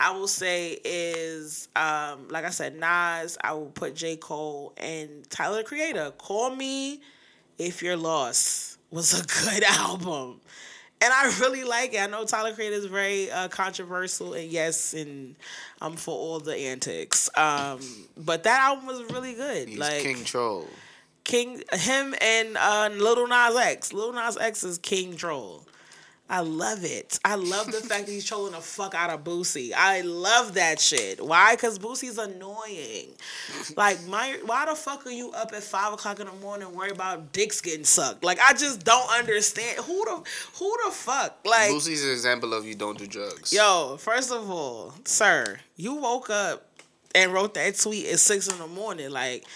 I 0.00 0.12
will 0.12 0.28
say 0.28 0.78
is 0.84 1.68
um, 1.74 2.28
like 2.28 2.44
I 2.44 2.50
said, 2.50 2.76
Nas. 2.76 3.36
I 3.42 3.52
will 3.52 3.66
put 3.66 3.94
J 3.94 4.16
Cole 4.16 4.72
and 4.76 5.28
Tyler 5.28 5.58
the 5.58 5.64
Creator. 5.64 6.12
Call 6.18 6.54
me 6.54 7.00
if 7.58 7.82
You're 7.82 7.96
Lost 7.96 8.78
was 8.90 9.18
a 9.18 9.26
good 9.52 9.64
album. 9.64 10.40
And 11.00 11.12
I 11.12 11.32
really 11.40 11.62
like 11.62 11.94
it. 11.94 12.00
I 12.00 12.06
know 12.06 12.24
Tyler 12.24 12.52
Creator 12.52 12.74
is 12.74 12.86
very 12.86 13.30
uh, 13.30 13.46
controversial, 13.48 14.34
and 14.34 14.50
yes, 14.50 14.94
and 14.94 15.36
I'm 15.80 15.94
for 15.94 16.12
all 16.12 16.40
the 16.40 16.56
antics. 16.56 17.30
Um, 17.36 17.78
but 18.16 18.42
that 18.42 18.60
album 18.60 18.86
was 18.86 19.04
really 19.12 19.34
good. 19.34 19.68
He's 19.68 19.78
like 19.78 20.02
King 20.02 20.24
Troll. 20.24 20.66
King, 21.22 21.62
him 21.72 22.14
and 22.20 22.56
uh, 22.56 22.90
Lil 22.92 23.28
Nas 23.28 23.56
X. 23.56 23.92
Lil 23.92 24.12
Nas 24.12 24.36
X 24.38 24.64
is 24.64 24.78
King 24.78 25.14
Troll. 25.14 25.64
I 26.30 26.40
love 26.40 26.84
it. 26.84 27.18
I 27.24 27.36
love 27.36 27.66
the 27.66 27.80
fact 27.80 28.06
that 28.06 28.12
he's 28.12 28.24
trolling 28.24 28.52
the 28.52 28.60
fuck 28.60 28.94
out 28.94 29.08
of 29.08 29.24
Boosie. 29.24 29.72
I 29.74 30.02
love 30.02 30.54
that 30.54 30.78
shit. 30.78 31.24
Why? 31.24 31.54
Because 31.54 31.78
Boosie's 31.78 32.18
annoying. 32.18 33.08
Like, 33.76 34.06
my, 34.06 34.38
why 34.44 34.66
the 34.66 34.74
fuck 34.74 35.06
are 35.06 35.10
you 35.10 35.32
up 35.32 35.52
at 35.54 35.62
five 35.62 35.94
o'clock 35.94 36.20
in 36.20 36.26
the 36.26 36.32
morning 36.34 36.74
worried 36.74 36.92
about 36.92 37.32
dicks 37.32 37.62
getting 37.62 37.84
sucked? 37.84 38.24
Like, 38.24 38.38
I 38.40 38.52
just 38.52 38.84
don't 38.84 39.10
understand. 39.10 39.78
Who 39.84 40.04
the 40.04 40.22
who 40.58 40.76
the 40.84 40.92
fuck? 40.92 41.38
Like, 41.46 41.70
Boosie's 41.70 42.04
an 42.04 42.10
example 42.10 42.52
of 42.52 42.66
you 42.66 42.74
don't 42.74 42.98
do 42.98 43.06
drugs. 43.06 43.50
Yo, 43.50 43.96
first 43.98 44.30
of 44.30 44.50
all, 44.50 44.92
sir, 45.04 45.58
you 45.76 45.94
woke 45.94 46.28
up 46.28 46.66
and 47.14 47.32
wrote 47.32 47.54
that 47.54 47.78
tweet 47.78 48.06
at 48.06 48.20
six 48.20 48.48
in 48.48 48.58
the 48.58 48.66
morning. 48.66 49.10
Like, 49.10 49.46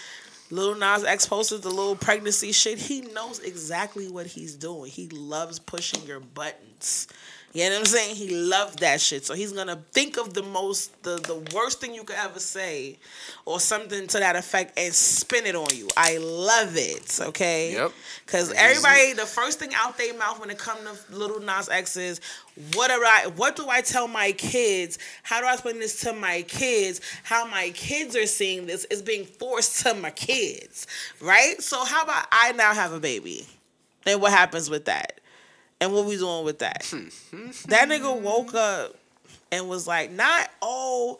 Lil 0.53 0.75
Nas 0.75 1.03
X 1.03 1.25
posted 1.25 1.63
the 1.63 1.69
little 1.69 1.95
pregnancy 1.95 2.51
shit. 2.51 2.77
He 2.77 3.01
knows 3.01 3.39
exactly 3.39 4.07
what 4.07 4.27
he's 4.27 4.55
doing. 4.55 4.91
He 4.91 5.09
loves 5.09 5.57
pushing 5.57 6.05
your 6.05 6.19
buttons. 6.19 7.07
You 7.53 7.65
know 7.65 7.75
what 7.75 7.79
I'm 7.81 7.85
saying? 7.85 8.15
He 8.15 8.35
loved 8.35 8.79
that 8.79 8.99
shit. 8.99 9.25
So 9.25 9.35
he's 9.35 9.51
gonna 9.53 9.79
think 9.91 10.17
of 10.17 10.33
the 10.33 10.41
most, 10.41 11.03
the, 11.03 11.17
the 11.17 11.35
worst 11.55 11.79
thing 11.79 11.93
you 11.93 12.03
could 12.03 12.15
ever 12.15 12.39
say, 12.39 12.97
or 13.45 13.59
something 13.59 14.07
to 14.07 14.19
that 14.19 14.35
effect, 14.35 14.77
and 14.77 14.91
spin 14.91 15.45
it 15.45 15.55
on 15.55 15.67
you. 15.75 15.87
I 15.95 16.17
love 16.17 16.75
it. 16.75 17.19
Okay. 17.21 17.73
Yep. 17.73 17.91
Because 18.25 18.49
Easy. 18.49 18.57
everybody, 18.57 19.13
the 19.13 19.27
first 19.27 19.59
thing 19.59 19.69
out 19.75 19.99
their 19.99 20.17
mouth 20.17 20.39
when 20.39 20.49
it 20.49 20.57
comes 20.57 20.81
to 21.05 21.15
Lil 21.15 21.41
Nas 21.41 21.69
X 21.69 21.95
is, 21.95 22.21
what 22.73 22.87
do 22.87 22.95
I, 22.95 23.27
what 23.35 23.55
do 23.55 23.69
I 23.69 23.81
tell 23.81 24.07
my 24.07 24.31
kids? 24.31 24.97
How 25.21 25.39
do 25.39 25.45
I 25.45 25.53
explain 25.53 25.79
this 25.79 26.01
to 26.01 26.13
my 26.13 26.41
kids? 26.43 27.01
How 27.23 27.45
my 27.45 27.71
kids 27.75 28.15
are 28.15 28.25
seeing 28.25 28.65
this 28.65 28.85
is 28.85 29.01
being 29.03 29.25
forced 29.25 29.81
to 29.85 29.93
my 29.93 30.09
kids, 30.11 30.87
right? 31.21 31.61
So 31.61 31.85
how 31.85 32.03
about 32.03 32.25
I 32.31 32.51
now 32.53 32.73
have 32.73 32.93
a 32.93 32.99
baby, 32.99 33.45
Then 34.05 34.19
what 34.19 34.31
happens 34.31 34.69
with 34.69 34.85
that, 34.85 35.19
and 35.83 35.93
what 35.93 36.05
we 36.05 36.15
doing 36.17 36.45
with 36.45 36.59
that? 36.59 36.81
that 37.67 37.89
nigga 37.89 38.21
woke 38.21 38.53
up 38.55 38.95
and 39.51 39.67
was 39.67 39.85
like, 39.85 40.11
not 40.11 40.49
oh, 40.61 41.19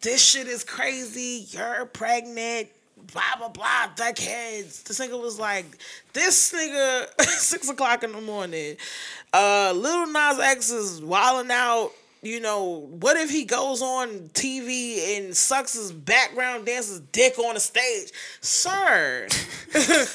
this 0.00 0.24
shit 0.24 0.46
is 0.46 0.62
crazy. 0.62 1.44
You're 1.50 1.86
pregnant. 1.86 2.68
Blah 3.12 3.22
blah 3.38 3.48
blah. 3.48 4.12
Kids. 4.14 4.84
This 4.84 5.00
nigga 5.00 5.20
was 5.20 5.40
like, 5.40 5.66
this 6.12 6.52
nigga 6.52 7.20
six 7.22 7.68
o'clock 7.68 8.04
in 8.04 8.12
the 8.12 8.20
morning. 8.20 8.76
Uh, 9.32 9.72
Lil 9.74 10.06
Nas 10.06 10.38
X 10.38 10.70
is 10.70 11.02
wilding 11.02 11.50
out. 11.50 11.90
You 12.26 12.40
know, 12.40 12.88
what 12.90 13.16
if 13.16 13.30
he 13.30 13.44
goes 13.44 13.80
on 13.80 14.30
TV 14.30 15.16
and 15.16 15.36
sucks 15.36 15.74
his 15.74 15.92
background 15.92 16.66
dancer's 16.66 16.98
dick 17.12 17.38
on 17.38 17.54
the 17.54 17.60
stage, 17.60 18.10
sir? 18.40 19.28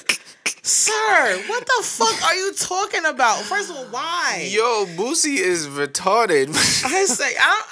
Sir, 0.63 1.43
what 1.47 1.65
the 1.65 1.83
fuck 1.83 2.23
are 2.23 2.35
you 2.35 2.53
talking 2.53 3.05
about? 3.05 3.39
First 3.43 3.69
of 3.71 3.77
all, 3.77 3.85
why? 3.85 4.47
Yo, 4.51 4.85
Boosie 4.97 5.37
is 5.37 5.67
retarded. 5.67 6.49
I 6.85 7.05
say 7.05 7.33
I'm, 7.41 7.63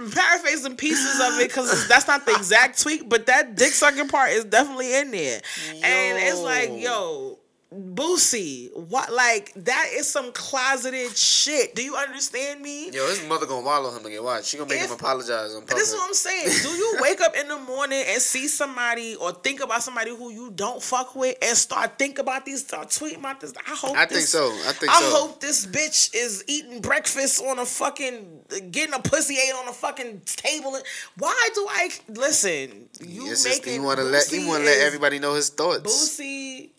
I'm 0.00 0.10
paraphrasing 0.10 0.76
pieces 0.76 1.20
of 1.20 1.38
it 1.38 1.48
because 1.48 1.86
that's 1.86 2.08
not 2.08 2.24
the 2.24 2.32
exact 2.32 2.80
tweak, 2.80 3.08
but 3.08 3.26
that 3.26 3.56
dick 3.56 3.72
sucking 3.72 4.08
part 4.08 4.30
is 4.30 4.44
definitely 4.44 4.94
in 4.94 5.10
there, 5.10 5.40
and 5.84 6.18
it's 6.18 6.40
like, 6.40 6.70
Yo. 6.80 7.38
Boosie, 7.72 8.70
what? 8.74 9.12
Like 9.12 9.52
that 9.56 9.88
is 9.94 10.08
some 10.08 10.32
closeted 10.32 11.16
shit. 11.16 11.74
Do 11.74 11.82
you 11.82 11.96
understand 11.96 12.60
me? 12.60 12.90
Yo, 12.90 13.06
his 13.08 13.26
mother 13.26 13.46
gonna 13.46 13.64
wallow 13.64 13.90
him 13.96 14.04
again. 14.04 14.22
Watch, 14.22 14.44
she 14.46 14.56
gonna 14.58 14.68
make 14.68 14.80
If- 14.80 14.86
him 14.88 14.92
apologize 14.92 15.54
on 15.54 15.62
public. 15.62 15.76
This 15.78 15.88
is 15.88 15.94
what 15.94 16.08
I'm 16.08 16.14
saying. 16.14 16.48
Do 16.62 16.68
you 16.68 16.98
wake 17.00 17.20
up 17.20 17.34
in 17.34 17.48
the 17.48 17.58
morning 17.58 18.02
and 18.06 18.20
see 18.20 18.48
somebody 18.48 19.14
or 19.16 19.32
think 19.32 19.62
about 19.62 19.82
somebody 19.82 20.10
who 20.10 20.30
you 20.30 20.50
don't 20.50 20.82
fuck 20.82 21.14
with 21.16 21.36
and 21.40 21.56
start 21.56 21.98
think 21.98 22.18
about 22.18 22.44
these, 22.44 22.60
start 22.60 22.88
tweeting 22.88 23.18
about 23.18 23.40
this? 23.40 23.52
I 23.66 23.74
hope. 23.74 23.96
I 23.96 24.06
think 24.06 24.26
so. 24.26 24.50
I 24.66 24.72
think 24.72 24.92
so. 24.92 24.98
I 24.98 25.00
so. 25.00 25.10
hope 25.16 25.40
this 25.40 25.66
bitch 25.66 26.14
is 26.14 26.44
eating 26.46 26.80
breakfast 26.80 27.42
on 27.42 27.58
a 27.58 27.64
fucking, 27.66 28.70
getting 28.70 28.94
a 28.94 29.00
pussy 29.00 29.34
ate 29.36 29.54
on 29.54 29.68
a 29.68 29.72
fucking 29.72 30.20
table. 30.26 30.76
Why 31.16 31.48
do 31.54 31.66
I 31.70 31.90
listen? 32.08 32.88
You 33.00 33.30
It's 33.30 33.44
just, 33.44 33.64
making 33.64 33.72
he 33.72 33.78
wanna 33.80 34.02
let 34.02 34.26
he 34.26 34.46
wanna 34.46 34.64
let 34.64 34.78
everybody 34.80 35.18
know 35.18 35.34
his 35.34 35.48
thoughts. 35.48 35.80
Boosie, 35.80 36.70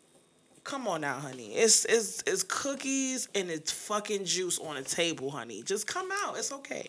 come 0.64 0.88
on 0.88 1.01
now, 1.01 1.20
honey. 1.20 1.53
It's 1.53 1.86
it's 1.86 2.24
it's 2.28 2.43
cookies 2.43 3.28
and 3.36 3.49
it's 3.49 3.72
fucking 3.72 4.26
juice 4.26 4.59
on 4.59 4.78
a 4.78 4.82
table, 4.84 5.32
honey. 5.32 5.61
Just 5.64 5.88
come 5.88 6.09
out. 6.24 6.38
It's 6.38 6.51
okay. 6.51 6.88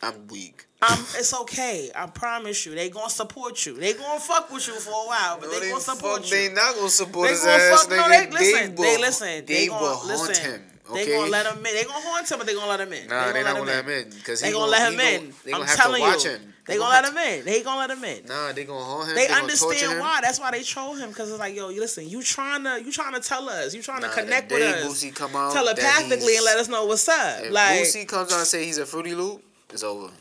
I'm 0.00 0.28
weak. 0.28 0.64
Um, 0.80 0.96
it's 1.16 1.34
okay. 1.34 1.90
I 1.94 2.06
promise 2.06 2.64
you. 2.64 2.74
They 2.74 2.88
gonna 2.88 3.10
support 3.10 3.66
you. 3.66 3.74
They 3.74 3.94
gonna 3.94 4.20
fuck 4.20 4.52
with 4.52 4.66
you 4.68 4.74
for 4.74 4.90
a 4.90 5.06
while, 5.08 5.38
but 5.40 5.50
No, 5.50 5.58
they, 5.58 5.68
gonna 5.70 5.80
support 5.80 6.22
fuck- 6.22 6.30
you. 6.30 6.36
They 6.48 6.54
not 6.54 6.76
gonna 6.76 6.88
support 6.88 7.26
They 7.28 7.32
his 7.34 7.40
gonna 7.44 7.52
ass. 7.62 7.80
fuck. 7.82 7.90
No, 7.90 7.96
nigga. 8.04 8.08
they 8.08 8.30
listen. 8.30 8.74
will, 8.76 8.82
they 8.84 8.98
listen. 8.98 9.26
They, 9.26 9.40
They 9.42 9.66
gonna 9.66 9.80
will 9.82 9.94
haunt 9.96 10.28
listen. 10.28 10.50
him. 10.52 10.62
They 10.94 11.06
gonna 11.06 11.30
let 11.30 11.46
him 11.46 11.58
in. 11.58 11.62
They 11.74 11.84
gonna 11.84 12.00
haunt 12.00 12.30
him, 12.30 12.38
but 12.38 12.46
they 12.46 12.54
gonna 12.54 12.66
let 12.68 12.80
him 12.80 12.92
in. 12.92 13.08
Nah, 13.08 13.26
they, 13.26 13.32
gonna 13.32 13.44
not 13.44 13.54
gonna 13.56 13.70
let 13.72 13.84
him 13.84 13.90
in 13.90 14.10
because 14.10 14.40
They 14.40 14.46
he 14.46 14.52
gonna 14.52 14.70
let 14.70 14.92
him 14.92 15.00
in. 15.00 15.20
Gonna, 15.20 15.32
they 15.44 15.52
I'm 15.52 15.58
gonna 15.58 15.66
have 15.70 15.76
telling 15.76 16.02
to 16.02 16.08
watch 16.08 16.24
you. 16.24 16.30
him. 16.30 16.54
They 16.68 16.76
gonna 16.78 16.90
let 16.90 17.04
him 17.06 17.16
in. 17.18 17.44
They 17.44 17.62
gonna 17.62 17.80
let 17.80 17.90
him 17.90 18.04
in. 18.04 18.26
Nah, 18.26 18.52
they 18.52 18.64
gonna 18.64 18.84
haunt 18.84 19.08
him. 19.08 19.14
They 19.16 19.26
gonna 19.26 19.40
torture 19.40 19.64
understand 19.64 19.92
him. 19.94 20.00
why. 20.00 20.20
That's 20.22 20.38
why 20.38 20.50
they 20.52 20.62
troll 20.62 20.94
him 20.94 21.08
because 21.08 21.30
it's 21.30 21.38
like, 21.40 21.56
yo, 21.56 21.68
listen, 21.68 22.08
you 22.08 22.22
trying 22.22 22.62
to, 22.64 22.80
you 22.84 22.92
trying 22.92 23.14
to 23.14 23.20
tell 23.20 23.48
us, 23.48 23.74
you 23.74 23.82
trying 23.82 24.02
Nah, 24.02 24.08
to 24.10 24.14
the 24.16 24.22
connect 24.22 24.52
with 24.52 24.60
day 24.60 24.70
us 24.82 24.84
Boosie 24.86 25.14
come 25.14 25.34
out, 25.34 25.52
telepathically 25.54 26.36
and 26.36 26.44
let 26.44 26.58
us 26.58 26.68
know 26.68 26.84
what's 26.84 27.08
up. 27.08 27.42
If 27.42 27.52
like, 27.52 27.80
Boosie 27.80 28.06
comes 28.06 28.32
out 28.32 28.38
and 28.38 28.46
say 28.46 28.64
he's 28.64 28.78
a 28.78 28.86
fruity 28.86 29.14
loop, 29.14 29.42
it's 29.72 29.82
over. 29.82 30.12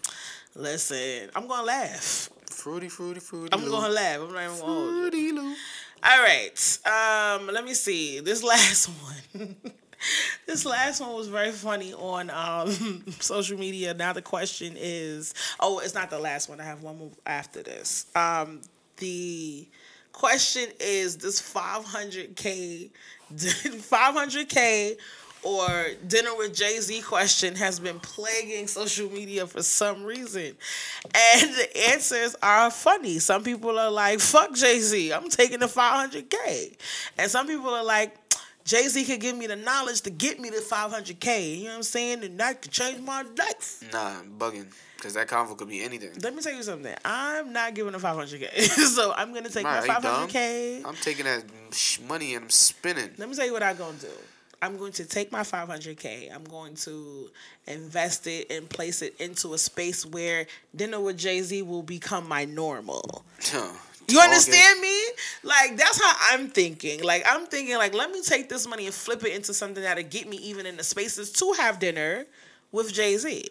listen, 0.55 1.29
I'm 1.35 1.47
gonna 1.47 1.63
laugh. 1.63 2.29
Fruity, 2.49 2.89
fruity, 2.89 3.19
fruity. 3.19 3.49
I'm 3.53 3.61
loop. 3.63 3.71
gonna 3.71 3.93
laugh. 3.93 4.19
I'm 4.21 4.33
not 4.33 4.43
even 4.43 4.59
gonna 4.59 4.81
you. 4.81 5.01
Fruity 5.01 5.31
loop. 5.33 5.57
All 6.03 6.21
right. 6.21 6.79
Um, 6.85 7.47
let 7.47 7.63
me 7.65 7.73
see. 7.73 8.19
This 8.19 8.43
last 8.51 8.87
one. 8.87 9.55
This 10.45 10.65
last 10.65 11.01
one 11.01 11.13
was 11.13 11.27
very 11.27 11.51
funny 11.51 11.93
on 11.93 12.29
um, 12.29 13.03
social 13.19 13.59
media. 13.59 13.93
Now 13.93 14.13
the 14.13 14.21
question 14.21 14.75
is, 14.77 15.33
oh, 15.59 15.79
it's 15.79 15.93
not 15.93 16.09
the 16.09 16.19
last 16.19 16.47
one. 16.47 16.61
I 16.61 16.63
have 16.63 16.83
one 16.83 16.97
more 16.97 17.11
after 17.25 17.61
this. 17.61 18.05
Um, 18.15 18.61
the 18.95 19.67
question 20.13 20.69
is 20.79 21.17
this 21.17 21.41
500k 21.41 22.89
500k 23.33 24.97
or 25.43 25.85
dinner 26.07 26.35
with 26.35 26.55
Jay-Z 26.55 27.01
question 27.01 27.55
has 27.55 27.79
been 27.79 27.99
plaguing 27.99 28.67
social 28.67 29.09
media 29.09 29.45
for 29.45 29.61
some 29.63 30.03
reason. 30.03 30.55
And 31.15 31.53
the 31.53 31.89
answers 31.89 32.35
are 32.41 32.71
funny. 32.71 33.19
Some 33.19 33.43
people 33.43 33.77
are 33.77 33.91
like, 33.91 34.19
fuck 34.19 34.53
Jay-Z, 34.55 35.13
I'm 35.13 35.29
taking 35.29 35.59
the 35.59 35.67
500k. 35.67 36.75
And 37.17 37.29
some 37.29 37.47
people 37.47 37.69
are 37.69 37.83
like, 37.83 38.26
Jay 38.67 38.85
Z 38.89 39.05
could 39.05 39.21
give 39.21 39.37
me 39.37 39.47
the 39.47 39.55
knowledge 39.55 40.01
to 40.01 40.09
get 40.09 40.41
me 40.41 40.49
to 40.49 40.57
500K. 40.57 41.57
You 41.59 41.63
know 41.63 41.69
what 41.69 41.75
I'm 41.77 41.83
saying? 41.83 42.21
And 42.25 42.37
that 42.41 42.61
could 42.61 42.71
change 42.71 42.99
my 42.99 43.21
life. 43.21 43.81
Nah, 43.93 44.19
I'm 44.19 44.37
bugging. 44.37 44.65
Because 44.97 45.13
that 45.13 45.29
convo 45.29 45.57
could 45.57 45.69
be 45.69 45.81
anything. 45.81 46.09
Let 46.21 46.35
me 46.35 46.41
tell 46.41 46.51
you 46.51 46.63
something. 46.63 46.93
I'm 47.05 47.53
not 47.53 47.73
giving 47.75 47.95
a 47.95 47.97
500K. 47.97 48.59
so 48.95 49.13
I'm 49.15 49.31
going 49.31 49.45
to 49.45 49.49
take 49.49 49.63
my 49.63 49.79
are 49.79 49.87
you 49.87 50.01
dumb? 50.01 50.27
500K. 50.27 50.85
I'm 50.85 50.95
taking 50.95 51.23
that 51.23 51.45
money 52.09 52.35
and 52.35 52.43
I'm 52.43 52.49
spinning. 52.49 53.11
Let 53.17 53.29
me 53.29 53.35
tell 53.35 53.45
you 53.45 53.53
what 53.53 53.63
I'm 53.63 53.77
going 53.77 53.97
to 53.99 54.05
do. 54.05 54.11
I'm 54.61 54.75
going 54.75 54.91
to 54.93 55.05
take 55.05 55.31
my 55.31 55.41
500K. 55.43 56.35
I'm 56.35 56.43
going 56.43 56.75
to 56.75 57.29
invest 57.67 58.27
it 58.27 58.51
and 58.51 58.67
place 58.67 59.01
it 59.01 59.15
into 59.21 59.53
a 59.53 59.57
space 59.57 60.05
where 60.05 60.45
dinner 60.75 60.99
with 60.99 61.17
Jay 61.17 61.41
Z 61.41 61.61
will 61.61 61.83
become 61.83 62.27
my 62.27 62.43
normal. 62.43 63.23
You 64.09 64.19
understand 64.21 64.79
me? 64.79 64.97
Like 65.43 65.75
that's 65.77 66.01
how 66.01 66.13
I'm 66.31 66.47
thinking. 66.49 67.03
Like 67.03 67.23
I'm 67.27 67.45
thinking 67.45 67.75
like 67.77 67.93
let 67.93 68.09
me 68.11 68.21
take 68.21 68.47
this 68.47 68.65
money 68.67 68.85
and 68.85 68.95
flip 68.95 69.23
it 69.23 69.33
into 69.35 69.53
something 69.53 69.83
that'll 69.83 70.03
get 70.03 70.29
me 70.29 70.37
even 70.37 70.65
in 70.65 70.77
the 70.77 70.83
spaces 70.83 71.31
to 71.33 71.53
have 71.57 71.79
dinner 71.79 72.25
with 72.71 72.93
Jay 72.93 73.17
Z. 73.17 73.45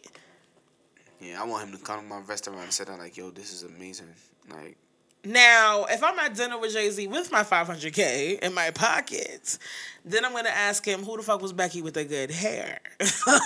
Yeah, 1.21 1.43
I 1.43 1.47
want 1.47 1.69
him 1.69 1.77
to 1.77 1.83
come 1.83 2.01
to 2.01 2.07
my 2.07 2.19
restaurant 2.21 2.61
and 2.63 2.73
sit 2.73 2.89
down 2.89 2.99
like, 2.99 3.17
yo, 3.17 3.31
this 3.31 3.53
is 3.53 3.63
amazing. 3.63 4.09
Like, 4.51 4.77
Now, 5.25 5.87
if 5.87 6.03
I'm 6.03 6.19
at 6.19 6.35
dinner 6.35 6.59
with 6.59 6.73
Jay 6.73 6.91
Z 6.91 7.07
with 7.07 7.33
my 7.33 7.43
500k 7.43 8.41
in 8.41 8.55
my 8.55 8.71
pockets, 8.71 9.59
then 10.05 10.25
I'm 10.25 10.33
gonna 10.33 10.49
ask 10.51 10.87
him 10.87 11.03
who 11.03 11.17
the 11.17 11.23
fuck 11.23 11.43
was 11.43 11.53
Becky 11.53 11.83
with 11.83 11.95
the 11.95 12.05
good 12.05 12.31
hair. 12.31 12.81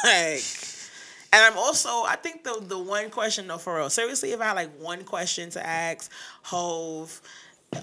like, 0.04 0.42
and 1.32 1.44
I'm 1.44 1.58
also 1.58 1.88
I 1.88 2.16
think 2.16 2.44
the 2.44 2.58
the 2.60 2.78
one 2.78 3.10
question 3.10 3.46
though 3.46 3.58
for 3.58 3.76
real 3.76 3.90
seriously 3.90 4.32
if 4.32 4.40
I 4.40 4.46
had 4.46 4.56
like 4.56 4.80
one 4.80 5.04
question 5.04 5.50
to 5.50 5.66
ask 5.66 6.10
Hove 6.42 7.20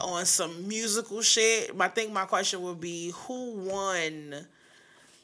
on 0.01 0.25
some 0.25 0.67
musical 0.67 1.21
shit, 1.21 1.71
I 1.79 1.87
think 1.87 2.11
my 2.11 2.25
question 2.25 2.61
would 2.63 2.79
be 2.79 3.11
who 3.11 3.53
won 3.53 4.35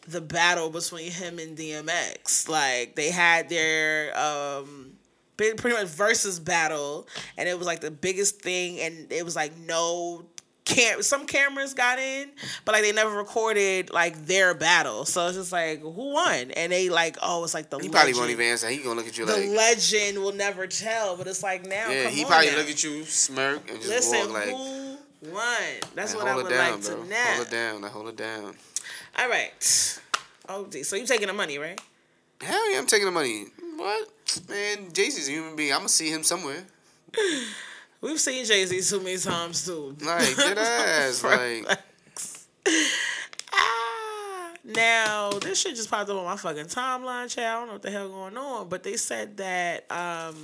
the 0.08 0.22
battle 0.22 0.70
between 0.70 1.12
him 1.12 1.40
and 1.40 1.58
DMX. 1.58 2.48
Like 2.50 2.96
they 2.96 3.10
had 3.10 3.50
their 3.50 4.18
um 4.18 4.94
pretty 5.36 5.74
much 5.74 5.88
versus 5.88 6.40
battle 6.40 7.08
and 7.38 7.50
it 7.50 7.58
was 7.58 7.66
like 7.66 7.82
the 7.82 7.92
biggest 7.92 8.42
thing 8.42 8.80
and 8.80 9.12
it 9.12 9.26
was 9.26 9.36
like 9.36 9.58
no 9.58 10.24
cam 10.66 11.02
some 11.04 11.26
cameras 11.26 11.74
got 11.74 12.00
in 12.00 12.30
but 12.64 12.72
like 12.74 12.84
they 12.84 12.92
never 12.94 13.16
recorded 13.18 13.92
like 13.92 14.26
their 14.26 14.54
battle 14.54 15.04
so 15.04 15.28
it's 15.28 15.36
just 15.36 15.52
like 15.52 15.82
who 15.82 16.14
won 16.14 16.52
and 16.52 16.72
they 16.72 16.90
like 16.90 17.18
oh 17.22 17.44
it's 17.44 17.54
like 17.54 17.70
the 17.70 17.78
he 17.80 17.90
probably 17.90 18.14
legend. 18.14 18.18
won't 18.20 18.32
even 18.32 18.46
answer. 18.46 18.70
He 18.70 18.78
gonna 18.78 18.96
look 18.96 19.08
at 19.08 19.18
you 19.18 19.26
the 19.26 19.34
like, 19.38 19.50
legend 19.50 20.20
will 20.20 20.32
never 20.34 20.66
tell 20.68 21.18
but 21.18 21.28
it's 21.28 21.44
like 21.44 21.66
now 21.66 21.90
yeah, 21.90 22.10
he 22.10 22.24
probably 22.24 22.52
now. 22.52 22.58
look 22.58 22.70
at 22.70 22.84
you, 22.84 23.04
smirk, 23.04 23.70
and 23.70 23.78
just 23.82 23.90
listen 23.90 24.20
walk 24.20 24.30
like, 24.34 24.50
who 24.50 24.98
won 25.34 25.46
that's 25.96 26.16
what 26.16 26.28
I 26.28 26.36
would 26.36 26.48
down, 26.50 26.72
like 26.74 26.82
bro. 26.84 27.04
to 27.04 27.10
know 27.10 27.16
Hold 27.16 27.48
it 27.48 27.52
down. 27.52 27.84
I 27.84 27.88
hold 27.90 28.08
it 28.08 28.16
down. 28.18 28.56
all 29.20 29.30
right 29.30 30.00
oh 30.50 30.70
so 30.82 30.96
you 30.96 31.06
taking 31.06 31.28
the 31.28 31.34
money 31.34 31.58
right 31.58 31.80
Hell 32.42 32.72
yeah, 32.74 32.78
I'm 32.80 32.86
taking 32.88 33.06
the 33.06 33.12
money. 33.12 33.46
What? 33.78 34.10
Man, 34.50 34.92
Jay 34.92 35.10
Z's 35.10 35.30
a 35.30 35.32
human 35.32 35.56
being. 35.56 35.72
I'm 35.72 35.80
gonna 35.80 35.90
see 35.90 36.10
him 36.10 36.24
somewhere. 36.24 36.64
We've 38.04 38.20
seen 38.20 38.44
Jay 38.46 38.66
Z 38.66 38.82
too 38.82 39.02
many 39.04 39.18
times 39.18 39.66
too. 39.66 39.96
Like, 40.02 40.36
dead 40.36 40.58
ass. 40.60 41.24
like, 41.24 41.66
Ah, 43.54 44.52
now 44.66 45.32
this 45.32 45.62
shit 45.62 45.76
just 45.76 45.90
popped 45.90 46.10
up 46.10 46.18
on 46.18 46.26
my 46.26 46.36
fucking 46.36 46.66
timeline, 46.66 47.34
child. 47.34 47.38
I 47.38 47.60
don't 47.60 47.68
know 47.68 47.74
what 47.74 47.82
the 47.82 47.92
hell 47.92 48.10
going 48.10 48.38
on, 48.38 48.68
but 48.70 48.84
they 48.84 48.98
said 48.98 49.38
that 49.38 49.90
um, 49.92 50.36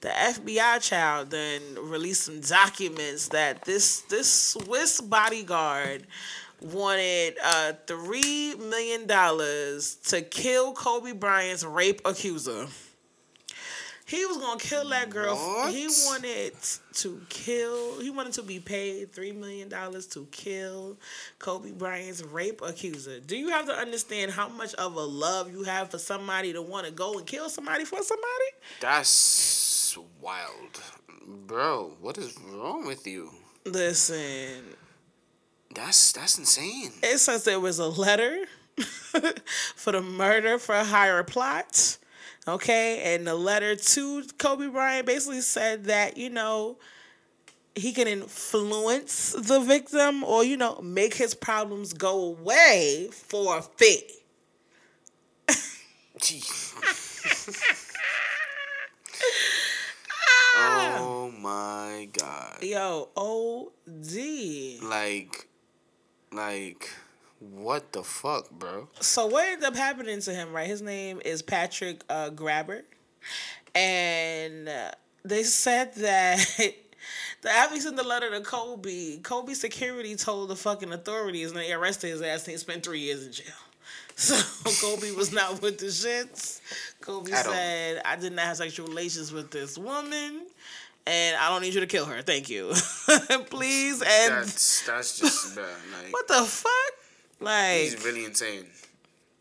the 0.00 0.08
FBI 0.08 0.80
child 0.80 1.30
then 1.30 1.60
released 1.82 2.24
some 2.24 2.40
documents 2.40 3.28
that 3.28 3.64
this 3.64 4.02
this 4.02 4.30
Swiss 4.32 5.00
bodyguard 5.00 6.06
wanted 6.60 7.34
uh 7.44 7.72
three 7.86 8.54
million 8.56 9.06
dollars 9.06 9.94
to 10.06 10.20
kill 10.22 10.72
Kobe 10.72 11.12
Bryant's 11.12 11.64
rape 11.64 12.00
accuser. 12.04 12.66
He 14.08 14.24
was 14.24 14.38
gonna 14.38 14.58
kill 14.58 14.88
that 14.88 15.10
girl. 15.10 15.36
What? 15.36 15.74
He 15.74 15.86
wanted 16.06 16.54
to 16.94 17.20
kill. 17.28 18.00
He 18.00 18.08
wanted 18.08 18.32
to 18.34 18.42
be 18.42 18.58
paid 18.58 19.12
three 19.12 19.32
million 19.32 19.68
dollars 19.68 20.06
to 20.08 20.26
kill 20.30 20.96
Kobe 21.38 21.72
Bryant's 21.72 22.22
rape 22.22 22.62
accuser. 22.62 23.20
Do 23.20 23.36
you 23.36 23.50
have 23.50 23.66
to 23.66 23.72
understand 23.74 24.30
how 24.30 24.48
much 24.48 24.72
of 24.74 24.94
a 24.96 25.00
love 25.00 25.52
you 25.52 25.62
have 25.64 25.90
for 25.90 25.98
somebody 25.98 26.54
to 26.54 26.62
want 26.62 26.86
to 26.86 26.92
go 26.92 27.18
and 27.18 27.26
kill 27.26 27.50
somebody 27.50 27.84
for 27.84 28.02
somebody? 28.02 28.50
that's 28.80 29.96
wild. 30.20 30.80
Bro, 31.46 31.96
what 32.00 32.16
is 32.16 32.34
wrong 32.40 32.86
with 32.86 33.06
you? 33.06 33.30
Listen, 33.66 34.62
That's 35.74 36.12
that's 36.12 36.38
insane. 36.38 36.92
it 37.02 37.18
says 37.18 37.44
there 37.44 37.60
was 37.60 37.78
a 37.78 37.88
letter 37.88 38.46
for 39.76 39.92
the 39.92 40.00
murder 40.00 40.58
for 40.58 40.76
hire 40.76 41.22
plot. 41.24 41.98
Okay, 42.48 43.14
and 43.14 43.26
the 43.26 43.34
letter 43.34 43.76
to 43.76 44.24
Kobe 44.38 44.68
Bryant 44.68 45.06
basically 45.06 45.42
said 45.42 45.84
that, 45.84 46.16
you 46.16 46.30
know, 46.30 46.78
he 47.74 47.92
can 47.92 48.08
influence 48.08 49.34
the 49.38 49.60
victim 49.60 50.24
or, 50.24 50.42
you 50.44 50.56
know, 50.56 50.80
make 50.82 51.12
his 51.12 51.34
problems 51.34 51.92
go 51.92 52.24
away 52.24 53.10
for 53.12 53.58
a 53.58 53.62
fee. 53.62 54.02
oh 60.56 61.30
my 61.38 62.08
god. 62.12 62.62
Yo, 62.62 63.10
OD. 63.14 64.82
Like, 64.82 65.48
like, 66.32 66.88
what 67.40 67.92
the 67.92 68.02
fuck, 68.02 68.50
bro? 68.50 68.88
So 69.00 69.26
what 69.26 69.46
ended 69.46 69.64
up 69.64 69.76
happening 69.76 70.20
to 70.20 70.34
him, 70.34 70.52
right? 70.52 70.66
His 70.66 70.82
name 70.82 71.20
is 71.24 71.42
Patrick 71.42 72.02
uh, 72.08 72.30
Graber, 72.30 72.82
and 73.74 74.68
uh, 74.68 74.90
they 75.24 75.42
said 75.42 75.94
that 75.96 76.38
the 77.42 77.68
he 77.72 77.80
sent 77.80 77.96
the 77.96 78.02
letter 78.02 78.30
to 78.30 78.40
Kobe, 78.40 79.18
Kobe 79.18 79.54
security 79.54 80.16
told 80.16 80.50
the 80.50 80.56
fucking 80.56 80.92
authorities, 80.92 81.50
and 81.50 81.60
they 81.60 81.72
arrested 81.72 82.08
his 82.08 82.22
ass, 82.22 82.44
and 82.44 82.52
he 82.52 82.58
spent 82.58 82.84
three 82.84 83.00
years 83.00 83.26
in 83.26 83.32
jail. 83.32 83.46
So 84.20 84.34
Kobe 84.82 85.12
was 85.12 85.32
not 85.32 85.62
with 85.62 85.78
the 85.78 85.86
shits. 85.86 86.60
Kobe 87.00 87.30
At 87.30 87.46
all. 87.46 87.52
said, 87.52 88.02
"I 88.04 88.16
did 88.16 88.32
not 88.32 88.46
have 88.46 88.56
sexual 88.56 88.88
relations 88.88 89.30
with 89.32 89.52
this 89.52 89.78
woman." 89.78 90.44
And 91.06 91.36
I 91.36 91.48
don't 91.48 91.62
need 91.62 91.72
you 91.72 91.80
to 91.80 91.86
kill 91.86 92.04
her. 92.04 92.20
Thank 92.20 92.50
you. 92.50 92.72
Please. 93.50 94.02
And 94.02 94.34
That's 94.34 94.84
that's 94.84 95.18
just 95.20 95.54
bad. 95.54 95.64
Like, 96.02 96.12
what 96.12 96.26
the 96.26 96.42
fuck? 96.44 96.97
Like 97.40 97.80
he's 97.82 98.04
really 98.04 98.24
insane. 98.24 98.66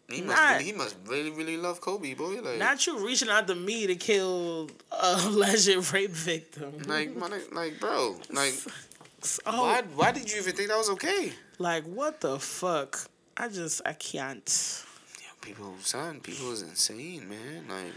He 0.09 0.21
must 0.21 0.37
Not- 0.37 0.51
really, 0.53 0.63
he 0.63 0.71
must 0.71 0.95
really 1.05 1.31
really 1.31 1.57
love 1.57 1.81
Kobe, 1.81 2.13
boy. 2.13 2.39
Like, 2.41 2.59
Not 2.59 2.85
you 2.87 3.05
reaching 3.05 3.27
out 3.29 3.47
to 3.47 3.55
me 3.55 3.87
to 3.87 3.95
kill 3.95 4.69
a 4.91 5.15
alleged 5.25 5.91
rape 5.93 6.11
victim. 6.11 6.73
like, 6.87 7.15
my, 7.15 7.27
like, 7.51 7.79
bro, 7.79 8.15
like, 8.31 8.53
oh, 9.45 9.63
why 9.63 9.81
why 9.95 10.11
did 10.11 10.31
you 10.31 10.39
even 10.39 10.53
think 10.55 10.69
that 10.69 10.77
was 10.77 10.89
okay? 10.91 11.33
like 11.59 11.83
what 11.85 12.21
the 12.21 12.39
fuck? 12.39 13.09
I 13.35 13.49
just 13.49 13.81
I 13.85 13.93
can't. 13.93 14.83
People, 15.41 15.75
son, 15.81 16.19
people 16.21 16.51
is 16.51 16.61
insane, 16.61 17.27
man. 17.29 17.65
Like, 17.69 17.93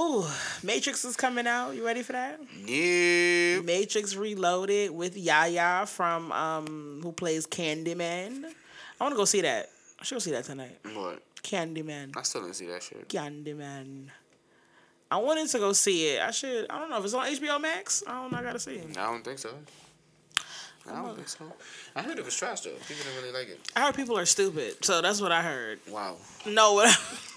Ooh, 0.00 0.24
Matrix 0.62 1.04
is 1.04 1.16
coming 1.16 1.46
out. 1.46 1.74
You 1.74 1.84
ready 1.84 2.02
for 2.02 2.12
that? 2.12 2.38
yeah, 2.64 3.60
Matrix 3.60 4.14
Reloaded 4.14 4.90
with 4.92 5.16
Yahya 5.16 5.86
from 5.86 6.30
um 6.30 7.00
who 7.02 7.10
plays 7.12 7.46
Candyman. 7.46 8.44
I 9.00 9.04
want 9.04 9.14
to 9.14 9.16
go 9.16 9.24
see 9.24 9.40
that. 9.40 9.70
I 9.98 10.04
should 10.04 10.16
go 10.16 10.18
see 10.20 10.32
that 10.32 10.44
tonight. 10.44 10.78
what? 10.94 11.22
Candyman. 11.42 12.16
I 12.16 12.22
still 12.22 12.42
didn't 12.42 12.56
see 12.56 12.66
that 12.66 12.82
shit. 12.82 13.08
Candyman. 13.08 14.08
I 15.10 15.16
wanted 15.16 15.48
to 15.48 15.58
go 15.58 15.72
see 15.72 16.08
it. 16.08 16.22
I 16.22 16.30
should. 16.30 16.66
I 16.70 16.78
don't 16.78 16.90
know 16.90 16.98
if 16.98 17.04
it's 17.04 17.14
on 17.14 17.26
HBO 17.26 17.60
Max. 17.60 18.04
I 18.06 18.12
don't 18.12 18.30
know. 18.30 18.38
I 18.38 18.42
gotta 18.42 18.60
see. 18.60 18.74
it. 18.76 18.96
I 18.96 19.10
don't 19.10 19.24
think 19.24 19.38
so. 19.38 19.50
I 20.88 21.02
don't 21.02 21.14
think 21.14 21.28
so. 21.28 21.44
I 21.94 22.02
heard 22.02 22.18
it 22.18 22.24
was 22.24 22.34
trash 22.36 22.60
though. 22.62 22.70
People 22.88 23.04
didn't 23.04 23.16
really 23.22 23.32
like 23.38 23.48
it. 23.48 23.60
I 23.76 23.82
heard 23.86 23.94
people 23.94 24.16
are 24.18 24.26
stupid, 24.26 24.84
so 24.84 25.00
that's 25.02 25.20
what 25.20 25.30
I 25.32 25.42
heard. 25.42 25.78
Wow. 25.88 26.16
No, 26.46 26.72
what? 26.74 26.88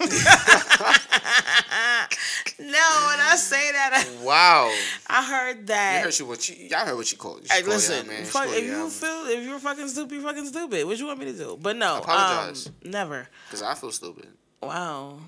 no, 2.58 2.66
when 3.08 3.20
I 3.20 3.34
say 3.36 3.70
that, 3.72 3.92
I, 4.20 4.24
Wow. 4.24 4.74
I 5.08 5.24
heard 5.24 5.66
that. 5.68 5.98
You 5.98 6.04
heard 6.04 6.18
you 6.18 6.26
what 6.26 6.48
you. 6.48 6.66
Y'all 6.68 6.86
heard 6.86 6.96
what 6.96 7.10
you 7.12 7.18
called. 7.18 7.42
You 7.42 7.48
Hey, 7.50 7.60
called 7.60 7.74
listen, 7.74 8.06
man. 8.06 8.24
fuck, 8.24 8.48
if 8.48 8.64
you 8.64 8.88
feel 8.90 9.26
if 9.26 9.44
you're 9.44 9.58
fucking 9.58 9.88
stupid, 9.88 10.12
you're 10.14 10.22
fucking 10.22 10.46
stupid. 10.46 10.86
What 10.86 10.98
you 10.98 11.06
want 11.06 11.18
me 11.18 11.26
to 11.26 11.32
do? 11.32 11.58
But 11.60 11.76
no, 11.76 11.98
Apologize. 11.98 12.66
Um, 12.68 12.74
never. 12.90 13.28
Cause 13.50 13.62
I 13.62 13.74
feel 13.74 13.92
stupid. 13.92 14.28
Wow. 14.62 15.18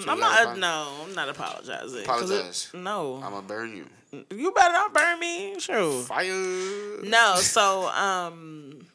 So 0.00 0.10
I'm 0.10 0.18
not. 0.18 0.58
No, 0.58 0.88
I'm 1.04 1.14
not 1.14 1.28
apologizing. 1.28 2.04
'Cause 2.04 2.30
it- 2.30 2.34
Apologize. 2.34 2.68
no, 2.74 3.20
I'ma 3.22 3.40
burn 3.42 3.76
you. 3.76 3.86
You 4.30 4.52
better 4.52 4.72
not 4.72 4.92
burn 4.94 5.18
me. 5.20 5.58
Sure. 5.58 6.02
Fire. 6.02 7.02
No, 7.02 7.36
so 7.36 7.88
um 7.88 8.86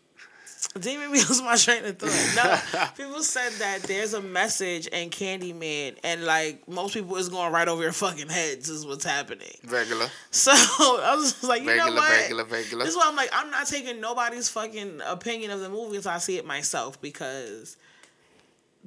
didn't 0.78 1.16
even 1.16 1.46
my 1.46 1.56
train 1.56 1.84
of 1.86 1.98
thought. 1.98 2.36
No, 2.76 2.88
people 2.98 3.24
said 3.24 3.52
that 3.54 3.84
there's 3.84 4.14
a 4.14 4.22
message 4.22 4.88
in 4.88 5.10
Candyman, 5.10 5.98
and 6.04 6.26
like 6.26 6.68
most 6.68 6.94
people 6.94 7.16
is 7.16 7.30
going 7.30 7.52
right 7.52 7.68
over 7.68 7.82
your 7.82 7.92
fucking 7.92 8.30
heads 8.30 8.70
is 8.70 8.86
what's 8.86 9.04
happening. 9.04 9.48
Regular. 9.68 10.08
So 10.32 10.52
I 10.56 11.16
was 11.18 11.34
just 11.34 11.44
like, 11.44 11.64
you 11.64 11.70
Regular. 11.70 11.90
know 11.90 11.96
what? 11.96 12.12
Regular. 12.12 12.44
Regular. 12.46 12.86
This 12.86 12.94
is 12.94 12.98
why 12.98 13.08
I'm 13.08 13.16
like, 13.16 13.30
I'm 13.34 13.50
not 13.50 13.68
taking 13.68 14.00
nobody's 14.00 14.50
fucking 14.50 15.02
opinion 15.06 15.52
of 15.52 15.60
the 15.62 15.70
movie 15.70 15.98
until 15.98 16.12
I 16.12 16.18
see 16.20 16.38
it 16.38 16.46
myself 16.46 17.02
because. 17.02 17.78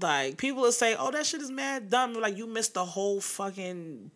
Like 0.00 0.38
people 0.38 0.62
will 0.62 0.72
say, 0.72 0.96
"Oh, 0.98 1.10
that 1.10 1.26
shit 1.26 1.42
is 1.42 1.50
mad 1.50 1.90
dumb." 1.90 2.14
Like 2.14 2.38
you 2.38 2.46
missed 2.46 2.72
the 2.72 2.84
whole 2.84 3.20
fucking, 3.20 4.10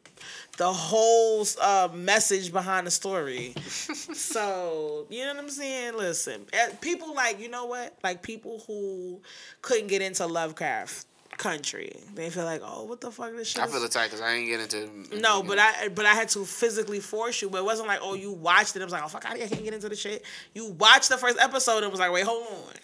the 0.57 0.73
whole 0.73 1.47
uh, 1.61 1.89
message 1.95 2.53
behind 2.53 2.87
the 2.87 2.91
story. 2.91 3.55
so 3.61 5.07
you 5.11 5.25
know 5.25 5.35
what 5.35 5.43
I'm 5.45 5.51
saying? 5.51 5.97
Listen, 5.97 6.47
eh, 6.53 6.71
people 6.81 7.15
like 7.15 7.41
you 7.41 7.49
know 7.49 7.67
what? 7.67 7.97
Like 8.03 8.23
people 8.23 8.63
who 8.67 9.21
couldn't 9.63 9.89
get 9.89 10.03
into 10.03 10.27
Lovecraft 10.27 11.07
country, 11.37 11.95
they 12.15 12.31
feel 12.31 12.45
like, 12.45 12.63
"Oh, 12.65 12.85
what 12.85 13.01
the 13.01 13.11
fuck 13.11 13.33
this 13.37 13.49
shit?" 13.49 13.63
I 13.63 13.67
feel 13.67 13.85
attacked 13.85 14.11
because 14.11 14.21
I 14.21 14.35
ain't 14.35 14.49
get 14.49 14.61
into. 14.61 15.17
no, 15.21 15.43
but 15.43 15.57
know. 15.57 15.63
I 15.63 15.89
but 15.89 16.07
I 16.07 16.15
had 16.15 16.29
to 16.31 16.45
physically 16.45 17.01
force 17.01 17.43
you. 17.43 17.51
But 17.51 17.59
it 17.59 17.65
wasn't 17.65 17.89
like, 17.89 18.01
oh, 18.03 18.15
you 18.15 18.33
watched 18.33 18.77
it. 18.77 18.83
It 18.83 18.85
was 18.85 18.93
like, 18.93 19.05
oh 19.05 19.09
fuck, 19.09 19.29
I 19.29 19.37
can't 19.39 19.65
get 19.65 19.75
into 19.75 19.89
the 19.89 19.97
shit. 19.97 20.25
You 20.55 20.73
watched 20.73 21.09
the 21.09 21.19
first 21.19 21.39
episode 21.39 21.83
and 21.83 21.91
was 21.91 22.01
like, 22.01 22.13
wait, 22.13 22.25
hold 22.25 22.47
on. 22.47 22.75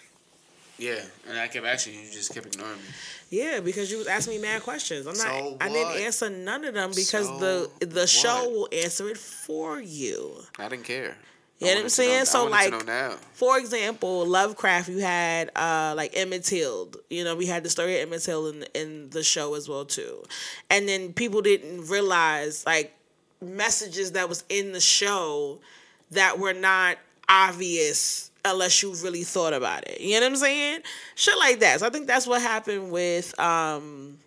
Yeah, 0.83 1.01
and 1.29 1.39
I 1.39 1.47
kept 1.49 1.65
asking 1.65 1.95
you, 1.95 2.01
you 2.01 2.11
just 2.13 2.35
kept 2.35 2.47
ignoring 2.47 2.77
me. 2.77 2.83
Yeah, 3.31 3.61
because 3.61 3.91
you 3.91 3.99
was 3.99 4.07
asking 4.09 4.35
me 4.37 4.43
mad 4.43 4.63
questions. 4.63 5.07
I'm 5.07 5.17
not. 5.17 5.27
So 5.27 5.57
I 5.61 5.69
didn't 5.69 6.03
answer 6.03 6.29
none 6.29 6.65
of 6.65 6.75
them 6.75 6.91
because 6.91 7.27
So 7.29 7.39
the 7.39 7.87
the 7.87 8.07
show 8.07 8.49
will 8.51 8.69
answer 8.73 9.09
it 9.09 9.17
for 9.19 9.81
you. 9.81 10.33
I 10.59 10.69
didn't 10.69 10.85
care. 10.85 11.17
You 11.61 11.69
know 11.69 11.75
what 11.75 11.77
I'm 11.77 11.77
I 11.77 11.83
wanted 11.83 11.85
to 11.85 11.91
saying? 11.91 12.19
know- 12.19 12.25
So, 12.25 12.39
I 12.39 12.51
wanted 12.51 12.71
to 12.87 12.93
like- 13.11 13.19
For 13.35 13.59
example, 13.59 14.27
Lovecraft, 14.27 14.89
you 14.89 14.99
had 14.99 15.51
uh 15.55 15.95
like 15.97 16.11
Emmett 16.17 16.45
Till. 16.45 16.91
You 17.09 17.23
know, 17.23 17.37
we 17.37 17.47
had 17.47 17.63
the 17.63 17.71
story 17.71 18.01
of 18.01 18.09
Emmett 18.09 18.23
Till 18.23 18.49
in 18.49 18.65
in 18.75 19.11
the 19.11 19.23
show 19.23 19.55
as 19.55 19.69
well 19.69 19.85
too, 19.85 20.25
and 20.69 20.89
then 20.89 21.13
people 21.13 21.41
didn't 21.43 21.87
realize 21.87 22.67
like 22.67 22.93
messages 23.41 24.13
that 24.13 24.29
was 24.29 24.43
in 24.49 24.73
the 24.73 24.81
show 24.81 25.61
that 26.11 26.39
were 26.41 26.53
not 26.53 26.99
obvious 27.29 28.31
unless 28.45 28.83
you 28.83 28.93
really 28.95 29.23
thought 29.25 29.53
about 29.53 29.87
it. 29.89 30.01
You 30.01 30.15
know 30.21 30.27
what 30.27 30.33
I'm 30.33 30.37
saying? 30.37 30.81
Shit 31.15 31.39
like 31.39 31.61
that. 31.61 31.81
So 31.81 31.87
I 31.87 31.91
think 31.91 32.07
that's 32.07 32.27
what 32.27 32.41
happened 32.43 32.91
with 32.91 33.39
um 33.39 34.19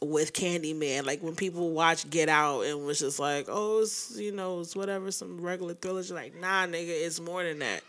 with 0.00 0.32
Candyman. 0.32 1.06
Like 1.06 1.22
when 1.22 1.34
people 1.34 1.70
watch 1.70 2.08
Get 2.10 2.28
Out 2.28 2.62
and 2.62 2.84
was 2.86 2.98
just 3.00 3.18
like, 3.18 3.46
oh, 3.48 3.82
it's 3.82 4.16
you 4.18 4.32
know, 4.32 4.60
it's 4.60 4.76
whatever, 4.76 5.10
some 5.10 5.40
regular 5.40 5.74
thrillers. 5.74 6.08
You're 6.10 6.18
like, 6.18 6.38
nah, 6.40 6.66
nigga, 6.66 6.88
it's 6.88 7.20
more 7.20 7.42
than 7.42 7.60
that. 7.60 7.82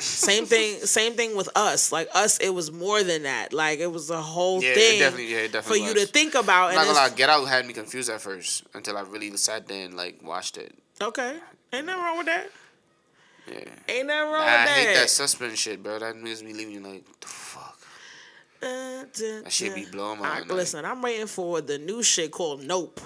Same 0.00 0.46
thing. 0.52 0.78
Same 0.80 1.14
thing 1.14 1.36
with 1.36 1.48
us. 1.56 1.92
Like 1.92 2.08
us, 2.14 2.38
it 2.38 2.50
was 2.50 2.70
more 2.72 3.02
than 3.02 3.24
that. 3.24 3.52
Like 3.52 3.80
it 3.80 3.90
was 3.92 4.10
a 4.10 4.20
whole 4.22 4.62
Yeah, 4.62 4.74
thing 4.74 4.98
definitely- 5.00 5.32
yeah, 5.32 5.38
it 5.38 5.46
for 5.48 5.52
definitely 5.52 5.84
you 5.86 5.94
to 5.94 6.06
think 6.06 6.34
about. 6.34 6.70
I'm 6.70 6.76
not 6.76 6.84
gonna 6.86 6.96
lie, 6.98 7.08
Get 7.10 7.28
Out 7.28 7.44
had 7.46 7.66
me 7.66 7.72
confused 7.74 8.08
at 8.10 8.20
first 8.20 8.64
until 8.74 8.96
I 8.96 9.02
really 9.02 9.36
sat 9.36 9.66
there 9.68 9.84
and 9.84 9.94
like 9.96 10.20
watched 10.22 10.56
it. 10.56 10.72
okay, 11.00 11.36
ain't 11.72 11.86
nothing 11.86 12.02
wrong 12.02 12.16
with 12.18 12.26
that. 12.26 12.48
Yeah. 13.50 13.94
Ain't 13.94 14.06
nothing 14.06 14.32
wrong 14.32 14.42
I 14.42 14.64
with 14.64 14.70
hate 14.74 14.84
that 14.94 15.00
that. 15.02 15.10
suspense 15.10 15.58
shit, 15.58 15.82
bro. 15.82 15.98
That 15.98 16.16
makes 16.16 16.42
me 16.42 16.52
leaving 16.52 16.74
you 16.74 16.80
like, 16.80 17.04
the 17.20 17.26
fuck. 17.26 17.78
That 18.60 19.46
shit 19.50 19.74
be 19.74 19.84
blowing 19.86 20.18
my 20.20 20.34
mind, 20.40 20.50
Listen, 20.50 20.84
I'm 20.84 21.00
waiting 21.02 21.26
for 21.26 21.60
the 21.60 21.78
new 21.78 22.02
shit 22.02 22.30
called 22.32 22.62
Nope 22.62 23.00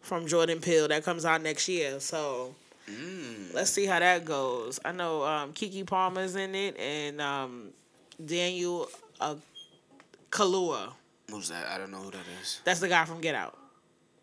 from 0.00 0.26
Jordan 0.26 0.60
Peele 0.60 0.88
that 0.88 1.04
comes 1.04 1.24
out 1.24 1.42
next 1.42 1.68
year. 1.68 2.00
So 2.00 2.54
Mm. 2.90 3.52
let's 3.52 3.70
see 3.70 3.84
how 3.84 3.98
that 3.98 4.24
goes. 4.24 4.80
I 4.82 4.92
know 4.92 5.22
um, 5.22 5.52
Keke 5.52 5.86
Palmer's 5.86 6.36
in 6.36 6.54
it 6.54 6.74
and 6.78 7.20
um, 7.20 7.68
Daniel 8.24 8.88
uh, 9.20 9.34
Kaluuya. 10.30 10.92
Who's 11.30 11.50
that? 11.50 11.66
I 11.68 11.76
don't 11.76 11.90
know 11.90 11.98
who 11.98 12.10
that 12.10 12.24
is. 12.40 12.62
That's 12.64 12.80
the 12.80 12.88
guy 12.88 13.04
from 13.04 13.20
Get 13.20 13.34
Out, 13.34 13.57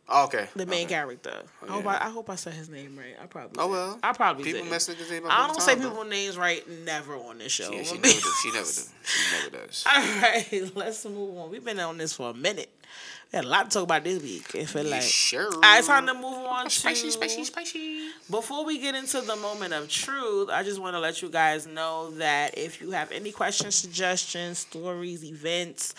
Oh, 0.07 0.26
okay. 0.26 0.48
the 0.56 0.68
main 0.68 0.86
okay. 0.86 0.95
character. 0.95 1.34
Oh, 1.64 1.68
I, 1.68 1.72
hope. 1.72 1.88
I, 1.88 1.95
I 1.95 2.10
hope 2.10 2.30
I 2.30 2.36
said 2.36 2.53
his 2.53 2.69
name 2.69 2.95
right. 2.95 3.15
I 3.22 3.26
probably. 3.26 3.57
Oh 3.57 3.68
did. 3.68 3.72
well. 3.72 3.99
I 4.03 4.14
probably 4.14 4.44
people 4.44 4.61
did. 4.61 4.69
mess 4.69 4.88
niggas 4.88 5.10
name 5.10 5.26
up 5.26 5.32
I 5.32 5.48
don't 5.48 5.61
say 5.61 5.76
people's 5.76 6.07
names 6.07 6.38
right 6.38 6.64
never 6.84 7.15
on 7.15 7.40
this 7.40 7.52
show. 7.52 7.72
Yeah, 7.72 7.84
she 7.84 7.98
never. 7.99 8.07
She 8.14 8.52
never 8.52 8.65
do. 8.65 8.82
She 9.03 9.36
never 9.36 9.65
does. 9.65 9.84
All 9.91 10.02
right, 10.02 10.72
let's 10.76 11.06
move 11.06 11.38
on. 11.38 11.49
We've 11.49 11.65
been 11.65 11.80
on 11.80 11.98
this 11.98 12.14
for 12.14 12.30
a 12.30 12.34
minute. 12.36 12.69
We 13.31 13.38
had 13.38 13.45
a 13.45 13.47
lot 13.47 13.69
to 13.69 13.73
talk 13.73 13.84
about 13.84 14.03
this 14.03 14.22
week. 14.22 14.53
It 14.56 14.68
feel 14.69 14.85
like. 14.85 15.02
sure. 15.02 15.53
All 15.53 15.61
right, 15.61 15.80
it's 15.80 15.88
time 15.88 16.07
to 16.07 16.14
move 16.14 16.23
on 16.23 16.65
to. 16.65 16.69
Spicy, 16.69 17.10
spicy, 17.11 17.43
spicy. 17.43 18.10
Before 18.30 18.65
we 18.65 18.80
get 18.80 18.95
into 18.95 19.22
the 19.22 19.35
moment 19.35 19.73
of 19.73 19.89
truth, 19.89 20.49
I 20.49 20.64
just 20.64 20.80
want 20.80 20.95
to 20.95 20.99
let 20.99 21.22
you 21.22 21.30
guys 21.30 21.68
know 21.68 22.11
that 22.11 22.57
if 22.57 22.80
you 22.80 22.91
have 22.91 23.11
any 23.11 23.31
questions, 23.31 23.76
suggestions, 23.76 24.60
stories, 24.60 25.23
events, 25.26 25.93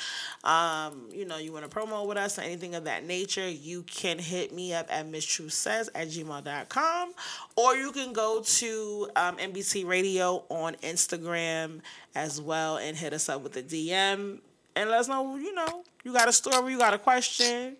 um, 0.44 1.09
you 1.12 1.24
know, 1.24 1.39
you 1.39 1.53
want 1.53 1.70
to 1.70 1.77
promo 1.77 2.07
with 2.07 2.16
us 2.16 2.39
or 2.39 2.43
anything 2.43 2.74
of 2.74 2.85
that 2.85 3.05
nature, 3.05 3.48
you 3.48 3.82
can 3.82 4.19
hit 4.19 4.53
me 4.55 4.73
up 4.73 4.86
at 4.90 5.11
misstruthsays 5.11 5.89
at 5.94 6.09
gmail.com 6.09 7.12
or 7.57 7.74
you 7.77 7.93
can 7.93 8.12
go 8.12 8.40
to 8.43 9.11
um, 9.16 9.36
NBC 9.36 9.86
Radio 9.86 10.44
on 10.48 10.74
Instagram 10.77 11.81
as 12.15 12.40
well 12.40 12.78
and 12.78 12.97
hit 12.97 13.12
us 13.12 13.28
up 13.28 13.43
with 13.43 13.57
a 13.57 13.62
DM 13.62 14.40
and 14.77 14.90
let 14.90 15.01
us 15.01 15.09
know, 15.09 15.36
you 15.36 15.55
know, 15.55 15.82
you 16.05 16.12
got 16.12 16.28
a 16.28 16.32
story, 16.32 16.73
you 16.73 16.78
got 16.78 16.94
a 16.94 16.98
question. 16.98 17.77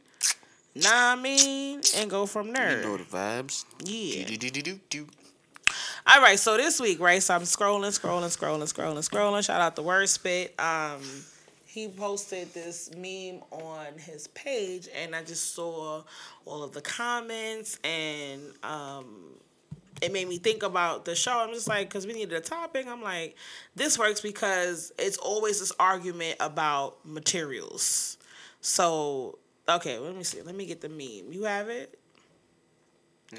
Nah, 0.75 1.13
I 1.13 1.17
mean, 1.17 1.81
and 1.97 2.11
go 2.11 2.27
from 2.27 2.53
there. 2.53 2.79
You 2.79 2.85
know 2.85 2.97
the 2.97 3.05
vibes. 3.05 3.65
Yeah. 3.85 4.27
Do, 4.27 4.37
do, 4.37 4.51
do, 4.51 4.63
do, 4.63 4.81
do. 4.91 5.07
All 6.07 6.21
right, 6.21 6.39
so 6.39 6.57
this 6.57 6.81
week, 6.81 7.01
right? 7.01 7.23
So 7.23 7.35
I'm 7.35 7.43
scrolling, 7.43 7.99
scrolling, 7.99 8.37
scrolling, 8.37 8.73
scrolling, 8.73 9.09
scrolling. 9.09 9.45
Shout 9.45 9.61
out 9.61 9.77
to 9.77 9.83
Word 9.83 10.09
Spit. 10.09 10.55
Um, 10.59 11.01
he 11.65 11.89
posted 11.89 12.53
this 12.55 12.91
meme 12.95 13.43
on 13.51 13.99
his 13.99 14.29
page, 14.29 14.89
and 14.95 15.15
I 15.15 15.23
just 15.23 15.55
saw 15.55 16.03
all 16.45 16.63
of 16.63 16.73
the 16.73 16.81
comments, 16.81 17.79
and 17.85 18.41
um, 18.63 19.05
it 20.03 20.13
made 20.13 20.29
me 20.29 20.39
think 20.39 20.63
about 20.63 21.05
the 21.05 21.15
show. 21.15 21.39
I'm 21.39 21.53
just 21.53 21.69
like, 21.69 21.89
because 21.89 22.07
we 22.07 22.13
needed 22.13 22.35
a 22.35 22.41
topic. 22.41 22.87
I'm 22.87 23.03
like, 23.03 23.37
this 23.75 23.99
works 23.99 24.21
because 24.21 24.93
it's 24.99 25.17
always 25.17 25.61
this 25.61 25.73
argument 25.79 26.37
about 26.41 27.05
materials. 27.05 28.19
So, 28.61 29.39
okay, 29.69 29.99
let 29.99 30.17
me 30.17 30.25
see. 30.25 30.43
Let 30.43 30.55
me 30.55 30.67
get 30.67 30.81
the 30.81 30.89
meme. 30.89 31.33
You 31.33 31.45
have 31.45 31.69
it? 31.69 31.99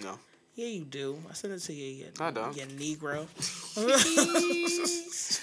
No. 0.04 0.18
Yeah, 0.56 0.68
you 0.68 0.86
do. 0.86 1.20
I 1.30 1.34
sent 1.34 1.54
it 1.54 1.60
to 1.60 1.74
you. 1.74 1.86
You, 1.86 2.06
I 2.20 2.32
don't. 2.32 2.56
You 2.58 2.64
Negro. 2.64 3.28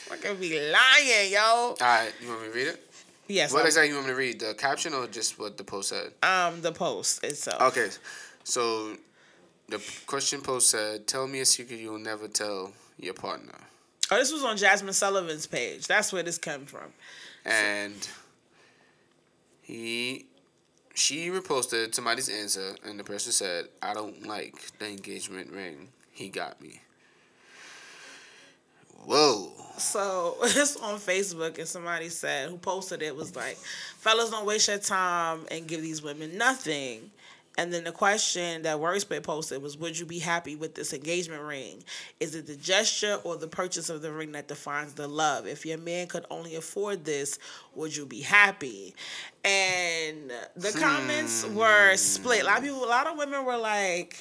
Fucking 0.09 0.37
be 0.41 0.59
lying, 0.73 1.33
yo. 1.33 1.41
All 1.41 1.77
right, 1.81 2.11
you 2.21 2.29
want 2.29 2.43
me 2.43 2.49
to 2.49 2.55
read 2.55 2.67
it? 2.69 2.91
Yes. 3.29 3.53
What 3.53 3.59
I'm- 3.61 3.67
exactly 3.67 3.89
you 3.91 3.95
want 3.95 4.09
me 4.09 4.13
to 4.13 4.19
read? 4.19 4.41
The 4.41 4.55
caption 4.55 4.93
or 4.93 5.07
just 5.07 5.39
what 5.39 5.57
the 5.57 5.65
post 5.65 5.91
said? 5.91 6.13
um 6.23 6.61
the 6.63 6.73
post 6.73 7.25
itself. 7.25 7.63
Okay, 7.63 7.89
so 8.43 8.97
the 9.69 9.83
question 10.07 10.41
post 10.41 10.71
said, 10.71 11.07
"Tell 11.07 11.27
me 11.27 11.41
a 11.41 11.45
secret 11.47 11.81
you'll 11.81 11.99
never 11.99 12.29
tell 12.29 12.73
your 12.99 13.15
partner," 13.15 13.55
Oh, 14.11 14.17
this 14.17 14.33
was 14.33 14.45
on 14.45 14.57
Jazmine 14.57 14.93
Sullivan's 14.95 15.47
page. 15.47 15.87
That's 15.87 16.13
where 16.13 16.23
this 16.23 16.39
came 16.39 16.67
from. 16.67 16.93
and 17.45 18.09
he, 19.63 20.27
she 20.95 21.29
reposted 21.29 21.95
somebody's 21.95 22.29
answer, 22.29 22.77
and 22.85 22.99
the 23.01 23.05
person 23.05 23.33
said, 23.33 23.69
"I 23.83 23.95
don't 23.95 24.27
like 24.27 24.79
the 24.79 24.87
engagement 24.89 25.51
ring. 25.51 25.89
He 26.13 26.29
got 26.29 26.61
me." 26.61 26.81
Whoa. 29.05 29.53
So 29.79 30.37
it's 30.43 30.77
on 30.77 30.99
Facebook, 30.99 31.59
and 31.59 31.67
somebody 31.69 32.09
said 32.09 32.49
who 32.51 32.59
posted 32.59 33.03
it 33.03 33.15
was 33.17 33.35
like, 33.35 33.57
"Fellas, 33.99 34.31
don't 34.31 34.47
waste 34.47 34.69
your 34.69 34.79
time 34.79 35.41
and 35.51 35.67
give 35.67 35.83
these 35.83 36.03
women 36.03 36.37
nothing." 36.39 37.11
And 37.57 37.73
then 37.73 37.85
the 37.85 37.93
question 37.93 38.63
that 38.63 38.79
Wordspit 38.79 39.23
posted 39.23 39.63
was, 39.63 39.77
"Would 39.77 39.99
you 39.99 40.07
be 40.07 40.19
happy 40.19 40.57
with 40.57 40.75
this 40.75 40.93
engagement 40.93 41.43
ring? 41.43 41.85
Is 42.19 42.35
it 42.35 42.47
the 42.47 42.57
gesture 42.57 43.21
or 43.23 43.37
the 43.37 43.47
purchase 43.47 43.89
of 43.89 44.03
the 44.03 44.13
ring 44.13 44.33
that 44.33 44.49
defines 44.49 44.95
the 44.95 45.07
love? 45.07 45.47
If 45.47 45.65
your 45.65 45.79
man 45.79 46.09
could 46.09 46.27
only 46.31 46.57
afford 46.57 47.05
this, 47.05 47.39
would 47.75 47.97
you 47.97 48.07
be 48.07 48.23
happy?" 48.23 48.95
And 49.45 50.33
the 50.57 50.73
hmm. 50.73 50.81
comments 50.81 51.45
were 51.47 51.97
split. 51.97 52.43
A 52.43 52.47
lot 52.47 52.59
of 52.59 52.65
people, 52.65 52.85
a 52.85 52.87
lot 52.87 53.07
of 53.07 53.17
women 53.17 53.45
were 53.45 53.59
like, 53.59 54.17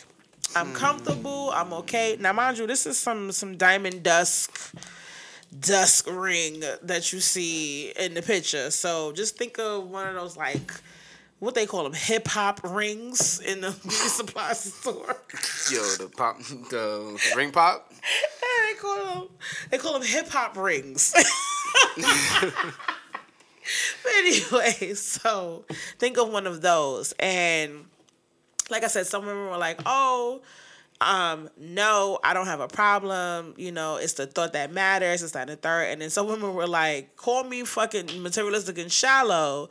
I'm 0.55 0.67
hmm. 0.67 0.73
comfortable. 0.73 1.51
I'm 1.51 1.73
okay. 1.73 2.17
Now, 2.19 2.33
mind 2.33 2.57
you, 2.57 2.67
this 2.67 2.85
is 2.85 2.99
some 2.99 3.31
some 3.31 3.57
diamond 3.57 4.03
dusk 4.03 4.75
dusk 5.59 6.07
ring 6.09 6.63
that 6.81 7.13
you 7.13 7.19
see 7.19 7.91
in 7.91 8.13
the 8.13 8.21
picture. 8.21 8.71
So 8.71 9.11
just 9.11 9.37
think 9.37 9.59
of 9.59 9.89
one 9.89 10.07
of 10.07 10.15
those 10.15 10.37
like 10.37 10.71
what 11.43 11.55
they 11.55 11.65
call 11.65 11.83
them 11.83 11.93
hip 11.93 12.27
hop 12.27 12.61
rings 12.63 13.41
in 13.41 13.59
the 13.59 13.71
beauty 13.81 13.95
supply 13.95 14.53
store. 14.53 15.17
Yo, 15.69 15.81
the 15.97 16.09
pop, 16.15 16.39
the 16.69 17.19
ring 17.35 17.51
pop. 17.51 17.91
they 18.69 18.75
call 18.79 19.15
them 19.15 19.27
they 19.69 19.77
call 19.77 19.93
them 19.93 20.03
hip 20.03 20.29
hop 20.29 20.55
rings. 20.55 21.13
but 21.97 22.53
anyway, 24.15 24.93
so 24.93 25.65
think 25.99 26.17
of 26.17 26.29
one 26.29 26.47
of 26.47 26.61
those 26.61 27.13
and 27.19 27.87
like 28.69 28.85
I 28.85 28.87
said, 28.87 29.05
some 29.05 29.25
women 29.25 29.49
were 29.49 29.57
like, 29.57 29.81
"Oh, 29.85 30.41
um, 31.03 31.49
no, 31.57 32.19
I 32.23 32.33
don't 32.33 32.45
have 32.45 32.59
a 32.59 32.67
problem. 32.67 33.53
You 33.57 33.71
know, 33.71 33.97
it's 33.97 34.13
the 34.13 34.27
thought 34.27 34.53
that 34.53 34.71
matters. 34.71 35.21
It's 35.21 35.35
and 35.35 35.49
the 35.49 35.55
third. 35.55 35.89
And 35.89 36.01
then 36.01 36.09
some 36.09 36.27
women 36.27 36.53
were 36.53 36.67
like, 36.67 37.15
call 37.15 37.43
me 37.43 37.63
fucking 37.63 38.21
materialistic 38.21 38.77
and 38.77 38.91
shallow. 38.91 39.69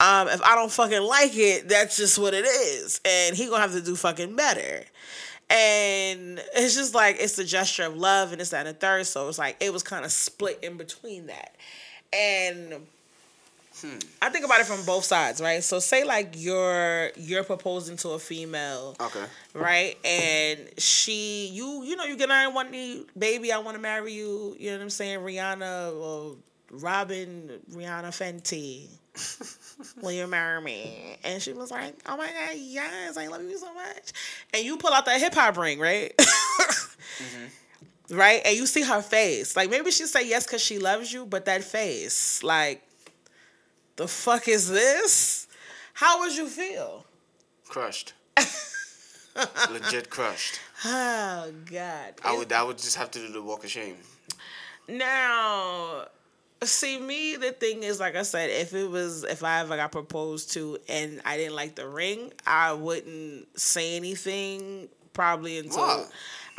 Um, 0.00 0.28
if 0.28 0.42
I 0.42 0.54
don't 0.54 0.72
fucking 0.72 1.02
like 1.02 1.36
it, 1.36 1.68
that's 1.68 1.96
just 1.96 2.18
what 2.18 2.34
it 2.34 2.44
is. 2.44 3.00
And 3.04 3.36
he 3.36 3.46
gonna 3.46 3.60
have 3.60 3.72
to 3.72 3.82
do 3.82 3.94
fucking 3.94 4.36
better. 4.36 4.84
And 5.50 6.40
it's 6.54 6.74
just 6.74 6.94
like 6.94 7.16
it's 7.18 7.36
the 7.36 7.44
gesture 7.44 7.84
of 7.84 7.96
love 7.96 8.32
and 8.32 8.40
it's 8.40 8.50
that 8.50 8.66
and 8.66 8.76
the 8.76 8.78
third. 8.78 9.06
So 9.06 9.28
it's 9.28 9.38
like 9.38 9.56
it 9.60 9.72
was 9.72 9.82
kind 9.82 10.04
of 10.04 10.12
split 10.12 10.60
in 10.62 10.76
between 10.76 11.26
that. 11.26 11.56
And 12.12 12.86
Hmm. 13.80 13.98
I 14.20 14.28
think 14.28 14.44
about 14.44 14.60
it 14.60 14.66
from 14.66 14.84
both 14.84 15.04
sides, 15.04 15.40
right? 15.40 15.62
So 15.62 15.78
say 15.78 16.04
like 16.04 16.34
you're 16.36 17.10
you're 17.16 17.44
proposing 17.44 17.96
to 17.98 18.10
a 18.10 18.18
female, 18.18 18.96
okay, 19.00 19.24
right? 19.54 19.96
And 20.04 20.68
she, 20.78 21.48
you, 21.52 21.84
you 21.84 21.96
know, 21.96 22.04
you 22.04 22.16
get 22.16 22.30
on 22.30 22.52
one 22.52 22.70
knee, 22.70 23.06
baby, 23.16 23.52
I 23.52 23.58
want 23.58 23.76
to 23.76 23.80
marry 23.80 24.12
you. 24.12 24.56
You 24.58 24.70
know 24.70 24.76
what 24.76 24.82
I'm 24.82 24.90
saying? 24.90 25.20
Rihanna 25.20 25.94
or 25.96 26.36
Robin, 26.70 27.60
Rihanna 27.72 28.10
Fenty. 28.10 28.88
Will 30.02 30.12
you 30.12 30.26
marry 30.26 30.60
me? 30.60 31.16
And 31.24 31.42
she 31.42 31.52
was 31.52 31.70
like, 31.70 31.94
Oh 32.06 32.16
my 32.16 32.26
god, 32.26 32.56
yes, 32.56 33.16
I 33.16 33.26
love 33.28 33.42
you 33.42 33.58
so 33.58 33.72
much. 33.72 34.12
And 34.52 34.64
you 34.64 34.76
pull 34.76 34.92
out 34.92 35.06
that 35.06 35.20
hip 35.20 35.34
hop 35.34 35.56
ring, 35.56 35.78
right? 35.78 36.14
mm-hmm. 36.18 38.16
Right? 38.16 38.42
And 38.44 38.56
you 38.56 38.66
see 38.66 38.82
her 38.82 39.00
face. 39.02 39.56
Like 39.56 39.70
maybe 39.70 39.90
she 39.90 40.04
say 40.04 40.28
yes 40.28 40.46
because 40.46 40.62
she 40.62 40.78
loves 40.78 41.12
you, 41.12 41.24
but 41.24 41.46
that 41.46 41.64
face, 41.64 42.42
like 42.42 42.82
the 44.00 44.08
fuck 44.08 44.48
is 44.48 44.70
this? 44.70 45.46
How 45.92 46.20
would 46.20 46.34
you 46.34 46.48
feel? 46.48 47.04
Crushed. 47.68 48.14
Legit 49.70 50.08
crushed. 50.08 50.58
Oh 50.86 51.52
God. 51.70 52.14
I 52.24 52.34
would 52.34 52.50
I 52.50 52.62
would 52.62 52.78
just 52.78 52.96
have 52.96 53.10
to 53.10 53.18
do 53.18 53.30
the 53.30 53.42
walk 53.42 53.62
of 53.62 53.70
shame. 53.70 53.96
Now 54.88 56.06
see 56.62 56.98
me 56.98 57.36
the 57.36 57.52
thing 57.52 57.82
is 57.82 58.00
like 58.00 58.16
I 58.16 58.22
said, 58.22 58.48
if 58.48 58.72
it 58.72 58.88
was 58.88 59.24
if 59.24 59.44
I 59.44 59.60
ever 59.60 59.76
got 59.76 59.92
proposed 59.92 60.54
to 60.54 60.78
and 60.88 61.20
I 61.26 61.36
didn't 61.36 61.54
like 61.54 61.74
the 61.74 61.86
ring, 61.86 62.32
I 62.46 62.72
wouldn't 62.72 63.48
say 63.60 63.96
anything 63.96 64.88
probably 65.12 65.58
until 65.58 65.80
what? 65.80 66.10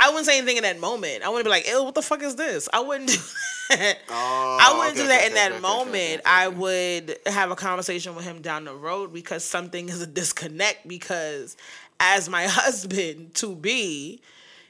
I 0.01 0.09
wouldn't 0.09 0.25
say 0.25 0.39
anything 0.39 0.57
in 0.57 0.63
that 0.63 0.79
moment. 0.79 1.23
I 1.23 1.29
wouldn't 1.29 1.45
be 1.45 1.51
like, 1.51 1.67
"Ew, 1.67 1.83
what 1.83 1.93
the 1.93 2.01
fuck 2.01 2.23
is 2.23 2.35
this?" 2.35 2.67
I 2.73 2.79
wouldn't 2.79 3.09
do 3.09 3.15
that. 3.15 3.99
Oh, 4.09 4.57
I 4.59 4.77
wouldn't 4.77 4.97
okay, 4.97 5.01
do 5.03 5.07
that 5.07 5.19
okay, 5.19 5.27
in 5.27 5.33
that 5.35 5.51
okay, 5.53 5.61
moment. 5.61 6.21
I 6.25 6.49
would 6.49 7.17
have 7.27 7.51
a 7.51 7.55
conversation 7.55 8.15
with 8.15 8.25
him 8.25 8.41
down 8.41 8.65
the 8.65 8.73
road 8.73 9.13
because 9.13 9.45
something 9.45 9.87
is 9.87 10.01
a 10.01 10.07
disconnect. 10.07 10.85
Because 10.87 11.55
as 11.99 12.27
my 12.27 12.43
husband 12.47 13.35
to 13.35 13.55
be, 13.55 14.19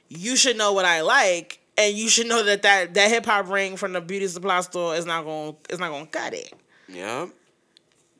you 0.10 0.36
should 0.36 0.58
know 0.58 0.74
what 0.74 0.86
I 0.86 1.02
like, 1.02 1.62
and 1.78 1.96
you 1.96 2.10
should 2.10 2.28
know 2.28 2.44
that 2.44 2.62
that, 2.62 2.94
that 2.94 3.10
hip 3.10 3.26
hop 3.26 3.50
ring 3.50 3.78
from 3.78 3.94
the 3.94 4.02
beauty 4.02 4.28
supply 4.28 4.62
store 4.62 4.96
is 4.96 5.06
not 5.06 5.24
going 5.24 5.56
it's 5.70 5.80
not 5.80 5.90
going 5.90 6.06
to 6.06 6.12
cut 6.12 6.34
it. 6.34 6.54
Yeah. 6.88 7.28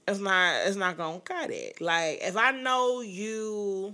It's 0.08 0.20
not 0.20 0.66
it's 0.66 0.78
not 0.78 0.98
going 0.98 1.20
to 1.20 1.22
cut 1.22 1.52
it. 1.52 1.82
Like 1.82 2.20
if 2.22 2.38
I 2.38 2.52
know 2.52 3.02
you 3.02 3.94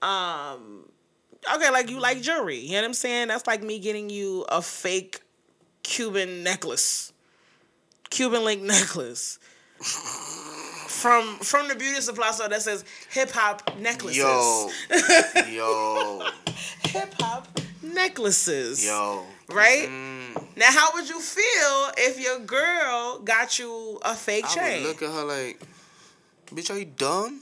um 0.00 0.86
okay, 1.54 1.70
like 1.70 1.90
you 1.90 2.00
like 2.00 2.20
jewelry. 2.22 2.58
You 2.58 2.72
know 2.72 2.78
what 2.78 2.84
I'm 2.86 2.94
saying? 2.94 3.28
That's 3.28 3.46
like 3.46 3.62
me 3.62 3.78
getting 3.78 4.10
you 4.10 4.44
a 4.48 4.62
fake 4.62 5.20
Cuban 5.82 6.42
necklace, 6.42 7.12
Cuban 8.10 8.44
link 8.44 8.62
necklace. 8.62 9.38
from 10.88 11.36
from 11.38 11.68
the 11.68 11.74
beauty 11.74 12.00
supply 12.00 12.30
store 12.30 12.48
that 12.48 12.62
says 12.62 12.84
hip 13.10 13.30
hop 13.32 13.76
necklaces. 13.78 14.18
Yo, 14.18 14.70
yo. 15.50 16.22
hip 16.84 17.12
hop 17.18 17.48
necklaces. 17.82 18.84
Yo. 18.84 19.24
Right? 19.48 19.88
Mm. 19.88 20.46
Now, 20.56 20.70
how 20.70 20.90
would 20.94 21.08
you 21.08 21.20
feel 21.20 21.90
if 21.98 22.20
your 22.20 22.38
girl 22.38 23.18
got 23.24 23.58
you 23.58 23.98
a 24.02 24.14
fake 24.14 24.44
I 24.46 24.54
chain? 24.54 24.82
look 24.84 25.02
at 25.02 25.10
her 25.10 25.24
like, 25.24 25.60
bitch, 26.46 26.70
are 26.70 26.78
you 26.78 26.84
dumb? 26.86 27.40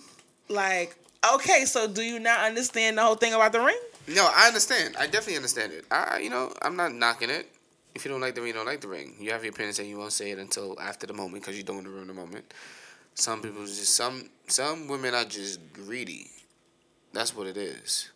Like, 0.48 0.96
okay, 1.34 1.64
so 1.66 1.86
do 1.86 2.02
you 2.02 2.18
not 2.18 2.40
understand 2.40 2.98
the 2.98 3.02
whole 3.02 3.14
thing 3.16 3.32
about 3.34 3.52
the 3.52 3.60
ring? 3.60 3.78
No, 4.10 4.28
I 4.34 4.48
understand. 4.48 4.96
I 4.98 5.06
definitely 5.06 5.36
understand 5.36 5.72
it. 5.72 5.84
I, 5.88 6.18
you 6.18 6.30
know, 6.30 6.52
I'm 6.62 6.74
not 6.74 6.92
knocking 6.92 7.30
it. 7.30 7.48
If 7.94 8.04
you 8.04 8.10
don't 8.10 8.20
like 8.20 8.34
the 8.34 8.40
ring, 8.40 8.48
you 8.48 8.54
don't 8.54 8.66
like 8.66 8.80
the 8.80 8.88
ring. 8.88 9.14
You 9.20 9.30
have 9.30 9.44
your 9.44 9.52
opinion, 9.52 9.74
and 9.78 9.88
you 9.88 9.98
won't 9.98 10.12
say 10.12 10.32
it 10.32 10.38
until 10.38 10.78
after 10.80 11.06
the 11.06 11.12
moment 11.12 11.42
because 11.42 11.56
you 11.56 11.62
don't 11.62 11.76
want 11.76 11.86
to 11.86 11.92
ruin 11.92 12.08
the 12.08 12.14
moment. 12.14 12.52
Some 13.14 13.40
people 13.40 13.64
just 13.64 13.94
some 13.94 14.28
some 14.48 14.88
women 14.88 15.14
are 15.14 15.24
just 15.24 15.60
greedy. 15.72 16.28
That's 17.12 17.36
what 17.36 17.46
it 17.46 17.56
is. 17.56 18.10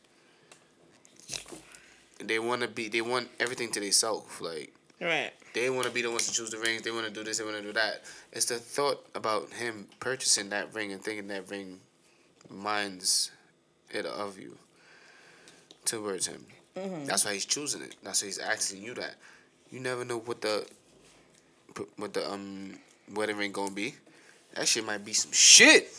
They 2.19 2.41
want 2.41 2.63
to 2.63 2.69
be. 2.69 2.89
They 2.89 3.01
want 3.01 3.29
everything 3.39 3.71
to 3.73 3.81
themselves. 3.81 4.41
Like 4.41 4.73
right. 5.01 5.31
They 5.55 5.71
want 5.71 5.87
to 5.87 5.93
be 5.93 6.03
the 6.03 6.11
ones 6.11 6.27
to 6.27 6.33
choose 6.33 6.51
the 6.51 6.59
rings. 6.59 6.83
They 6.83 6.91
want 6.91 7.07
to 7.07 7.13
do 7.13 7.23
this. 7.23 7.39
They 7.39 7.45
want 7.45 7.57
to 7.59 7.63
do 7.63 7.73
that. 7.73 8.03
It's 8.33 8.47
the 8.47 8.57
thought 8.57 9.07
about 9.15 9.53
him 9.53 9.87
purchasing 10.01 10.49
that 10.51 10.75
ring 10.75 10.93
and 10.93 11.03
thinking 11.03 11.29
that 11.29 11.49
ring 11.49 11.81
minds 12.51 13.31
it 13.91 14.07
of 14.07 14.39
you 14.39 14.59
towards 15.85 16.27
him. 16.27 16.45
Mm-hmm. 16.77 17.07
That's 17.07 17.25
why 17.25 17.35
he's 17.35 17.45
choosing 17.45 17.83
it. 17.83 17.97
That's 18.03 18.23
why 18.23 18.27
he's 18.27 18.39
asking 18.39 18.83
you 18.83 18.95
that. 18.95 19.15
You 19.71 19.81
never 19.81 20.05
know 20.05 20.19
what 20.19 20.41
the 20.41 20.67
what 21.97 22.15
the 22.15 22.31
um 22.31 22.79
wedding 23.13 23.37
ring 23.37 23.53
gonna 23.53 23.71
be. 23.71 23.95
That 24.55 24.69
shit 24.69 24.85
might 24.85 25.05
be 25.05 25.13
some 25.13 25.33
shit. 25.33 25.93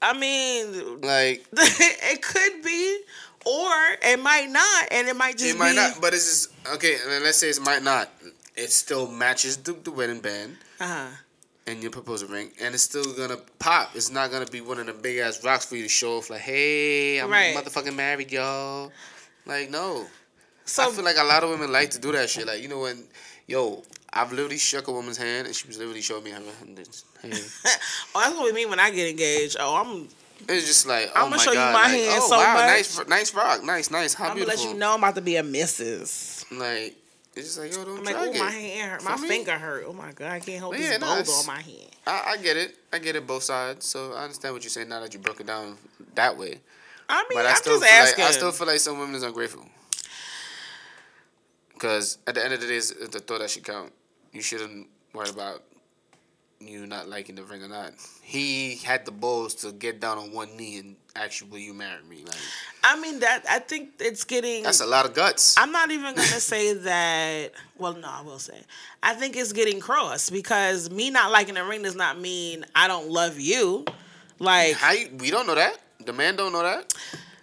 I 0.00 0.18
mean, 0.18 1.00
like 1.00 1.46
it 1.52 2.22
could 2.22 2.62
be, 2.62 3.00
or 3.44 3.72
it 4.02 4.20
might 4.20 4.48
not, 4.50 4.88
and 4.90 5.08
it 5.08 5.16
might 5.16 5.38
just. 5.38 5.54
It 5.54 5.58
might 5.58 5.70
be... 5.70 5.76
not, 5.76 6.00
but 6.00 6.14
it's 6.14 6.26
just 6.26 6.74
okay. 6.74 6.96
Let's 7.22 7.38
say 7.38 7.50
it 7.50 7.60
might 7.62 7.82
not. 7.82 8.10
It 8.54 8.70
still 8.70 9.06
matches 9.06 9.58
the, 9.58 9.72
the 9.72 9.90
wedding 9.90 10.20
band. 10.20 10.56
Uh 10.80 10.86
huh 10.86 11.16
and 11.66 11.82
you 11.82 11.90
propose 11.90 12.22
a 12.22 12.26
ring, 12.26 12.50
and 12.60 12.74
it's 12.74 12.84
still 12.84 13.12
gonna 13.14 13.38
pop. 13.58 13.90
It's 13.94 14.10
not 14.10 14.30
gonna 14.30 14.46
be 14.46 14.60
one 14.60 14.78
of 14.78 14.86
the 14.86 14.92
big 14.92 15.18
ass 15.18 15.42
rocks 15.44 15.64
for 15.64 15.76
you 15.76 15.82
to 15.82 15.88
show 15.88 16.18
off. 16.18 16.30
Like, 16.30 16.40
hey, 16.40 17.18
I'm 17.18 17.30
right. 17.30 17.56
motherfucking 17.56 17.94
married, 17.94 18.30
y'all. 18.30 18.92
Like, 19.46 19.70
no. 19.70 20.06
So 20.64 20.82
I 20.82 20.90
feel 20.90 21.04
like 21.04 21.16
a 21.18 21.24
lot 21.24 21.44
of 21.44 21.50
women 21.50 21.70
like 21.72 21.90
to 21.90 22.00
do 22.00 22.12
that 22.12 22.28
shit. 22.28 22.46
Like, 22.46 22.60
you 22.60 22.68
know 22.68 22.80
when, 22.80 23.04
yo, 23.46 23.82
I've 24.12 24.32
literally 24.32 24.58
shook 24.58 24.88
a 24.88 24.92
woman's 24.92 25.16
hand, 25.16 25.46
and 25.46 25.54
she 25.54 25.66
was 25.66 25.78
literally 25.78 26.02
showing 26.02 26.24
me 26.24 26.30
her 26.30 26.40
hand. 26.40 26.88
Oh, 28.14 28.20
that's 28.20 28.34
what 28.36 28.44
we 28.44 28.52
mean 28.52 28.70
when 28.70 28.80
I 28.80 28.90
get 28.90 29.08
engaged. 29.10 29.56
Oh, 29.58 29.76
I'm. 29.76 30.08
It's 30.48 30.66
just 30.66 30.86
like, 30.86 31.10
oh 31.16 31.24
I'm 31.24 31.30
gonna 31.30 31.42
show 31.42 31.52
God. 31.52 31.68
you 31.68 31.72
my 31.72 31.82
like, 31.82 31.90
hand 31.90 32.20
oh, 32.22 32.28
so 32.28 32.36
wow, 32.36 32.54
much. 32.54 32.66
Nice, 32.66 33.08
nice 33.08 33.34
rock, 33.34 33.64
nice, 33.64 33.90
nice. 33.90 34.14
How 34.14 34.28
I'm 34.28 34.36
beautiful. 34.36 34.56
gonna 34.56 34.68
let 34.68 34.74
you 34.74 34.78
know 34.78 34.92
I'm 34.92 34.98
about 34.98 35.14
to 35.16 35.22
be 35.22 35.36
a 35.36 35.42
missus. 35.42 36.44
Like, 36.52 36.94
it's 37.36 37.54
just 37.54 37.58
like, 37.58 37.70
yo, 37.70 37.84
don't 37.84 37.98
I'm 37.98 38.04
like, 38.04 38.16
oh, 38.16 38.32
it. 38.32 38.38
my 38.38 38.50
hand 38.50 38.90
hurt. 38.92 39.04
My 39.04 39.16
finger 39.16 39.52
hurt. 39.52 39.84
Oh 39.86 39.92
my 39.92 40.10
god, 40.12 40.32
I 40.32 40.40
can't 40.40 40.62
hold 40.62 40.78
yeah, 40.78 40.96
this 40.96 40.98
boulder 40.98 41.30
on 41.30 41.46
my 41.46 41.60
hand. 41.60 41.90
I, 42.06 42.22
I 42.28 42.36
get 42.38 42.56
it. 42.56 42.74
I 42.92 42.98
get 42.98 43.14
it 43.14 43.26
both 43.26 43.42
sides. 43.42 43.84
So 43.84 44.14
I 44.14 44.22
understand 44.22 44.54
what 44.54 44.64
you're 44.64 44.70
saying 44.70 44.88
now 44.88 45.00
that 45.00 45.12
you 45.12 45.20
broke 45.20 45.40
it 45.40 45.46
down 45.46 45.76
that 46.14 46.38
way. 46.38 46.60
I 47.08 47.22
mean, 47.28 47.38
but 47.38 47.44
I 47.44 47.50
I'm 47.50 47.56
still 47.56 47.78
just 47.78 47.92
asking. 47.92 48.24
Like, 48.24 48.30
I 48.30 48.36
still 48.36 48.52
feel 48.52 48.66
like 48.66 48.80
some 48.80 48.98
women 48.98 49.14
is 49.14 49.22
ungrateful. 49.22 49.66
Because 51.74 52.16
at 52.26 52.34
the 52.34 52.42
end 52.42 52.54
of 52.54 52.60
the 52.62 52.66
day, 52.66 52.76
it's 52.76 52.90
the 52.92 53.18
thought 53.20 53.40
that 53.40 53.50
should 53.50 53.64
count. 53.64 53.92
You 54.32 54.40
shouldn't 54.40 54.88
worry 55.12 55.28
about 55.28 55.62
you 56.68 56.86
not 56.86 57.08
liking 57.08 57.34
the 57.34 57.44
ring 57.44 57.62
or 57.62 57.68
not. 57.68 57.92
He 58.22 58.76
had 58.76 59.04
the 59.04 59.12
balls 59.12 59.54
to 59.56 59.72
get 59.72 60.00
down 60.00 60.18
on 60.18 60.32
one 60.32 60.56
knee 60.56 60.78
and 60.78 60.96
actually, 61.14 61.50
will 61.50 61.58
you 61.58 61.74
marry 61.74 62.02
me? 62.08 62.24
Like, 62.24 62.36
I 62.84 63.00
mean 63.00 63.20
that 63.20 63.44
I 63.48 63.58
think 63.58 63.90
it's 64.00 64.24
getting. 64.24 64.62
That's 64.62 64.80
a 64.80 64.86
lot 64.86 65.06
of 65.06 65.14
guts. 65.14 65.56
I'm 65.58 65.72
not 65.72 65.90
even 65.90 66.14
gonna 66.14 66.22
say 66.26 66.74
that. 66.74 67.52
Well, 67.78 67.94
no, 67.94 68.08
I 68.08 68.22
will 68.22 68.38
say. 68.38 68.60
I 69.02 69.14
think 69.14 69.36
it's 69.36 69.52
getting 69.52 69.80
cross 69.80 70.30
because 70.30 70.90
me 70.90 71.10
not 71.10 71.30
liking 71.30 71.54
the 71.54 71.64
ring 71.64 71.82
does 71.82 71.96
not 71.96 72.20
mean 72.20 72.64
I 72.74 72.88
don't 72.88 73.08
love 73.08 73.38
you. 73.40 73.84
Like, 74.38 74.74
how 74.74 74.92
you, 74.92 75.10
we 75.18 75.30
don't 75.30 75.46
know 75.46 75.54
that. 75.54 75.78
The 76.04 76.12
man 76.12 76.36
don't 76.36 76.52
know 76.52 76.62
that. 76.62 76.92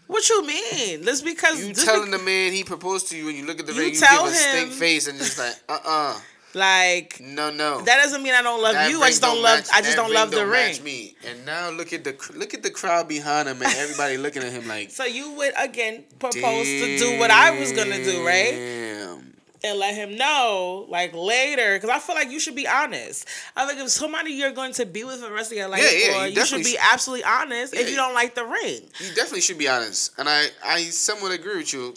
What 0.07 0.29
you 0.29 0.45
mean? 0.45 1.03
Just 1.03 1.25
because 1.25 1.65
you 1.65 1.73
telling 1.73 2.11
the 2.11 2.19
man 2.19 2.51
he 2.51 2.63
proposed 2.63 3.09
to 3.09 3.17
you 3.17 3.29
and 3.29 3.37
you 3.37 3.45
look 3.45 3.59
at 3.59 3.65
the 3.65 3.73
you 3.73 3.79
ring, 3.79 3.93
you 3.93 3.99
give 3.99 4.25
a 4.25 4.29
stink 4.29 4.71
face 4.71 5.07
and 5.07 5.17
just 5.17 5.39
like, 5.39 5.55
uh 5.67 5.73
uh-uh. 5.73 6.13
uh 6.17 6.19
Like 6.55 7.19
No, 7.19 7.49
no. 7.49 7.81
that 7.81 7.97
doesn't 8.03 8.21
mean 8.21 8.33
I 8.33 8.41
don't 8.41 8.61
love 8.61 8.73
That 8.73 8.89
you. 8.91 9.01
I 9.01 9.09
just 9.09 9.21
don't, 9.21 9.41
love. 9.41 9.59
match- 9.59 9.69
I 9.73 9.81
just 9.81 9.95
don't 9.95 10.13
love 10.13 10.31
the 10.31 10.45
ring. 10.45 10.83
Me. 10.83 11.15
And 11.27 11.45
now 11.45 11.69
look 11.71 11.93
at 11.93 12.03
the 12.03 12.15
look 12.35 12.53
at 12.53 12.61
the 12.63 12.69
crowd 12.69 13.07
behind 13.07 13.47
him 13.47 13.61
and 13.61 13.73
everybody 13.75 14.17
looking 14.17 14.43
at 14.43 14.51
him 14.51 14.67
like. 14.67 14.91
So 14.91 15.05
you 15.05 15.31
would 15.33 15.53
again 15.57 16.03
propose 16.19 16.65
to 16.67 16.97
do 16.97 17.19
what 17.19 17.31
I 17.31 17.59
was 17.59 17.71
gonna 17.71 18.03
do, 18.03 18.25
right? 18.25 18.51
Damn. 18.51 19.33
And 19.65 19.79
let 19.79 19.95
him 19.95 20.17
know, 20.17 20.85
like 20.89 21.13
later, 21.13 21.75
because 21.77 21.89
I 21.89 21.97
feel 21.99 22.15
like 22.15 22.29
you 22.29 22.37
should 22.41 22.55
be 22.55 22.67
honest. 22.67 23.25
I 23.55 23.65
think 23.65 23.79
if 23.79 23.89
somebody 23.91 24.31
you're 24.33 24.51
going 24.51 24.73
to 24.73 24.85
be 24.85 25.05
with 25.05 25.21
for 25.21 25.27
the 25.27 25.31
rest 25.31 25.53
of 25.53 25.57
your 25.57 25.69
life, 25.69 25.81
Yeah, 25.81 26.09
yeah, 26.11 26.25
you 26.25 26.41
you, 26.41 26.45
should 26.45 26.65
be 26.65 26.77
absolutely 26.77 27.23
honest 27.23 27.73
if 27.73 27.89
you 27.89 27.95
don't 27.95 28.13
like 28.13 28.35
the 28.35 28.43
ring. 28.43 28.81
You 28.99 29.07
definitely 29.15 29.39
should 29.39 29.57
be 29.57 29.69
honest, 29.69 30.11
and 30.19 30.27
I 30.27 30.47
I 30.65 30.83
somewhat 30.83 31.31
agree 31.31 31.55
with 31.57 31.71
you. 31.73 31.93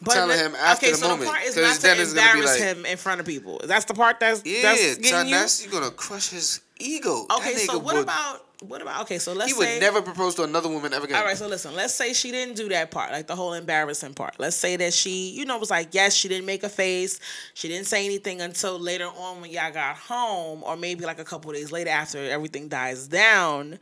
But 0.00 0.14
Telling 0.14 0.36
the- 0.36 0.44
him 0.44 0.54
after 0.54 0.86
okay, 0.86 0.92
the 0.92 0.98
so 0.98 1.08
moment, 1.08 1.22
the 1.22 1.26
part 1.34 1.42
is 1.44 1.56
not 1.56 1.62
to 1.62 1.70
it's 1.70 1.82
gonna 1.82 1.96
be 1.96 2.02
embarrass 2.10 2.50
like- 2.50 2.60
him 2.60 2.86
in 2.86 2.96
front 2.96 3.20
of 3.20 3.26
people. 3.26 3.60
That's 3.64 3.84
the 3.84 3.94
part 3.94 4.20
that's 4.20 4.42
Yeah, 4.44 4.62
that's 4.62 4.80
getting 4.96 5.04
son, 5.04 5.28
you. 5.28 5.34
that's 5.34 5.62
you're 5.62 5.72
gonna 5.72 5.90
crush 5.90 6.28
his 6.28 6.60
ego. 6.78 7.26
Okay, 7.36 7.56
so 7.56 7.78
what 7.78 7.94
would- 7.96 8.04
about 8.04 8.44
what 8.60 8.82
about 8.82 9.02
okay? 9.02 9.18
So 9.20 9.32
let's 9.34 9.50
say 9.52 9.54
He 9.54 9.58
would 9.58 9.68
say 9.68 9.80
never 9.80 10.02
propose 10.02 10.34
to 10.36 10.42
another 10.44 10.68
woman 10.68 10.92
ever 10.92 11.04
again. 11.04 11.16
All 11.16 11.24
right, 11.24 11.36
so 11.38 11.46
listen, 11.46 11.74
let's 11.76 11.94
say 11.94 12.12
she 12.12 12.30
didn't 12.32 12.54
do 12.56 12.68
that 12.70 12.90
part, 12.90 13.12
like 13.12 13.26
the 13.28 13.36
whole 13.36 13.52
embarrassing 13.54 14.14
part. 14.14 14.34
Let's 14.38 14.56
say 14.56 14.76
that 14.76 14.92
she, 14.94 15.30
you 15.30 15.44
know, 15.44 15.58
was 15.58 15.70
like, 15.70 15.88
yes, 15.92 16.12
she 16.14 16.26
didn't 16.28 16.46
make 16.46 16.62
a 16.64 16.68
face. 16.68 17.20
She 17.54 17.68
didn't 17.68 17.86
say 17.86 18.04
anything 18.04 18.40
until 18.40 18.76
later 18.78 19.06
on 19.06 19.40
when 19.40 19.50
y'all 19.50 19.72
got 19.72 19.96
home, 19.96 20.62
or 20.64 20.76
maybe 20.76 21.04
like 21.04 21.20
a 21.20 21.24
couple 21.24 21.52
days 21.52 21.70
later 21.70 21.90
after 21.90 22.18
everything 22.18 22.66
dies 22.68 23.06
down, 23.06 23.78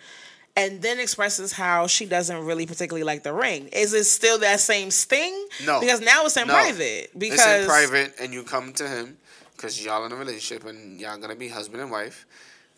and 0.57 0.81
then 0.83 0.99
expresses 0.99 1.53
how 1.53 1.87
she 1.87 2.07
doesn't 2.07 2.45
really 2.45 2.67
particularly 2.67 3.05
like 3.05 3.23
the 3.23 3.33
ring. 3.33 3.69
Is 3.69 3.93
it 3.93 4.05
still 4.05 4.39
that 4.41 4.59
same 4.61 4.91
sting? 4.91 5.47
No. 5.65 5.81
Because 5.81 6.01
now 6.01 6.25
it's 6.25 6.37
in 6.37 6.49
No. 6.49 6.55
private. 6.55 7.11
Because 7.19 7.39
it's 7.41 7.47
in 7.63 7.67
private, 7.67 8.15
and 8.19 8.33
you 8.33 8.43
come 8.43 8.73
to 8.75 8.89
him 8.89 9.19
because 9.55 9.83
y'all 9.85 10.05
in 10.07 10.13
a 10.13 10.17
relationship 10.17 10.67
and 10.67 11.01
y'all 11.01 11.19
gonna 11.19 11.37
be 11.37 11.49
husband 11.49 11.83
and 11.83 11.91
wife, 11.91 12.27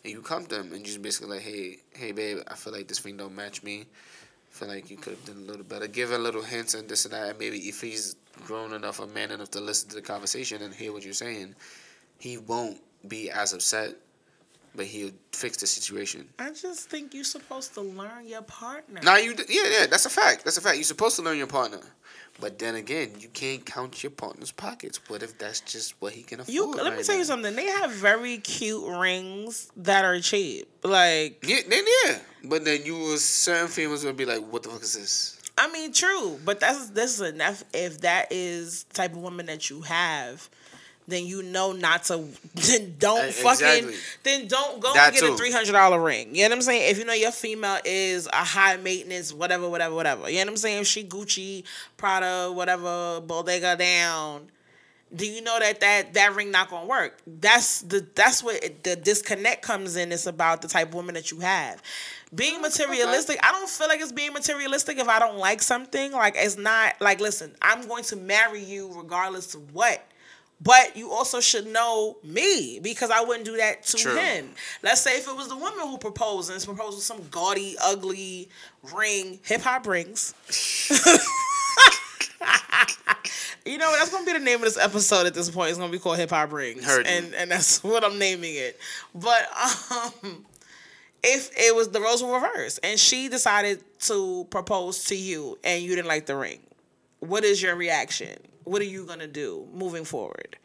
and 0.05 0.12
you 0.12 0.20
come 0.22 0.44
to 0.46 0.56
him 0.60 0.72
and 0.72 0.84
just 0.84 1.00
basically 1.02 1.36
like, 1.36 1.42
hey, 1.42 1.78
hey, 1.94 2.12
babe, 2.12 2.38
I 2.48 2.55
feel 2.55 2.72
like 2.72 2.88
this 2.88 3.05
ring 3.05 3.16
don't 3.16 3.34
match 3.34 3.62
me. 3.62 3.82
I 3.82 4.55
feel 4.59 4.68
like 4.68 4.90
you 4.90 4.96
could 4.96 5.12
have 5.14 5.24
done 5.24 5.36
a 5.36 5.46
little 5.46 5.64
better. 5.64 5.86
Give 5.86 6.10
a 6.10 6.18
little 6.18 6.42
hints 6.42 6.74
and 6.74 6.88
this 6.88 7.05
and 7.05 7.14
that. 7.14 7.28
And 7.30 7.38
maybe 7.38 7.59
if 7.68 7.80
he's 7.80 8.16
grown 8.44 8.72
enough 8.72 8.98
or 8.98 9.06
man 9.06 9.30
enough 9.30 9.50
to 9.52 9.60
listen 9.60 9.88
to 9.90 9.96
the 9.96 10.02
conversation 10.02 10.62
and 10.62 10.74
hear 10.74 10.92
what 10.92 11.05
you're 11.05 11.12
saying, 11.14 11.55
he 12.18 12.38
won't 12.38 12.78
be 13.06 13.30
as 13.30 13.52
upset, 13.52 13.94
but 14.74 14.86
he'll 14.86 15.12
fix 15.32 15.59
the 15.59 15.66
situation. 15.66 16.28
I 16.39 16.51
just 16.51 16.90
think 16.90 17.15
you're 17.15 17.24
supposed 17.24 17.74
to 17.74 17.81
learn 17.81 18.27
your 18.27 18.43
partner. 18.43 19.01
Now 19.03 19.16
you, 19.16 19.35
yeah, 19.49 19.62
yeah, 19.81 19.86
that's 19.86 20.07
a 20.07 20.11
fact. 20.11 20.45
That's 20.45 20.57
a 20.57 20.61
fact. 20.61 20.77
You're 20.77 20.85
supposed 20.85 21.16
to 21.16 21.23
learn 21.23 21.39
your 21.39 21.47
partner, 21.47 21.81
but 22.40 22.59
then 22.59 22.77
again, 22.77 23.12
you 23.19 23.28
can't 23.28 23.65
count 23.65 24.03
your 24.03 24.11
partner's 24.11 24.53
pockets. 24.53 25.01
What 25.09 25.23
if 25.23 25.39
that's 25.39 25.61
just 25.61 26.01
what 26.01 26.12
he 26.12 26.23
can 26.23 26.40
afford? 26.40 26.55
You 26.55 26.70
let 26.73 26.85
me 26.85 26.99
right 26.99 27.05
tell 27.05 27.16
you 27.16 27.24
something. 27.24 27.55
They 27.55 27.66
have 27.66 27.90
very 27.93 28.39
cute 28.39 28.85
rings 28.86 29.70
that 29.77 30.05
are 30.05 30.20
cheap. 30.20 30.69
Like 30.82 31.45
Yeah, 31.47 31.61
then 31.69 31.85
yeah, 32.05 32.19
but 32.45 32.65
then 32.65 32.85
you 32.85 32.99
was 32.99 33.24
certain 33.24 33.69
females 33.69 34.05
would 34.05 34.16
be 34.16 34.24
like, 34.24 34.47
"What 34.47 34.62
the 34.62 34.69
fuck 34.69 34.82
is 34.82 34.95
this?" 34.95 35.39
I 35.59 35.70
mean, 35.73 35.93
true, 35.93 36.39
but 36.45 36.61
that's 36.61 36.90
this 36.90 37.20
is 37.20 37.32
enough. 37.32 37.65
If 37.74 38.03
that 38.03 38.28
is 38.31 38.85
the 38.85 38.95
type 38.95 39.12
of 39.12 39.19
woman 39.19 39.47
that 39.47 39.69
you 39.70 39.81
have, 39.82 40.49
then 41.09 41.26
you 41.26 41.43
know 41.43 41.72
not 41.72 42.05
to. 42.05 42.24
Then 42.55 42.94
don't 42.98 43.28
E- 43.28 43.32
fucking. 43.32 43.93
Then 44.22 44.47
don't 44.47 44.78
go 44.80 44.93
That 44.93 45.14
and 45.14 45.20
get 45.20 45.32
a 45.32 45.36
three 45.36 45.51
hundred 45.51 45.72
dollar 45.72 46.01
ring. 46.01 46.35
You 46.35 46.43
know 46.43 46.51
what 46.51 46.56
I'm 46.56 46.62
saying? 46.62 46.90
If 46.90 46.98
you 46.98 47.05
know 47.05 47.14
your 47.14 47.32
female 47.32 47.78
is 47.85 48.26
a 48.26 48.44
high 48.44 48.76
maintenance, 48.76 49.32
whatever, 49.32 49.68
whatever, 49.68 49.94
whatever. 49.94 50.28
You 50.28 50.36
know 50.36 50.44
what 50.44 50.51
I'm 50.51 50.56
saying? 50.59 50.80
If 50.82 50.86
she 50.86 51.05
Gucci, 51.05 51.64
Prada, 51.97 52.52
whatever, 52.52 53.20
Bodega 53.22 53.76
down. 53.76 54.48
Do 55.14 55.26
you 55.26 55.40
know 55.40 55.59
that 55.59 55.80
that 55.80 56.12
that 56.14 56.35
ring 56.36 56.51
not 56.51 56.68
gonna 56.68 56.86
work? 56.86 57.18
That's 57.26 57.80
the 57.80 58.06
that's 58.14 58.43
what 58.43 58.62
it, 58.62 58.85
the 58.85 58.94
disconnect 58.94 59.62
comes 59.62 59.97
in. 59.97 60.12
It's 60.12 60.26
about 60.26 60.60
the 60.60 60.68
type 60.68 60.89
of 60.89 60.94
woman 60.94 61.14
that 61.14 61.30
you 61.30 61.40
have. 61.40 61.82
Being 62.35 62.59
mm, 62.59 62.62
materialistic, 62.62 63.39
I 63.43 63.52
don't 63.52 63.70
feel 63.70 63.89
like 63.89 64.01
it's 64.01 64.12
being 64.12 64.35
materialistic 64.35 64.98
if 64.98 65.09
I 65.09 65.18
don't 65.18 65.39
like 65.39 65.62
something. 65.62 66.12
Like 66.12 66.35
it's 66.36 66.59
not 66.59 67.01
like 67.01 67.20
listen, 67.20 67.55
I'm 67.62 67.89
going 67.89 68.05
to 68.05 68.16
marry 68.16 68.62
you 68.62 68.93
regardless 68.94 69.55
of 69.55 69.74
what. 69.74 70.05
But 70.60 70.97
you 70.97 71.12
also 71.12 71.40
should 71.40 71.66
know 71.68 72.16
me 72.24 72.80
because 72.82 73.10
I 73.10 73.20
wouldn't 73.22 73.44
do 73.44 73.56
that 73.59 73.85
to 73.85 73.97
True. 73.97 74.16
him. 74.16 74.51
Let's 74.82 75.01
say 75.01 75.16
if 75.18 75.28
it 75.28 75.36
was 75.36 75.48
the 75.48 75.56
woman 75.56 75.86
who 75.86 75.98
proposed 75.98 76.51
and 76.51 76.56
it's 76.56 76.66
proposed 76.66 76.97
with 76.97 77.05
some 77.05 77.22
gaudy, 77.30 77.76
ugly 77.80 78.48
ring, 78.94 79.39
hip 79.44 79.60
hop 79.60 79.86
rings. 79.86 80.35
You 83.64 83.76
know, 83.76 83.93
that's 83.98 84.10
gonna 84.10 84.24
be 84.24 84.32
the 84.32 84.39
name 84.39 84.56
of 84.56 84.62
this 84.62 84.78
episode 84.78 85.26
at 85.26 85.35
this 85.35 85.51
point. 85.51 85.68
It's 85.68 85.78
gonna 85.78 85.93
be 85.93 85.98
called 85.98 86.16
Hip 86.16 86.30
Hop 86.30 86.52
Rings, 86.52 86.85
Heard 86.86 87.05
you. 87.06 87.12
and 87.12 87.35
and 87.35 87.51
that's 87.51 87.85
what 87.85 88.02
I'm 88.02 88.18
naming 88.18 88.55
it. 88.55 88.78
But 89.14 89.47
um, 89.93 90.47
if 91.22 91.51
it 91.55 91.74
was 91.76 91.90
the 91.90 92.01
roles 92.01 92.22
were 92.22 92.32
reversed, 92.32 92.80
and 92.82 92.98
she 92.98 93.28
decided 93.28 93.82
to 94.02 94.47
propose 94.48 95.05
to 95.06 95.16
you, 95.16 95.59
and 95.64 95.82
you 95.82 95.90
didn't 95.94 96.09
like 96.09 96.24
the 96.24 96.36
ring, 96.36 96.60
what 97.20 97.44
is 97.44 97.60
your 97.62 97.76
reaction? 97.76 98.39
What 98.69 98.82
are 98.82 98.86
you 98.86 99.07
gonna 99.07 99.27
do 99.27 99.66
moving 99.73 100.05
forward? 100.05 100.59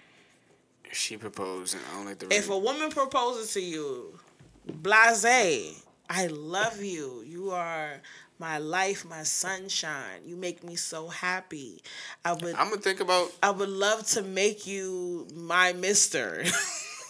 She 0.91 1.15
proposed, 1.15 1.73
and 1.73 1.83
I 1.89 1.95
don't 1.95 2.05
like 2.05 2.19
the. 2.19 2.33
If 2.33 2.49
a 2.49 2.57
woman 2.57 2.89
proposes 2.89 3.53
to 3.53 3.61
you, 3.61 4.19
blase, 4.65 5.83
I 6.09 6.27
love 6.27 6.83
you. 6.83 7.23
You 7.25 7.51
are 7.51 8.01
my 8.39 8.57
life, 8.57 9.05
my 9.05 9.23
sunshine. 9.23 10.19
You 10.25 10.35
make 10.35 10.65
me 10.65 10.75
so 10.75 11.07
happy. 11.07 11.81
I 12.25 12.33
would 12.33 12.55
I'm 12.55 12.69
gonna 12.69 12.81
think 12.81 12.99
about. 12.99 13.31
I 13.41 13.51
would 13.51 13.69
love 13.69 14.05
to 14.07 14.21
make 14.21 14.67
you 14.67 15.25
my 15.33 15.71
mister. 15.71 16.43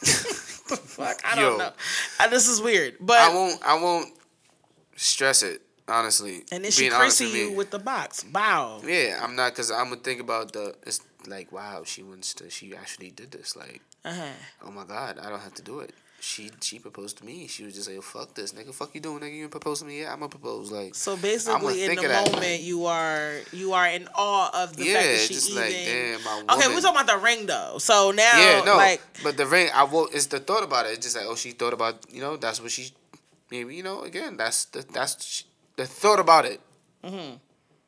Fuck, 0.04 1.22
I 1.26 1.36
don't 1.36 1.54
Yo. 1.54 1.58
know. 1.58 1.72
Uh, 2.20 2.28
this 2.28 2.48
is 2.48 2.62
weird, 2.62 2.98
but 3.00 3.18
I 3.18 3.34
won't. 3.34 3.60
I 3.66 3.82
won't 3.82 4.14
stress 4.96 5.42
it. 5.42 5.63
Honestly, 5.88 6.44
and 6.52 6.64
then 6.64 6.72
she 6.72 6.90
prissy 6.90 7.26
you 7.26 7.52
with 7.52 7.70
the 7.72 7.80
box. 7.80 8.24
Wow. 8.34 8.82
Yeah, 8.86 9.20
I'm 9.22 9.36
not 9.36 9.52
because 9.52 9.70
I'm 9.70 9.90
gonna 9.90 9.98
think 9.98 10.22
about 10.22 10.54
the. 10.54 10.76
It's 10.84 11.02
like 11.28 11.52
wow, 11.52 11.84
she 11.86 12.04
wants 12.04 12.34
to. 12.36 12.50
She 12.50 12.74
actually 12.76 13.12
did 13.12 13.32
this. 13.32 13.56
Like, 13.58 13.82
Uh-huh. 14.06 14.24
oh 14.66 14.72
my 14.72 14.86
god, 14.86 15.20
I 15.20 15.30
don't 15.30 15.42
have 15.42 15.54
to 15.56 15.62
do 15.62 15.82
it. 15.82 15.94
She 16.22 16.50
she 16.62 16.80
proposed 16.80 17.18
to 17.18 17.26
me. 17.26 17.48
She 17.48 17.66
was 17.66 17.76
just 17.76 17.90
like, 17.90 18.02
fuck 18.02 18.34
this, 18.34 18.54
nigga. 18.54 18.74
Fuck 18.74 18.96
you 18.96 19.02
doing, 19.02 19.20
nigga. 19.20 19.36
You 19.36 19.50
propose 19.50 19.80
to 19.82 19.86
me 19.86 20.00
yet. 20.00 20.14
I'm 20.14 20.20
gonna 20.20 20.30
propose. 20.30 20.72
Like, 20.72 20.96
So 20.96 21.18
basically, 21.18 21.84
in 21.84 21.96
the 21.96 22.02
moment, 22.08 22.36
like- 22.38 22.64
you 22.64 22.86
are 22.86 23.34
you 23.52 23.74
are 23.74 23.88
in 23.90 24.08
awe 24.16 24.64
of 24.64 24.78
the 24.78 24.86
yeah, 24.86 24.94
fact 24.94 25.08
that 25.10 25.20
she 25.20 25.34
just 25.34 25.50
even. 25.50 25.64
like 25.64 25.74
damn, 25.74 26.24
my 26.24 26.56
okay, 26.56 26.68
we're 26.70 26.80
talking 26.80 27.02
about 27.02 27.08
the 27.08 27.18
ring 27.22 27.46
though. 27.46 27.76
So 27.80 28.12
now, 28.12 28.40
Yeah, 28.40 28.62
no, 28.64 28.78
like, 28.78 29.02
but 29.22 29.36
the 29.36 29.46
ring, 29.46 29.68
I 29.76 29.84
will. 29.84 30.08
It's 30.14 30.28
the 30.28 30.40
thought 30.40 30.64
about 30.64 30.86
it. 30.86 30.94
It's 30.94 31.06
just 31.06 31.18
like, 31.18 31.26
oh, 31.28 31.36
she 31.36 31.52
thought 31.52 31.74
about, 31.74 32.06
you 32.10 32.22
know, 32.22 32.38
that's 32.38 32.62
what 32.62 32.72
she, 32.72 32.92
maybe, 33.52 33.76
you 33.76 33.84
know, 33.84 34.04
again, 34.04 34.38
that's 34.38 34.64
the 34.72 34.86
that's 34.94 35.44
the 35.76 35.86
thought 35.86 36.20
about 36.20 36.46
it. 36.46 36.62
Mm-hmm. 37.04 37.36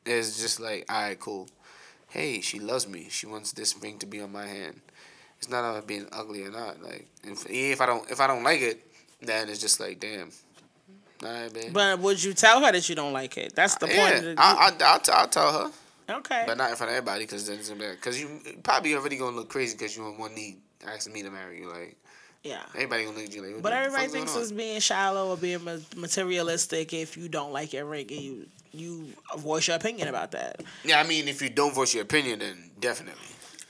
Is 0.04 0.38
just 0.38 0.60
like, 0.60 0.84
all 0.88 1.02
right, 1.02 1.18
cool. 1.18 1.48
Hey, 2.08 2.40
she 2.40 2.60
loves 2.60 2.86
me. 2.86 3.08
She 3.10 3.26
wants 3.26 3.52
this 3.52 3.76
ring 3.76 3.98
to 3.98 4.06
be 4.06 4.20
on 4.20 4.30
my 4.30 4.46
hand. 4.46 4.80
It's 5.38 5.50
not 5.50 5.68
about 5.68 5.86
being 5.86 6.06
ugly 6.12 6.44
or 6.44 6.50
not. 6.50 6.80
Like, 6.80 7.08
if, 7.24 7.44
if 7.50 7.80
I 7.80 7.86
don't, 7.86 8.08
if 8.10 8.20
I 8.20 8.28
don't 8.28 8.44
like 8.44 8.60
it, 8.60 8.86
then 9.20 9.48
it's 9.48 9.60
just 9.60 9.80
like, 9.80 9.98
damn. 9.98 10.30
All 11.24 11.28
right, 11.28 11.52
man. 11.52 11.72
but 11.72 11.98
would 11.98 12.22
you 12.22 12.34
tell 12.34 12.62
her 12.62 12.70
that 12.70 12.88
you 12.88 12.94
don't 12.94 13.12
like 13.12 13.36
it? 13.36 13.54
That's 13.54 13.74
the 13.76 13.86
point. 13.86 14.22
yeah, 14.22 14.34
I, 14.36 14.70
I, 14.70 14.84
I'll, 14.84 15.00
t- 15.00 15.12
I'll 15.12 15.28
tell 15.28 15.52
her, 15.52 15.72
okay. 16.18 16.44
but 16.46 16.58
not 16.58 16.70
in 16.70 16.76
front 16.76 16.90
of 16.90 16.96
everybody, 16.96 17.24
because 17.24 17.48
then 17.48 17.58
it's 17.58 17.70
gonna 17.70 17.80
be 17.80 17.90
because 17.90 18.20
you 18.20 18.28
probably 18.62 18.94
already 18.94 19.16
gonna 19.16 19.34
look 19.34 19.48
crazy 19.48 19.76
because 19.76 19.96
you 19.96 20.04
on 20.04 20.18
one 20.18 20.34
knee 20.34 20.58
asking 20.86 21.14
me 21.14 21.22
to 21.22 21.30
marry 21.30 21.58
you, 21.58 21.70
like. 21.70 21.96
Yeah. 22.46 22.62
Everybody 22.74 23.04
gonna 23.04 23.16
look 23.16 23.26
at 23.26 23.34
you 23.34 23.42
like. 23.42 23.62
But 23.62 23.72
everybody 23.72 24.08
thinks 24.08 24.36
it's 24.36 24.52
being 24.52 24.80
shallow 24.80 25.30
or 25.30 25.36
being 25.36 25.60
materialistic 25.96 26.92
if 26.92 27.16
you 27.16 27.28
don't 27.28 27.52
like 27.52 27.72
your 27.72 27.84
ring 27.84 28.06
and 28.10 28.20
you 28.20 28.46
you 28.72 29.08
voice 29.38 29.68
your 29.68 29.76
opinion 29.76 30.08
about 30.08 30.32
that. 30.32 30.62
Yeah, 30.84 31.00
I 31.00 31.06
mean, 31.06 31.28
if 31.28 31.40
you 31.42 31.48
don't 31.48 31.74
voice 31.74 31.94
your 31.94 32.02
opinion, 32.02 32.40
then 32.40 32.70
definitely. 32.78 33.22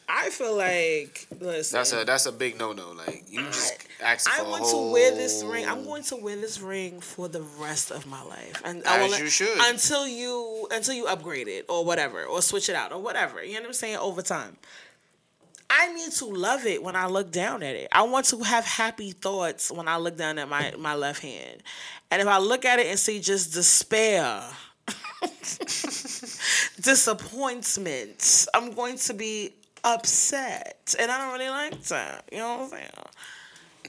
I 0.09 0.31
feel 0.31 0.57
like 0.57 1.27
listen. 1.41 1.79
That's 1.79 1.93
a 1.93 2.05
that's 2.05 2.27
a 2.27 2.33
big 2.33 2.59
no 2.59 2.73
no. 2.73 2.93
Like 2.93 3.25
you 3.29 3.43
just 3.47 3.77
asking 4.01 4.35
I 4.37 4.49
want 4.49 4.63
whole. 4.63 4.89
to 4.89 4.93
wear 4.93 5.11
this 5.11 5.43
ring. 5.45 5.67
I'm 5.69 5.85
going 5.85 6.05
to 6.05 6.17
wear 6.17 6.37
this 6.37 6.61
ring 6.61 7.01
for 7.01 7.29
the 7.29 7.43
rest 7.59 7.91
of 7.91 8.07
my 8.07 8.23
life, 8.23 8.63
and 8.65 8.85
I 8.87 9.01
As 9.01 9.11
will 9.11 9.19
you 9.19 9.29
should. 9.29 9.59
until 9.59 10.07
you 10.07 10.69
until 10.71 10.95
you 10.95 11.07
upgrade 11.07 11.49
it 11.49 11.67
or 11.69 11.85
whatever, 11.85 12.25
or 12.25 12.41
switch 12.41 12.69
it 12.69 12.77
out 12.77 12.93
or 12.93 13.01
whatever. 13.01 13.43
You 13.43 13.55
know 13.55 13.61
what 13.63 13.67
I'm 13.69 13.73
saying? 13.75 13.97
Over 13.97 14.23
time, 14.23 14.57
I 15.69 15.93
need 15.93 16.13
to 16.13 16.27
love 16.27 16.67
it 16.67 16.83
when 16.83 16.97
I 16.97 17.07
look 17.07 17.31
down 17.31 17.63
at 17.63 17.75
it. 17.75 17.89
I 17.93 18.03
want 18.03 18.27
to 18.27 18.39
have 18.39 18.65
happy 18.65 19.13
thoughts 19.13 19.71
when 19.71 19.89
I 19.89 19.97
look 19.97 20.17
down 20.17 20.39
at 20.39 20.49
my 20.49 20.73
my 20.79 20.95
left 20.95 21.23
hand, 21.23 21.63
and 22.11 22.23
if 22.23 22.29
I 22.29 22.39
look 22.39 22.65
at 22.65 22.79
it 22.79 22.87
and 22.87 22.99
see 22.99 23.21
just 23.21 23.53
despair. 23.53 24.43
disappointment. 26.81 28.47
I'm 28.55 28.73
going 28.73 28.97
to 28.99 29.15
be 29.15 29.55
upset, 29.83 30.95
and 30.99 31.11
I 31.11 31.19
don't 31.19 31.33
really 31.33 31.51
like 31.51 31.83
that. 31.85 32.29
You 32.31 32.39
know 32.39 32.59
what 32.59 32.65
I'm 32.65 32.71
saying? 32.71 32.91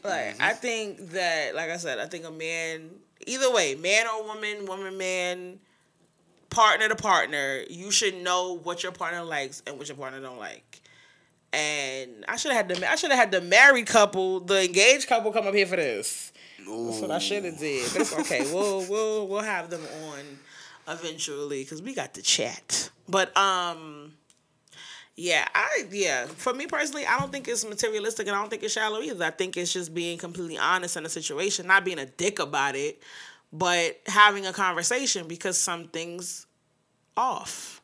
Like 0.03 0.33
mm-hmm. 0.33 0.41
I 0.41 0.53
think 0.53 1.09
that, 1.11 1.55
like 1.55 1.69
I 1.69 1.77
said, 1.77 1.99
I 1.99 2.05
think 2.05 2.25
a 2.25 2.31
man, 2.31 2.89
either 3.25 3.51
way, 3.51 3.75
man 3.75 4.05
or 4.07 4.23
woman, 4.25 4.65
woman, 4.65 4.97
man, 4.97 5.59
partner 6.49 6.87
to 6.87 6.95
partner, 6.95 7.63
you 7.69 7.91
should 7.91 8.15
know 8.15 8.57
what 8.57 8.83
your 8.83 8.91
partner 8.91 9.23
likes 9.23 9.61
and 9.67 9.77
what 9.77 9.87
your 9.87 9.97
partner 9.97 10.19
don't 10.21 10.39
like. 10.39 10.81
And 11.53 12.25
I 12.27 12.35
should 12.35 12.51
have 12.51 12.67
had 12.67 12.77
the 12.77 12.91
I 12.91 12.95
should 12.95 13.11
have 13.11 13.19
had 13.19 13.31
the 13.31 13.41
married 13.41 13.87
couple, 13.87 14.39
the 14.41 14.65
engaged 14.65 15.07
couple, 15.07 15.31
come 15.31 15.47
up 15.47 15.53
here 15.53 15.67
for 15.67 15.75
this. 15.75 16.31
That's 16.59 17.01
what 17.01 17.11
I 17.11 17.19
should 17.19 17.45
have 17.45 17.57
did. 17.57 17.91
But 17.91 18.01
it's 18.01 18.19
okay. 18.19 18.53
we'll 18.53 18.85
we'll 18.89 19.27
we'll 19.27 19.41
have 19.41 19.69
them 19.69 19.83
on 20.09 20.39
eventually 20.87 21.63
because 21.63 21.81
we 21.81 21.93
got 21.93 22.13
to 22.15 22.21
chat. 22.21 22.89
But 23.07 23.35
um, 23.37 24.13
yeah, 25.15 25.47
I 25.55 25.85
yeah. 25.91 26.25
For 26.25 26.53
me 26.53 26.67
personally, 26.67 27.05
I 27.05 27.17
don't 27.19 27.31
think 27.31 27.47
it's 27.47 27.65
materialistic, 27.65 28.27
and 28.27 28.35
I 28.35 28.39
don't 28.39 28.49
think 28.49 28.63
it's 28.63 28.73
shallow 28.73 29.01
either. 29.01 29.25
I 29.25 29.31
think 29.31 29.57
it's 29.57 29.73
just 29.73 29.93
being 29.93 30.17
completely 30.17 30.57
honest 30.57 30.97
in 30.97 31.05
a 31.05 31.09
situation, 31.09 31.67
not 31.67 31.85
being 31.85 31.99
a 31.99 32.05
dick 32.05 32.39
about 32.39 32.75
it, 32.75 33.01
but 33.51 33.99
having 34.05 34.45
a 34.45 34.53
conversation 34.53 35.27
because 35.27 35.57
something's 35.57 36.45
off. 37.15 37.76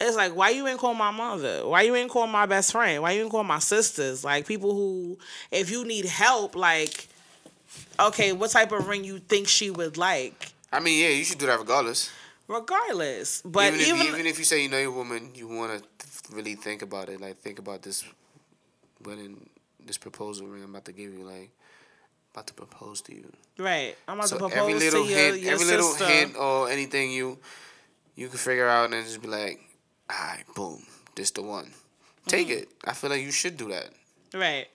It's 0.00 0.16
like 0.16 0.34
why 0.34 0.50
you 0.50 0.66
ain't 0.66 0.78
call 0.78 0.94
my 0.94 1.10
mother? 1.10 1.66
Why 1.66 1.82
you 1.82 1.94
ain't 1.94 2.10
call 2.10 2.26
my 2.26 2.46
best 2.46 2.72
friend? 2.72 3.02
Why 3.02 3.12
you 3.12 3.22
ain't 3.22 3.30
call 3.30 3.44
my 3.44 3.58
sisters? 3.58 4.24
Like 4.24 4.46
people 4.46 4.74
who, 4.74 5.18
if 5.50 5.70
you 5.70 5.84
need 5.84 6.06
help, 6.06 6.56
like, 6.56 7.08
okay, 7.98 8.32
what 8.32 8.50
type 8.50 8.72
of 8.72 8.88
ring 8.88 9.04
you 9.04 9.18
think 9.18 9.46
she 9.48 9.70
would 9.70 9.96
like? 9.98 10.52
I 10.72 10.80
mean, 10.80 11.02
yeah, 11.02 11.10
you 11.10 11.24
should 11.24 11.38
do 11.38 11.46
that 11.46 11.58
regardless. 11.58 12.10
Regardless, 12.48 13.42
but 13.44 13.74
even 13.74 13.80
if, 13.80 13.88
even, 13.88 14.06
even 14.06 14.26
if 14.26 14.38
you 14.38 14.44
say 14.44 14.62
you 14.62 14.68
know 14.68 14.78
your 14.78 14.90
woman, 14.90 15.30
you 15.34 15.46
want 15.46 15.80
to 15.80 16.34
really 16.34 16.54
think 16.56 16.82
about 16.82 17.08
it. 17.08 17.20
Like 17.20 17.38
think 17.38 17.58
about 17.60 17.82
this 17.82 18.04
wedding, 19.04 19.48
this 19.84 19.98
proposal 19.98 20.46
ring 20.48 20.64
I'm 20.64 20.70
about 20.70 20.84
to 20.86 20.92
give 20.92 21.12
you. 21.12 21.24
Like 21.24 21.50
about 22.32 22.46
to 22.48 22.54
propose 22.54 23.02
to 23.02 23.14
you. 23.14 23.30
right, 23.58 23.96
I'm 24.08 24.18
about 24.18 24.28
So 24.28 24.36
to 24.38 24.48
propose 24.48 24.58
every 24.58 24.74
little 24.74 25.04
to 25.04 25.12
hint, 25.12 25.40
your 25.40 25.52
every 25.52 25.64
sister. 25.66 25.76
little 25.76 26.06
hint 26.06 26.36
or 26.36 26.68
anything 26.70 27.10
you 27.12 27.38
you 28.16 28.28
can 28.28 28.38
figure 28.38 28.68
out 28.68 28.92
and 28.92 29.04
just 29.04 29.22
be 29.22 29.28
like, 29.28 29.60
all 30.10 30.26
right, 30.26 30.44
boom, 30.54 30.82
this 31.14 31.30
the 31.30 31.42
one. 31.42 31.72
Take 32.26 32.48
Mm-hmm. 32.48 32.58
it. 32.62 32.68
I 32.84 32.92
feel 32.94 33.10
like 33.10 33.22
you 33.22 33.30
should 33.32 33.56
do 33.56 33.68
that. 33.68 33.88
Right. 34.34 34.66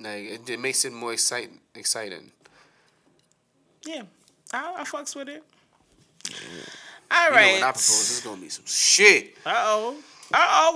Like 0.00 0.24
it, 0.24 0.50
it 0.50 0.60
makes 0.60 0.84
it 0.84 0.92
more 0.92 1.12
excite, 1.12 1.50
exciting. 1.74 2.30
Yeah, 3.86 4.02
I, 4.52 4.74
I 4.78 4.84
fucks 4.84 5.14
with 5.16 5.28
it. 5.28 5.42
All 7.10 7.30
right. 7.30 7.46
You 7.46 7.46
know, 7.46 7.52
when 7.54 7.62
I 7.64 7.72
propose, 7.72 8.10
it's 8.10 8.20
gonna 8.24 8.40
be 8.40 8.48
some 8.48 8.64
shit. 8.66 9.36
Uh 9.44 9.52
oh. 9.56 9.96
Uh 10.32 10.36
oh. 10.38 10.74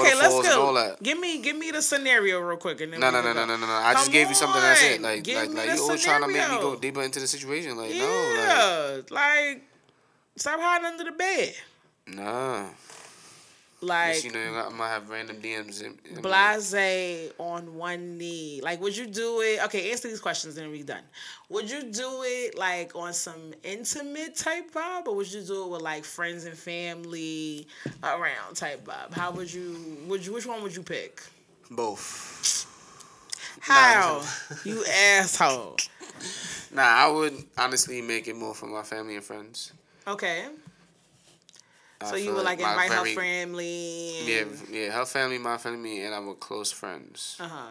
Okay, 0.00 0.14
let's 0.16 0.34
waterfalls 0.34 0.46
and 0.46 0.54
all 0.54 0.74
go. 0.74 0.96
Give 1.02 1.18
me, 1.20 1.40
give 1.40 1.56
me 1.56 1.70
the 1.70 1.80
scenario 1.82 2.40
real 2.40 2.56
quick, 2.56 2.80
and 2.80 2.92
then 2.92 3.00
No, 3.00 3.10
no, 3.10 3.22
no, 3.22 3.32
no, 3.32 3.44
no, 3.46 3.56
no, 3.56 3.66
no. 3.66 3.72
I 3.72 3.92
just 3.94 4.10
gave 4.10 4.28
you 4.28 4.34
something. 4.34 4.60
That's 4.60 4.82
it. 4.82 5.00
Like, 5.00 5.22
Give 5.22 5.36
like, 5.36 5.54
like 5.54 5.76
you 5.76 5.82
always 5.82 6.02
trying 6.02 6.22
to 6.22 6.28
make 6.28 6.48
me 6.50 6.56
go 6.58 6.74
deeper 6.76 7.02
into 7.02 7.20
the 7.20 7.26
situation. 7.28 7.76
Like, 7.76 7.90
no. 7.90 7.96
Yeah, 8.36 9.00
like, 9.10 9.62
stop 10.36 10.58
hiding 10.60 10.86
under 10.86 11.04
the 11.04 11.12
bed. 11.12 11.54
no, 12.08 12.22
nah. 12.24 12.64
Like, 13.80 14.14
Yes, 14.14 14.24
you 14.24 14.32
know, 14.32 14.66
I 14.66 14.70
might 14.70 14.88
have 14.88 15.08
random 15.08 15.36
DMs. 15.36 15.82
In, 15.82 15.98
in 16.10 16.20
blase 16.20 17.30
on 17.38 17.74
one 17.76 18.18
knee. 18.18 18.60
Like, 18.62 18.80
would 18.80 18.96
you 18.96 19.06
do 19.06 19.40
it? 19.40 19.64
Okay, 19.66 19.92
answer 19.92 20.08
these 20.08 20.20
questions 20.20 20.56
and 20.56 20.66
then 20.66 20.72
we 20.72 20.82
done. 20.82 21.04
Would 21.48 21.70
you 21.70 21.84
do 21.84 22.22
it 22.24 22.58
like 22.58 22.96
on 22.96 23.12
some 23.12 23.54
intimate 23.62 24.34
type 24.34 24.72
vibe, 24.72 25.06
or 25.06 25.14
would 25.14 25.32
you 25.32 25.42
do 25.42 25.64
it 25.64 25.70
with 25.70 25.82
like 25.82 26.04
friends 26.04 26.44
and 26.44 26.58
family 26.58 27.68
around 28.02 28.54
type 28.54 28.84
vibe? 28.84 29.12
How 29.12 29.30
would 29.30 29.52
you? 29.52 29.96
Would 30.08 30.26
you? 30.26 30.32
Which 30.34 30.46
one 30.46 30.62
would 30.62 30.74
you 30.74 30.82
pick? 30.82 31.22
both. 31.70 32.66
How? 33.60 34.24
you 34.64 34.84
asshole. 34.84 35.76
Nah, 36.72 36.82
I 36.82 37.08
would 37.08 37.34
honestly 37.56 38.02
make 38.02 38.28
it 38.28 38.36
more 38.36 38.54
for 38.54 38.66
my 38.66 38.82
family 38.82 39.16
and 39.16 39.24
friends. 39.24 39.72
Okay. 40.06 40.46
So 42.06 42.14
you 42.16 42.32
would 42.32 42.44
like 42.44 42.60
invite 42.60 42.90
very- 42.90 43.14
her 43.14 43.20
family. 43.20 44.20
Yeah, 44.24 44.44
yeah, 44.70 44.90
her 44.92 45.04
family, 45.04 45.38
my 45.38 45.58
family, 45.58 46.02
and 46.04 46.14
I 46.14 46.18
our 46.18 46.34
close 46.34 46.70
friends. 46.70 47.36
Uh 47.40 47.48
huh. 47.48 47.70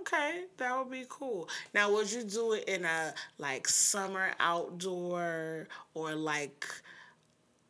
Okay, 0.00 0.44
that 0.56 0.76
would 0.76 0.90
be 0.90 1.04
cool. 1.08 1.48
Now, 1.72 1.92
would 1.92 2.10
you 2.10 2.24
do 2.24 2.54
it 2.54 2.64
in 2.64 2.84
a 2.84 3.14
like 3.38 3.68
summer 3.68 4.32
outdoor 4.40 5.68
or 5.94 6.14
like? 6.14 6.66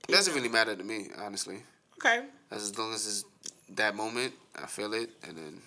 It 0.09 0.13
doesn't 0.13 0.35
really 0.35 0.49
matter 0.49 0.75
to 0.75 0.85
me, 0.85 1.09
honestly. 1.19 1.63
Okay, 1.99 2.25
As 2.51 2.77
long 2.79 2.93
as 2.95 3.07
it's 3.07 3.25
that 3.77 3.95
moment, 3.97 4.33
I 4.55 4.67
feel 4.67 4.93
it, 4.95 5.11
and 5.27 5.37
then 5.37 5.61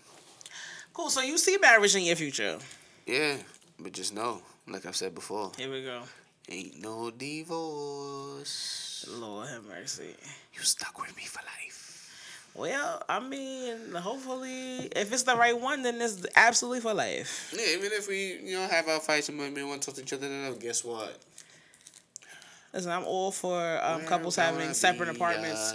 cool. 0.94 1.10
So 1.10 1.22
you 1.22 1.38
see 1.38 1.58
marriage 1.58 1.96
in 1.96 2.04
your 2.04 2.16
future? 2.16 2.58
yeah. 3.06 3.38
But 3.82 3.94
just 3.94 4.14
know, 4.14 4.42
like 4.68 4.86
I've 4.86 4.96
said 4.96 5.16
before, 5.16 5.52
Here 5.58 5.72
we 5.72 5.84
go. 5.84 6.02
Ain't 6.50 6.82
no 6.82 7.12
divorce. 7.12 9.06
Lord 9.10 9.48
have 9.50 9.64
mercy. 9.66 10.16
You 10.54 10.62
stuck 10.62 11.00
with 11.00 11.16
me 11.16 11.24
for 11.24 11.40
life. 11.40 11.86
Well, 12.56 13.04
I 13.08 13.20
mean, 13.20 13.94
hopefully, 13.94 14.90
if 14.96 15.14
it's 15.14 15.24
the 15.24 15.36
right 15.36 15.58
one, 15.60 15.84
then 15.84 16.02
it's 16.02 16.26
absolutely 16.36 16.82
for 16.82 16.94
life. 16.94 17.54
Yeah, 17.56 17.78
even 17.78 17.92
if 17.94 18.08
we, 18.08 18.40
you 18.44 18.58
know, 18.58 18.68
have 18.68 18.88
our 18.88 19.00
fights 19.00 19.30
and 19.30 19.38
maybe 19.38 19.64
want 19.64 19.82
to 19.82 19.86
talk 19.86 19.96
to 19.96 20.02
each 20.02 20.14
other, 20.14 20.28
then 20.28 20.58
guess 20.60 20.84
what? 20.84 21.18
Listen, 22.74 22.92
I'm 22.92 23.06
all 23.06 23.32
for 23.32 23.80
um, 23.84 24.04
couples 24.04 24.36
having 24.36 24.74
separate 24.74 25.10
apartments. 25.10 25.74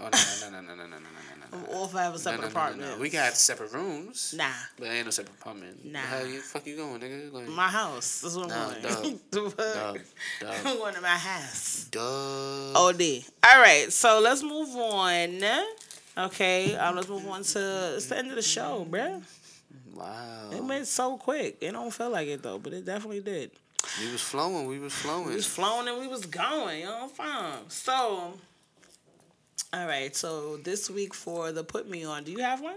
Oh 0.00 0.08
no 0.50 0.50
no 0.50 0.60
no 0.60 0.74
no 0.74 0.84
no 0.84 0.84
no 0.84 0.98
no. 0.98 1.31
All 1.72 1.86
having 1.88 2.12
No, 2.12 2.16
separate 2.18 2.36
no, 2.36 2.42
no, 2.42 2.42
no, 2.42 2.48
apartments. 2.50 2.96
no. 2.96 3.00
We 3.02 3.10
got 3.10 3.34
separate 3.36 3.72
rooms. 3.72 4.34
Nah, 4.36 4.44
But 4.78 4.88
ain't 4.88 5.04
no 5.04 5.10
separate 5.10 5.34
apartment. 5.40 5.84
Nah. 5.84 6.00
How 6.00 6.20
you 6.22 6.40
fuck 6.40 6.66
you 6.66 6.76
going, 6.76 7.00
nigga? 7.00 7.32
Like, 7.32 7.48
my 7.48 7.68
house. 7.68 8.20
That's 8.22 8.36
what 8.36 8.48
Nah, 8.48 8.68
I'm 8.70 8.82
going. 8.82 9.20
Dub, 9.30 9.54
I'm 10.66 10.76
going 10.78 10.94
to 10.94 11.00
my 11.00 11.08
house. 11.08 11.88
duh. 11.90 12.72
OD. 12.74 13.02
All 13.44 13.60
right, 13.60 13.86
so 13.92 14.20
let's 14.20 14.42
move 14.42 14.70
on. 14.76 15.40
Okay, 16.18 16.74
um, 16.76 16.96
let's 16.96 17.08
move 17.08 17.26
on 17.28 17.42
to 17.42 17.92
it's 17.96 18.06
the 18.06 18.18
end 18.18 18.28
of 18.30 18.36
the 18.36 18.42
show, 18.42 18.86
bruh. 18.90 19.22
Wow. 19.94 20.50
It 20.52 20.62
went 20.62 20.86
so 20.86 21.16
quick. 21.16 21.56
It 21.60 21.72
don't 21.72 21.90
feel 21.92 22.10
like 22.10 22.28
it 22.28 22.42
though, 22.42 22.58
but 22.58 22.72
it 22.72 22.84
definitely 22.84 23.20
did. 23.20 23.50
We 24.00 24.12
was 24.12 24.20
flowing. 24.20 24.66
We 24.66 24.78
was 24.78 24.92
flowing. 24.92 25.26
We 25.28 25.34
was 25.34 25.46
flowing 25.46 25.88
and 25.88 25.98
we 25.98 26.06
was 26.08 26.24
going, 26.26 26.80
you 26.80 26.84
know, 26.86 26.92
what 26.92 27.02
I'm 27.02 27.08
fine. 27.10 27.58
So, 27.68 28.34
all 29.72 29.86
right, 29.86 30.14
so 30.14 30.58
this 30.58 30.90
week 30.90 31.14
for 31.14 31.52
the 31.52 31.64
put 31.64 31.88
me 31.88 32.04
on, 32.04 32.24
do 32.24 32.32
you 32.32 32.38
have 32.38 32.60
one? 32.60 32.76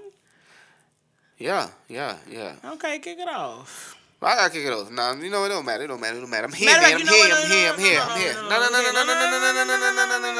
Yeah, 1.37 1.67
yeah, 1.89 2.17
yeah. 2.29 2.55
Okay, 2.63 2.99
kick 2.99 3.19
it 3.19 3.27
off. 3.27 3.97
I 4.21 4.35
gotta 4.35 4.53
kick 4.53 4.65
it 4.65 4.71
off. 4.71 4.89
Nah, 4.91 5.13
you 5.13 5.29
know 5.29 5.43
it 5.43 5.49
don't 5.49 5.65
matter. 5.65 5.83
It 5.83 5.87
don't 5.87 5.99
matter. 5.99 6.17
It 6.17 6.21
don't 6.21 6.29
matter. 6.29 6.45
I'm 6.45 6.53
here, 6.53 6.69
Matter 6.69 6.81
man. 6.81 7.01
I'm 7.01 7.07
here. 7.07 7.35
I'm 7.35 7.47
here. 7.47 7.71
I'm 7.73 7.79
here. 7.79 8.01
I'm 8.01 8.19
here. 8.19 8.33
No, 8.33 8.49
no, 8.49 8.69
no, 8.71 8.81
no, 8.81 8.91
no, 8.91 9.03
no, 9.03 9.13
no, 9.13 9.43
no, 9.43 9.65
no, 9.65 9.77
no, 9.77 10.07
no, 10.07 10.19
no, 10.19 10.39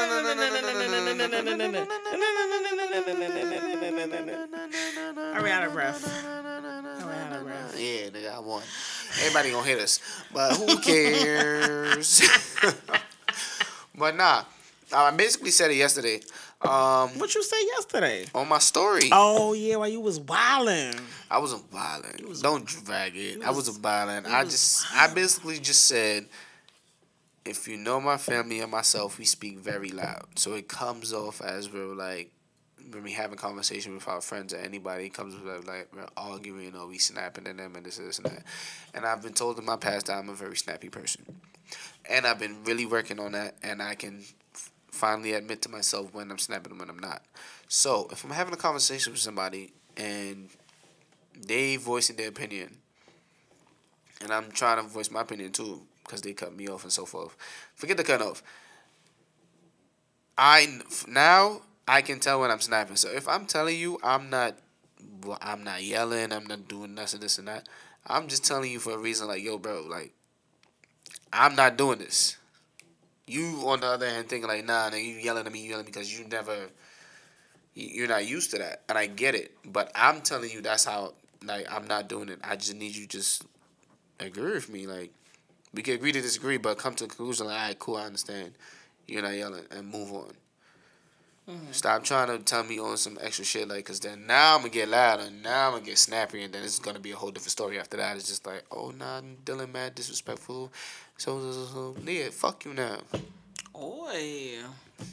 no, 5.12 5.32
I 5.34 5.40
ran 5.40 5.60
out 5.60 5.66
of 5.68 5.72
breath. 5.74 6.02
I 6.04 7.06
ran 7.06 7.32
out 7.32 7.38
of 7.38 7.44
breath. 7.44 7.78
Yeah, 7.78 8.08
nigga, 8.08 8.34
I 8.34 8.38
won. 8.40 8.62
Everybody 9.20 9.50
gonna 9.50 9.66
hit 9.66 9.78
us, 9.78 10.00
but 10.32 10.56
who 10.56 10.78
cares? 10.80 12.22
but 13.94 14.16
nah, 14.16 14.44
I 14.92 15.10
basically 15.12 15.50
said 15.50 15.70
it 15.70 15.76
yesterday. 15.76 16.20
Um, 16.62 17.18
What 17.18 17.34
you 17.34 17.42
say 17.42 17.56
yesterday? 17.76 18.26
on 18.34 18.48
my 18.48 18.58
story, 18.58 19.08
Oh 19.12 19.52
yeah, 19.52 19.76
while 19.76 19.88
you 19.88 20.00
was 20.00 20.18
wilding. 20.18 20.98
I 21.30 21.38
wasn't 21.38 21.70
violent. 21.70 22.42
Don't 22.42 22.64
drag 22.66 23.14
it. 23.16 23.42
I 23.44 23.50
wasn't 23.50 23.78
violent. 23.78 24.26
I 24.26 24.42
was 24.42 24.52
just, 24.52 24.86
I 24.94 25.12
basically 25.12 25.58
just 25.58 25.84
said, 25.84 26.26
if 27.44 27.68
you 27.68 27.76
know 27.76 28.00
my 28.00 28.16
family 28.16 28.60
and 28.60 28.70
myself, 28.70 29.18
we 29.18 29.24
speak 29.24 29.58
very 29.58 29.90
loud, 29.90 30.26
so 30.36 30.54
it 30.54 30.66
comes 30.68 31.12
off 31.12 31.40
as 31.40 31.72
we're 31.72 31.94
like. 31.94 32.30
When 32.92 33.02
we 33.02 33.10
having 33.10 33.36
conversation 33.36 33.94
with 33.94 34.06
our 34.06 34.20
friends 34.20 34.54
or 34.54 34.58
anybody, 34.58 35.06
it 35.06 35.12
comes 35.12 35.34
with 35.34 35.66
like 35.66 35.88
we're 35.92 36.06
arguing 36.16 36.76
or 36.76 36.86
we 36.86 36.98
snapping 36.98 37.48
at 37.48 37.56
them 37.56 37.74
and 37.74 37.84
this, 37.84 37.96
this 37.96 38.18
and 38.18 38.26
that. 38.26 38.44
And 38.94 39.04
I've 39.04 39.20
been 39.22 39.32
told 39.32 39.58
in 39.58 39.64
my 39.64 39.74
past 39.74 40.06
that 40.06 40.16
I'm 40.16 40.28
a 40.28 40.34
very 40.34 40.56
snappy 40.56 40.88
person, 40.88 41.24
and 42.08 42.24
I've 42.24 42.38
been 42.38 42.62
really 42.62 42.86
working 42.86 43.18
on 43.18 43.32
that. 43.32 43.56
And 43.60 43.82
I 43.82 43.96
can 43.96 44.22
finally 44.96 45.32
admit 45.32 45.62
to 45.62 45.68
myself 45.68 46.12
when 46.14 46.30
I'm 46.30 46.38
snapping 46.38 46.72
and 46.72 46.80
when 46.80 46.90
I'm 46.90 46.98
not. 46.98 47.22
So 47.68 48.08
if 48.10 48.24
I'm 48.24 48.30
having 48.30 48.54
a 48.54 48.56
conversation 48.56 49.12
with 49.12 49.20
somebody 49.20 49.72
and 49.96 50.48
they 51.46 51.76
voicing 51.76 52.16
their 52.16 52.28
opinion, 52.28 52.78
and 54.22 54.32
I'm 54.32 54.50
trying 54.50 54.82
to 54.82 54.88
voice 54.88 55.10
my 55.10 55.20
opinion 55.20 55.52
too 55.52 55.82
because 56.04 56.22
they 56.22 56.32
cut 56.32 56.56
me 56.56 56.68
off 56.68 56.84
and 56.84 56.92
so 56.92 57.04
forth. 57.04 57.36
Forget 57.74 57.96
the 57.96 58.04
cut 58.04 58.22
off. 58.22 58.42
I 60.38 60.80
now 61.06 61.62
I 61.86 62.02
can 62.02 62.20
tell 62.20 62.40
when 62.40 62.50
I'm 62.50 62.60
snapping. 62.60 62.96
So 62.96 63.10
if 63.10 63.28
I'm 63.28 63.46
telling 63.46 63.78
you 63.78 63.98
I'm 64.02 64.30
not, 64.30 64.56
well, 65.24 65.38
I'm 65.40 65.64
not 65.64 65.82
yelling, 65.82 66.32
I'm 66.32 66.46
not 66.46 66.68
doing 66.68 66.94
this 66.94 67.14
and 67.14 67.22
this 67.22 67.38
and 67.38 67.48
that. 67.48 67.68
I'm 68.06 68.28
just 68.28 68.44
telling 68.44 68.70
you 68.70 68.78
for 68.78 68.92
a 68.92 68.98
reason. 68.98 69.28
Like 69.28 69.42
yo, 69.42 69.58
bro, 69.58 69.84
like 69.88 70.12
I'm 71.32 71.54
not 71.54 71.76
doing 71.76 71.98
this. 71.98 72.36
You 73.26 73.62
on 73.66 73.80
the 73.80 73.86
other 73.88 74.08
hand 74.08 74.28
thinking 74.28 74.48
like, 74.48 74.64
nah, 74.64 74.88
nigga, 74.90 75.04
you 75.04 75.14
yelling 75.16 75.46
at 75.46 75.52
me, 75.52 75.60
you 75.62 75.70
yelling 75.70 75.84
because 75.86 76.16
you 76.16 76.26
never, 76.28 76.54
you- 77.74 77.88
you're 77.92 78.08
not 78.08 78.26
used 78.26 78.50
to 78.52 78.58
that, 78.58 78.82
and 78.88 78.96
I 78.96 79.06
get 79.06 79.34
it. 79.34 79.52
But 79.64 79.90
I'm 79.94 80.20
telling 80.20 80.50
you 80.50 80.60
that's 80.60 80.84
how. 80.84 81.14
Like 81.44 81.70
I'm 81.70 81.86
not 81.86 82.08
doing 82.08 82.28
it. 82.30 82.40
I 82.42 82.56
just 82.56 82.74
need 82.74 82.96
you 82.96 83.06
just 83.06 83.44
agree 84.18 84.52
with 84.54 84.68
me. 84.70 84.86
Like 84.86 85.12
we 85.74 85.82
can 85.82 85.94
agree 85.94 86.10
to 86.12 86.20
disagree, 86.20 86.56
but 86.56 86.78
come 86.78 86.94
to 86.96 87.04
a 87.04 87.08
conclusion. 87.08 87.46
Like, 87.46 87.56
all 87.60 87.66
right, 87.68 87.78
cool, 87.78 87.96
I 87.96 88.04
understand. 88.06 88.52
You're 89.06 89.22
not 89.22 89.34
yelling, 89.34 89.64
and 89.70 89.86
move 89.88 90.12
on. 90.12 90.32
Mm-hmm. 91.48 91.70
Stop 91.70 92.02
trying 92.02 92.26
to 92.28 92.42
tell 92.42 92.64
me 92.64 92.80
on 92.80 92.96
some 92.96 93.18
extra 93.20 93.44
shit, 93.44 93.68
like, 93.68 93.84
cause 93.84 94.00
then 94.00 94.26
now 94.26 94.54
I'm 94.56 94.62
gonna 94.62 94.70
get 94.70 94.88
loud 94.88 95.20
and 95.20 95.42
now 95.44 95.68
I'm 95.68 95.72
gonna 95.74 95.84
get 95.84 95.98
snappy, 95.98 96.42
and 96.42 96.52
then 96.52 96.64
it's 96.64 96.80
gonna 96.80 96.98
be 96.98 97.12
a 97.12 97.16
whole 97.16 97.30
different 97.30 97.52
story 97.52 97.78
after 97.78 97.96
that. 97.98 98.16
It's 98.16 98.26
just 98.26 98.44
like, 98.46 98.64
oh 98.72 98.90
nah, 98.90 99.20
Dylan 99.44 99.72
mad, 99.72 99.94
disrespectful, 99.94 100.72
so 101.16 101.40
so 101.40 101.64
so. 101.66 101.96
Yeah, 102.04 102.28
fuck 102.30 102.64
you 102.64 102.74
now. 102.74 102.98
Oi. 103.74 104.58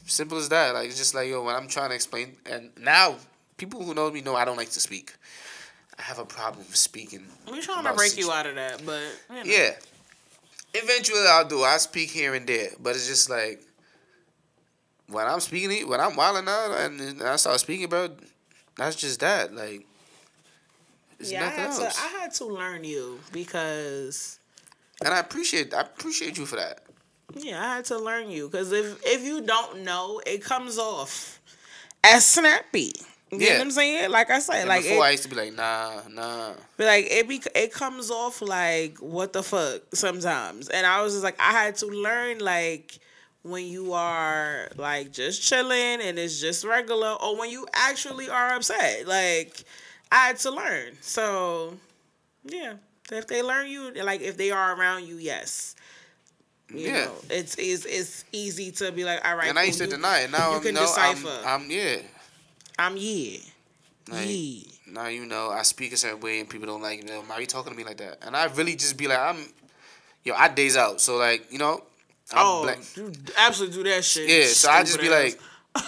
Simple 0.05 0.37
as 0.37 0.49
that. 0.49 0.73
Like 0.73 0.87
it's 0.87 0.97
just 0.97 1.13
like 1.15 1.29
yo, 1.29 1.43
when 1.43 1.55
I'm 1.55 1.67
trying 1.67 1.89
to 1.89 1.95
explain, 1.95 2.37
and 2.45 2.71
now 2.79 3.15
people 3.57 3.83
who 3.83 3.93
know 3.93 4.09
me 4.11 4.21
know 4.21 4.35
I 4.35 4.45
don't 4.45 4.57
like 4.57 4.71
to 4.71 4.79
speak. 4.79 5.13
I 5.97 6.01
have 6.01 6.19
a 6.19 6.25
problem 6.25 6.65
speaking. 6.71 7.25
We're 7.47 7.61
trying 7.61 7.83
to 7.83 7.93
break 7.93 8.17
you 8.17 8.31
out 8.31 8.45
of 8.45 8.55
that, 8.55 8.85
but 8.85 9.01
you 9.29 9.35
know. 9.35 9.41
yeah. 9.43 9.71
Eventually, 10.73 11.19
I'll 11.27 11.47
do. 11.47 11.61
I 11.61 11.77
speak 11.77 12.09
here 12.09 12.33
and 12.33 12.47
there, 12.47 12.69
but 12.81 12.95
it's 12.95 13.07
just 13.07 13.29
like 13.29 13.61
when 15.07 15.27
I'm 15.27 15.39
speaking, 15.39 15.87
when 15.87 15.99
I'm 15.99 16.15
wilding 16.15 16.47
out, 16.47 16.71
and 16.71 17.21
I 17.21 17.35
start 17.35 17.59
speaking, 17.59 17.87
bro. 17.87 18.09
That's 18.75 18.95
just 18.95 19.19
that. 19.19 19.53
Like, 19.53 19.85
yeah, 21.19 21.45
I 21.45 21.49
had 21.49 21.69
else. 21.69 21.77
to. 21.77 22.01
I 22.01 22.07
had 22.07 22.33
to 22.35 22.45
learn 22.45 22.83
you 22.83 23.19
because. 23.31 24.39
And 25.03 25.13
I 25.13 25.19
appreciate. 25.19 25.73
I 25.73 25.81
appreciate 25.81 26.37
you 26.37 26.45
for 26.45 26.57
that. 26.57 26.81
Yeah, 27.35 27.63
I 27.63 27.75
had 27.77 27.85
to 27.85 27.97
learn 27.97 28.29
you 28.29 28.47
because 28.47 28.71
if 28.71 29.01
if 29.05 29.23
you 29.23 29.41
don't 29.41 29.83
know, 29.83 30.21
it 30.25 30.43
comes 30.43 30.77
off 30.77 31.39
as 32.03 32.25
snappy. 32.25 32.93
You 33.31 33.39
yeah. 33.39 33.53
know 33.53 33.59
what 33.59 33.65
I'm 33.65 33.71
saying? 33.71 34.11
Like 34.11 34.29
I 34.29 34.39
said, 34.39 34.55
and 34.57 34.69
like 34.69 34.83
before 34.83 34.97
it, 34.97 35.07
I 35.07 35.11
used 35.11 35.23
to 35.23 35.29
be 35.29 35.35
like, 35.35 35.53
nah, 35.55 36.01
nah. 36.09 36.53
But 36.77 36.85
like 36.85 37.07
it 37.09 37.27
be 37.27 37.41
it 37.55 37.73
comes 37.73 38.11
off 38.11 38.41
like 38.41 38.99
what 38.99 39.33
the 39.33 39.41
fuck 39.41 39.81
sometimes. 39.93 40.69
And 40.69 40.85
I 40.85 41.01
was 41.01 41.13
just 41.13 41.23
like 41.23 41.39
I 41.39 41.51
had 41.51 41.75
to 41.77 41.87
learn 41.87 42.39
like 42.39 42.99
when 43.41 43.65
you 43.65 43.93
are 43.93 44.69
like 44.77 45.11
just 45.11 45.41
chilling 45.41 46.01
and 46.01 46.19
it's 46.19 46.39
just 46.39 46.63
regular 46.63 47.13
or 47.13 47.37
when 47.37 47.49
you 47.49 47.65
actually 47.73 48.29
are 48.29 48.53
upset. 48.53 49.07
Like 49.07 49.63
I 50.11 50.27
had 50.27 50.37
to 50.39 50.51
learn. 50.51 50.93
So 51.01 51.77
yeah. 52.45 52.73
If 53.11 53.27
they 53.27 53.41
learn 53.41 53.67
you 53.67 53.91
like 54.03 54.21
if 54.21 54.37
they 54.37 54.51
are 54.51 54.75
around 54.75 55.05
you, 55.05 55.17
yes. 55.17 55.75
You 56.69 56.87
yeah, 56.87 57.05
know, 57.05 57.11
it's, 57.29 57.55
it's 57.55 57.85
it's 57.85 58.25
easy 58.31 58.71
to 58.71 58.91
be 58.91 59.03
like, 59.03 59.23
all 59.25 59.35
right. 59.35 59.49
And 59.49 59.59
I 59.59 59.63
used 59.63 59.79
to 59.79 59.87
deny 59.87 60.21
it. 60.21 60.31
Now 60.31 60.55
you 60.55 60.61
can 60.61 60.73
no, 60.73 60.81
decipher. 60.81 61.27
I'm, 61.45 61.63
I'm 61.63 61.71
yeah. 61.71 61.97
I'm 62.79 62.97
yeah. 62.97 63.37
Like, 64.09 64.25
yeah. 64.27 64.59
Now 64.87 65.07
you 65.07 65.25
know 65.25 65.49
I 65.49 65.61
speak 65.63 65.93
a 65.93 65.97
certain 65.97 66.19
way 66.19 66.39
and 66.39 66.49
people 66.49 66.67
don't 66.67 66.81
like 66.81 66.99
you 66.99 67.05
know 67.05 67.21
why 67.27 67.35
are 67.35 67.41
you 67.41 67.47
talking 67.47 67.71
to 67.71 67.77
me 67.77 67.83
like 67.83 67.97
that? 67.97 68.19
And 68.25 68.35
I 68.35 68.45
really 68.45 68.75
just 68.75 68.97
be 68.97 69.07
like 69.07 69.19
I'm, 69.19 69.45
yo 70.23 70.33
I 70.33 70.47
days 70.47 70.77
out 70.77 71.01
so 71.01 71.17
like 71.17 71.51
you 71.51 71.59
know. 71.59 71.83
I'm 72.31 72.39
oh, 72.39 72.63
black. 72.63 72.79
you 72.95 73.11
absolutely 73.37 73.83
do 73.83 73.89
that 73.89 74.03
shit. 74.03 74.29
Yeah, 74.29 74.45
so 74.45 74.71
I 74.71 74.81
just 74.81 74.99
be 74.99 75.09
ass. 75.09 75.35
like, 75.75 75.85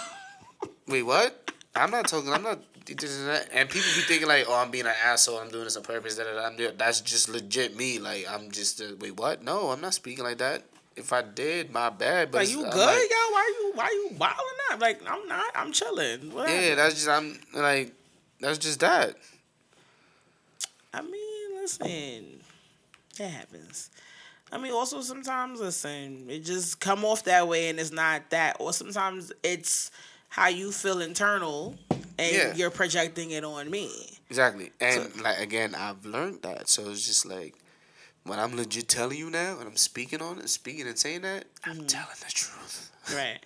wait, 0.86 1.02
what? 1.02 1.50
I'm 1.74 1.90
not 1.90 2.06
talking. 2.06 2.32
I'm 2.32 2.42
not. 2.42 2.60
And 2.88 3.68
people 3.68 3.88
be 3.94 4.02
thinking 4.02 4.28
like, 4.28 4.46
oh, 4.48 4.54
I'm 4.54 4.70
being 4.70 4.86
an 4.86 4.94
asshole. 5.04 5.38
I'm 5.38 5.50
doing 5.50 5.64
this 5.64 5.76
on 5.76 5.82
purpose. 5.82 6.16
That 6.16 6.26
I'm 6.26 6.56
doing. 6.56 6.72
That's 6.76 7.00
just 7.00 7.28
legit 7.28 7.76
me. 7.76 7.98
Like 7.98 8.26
I'm 8.30 8.50
just. 8.50 8.80
Uh, 8.80 8.94
wait, 9.00 9.16
what? 9.16 9.42
No, 9.42 9.70
I'm 9.70 9.80
not 9.80 9.94
speaking 9.94 10.24
like 10.24 10.38
that 10.38 10.62
if 10.96 11.12
I 11.12 11.22
did, 11.22 11.70
my 11.70 11.90
bad. 11.90 12.30
But 12.30 12.38
like 12.38 12.50
you 12.50 12.62
good, 12.62 12.74
like, 12.74 13.10
y'all? 13.10 13.32
Why 13.32 13.54
you 13.60 13.72
why 13.74 13.90
you 13.90 14.16
wilding 14.18 14.38
up? 14.72 14.80
Like 14.80 15.00
I'm 15.08 15.28
not. 15.28 15.52
I'm 15.54 15.72
chilling. 15.72 16.32
What 16.32 16.48
yeah, 16.48 16.74
that's 16.74 16.94
just 16.94 17.08
I'm 17.08 17.38
like 17.54 17.92
that's 18.40 18.58
just 18.58 18.80
that. 18.80 19.14
I 20.92 21.02
mean, 21.02 21.60
listen, 21.60 22.40
it 23.18 23.28
happens. 23.28 23.90
I 24.50 24.58
mean, 24.58 24.72
also 24.72 25.02
sometimes 25.02 25.60
listen, 25.60 26.26
it 26.28 26.44
just 26.44 26.80
come 26.80 27.04
off 27.04 27.24
that 27.24 27.46
way, 27.46 27.68
and 27.68 27.78
it's 27.78 27.92
not 27.92 28.30
that. 28.30 28.56
Or 28.58 28.72
sometimes 28.72 29.32
it's 29.42 29.90
how 30.36 30.48
you 30.48 30.70
feel 30.70 31.00
internal, 31.00 31.74
and 31.90 32.36
yeah. 32.36 32.54
you're 32.54 32.70
projecting 32.70 33.30
it 33.30 33.42
on 33.42 33.70
me. 33.70 34.18
Exactly, 34.28 34.70
and 34.80 35.10
so, 35.10 35.22
like 35.22 35.40
again, 35.40 35.74
I've 35.74 36.04
learned 36.04 36.42
that. 36.42 36.68
So 36.68 36.90
it's 36.90 37.06
just 37.06 37.24
like 37.24 37.54
when 38.24 38.38
I'm 38.38 38.54
legit 38.54 38.86
telling 38.86 39.16
you 39.16 39.30
now, 39.30 39.58
and 39.58 39.66
I'm 39.66 39.76
speaking 39.76 40.20
on 40.20 40.38
it, 40.38 40.50
speaking 40.50 40.86
and 40.86 40.98
saying 40.98 41.22
that, 41.22 41.46
I'm 41.64 41.78
mm. 41.78 41.88
telling 41.88 42.16
the 42.20 42.30
truth. 42.32 42.92
Right. 43.14 43.38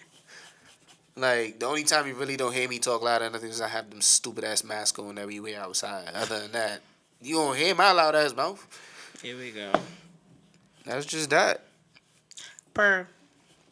like 1.17 1.61
the 1.61 1.67
only 1.67 1.85
time 1.85 2.07
you 2.07 2.15
really 2.15 2.39
don't 2.39 2.55
hear 2.55 2.67
me 2.67 2.79
talk 2.79 3.03
loud 3.03 3.21
or 3.21 3.29
nothing 3.29 3.51
is 3.51 3.61
I 3.61 3.69
have 3.69 3.91
them 3.91 4.01
stupid 4.01 4.43
ass 4.43 4.65
masks 4.65 4.99
on 4.99 5.19
everywhere 5.19 5.61
outside. 5.61 6.09
Other 6.15 6.41
than 6.41 6.53
that, 6.53 6.81
you 7.21 7.35
don't 7.35 7.55
hear 7.55 7.75
my 7.75 7.93
loud 7.93 8.15
ass 8.15 8.35
mouth. 8.35 8.67
Here 9.23 9.37
we 9.37 9.51
go. 9.51 9.71
That's 10.87 11.05
just 11.05 11.29
that. 11.29 11.63
Per. 12.73 13.07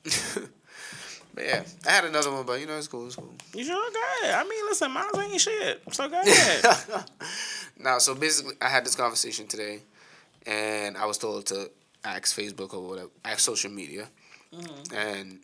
but 1.39 1.47
yeah, 1.47 1.63
I 1.87 1.91
had 1.93 2.05
another 2.05 2.33
one, 2.33 2.45
but 2.45 2.61
you 2.61 2.67
know 2.67 2.77
it's 2.77 2.89
cool. 2.89 3.07
It's 3.07 3.15
cool. 3.15 3.33
You 3.55 3.65
sure 3.65 3.91
good? 3.91 4.31
I 4.31 4.43
mean, 4.43 4.65
listen, 4.69 4.91
mine's 4.91 5.17
ain't 5.17 5.41
shit. 5.41 5.83
So 5.93 6.09
go 6.09 6.21
ahead. 6.21 7.05
now, 7.79 7.99
so 7.99 8.17
basically, 8.17 8.55
I 8.61 8.69
had 8.69 8.85
this 8.85 8.97
conversation 8.97 9.47
today 9.47 9.83
and 10.47 10.97
I 10.97 11.07
was 11.07 11.17
told 11.17 11.47
to 11.47 11.71
ask 12.05 12.37
Facebook 12.37 12.75
or 12.75 12.89
whatever, 12.89 13.11
ask 13.25 13.39
social 13.39 13.71
media, 13.71 14.09
mm-hmm. 14.53 14.97
and 14.97 15.39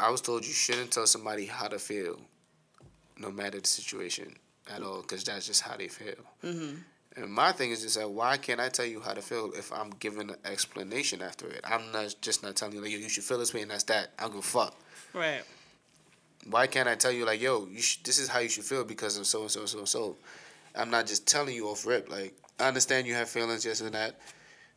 I 0.00 0.10
was 0.10 0.22
told 0.22 0.46
you 0.46 0.54
shouldn't 0.54 0.90
tell 0.90 1.06
somebody 1.06 1.44
how 1.44 1.68
to 1.68 1.78
feel, 1.78 2.18
no 3.18 3.30
matter 3.30 3.60
the 3.60 3.68
situation 3.68 4.36
at 4.74 4.82
all, 4.82 5.02
because 5.02 5.22
that's 5.22 5.46
just 5.46 5.60
how 5.60 5.76
they 5.76 5.88
feel. 5.88 6.14
Mm-hmm. 6.42 6.76
And 7.16 7.30
my 7.30 7.52
thing 7.52 7.70
is 7.70 7.82
just 7.82 7.98
that 7.98 8.10
why 8.10 8.36
can't 8.36 8.60
I 8.60 8.68
tell 8.68 8.84
you 8.84 9.00
how 9.00 9.14
to 9.14 9.22
feel 9.22 9.50
if 9.56 9.72
I'm 9.72 9.90
giving 9.98 10.30
an 10.30 10.36
explanation 10.44 11.22
after 11.22 11.46
it? 11.46 11.60
I'm 11.64 11.90
not 11.92 12.14
just 12.20 12.42
not 12.42 12.56
telling 12.56 12.74
you 12.74 12.82
like 12.82 12.90
yo 12.90 12.98
you 12.98 13.08
should 13.08 13.24
feel 13.24 13.38
this 13.38 13.54
way 13.54 13.62
and 13.62 13.70
that's 13.70 13.84
that. 13.84 14.10
I 14.18 14.22
don't 14.22 14.32
give 14.32 14.40
a 14.40 14.42
fuck. 14.42 14.76
Right. 15.14 15.42
Why 16.48 16.66
can't 16.66 16.88
I 16.88 16.94
tell 16.94 17.12
you 17.12 17.24
like 17.24 17.40
yo 17.40 17.66
you 17.66 17.80
sh- 17.80 18.02
this 18.02 18.18
is 18.18 18.28
how 18.28 18.40
you 18.40 18.48
should 18.48 18.64
feel 18.64 18.84
because 18.84 19.16
of 19.16 19.26
so 19.26 19.42
and 19.42 19.50
so 19.50 19.60
and 19.60 19.68
so 19.68 19.78
and 19.78 19.88
so. 19.88 20.16
I'm 20.74 20.90
not 20.90 21.06
just 21.06 21.26
telling 21.26 21.54
you 21.54 21.68
off 21.68 21.86
rip 21.86 22.10
like 22.10 22.34
I 22.58 22.68
understand 22.68 23.06
you 23.06 23.14
have 23.14 23.28
feelings, 23.28 23.64
yes 23.64 23.80
and 23.80 23.94
that. 23.94 24.18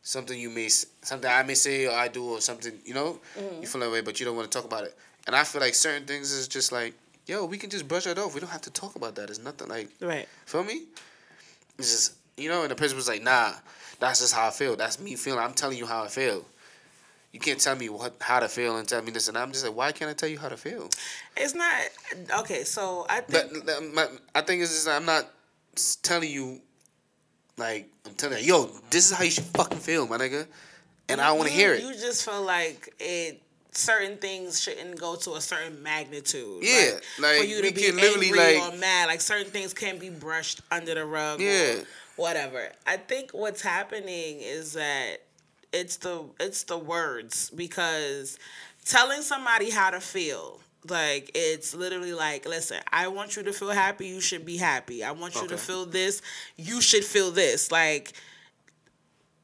Something 0.02 0.38
you 0.38 0.50
may, 0.50 0.68
something 0.68 1.30
I 1.30 1.42
may 1.42 1.54
say 1.54 1.86
or 1.86 1.92
I 1.92 2.08
do 2.08 2.24
or 2.24 2.40
something, 2.40 2.72
you 2.84 2.94
know, 2.94 3.20
mm-hmm. 3.38 3.62
you 3.62 3.68
feel 3.68 3.80
that 3.82 3.90
way, 3.90 4.00
but 4.00 4.18
you 4.18 4.26
don't 4.26 4.36
want 4.36 4.50
to 4.50 4.56
talk 4.56 4.64
about 4.64 4.84
it. 4.84 4.96
And 5.26 5.36
I 5.36 5.44
feel 5.44 5.60
like 5.60 5.74
certain 5.74 6.06
things 6.06 6.32
is 6.32 6.48
just 6.48 6.72
like, 6.72 6.94
yo, 7.26 7.44
we 7.44 7.58
can 7.58 7.68
just 7.68 7.86
brush 7.86 8.06
it 8.06 8.18
off. 8.18 8.34
We 8.34 8.40
don't 8.40 8.50
have 8.50 8.62
to 8.62 8.70
talk 8.70 8.96
about 8.96 9.14
that. 9.16 9.28
It's 9.28 9.38
nothing 9.38 9.68
like, 9.68 9.90
right. 10.00 10.26
Feel 10.46 10.64
me? 10.64 10.84
It's 11.78 11.90
just, 11.92 12.14
you 12.40 12.48
know, 12.48 12.62
and 12.62 12.70
the 12.70 12.74
person 12.74 12.96
was 12.96 13.08
like, 13.08 13.22
nah, 13.22 13.52
that's 13.98 14.20
just 14.20 14.34
how 14.34 14.48
I 14.48 14.50
feel. 14.50 14.76
That's 14.76 15.00
me 15.00 15.14
feeling. 15.14 15.40
I'm 15.40 15.54
telling 15.54 15.78
you 15.78 15.86
how 15.86 16.02
I 16.02 16.08
feel. 16.08 16.44
You 17.32 17.38
can't 17.38 17.60
tell 17.60 17.76
me 17.76 17.88
what 17.88 18.14
how 18.20 18.40
to 18.40 18.48
feel 18.48 18.76
and 18.76 18.88
tell 18.88 19.02
me 19.02 19.12
this 19.12 19.28
and 19.28 19.38
I'm 19.38 19.52
just 19.52 19.64
like, 19.64 19.76
why 19.76 19.92
can't 19.92 20.10
I 20.10 20.14
tell 20.14 20.28
you 20.28 20.38
how 20.38 20.48
to 20.48 20.56
feel? 20.56 20.90
It's 21.36 21.54
not 21.54 22.40
okay. 22.40 22.64
So 22.64 23.06
I 23.08 23.20
think, 23.20 23.64
but 23.64 23.82
my, 23.94 24.06
I 24.34 24.40
think 24.40 24.62
it's 24.62 24.72
just 24.72 24.88
I'm 24.88 25.04
not 25.04 25.30
telling 26.02 26.28
you 26.28 26.60
like 27.56 27.88
I'm 28.04 28.14
telling 28.14 28.42
you, 28.42 28.54
yo, 28.54 28.70
this 28.90 29.10
is 29.10 29.16
how 29.16 29.22
you 29.22 29.30
should 29.30 29.44
fucking 29.44 29.78
feel, 29.78 30.08
my 30.08 30.16
nigga, 30.16 30.46
and 31.08 31.20
I 31.20 31.30
want 31.32 31.48
to 31.48 31.54
hear 31.54 31.72
it. 31.74 31.84
You 31.84 31.92
just 31.92 32.24
feel 32.24 32.42
like 32.42 32.92
it. 32.98 33.40
Certain 33.72 34.16
things 34.16 34.60
shouldn't 34.60 34.98
go 34.98 35.14
to 35.14 35.34
a 35.34 35.40
certain 35.40 35.80
magnitude. 35.80 36.60
Yeah, 36.60 36.94
like, 37.20 37.22
like 37.22 37.38
for 37.38 37.44
you 37.44 37.62
to 37.62 37.72
be 37.72 37.86
angry 37.86 38.32
like, 38.32 38.74
or 38.74 38.76
mad. 38.76 39.06
Like 39.06 39.20
certain 39.20 39.52
things 39.52 39.72
can't 39.72 40.00
be 40.00 40.10
brushed 40.10 40.60
under 40.72 40.96
the 40.96 41.04
rug. 41.04 41.40
Yeah, 41.40 41.76
whatever. 42.16 42.70
I 42.86 42.96
think 42.96 43.30
what's 43.32 43.62
happening 43.62 44.40
is 44.40 44.74
that 44.74 45.18
it's 45.72 45.96
the 45.96 46.24
it's 46.38 46.64
the 46.64 46.78
words 46.78 47.50
because 47.50 48.38
telling 48.84 49.22
somebody 49.22 49.70
how 49.70 49.90
to 49.90 50.00
feel 50.00 50.60
like 50.88 51.30
it's 51.34 51.74
literally 51.74 52.14
like, 52.14 52.46
listen, 52.46 52.78
I 52.90 53.08
want 53.08 53.36
you 53.36 53.42
to 53.42 53.52
feel 53.52 53.70
happy, 53.70 54.06
you 54.06 54.20
should 54.20 54.46
be 54.46 54.56
happy. 54.56 55.04
I 55.04 55.12
want 55.12 55.34
you 55.34 55.42
okay. 55.42 55.50
to 55.50 55.58
feel 55.58 55.86
this, 55.86 56.22
you 56.56 56.80
should 56.80 57.04
feel 57.04 57.30
this. 57.30 57.70
Like 57.70 58.14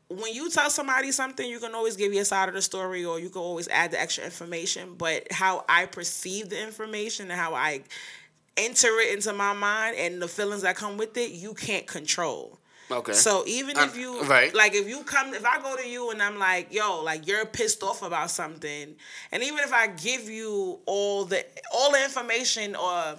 when 0.09 0.33
you 0.33 0.51
tell 0.51 0.71
somebody 0.71 1.13
something, 1.13 1.49
you 1.49 1.59
can 1.59 1.75
always 1.75 1.97
give 1.97 2.15
your 2.15 2.25
side 2.25 2.49
of 2.49 2.55
the 2.55 2.63
story 2.63 3.05
or 3.05 3.21
you 3.21 3.29
can 3.29 3.43
always 3.43 3.69
add 3.69 3.91
the 3.91 4.01
extra 4.01 4.25
information. 4.25 4.95
But 4.97 5.31
how 5.31 5.65
I 5.69 5.87
perceive 5.87 6.49
the 6.49 6.63
information 6.63 7.31
and 7.31 7.39
how 7.39 7.55
I 7.55 7.83
enter 8.57 8.89
it 9.01 9.15
into 9.15 9.33
my 9.33 9.53
mind 9.53 9.97
and 9.97 10.21
the 10.21 10.29
feelings 10.29 10.63
that 10.63 10.77
come 10.77 10.97
with 10.97 11.17
it, 11.17 11.33
you 11.33 11.55
can't 11.55 11.87
control. 11.87 12.59
Okay. 12.91 13.15
So 13.15 13.43
even 13.47 13.77
if 13.79 13.97
you 13.97 14.23
right. 14.23 14.55
like 14.55 14.75
if 14.75 14.89
you 14.89 15.03
come 15.03 15.35
if 15.35 15.45
I 15.45 15.61
go 15.61 15.77
to 15.77 15.89
you 15.89 16.11
and 16.11 16.23
I'm 16.23 16.39
like, 16.39 16.73
yo, 16.73 17.03
like 17.03 17.27
you're 17.27 17.45
pissed 17.45 17.83
off 17.83 18.03
about 18.03 18.31
something, 18.31 18.95
and 19.33 19.43
even 19.43 19.59
if 19.59 19.73
I 19.73 19.89
give 19.89 20.29
you 20.29 20.79
all 20.87 21.25
the 21.25 21.45
all 21.75 21.91
the 21.91 22.03
information 22.05 22.77
or 22.77 23.17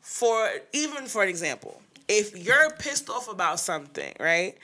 for 0.00 0.48
even 0.72 1.06
for 1.06 1.24
an 1.24 1.28
example, 1.28 1.80
if 2.06 2.36
you're 2.36 2.70
pissed 2.78 3.10
off 3.10 3.28
about 3.28 3.58
something, 3.58 4.14
right? 4.20 4.56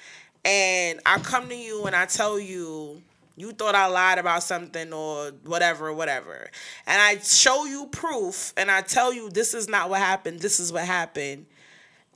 And 0.44 1.01
I 1.05 1.19
come 1.19 1.48
to 1.48 1.56
you 1.56 1.85
and 1.86 1.97
I 1.97 2.06
tell 2.06 2.39
you 2.39 3.02
you 3.36 3.52
thought 3.52 3.74
I 3.74 3.86
lied 3.86 4.18
about 4.18 4.42
something 4.42 4.92
or 4.92 5.30
whatever, 5.44 5.92
whatever. 5.92 6.50
And 6.86 7.00
I 7.00 7.18
show 7.18 7.64
you 7.64 7.86
proof 7.86 8.52
and 8.56 8.70
I 8.70 8.82
tell 8.82 9.12
you 9.12 9.30
this 9.30 9.54
is 9.54 9.68
not 9.68 9.90
what 9.90 10.00
happened, 10.00 10.40
this 10.40 10.60
is 10.60 10.72
what 10.72 10.84
happened. 10.84 11.46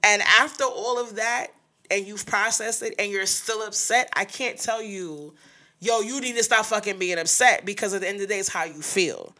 And 0.02 0.22
after 0.22 0.64
all 0.64 0.98
of 0.98 1.16
that, 1.16 1.48
and 1.90 2.06
you've 2.06 2.26
processed 2.26 2.82
it 2.82 2.94
and 2.98 3.10
you're 3.10 3.26
still 3.26 3.62
upset, 3.62 4.10
I 4.14 4.24
can't 4.24 4.58
tell 4.58 4.82
you, 4.82 5.34
yo, 5.80 6.00
you 6.00 6.20
need 6.20 6.36
to 6.36 6.42
stop 6.42 6.66
fucking 6.66 6.98
being 6.98 7.18
upset 7.18 7.64
because 7.64 7.94
at 7.94 8.00
the 8.00 8.08
end 8.08 8.16
of 8.16 8.22
the 8.22 8.26
day, 8.26 8.38
it's 8.40 8.48
how 8.48 8.64
you 8.64 8.82
feel. 8.82 9.34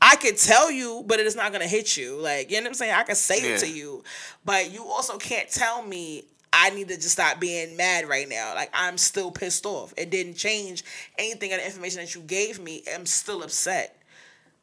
I 0.00 0.16
could 0.16 0.36
tell 0.36 0.68
you, 0.70 1.04
but 1.06 1.20
it 1.20 1.26
is 1.26 1.36
not 1.36 1.52
gonna 1.52 1.68
hit 1.68 1.96
you. 1.96 2.16
Like, 2.16 2.50
you 2.50 2.56
know 2.56 2.64
what 2.64 2.68
I'm 2.70 2.74
saying? 2.74 2.92
I 2.92 3.04
can 3.04 3.14
say 3.14 3.40
Yeah. 3.40 3.54
it 3.54 3.60
to 3.60 3.68
you, 3.68 4.02
but 4.44 4.72
you 4.72 4.84
also 4.84 5.16
can't 5.16 5.48
tell 5.48 5.82
me 5.82 6.24
I 6.52 6.70
need 6.70 6.88
to 6.88 6.96
just 6.96 7.10
stop 7.10 7.40
being 7.40 7.76
mad 7.76 8.08
right 8.08 8.28
now. 8.28 8.54
Like 8.54 8.70
I'm 8.74 8.98
still 8.98 9.30
pissed 9.30 9.64
off. 9.64 9.94
It 9.96 10.10
didn't 10.10 10.34
change 10.34 10.84
anything 11.18 11.52
of 11.52 11.58
the 11.58 11.66
information 11.66 12.00
that 12.00 12.14
you 12.14 12.20
gave 12.20 12.60
me. 12.60 12.82
I'm 12.92 13.06
still 13.06 13.42
upset. 13.42 14.02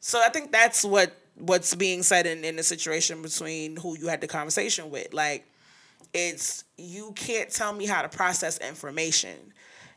So 0.00 0.22
I 0.24 0.28
think 0.28 0.52
that's 0.52 0.84
what 0.84 1.16
what's 1.36 1.74
being 1.74 2.02
said 2.02 2.26
in, 2.26 2.44
in 2.44 2.56
the 2.56 2.62
situation 2.62 3.22
between 3.22 3.76
who 3.76 3.98
you 3.98 4.08
had 4.08 4.20
the 4.20 4.28
conversation 4.28 4.90
with. 4.90 5.12
Like 5.12 5.46
it's 6.14 6.64
you 6.76 7.12
can't 7.16 7.50
tell 7.50 7.72
me 7.72 7.86
how 7.86 8.02
to 8.02 8.08
process 8.08 8.58
information. 8.58 9.36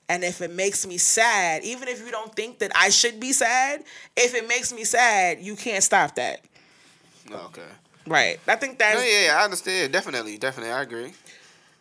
And 0.10 0.24
if 0.24 0.42
it 0.42 0.52
makes 0.52 0.86
me 0.86 0.98
sad, 0.98 1.64
even 1.64 1.88
if 1.88 2.04
you 2.04 2.12
don't 2.12 2.36
think 2.36 2.60
that 2.60 2.72
I 2.76 2.90
should 2.90 3.20
be 3.20 3.32
sad, 3.32 3.84
if 4.18 4.36
it 4.36 4.48
makes 4.48 4.74
me 4.74 4.84
sad, 4.84 5.40
you 5.40 5.56
can't 5.56 5.84
stop 5.84 6.16
that. 6.16 6.42
Okay. 7.32 7.62
Right. 8.06 8.40
I 8.48 8.56
think 8.58 8.80
that. 8.80 8.96
No, 8.96 9.02
yeah, 9.02 9.40
I 9.40 9.46
understand. 9.46 9.94
Definitely, 9.94 10.38
definitely, 10.38 10.74
I 10.74 10.82
agree. 10.82 11.14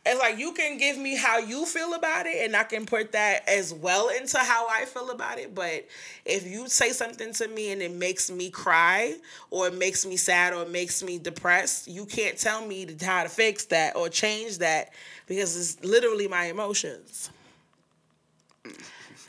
It's 0.04 0.18
like 0.18 0.36
you 0.36 0.52
can 0.52 0.78
give 0.78 0.98
me 0.98 1.16
how 1.16 1.38
you 1.38 1.64
feel 1.64 1.94
about 1.94 2.26
it 2.26 2.44
and 2.44 2.56
I 2.56 2.64
can 2.64 2.86
put 2.86 3.12
that 3.12 3.48
as 3.48 3.72
well 3.72 4.08
into 4.08 4.36
how 4.38 4.66
I 4.68 4.84
feel 4.84 5.10
about 5.10 5.38
it. 5.38 5.54
But 5.54 5.86
if 6.24 6.44
you 6.44 6.68
say 6.68 6.90
something 6.90 7.32
to 7.34 7.46
me 7.46 7.70
and 7.70 7.80
it 7.80 7.92
makes 7.92 8.28
me 8.28 8.50
cry 8.50 9.14
or 9.50 9.68
it 9.68 9.74
makes 9.74 10.04
me 10.04 10.16
sad 10.16 10.54
or 10.54 10.62
it 10.62 10.70
makes 10.70 11.04
me 11.04 11.18
depressed, 11.18 11.86
you 11.86 12.04
can't 12.04 12.36
tell 12.36 12.66
me 12.66 12.86
to- 12.86 13.04
how 13.04 13.22
to 13.22 13.28
fix 13.28 13.66
that 13.66 13.94
or 13.94 14.08
change 14.08 14.58
that 14.58 14.92
because 15.28 15.56
it's 15.56 15.84
literally 15.84 16.26
my 16.26 16.46
emotions. 16.46 17.30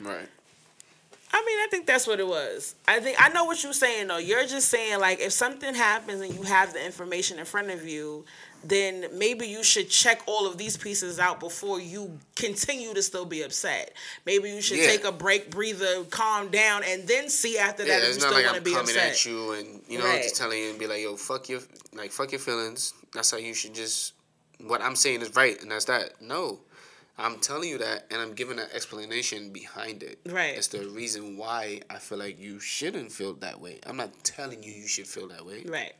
Right. 0.00 0.28
I 1.36 1.44
mean, 1.44 1.58
I 1.58 1.66
think 1.68 1.86
that's 1.86 2.06
what 2.06 2.20
it 2.20 2.26
was. 2.26 2.76
I 2.86 3.00
think 3.00 3.16
I 3.20 3.28
know 3.28 3.44
what 3.44 3.62
you're 3.62 3.72
saying 3.72 4.06
though. 4.06 4.18
You're 4.18 4.46
just 4.46 4.68
saying 4.70 5.00
like 5.00 5.20
if 5.20 5.32
something 5.32 5.74
happens 5.74 6.20
and 6.20 6.32
you 6.32 6.42
have 6.42 6.72
the 6.72 6.84
information 6.84 7.40
in 7.40 7.44
front 7.44 7.70
of 7.70 7.86
you, 7.88 8.24
then 8.68 9.06
maybe 9.12 9.46
you 9.46 9.62
should 9.62 9.88
check 9.90 10.22
all 10.26 10.46
of 10.46 10.56
these 10.58 10.76
pieces 10.76 11.18
out 11.18 11.38
before 11.40 11.80
you 11.80 12.18
continue 12.34 12.94
to 12.94 13.02
still 13.02 13.24
be 13.26 13.42
upset. 13.42 13.92
Maybe 14.24 14.50
you 14.50 14.60
should 14.62 14.78
Yeah. 14.78 14.86
take 14.86 15.04
a 15.04 15.12
break, 15.12 15.50
breather, 15.50 16.04
calm 16.04 16.50
down, 16.50 16.82
and 16.84 17.06
then 17.06 17.28
see 17.28 17.58
after 17.58 17.84
Yeah, 17.84 18.00
that 18.00 18.08
if 18.10 18.14
you 18.16 18.20
not 18.20 18.20
still 18.20 18.32
like 18.34 18.44
want 18.46 18.56
I'm 18.56 18.62
to 18.64 18.70
be 18.70 18.74
coming 18.74 18.96
upset. 18.96 19.10
at 19.12 19.24
you 19.26 19.52
and 19.52 19.82
you 19.88 19.98
know 19.98 20.04
Right. 20.06 20.22
just 20.22 20.36
telling 20.36 20.58
you 20.62 20.70
and 20.70 20.78
be 20.78 20.86
like, 20.86 21.00
yo, 21.02 21.16
fuck 21.16 21.48
your 21.48 21.60
like 21.92 22.10
fuck 22.12 22.32
your 22.32 22.40
feelings. 22.40 22.92
That's 23.12 23.30
how 23.30 23.36
you 23.38 23.54
should 23.54 23.74
just. 23.74 24.12
What 24.60 24.80
I'm 24.82 24.96
saying 24.96 25.22
is 25.22 25.34
right, 25.36 25.60
and 25.60 25.70
that's 25.70 25.84
that. 25.86 26.20
No, 26.22 26.60
I'm 27.18 27.38
telling 27.40 27.68
you 27.68 27.78
that, 27.78 28.06
and 28.10 28.20
I'm 28.22 28.34
giving 28.34 28.58
an 28.58 28.68
explanation 28.72 29.50
behind 29.52 30.02
it. 30.02 30.18
Right. 30.26 30.56
It's 30.56 30.68
the 30.68 30.86
reason 30.88 31.36
why 31.36 31.80
I 31.90 31.98
feel 31.98 32.18
like 32.18 32.38
you 32.40 32.60
shouldn't 32.60 33.12
feel 33.12 33.34
that 33.34 33.60
way. 33.60 33.80
I'm 33.86 33.96
not 33.96 34.12
telling 34.24 34.62
you 34.62 34.72
you 34.72 34.86
should 34.88 35.06
feel 35.06 35.28
that 35.28 35.44
way. 35.44 35.64
Right. 35.66 35.92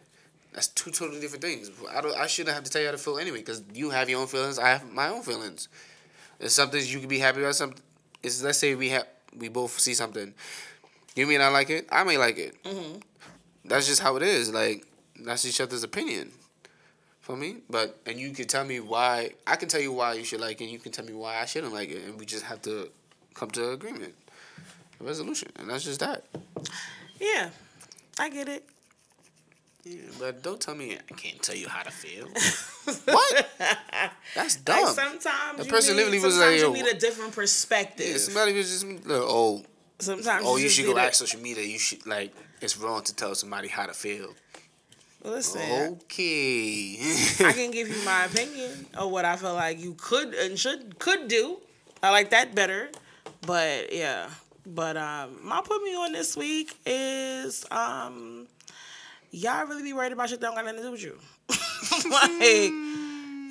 That's 0.54 0.68
two 0.68 0.90
totally 0.90 1.20
different 1.20 1.42
things. 1.42 1.70
I 1.92 2.00
don't. 2.00 2.16
I 2.16 2.26
shouldn't 2.26 2.54
have 2.54 2.64
to 2.64 2.70
tell 2.70 2.80
you 2.80 2.88
how 2.88 2.92
to 2.92 2.98
feel 2.98 3.18
anyway, 3.18 3.38
because 3.38 3.62
you 3.74 3.90
have 3.90 4.08
your 4.08 4.20
own 4.20 4.28
feelings. 4.28 4.58
I 4.58 4.68
have 4.68 4.90
my 4.92 5.08
own 5.08 5.22
feelings. 5.22 5.68
It's 6.40 6.54
something 6.54 6.80
you 6.84 7.00
can 7.00 7.08
be 7.08 7.18
happy 7.18 7.40
about. 7.40 7.56
Something. 7.56 7.82
Let's 8.22 8.58
say 8.58 8.74
we 8.74 8.90
have 8.90 9.06
we 9.36 9.48
both 9.48 9.78
see 9.78 9.94
something. 9.94 10.32
You 11.16 11.26
may 11.26 11.38
not 11.38 11.52
like 11.52 11.70
it. 11.70 11.88
I 11.90 12.04
may 12.04 12.16
like 12.18 12.38
it. 12.38 12.62
Mm-hmm. 12.62 12.98
That's 13.64 13.86
just 13.86 14.00
how 14.00 14.16
it 14.16 14.22
is. 14.22 14.52
Like 14.52 14.86
that's 15.20 15.44
each 15.44 15.60
other's 15.60 15.82
opinion. 15.82 16.30
For 17.20 17.36
me, 17.36 17.56
but 17.70 17.98
and 18.04 18.20
you 18.20 18.30
can 18.32 18.46
tell 18.46 18.64
me 18.64 18.80
why. 18.80 19.32
I 19.46 19.56
can 19.56 19.68
tell 19.68 19.80
you 19.80 19.92
why 19.92 20.12
you 20.12 20.24
should 20.24 20.40
like 20.40 20.60
it. 20.60 20.64
and 20.64 20.72
You 20.72 20.78
can 20.78 20.92
tell 20.92 21.06
me 21.06 21.14
why 21.14 21.40
I 21.40 21.46
shouldn't 21.46 21.72
like 21.72 21.88
it, 21.88 22.04
and 22.04 22.20
we 22.20 22.26
just 22.26 22.44
have 22.44 22.60
to 22.62 22.90
come 23.32 23.50
to 23.52 23.68
an 23.68 23.72
agreement, 23.72 24.14
a 25.00 25.04
resolution, 25.04 25.48
and 25.56 25.70
that's 25.70 25.84
just 25.84 26.00
that. 26.00 26.24
Yeah. 27.18 27.48
I 28.18 28.28
get 28.28 28.48
it. 28.48 28.64
Yeah, 29.84 30.00
but 30.18 30.42
don't 30.42 30.60
tell 30.60 30.74
me 30.74 30.94
I 30.96 31.14
can't 31.14 31.42
tell 31.42 31.54
you 31.54 31.68
how 31.68 31.82
to 31.82 31.90
feel. 31.90 32.26
what? 33.04 33.50
That's 34.34 34.56
dumb. 34.56 34.82
Like 34.82 34.94
sometimes 34.94 35.58
The 35.58 35.64
person 35.66 35.96
need, 35.96 36.04
literally 36.04 36.20
was 36.20 36.38
like, 36.38 36.58
you 36.58 36.72
need 36.72 36.86
a 36.86 36.98
different 36.98 37.34
perspective. 37.34 38.06
Yeah, 38.06 38.16
somebody 38.16 38.54
was 38.54 38.70
just 38.70 38.86
like, 39.06 39.20
oh, 39.20 39.62
sometimes 39.98 40.44
oh, 40.46 40.56
you 40.56 40.64
just 40.64 40.76
should 40.76 40.86
go 40.86 40.96
ask 40.96 41.14
social 41.14 41.40
media. 41.40 41.64
You 41.64 41.78
should 41.78 42.06
like 42.06 42.34
it's 42.62 42.78
wrong 42.78 43.02
to 43.04 43.14
tell 43.14 43.34
somebody 43.34 43.68
how 43.68 43.84
to 43.86 43.92
feel. 43.92 44.34
Listen, 45.22 45.96
Okay. 46.04 46.98
I 47.40 47.52
can 47.54 47.70
give 47.70 47.88
you 47.88 48.04
my 48.04 48.26
opinion 48.26 48.86
of 48.94 49.10
what 49.10 49.24
I 49.24 49.36
feel 49.36 49.54
like 49.54 49.80
you 49.80 49.94
could 49.98 50.34
and 50.34 50.58
should 50.58 50.98
could 50.98 51.28
do. 51.28 51.58
I 52.02 52.10
like 52.10 52.30
that 52.30 52.54
better. 52.54 52.90
But 53.46 53.92
yeah. 53.92 54.28
But 54.66 54.96
um 54.96 55.38
my 55.42 55.60
put 55.62 55.82
me 55.82 55.94
on 55.94 56.12
this 56.12 56.36
week 56.36 56.74
is 56.86 57.66
um 57.70 58.46
y'all 59.34 59.66
really 59.66 59.82
be 59.82 59.92
worried 59.92 60.12
about 60.12 60.28
shit 60.28 60.40
that 60.40 60.46
don't 60.46 60.54
got 60.54 60.64
nothing 60.64 60.80
to 60.80 60.86
do 60.86 60.92
with 60.92 61.02
you. 61.02 61.18
like 62.10 62.72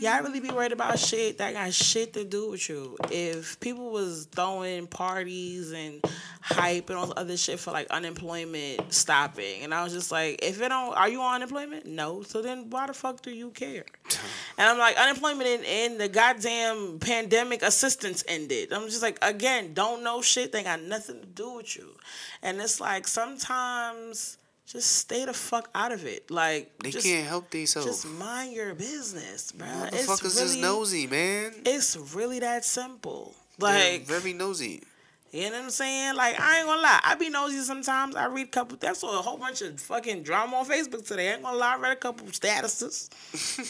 y'all 0.02 0.24
really 0.24 0.40
be 0.40 0.50
worried 0.50 0.72
about 0.72 0.98
shit 0.98 1.38
that 1.40 1.54
got 1.54 1.74
shit 1.74 2.14
to 2.14 2.24
do 2.24 2.52
with 2.52 2.70
you. 2.70 2.98
If 3.12 3.60
people 3.60 3.92
was 3.92 4.26
throwing 4.32 4.88
parties 4.88 5.74
and 5.74 6.02
hype 6.42 6.90
and 6.90 6.98
all 6.98 7.08
the 7.08 7.20
other 7.20 7.36
shit 7.36 7.60
for 7.60 7.72
like 7.72 7.88
unemployment 7.90 8.94
stopping, 8.94 9.62
and 9.64 9.74
I 9.74 9.84
was 9.84 9.92
just 9.92 10.10
like, 10.10 10.40
if 10.42 10.62
it 10.62 10.70
don't, 10.70 10.96
are 10.96 11.10
you 11.10 11.22
on 11.22 11.36
unemployment? 11.36 11.86
No. 11.86 12.22
So 12.24 12.42
then 12.42 12.70
why 12.70 12.88
the 12.88 12.94
fuck 12.94 13.22
do 13.22 13.32
you 13.32 13.50
care? 13.50 13.86
And 14.56 14.70
I'm 14.70 14.78
like, 14.78 14.96
unemployment 14.98 15.50
and, 15.50 15.66
and 15.66 16.00
the 16.00 16.08
goddamn 16.08 17.00
pandemic 17.00 17.64
assistance 17.64 18.24
ended. 18.28 18.72
I'm 18.72 18.88
just 18.88 19.02
like, 19.02 19.18
again, 19.24 19.74
don't 19.74 20.04
know 20.04 20.22
shit. 20.22 20.52
They 20.52 20.62
got 20.62 20.80
nothing 20.80 21.22
to 21.22 21.26
do 21.26 21.56
with 21.56 21.76
you. 21.76 21.90
And 22.44 22.62
it's 22.62 22.80
like 22.80 23.08
sometimes 23.08 24.38
just 24.66 24.98
stay 24.98 25.26
the 25.26 25.34
fuck 25.34 25.70
out 25.76 25.92
of 25.92 26.06
it. 26.06 26.30
Like 26.32 26.72
they 26.84 26.92
just, 26.92 27.06
can't 27.06 27.28
help 27.28 27.50
themselves. 27.50 27.88
just 27.88 28.08
mind 28.08 28.54
your 28.54 28.74
business, 28.74 29.52
bro. 29.52 29.68
It's 29.92 30.08
Motherfuckers 30.08 30.26
is 30.42 30.56
really, 30.56 30.62
nosy, 30.62 31.08
man. 31.08 31.54
it's 31.66 31.96
really 32.16 32.40
that 32.40 32.66
simple. 32.66 33.34
They're 33.60 33.94
Like, 33.98 34.06
very 34.08 34.34
nosy. 34.34 34.82
you 35.32 35.44
know 35.50 35.52
what 35.58 35.64
I'm 35.66 35.70
saying? 35.70 36.16
Like, 36.16 36.40
I 36.40 36.58
ain't 36.60 36.68
gonna 36.68 36.82
lie. 36.82 37.00
I 37.04 37.16
be 37.16 37.30
nosy 37.30 37.60
sometimes. 37.60 38.16
I 38.16 38.26
read 38.26 38.48
a 38.48 38.50
couple. 38.50 38.78
That's 38.80 39.04
a 39.04 39.08
whole 39.08 39.38
bunch 39.38 39.62
of 39.62 39.80
fucking 39.80 40.24
drama 40.24 40.58
on 40.58 40.66
Facebook 40.66 41.06
today. 41.06 41.30
I 41.30 41.34
ain't 41.34 41.44
gonna 41.44 41.58
lie. 41.58 41.76
I 41.76 41.80
read 41.80 41.92
a 41.94 41.96
couple 41.98 42.26
statuses. 42.28 43.10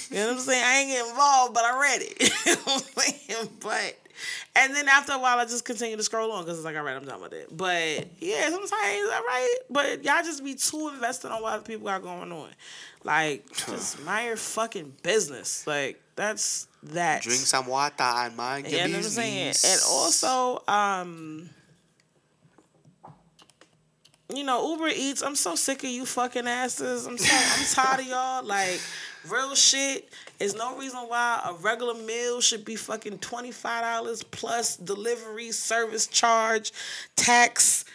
you 0.11 0.17
know 0.17 0.27
what 0.27 0.33
I'm 0.35 0.39
saying? 0.39 0.63
I 0.63 0.77
ain't 0.79 0.89
get 0.91 1.09
involved, 1.09 1.53
but 1.53 1.63
I 1.65 1.79
read 1.81 2.01
it. 2.01 2.21
you 2.45 2.51
know 2.55 2.61
what 2.63 2.91
I'm 2.97 3.03
saying? 3.03 3.49
But, 3.59 3.97
and 4.55 4.75
then 4.75 4.87
after 4.87 5.13
a 5.13 5.19
while, 5.19 5.37
I 5.39 5.45
just 5.45 5.65
continue 5.65 5.97
to 5.97 6.03
scroll 6.03 6.31
on 6.31 6.43
because 6.43 6.57
it's 6.59 6.65
like, 6.65 6.75
all 6.75 6.83
right, 6.83 6.95
I'm 6.95 7.05
done 7.05 7.21
with 7.21 7.33
it. 7.33 7.55
But 7.55 8.07
yeah, 8.19 8.49
sometimes, 8.49 8.71
all 8.71 9.23
right. 9.23 9.55
But 9.69 10.03
y'all 10.03 10.23
just 10.23 10.43
be 10.43 10.55
too 10.55 10.89
invested 10.93 11.31
on 11.31 11.41
what 11.41 11.53
other 11.53 11.63
people 11.63 11.85
got 11.85 12.01
going 12.01 12.31
on. 12.31 12.49
Like, 13.03 13.45
just 13.67 14.03
mind 14.03 14.27
your 14.27 14.37
fucking 14.37 14.93
business. 15.03 15.65
Like, 15.67 16.01
that's 16.15 16.67
that. 16.83 17.21
Drink 17.23 17.39
some 17.41 17.67
water 17.67 17.95
and 17.99 18.35
mind 18.37 18.67
your 18.67 18.73
You 18.73 18.77
know 18.77 18.83
what 18.83 18.95
I'm 18.97 19.01
business. 19.03 19.59
saying? 19.59 19.73
And 19.73 19.81
also, 19.89 20.63
um, 20.67 21.49
you 24.33 24.43
know, 24.43 24.71
Uber 24.71 24.89
Eats. 24.95 25.21
I'm 25.21 25.35
so 25.35 25.55
sick 25.55 25.83
of 25.83 25.89
you 25.89 26.05
fucking 26.05 26.47
asses. 26.47 27.05
I'm 27.05 27.17
so 27.17 27.35
I'm 27.35 27.65
tired 27.85 27.99
of 28.01 28.07
y'all. 28.07 28.43
Like, 28.45 28.79
real 29.29 29.55
shit. 29.55 30.09
There's 30.37 30.55
no 30.55 30.77
reason 30.77 30.99
why 31.01 31.41
a 31.45 31.53
regular 31.53 31.93
meal 31.93 32.41
should 32.41 32.65
be 32.65 32.75
fucking 32.75 33.19
twenty 33.19 33.51
five 33.51 33.83
dollars 33.83 34.23
plus 34.23 34.77
delivery 34.77 35.51
service 35.51 36.07
charge, 36.07 36.71
tax. 37.15 37.85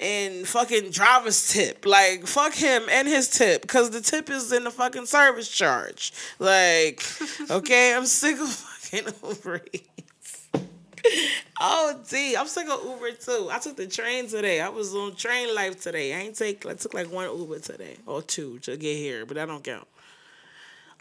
And 0.00 0.46
fucking 0.46 0.92
driver's 0.92 1.52
tip. 1.52 1.84
Like, 1.84 2.24
fuck 2.24 2.54
him 2.54 2.84
and 2.88 3.08
his 3.08 3.28
tip. 3.28 3.66
Cause 3.66 3.90
the 3.90 4.00
tip 4.00 4.30
is 4.30 4.52
in 4.52 4.62
the 4.62 4.70
fucking 4.70 5.06
service 5.06 5.48
charge. 5.48 6.12
Like, 6.38 7.02
okay, 7.50 7.96
I'm 7.96 8.06
sick 8.06 8.38
of 8.38 8.48
fucking 8.48 9.12
Uber 9.28 9.60
Eats. 9.72 10.48
Oh, 11.60 11.98
D, 12.08 12.36
I'm 12.36 12.46
sick 12.46 12.68
of 12.68 12.84
Uber 12.84 13.12
too. 13.12 13.48
I 13.50 13.58
took 13.58 13.76
the 13.76 13.86
train 13.88 14.28
today. 14.28 14.60
I 14.60 14.68
was 14.68 14.94
on 14.94 15.16
train 15.16 15.52
life 15.54 15.80
today. 15.80 16.14
I 16.14 16.18
ain't 16.20 16.36
take. 16.36 16.64
I 16.64 16.74
took 16.74 16.94
like 16.94 17.10
one 17.10 17.28
Uber 17.36 17.58
today 17.58 17.96
or 18.06 18.22
two 18.22 18.58
to 18.60 18.76
get 18.76 18.96
here, 18.96 19.26
but 19.26 19.34
that 19.34 19.46
don't 19.46 19.64
count. 19.64 19.88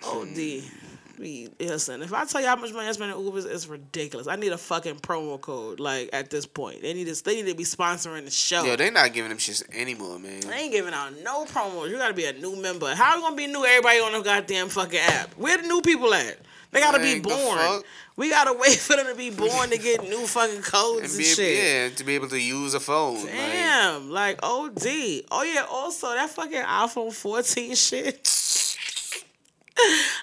Oh, 0.04 0.26
D. 0.26 0.64
Mm. 0.66 0.84
Me, 1.20 1.48
listen, 1.60 2.04
if 2.04 2.14
I 2.14 2.26
tell 2.26 2.42
you 2.42 2.46
how 2.48 2.56
much 2.58 2.72
money 2.72 2.88
I 2.88 2.92
spend 2.92 3.12
on 3.12 3.20
Ubers, 3.20 3.48
it's 3.52 3.66
ridiculous. 3.66 4.28
I 4.28 4.36
need 4.36 4.52
a 4.52 4.58
fucking 4.58 4.98
promo 4.98 5.42
code. 5.42 5.80
Like 5.80 6.12
at 6.14 6.30
this 6.30 6.46
point, 6.46 6.84
they 6.84 6.94
need 6.94 7.08
to. 7.08 7.24
They 7.24 7.42
need 7.42 7.50
to 7.50 7.56
be 7.56 7.64
sponsoring 7.64 8.26
the 8.26 8.30
show. 8.30 8.64
Yo, 8.64 8.76
they 8.76 8.92
not 8.92 9.14
giving 9.14 9.30
them 9.30 9.40
shits 9.40 9.64
anymore, 9.76 10.20
man. 10.20 10.42
They 10.42 10.54
ain't 10.54 10.72
giving 10.72 10.94
out 10.94 11.14
no 11.24 11.46
promos. 11.46 11.90
You 11.90 11.98
gotta 11.98 12.14
be 12.14 12.26
a 12.26 12.34
new 12.34 12.56
member. 12.56 12.94
How 12.94 13.16
you 13.16 13.22
gonna 13.24 13.36
be 13.36 13.48
new? 13.48 13.66
Everybody 13.66 13.98
on 13.98 14.12
the 14.14 14.22
goddamn 14.22 14.70
fucking 14.70 15.00
app. 15.00 15.34
Where 15.40 15.58
the 15.58 15.68
new 15.68 15.82
people 15.82 16.14
at? 16.14 16.38
They 16.70 16.82
gotta 16.82 17.00
be 17.00 17.14
Like, 17.16 17.24
born. 17.24 17.82
We 18.16 18.30
gotta 18.30 18.54
wait 18.60 18.78
for 18.78 18.96
them 18.96 19.08
to 19.08 19.16
be 19.16 19.32
born 19.32 19.72
to 19.72 19.78
get 19.80 20.04
new 20.04 20.28
fucking 20.28 20.62
codes 20.62 21.00
And 21.02 21.10
and, 21.10 21.18
be, 21.18 21.24
shit. 21.24 21.58
yeah, 21.58 21.96
to 21.96 22.04
be 22.04 22.14
able 22.14 22.28
to 22.30 22.40
use 22.40 22.76
a 22.76 22.80
phone. 22.80 23.16
Like, 23.24 23.32
Damn, 23.34 24.12
like 24.12 24.40
OD. 24.44 24.86
Oh 25.32 25.42
yeah, 25.42 25.66
also 25.68 26.10
that 26.14 26.30
fucking 26.30 26.62
iPhone 26.62 27.12
14 27.12 27.74
shit. 27.74 28.28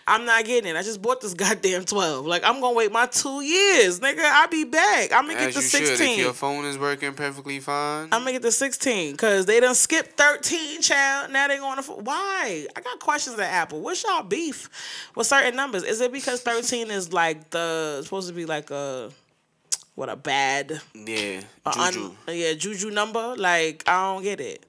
I'm 0.06 0.24
not 0.24 0.44
getting 0.44 0.70
it. 0.70 0.76
I 0.76 0.82
just 0.82 1.00
bought 1.00 1.20
this 1.20 1.34
goddamn 1.34 1.84
12. 1.84 2.26
Like, 2.26 2.42
I'm 2.44 2.60
gonna 2.60 2.74
wait 2.74 2.92
my 2.92 3.06
two 3.06 3.40
years, 3.42 4.00
nigga. 4.00 4.20
I'll 4.20 4.48
be 4.48 4.64
back. 4.64 5.12
I'm 5.12 5.26
gonna 5.26 5.38
As 5.38 5.46
get 5.46 5.54
the 5.54 5.60
you 5.62 5.68
should. 5.68 5.82
If 5.82 5.98
16. 5.98 6.18
your 6.18 6.32
phone 6.32 6.64
is 6.64 6.78
working 6.78 7.14
perfectly 7.14 7.60
fine. 7.60 8.04
I'm 8.12 8.20
gonna 8.20 8.32
get 8.32 8.42
the 8.42 8.52
16 8.52 9.12
because 9.12 9.46
they 9.46 9.60
done 9.60 9.74
skipped 9.74 10.16
13, 10.16 10.82
child. 10.82 11.32
Now 11.32 11.48
they 11.48 11.58
going 11.58 11.82
to. 11.82 11.90
Why? 11.92 12.66
I 12.76 12.80
got 12.80 12.98
questions 13.00 13.38
at 13.38 13.50
Apple. 13.50 13.80
What's 13.80 14.02
y'all 14.04 14.22
beef 14.22 14.68
with 15.14 15.26
certain 15.26 15.56
numbers? 15.56 15.82
Is 15.84 16.00
it 16.00 16.12
because 16.12 16.42
13 16.42 16.90
is 16.90 17.12
like 17.12 17.50
the 17.50 18.02
supposed 18.02 18.28
to 18.28 18.34
be 18.34 18.46
like 18.46 18.70
a 18.70 19.10
what 19.94 20.08
a 20.08 20.16
bad 20.16 20.80
yeah. 20.94 21.40
a 21.64 21.78
un- 21.78 21.92
Juju. 21.92 22.12
yeah 22.28 22.54
juju 22.54 22.90
number? 22.90 23.36
Like 23.36 23.84
I 23.86 24.12
don't 24.12 24.22
get 24.22 24.40
it. 24.40 24.66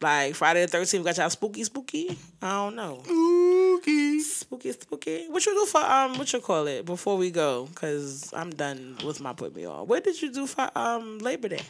Like 0.00 0.34
Friday 0.34 0.64
the 0.64 0.78
13th 0.78 1.04
got 1.04 1.16
y'all 1.18 1.28
spooky 1.28 1.62
spooky. 1.64 2.18
I 2.40 2.50
don't 2.52 2.76
know. 2.76 3.02
Spooky. 3.04 4.20
Spooky 4.20 4.72
spooky. 4.72 5.26
What 5.28 5.44
you 5.44 5.52
do 5.54 5.66
for 5.66 5.80
um 5.82 6.16
what 6.16 6.32
you 6.32 6.40
call 6.40 6.66
it 6.66 6.86
before 6.86 7.18
we 7.18 7.30
go? 7.30 7.68
Cause 7.74 8.32
I'm 8.34 8.50
done 8.50 8.96
with 9.04 9.20
my 9.20 9.34
put 9.34 9.54
me 9.54 9.66
on. 9.66 9.86
What 9.86 10.02
did 10.04 10.20
you 10.22 10.32
do 10.32 10.46
for 10.46 10.70
um 10.74 11.18
Labor 11.18 11.48
Day? 11.48 11.60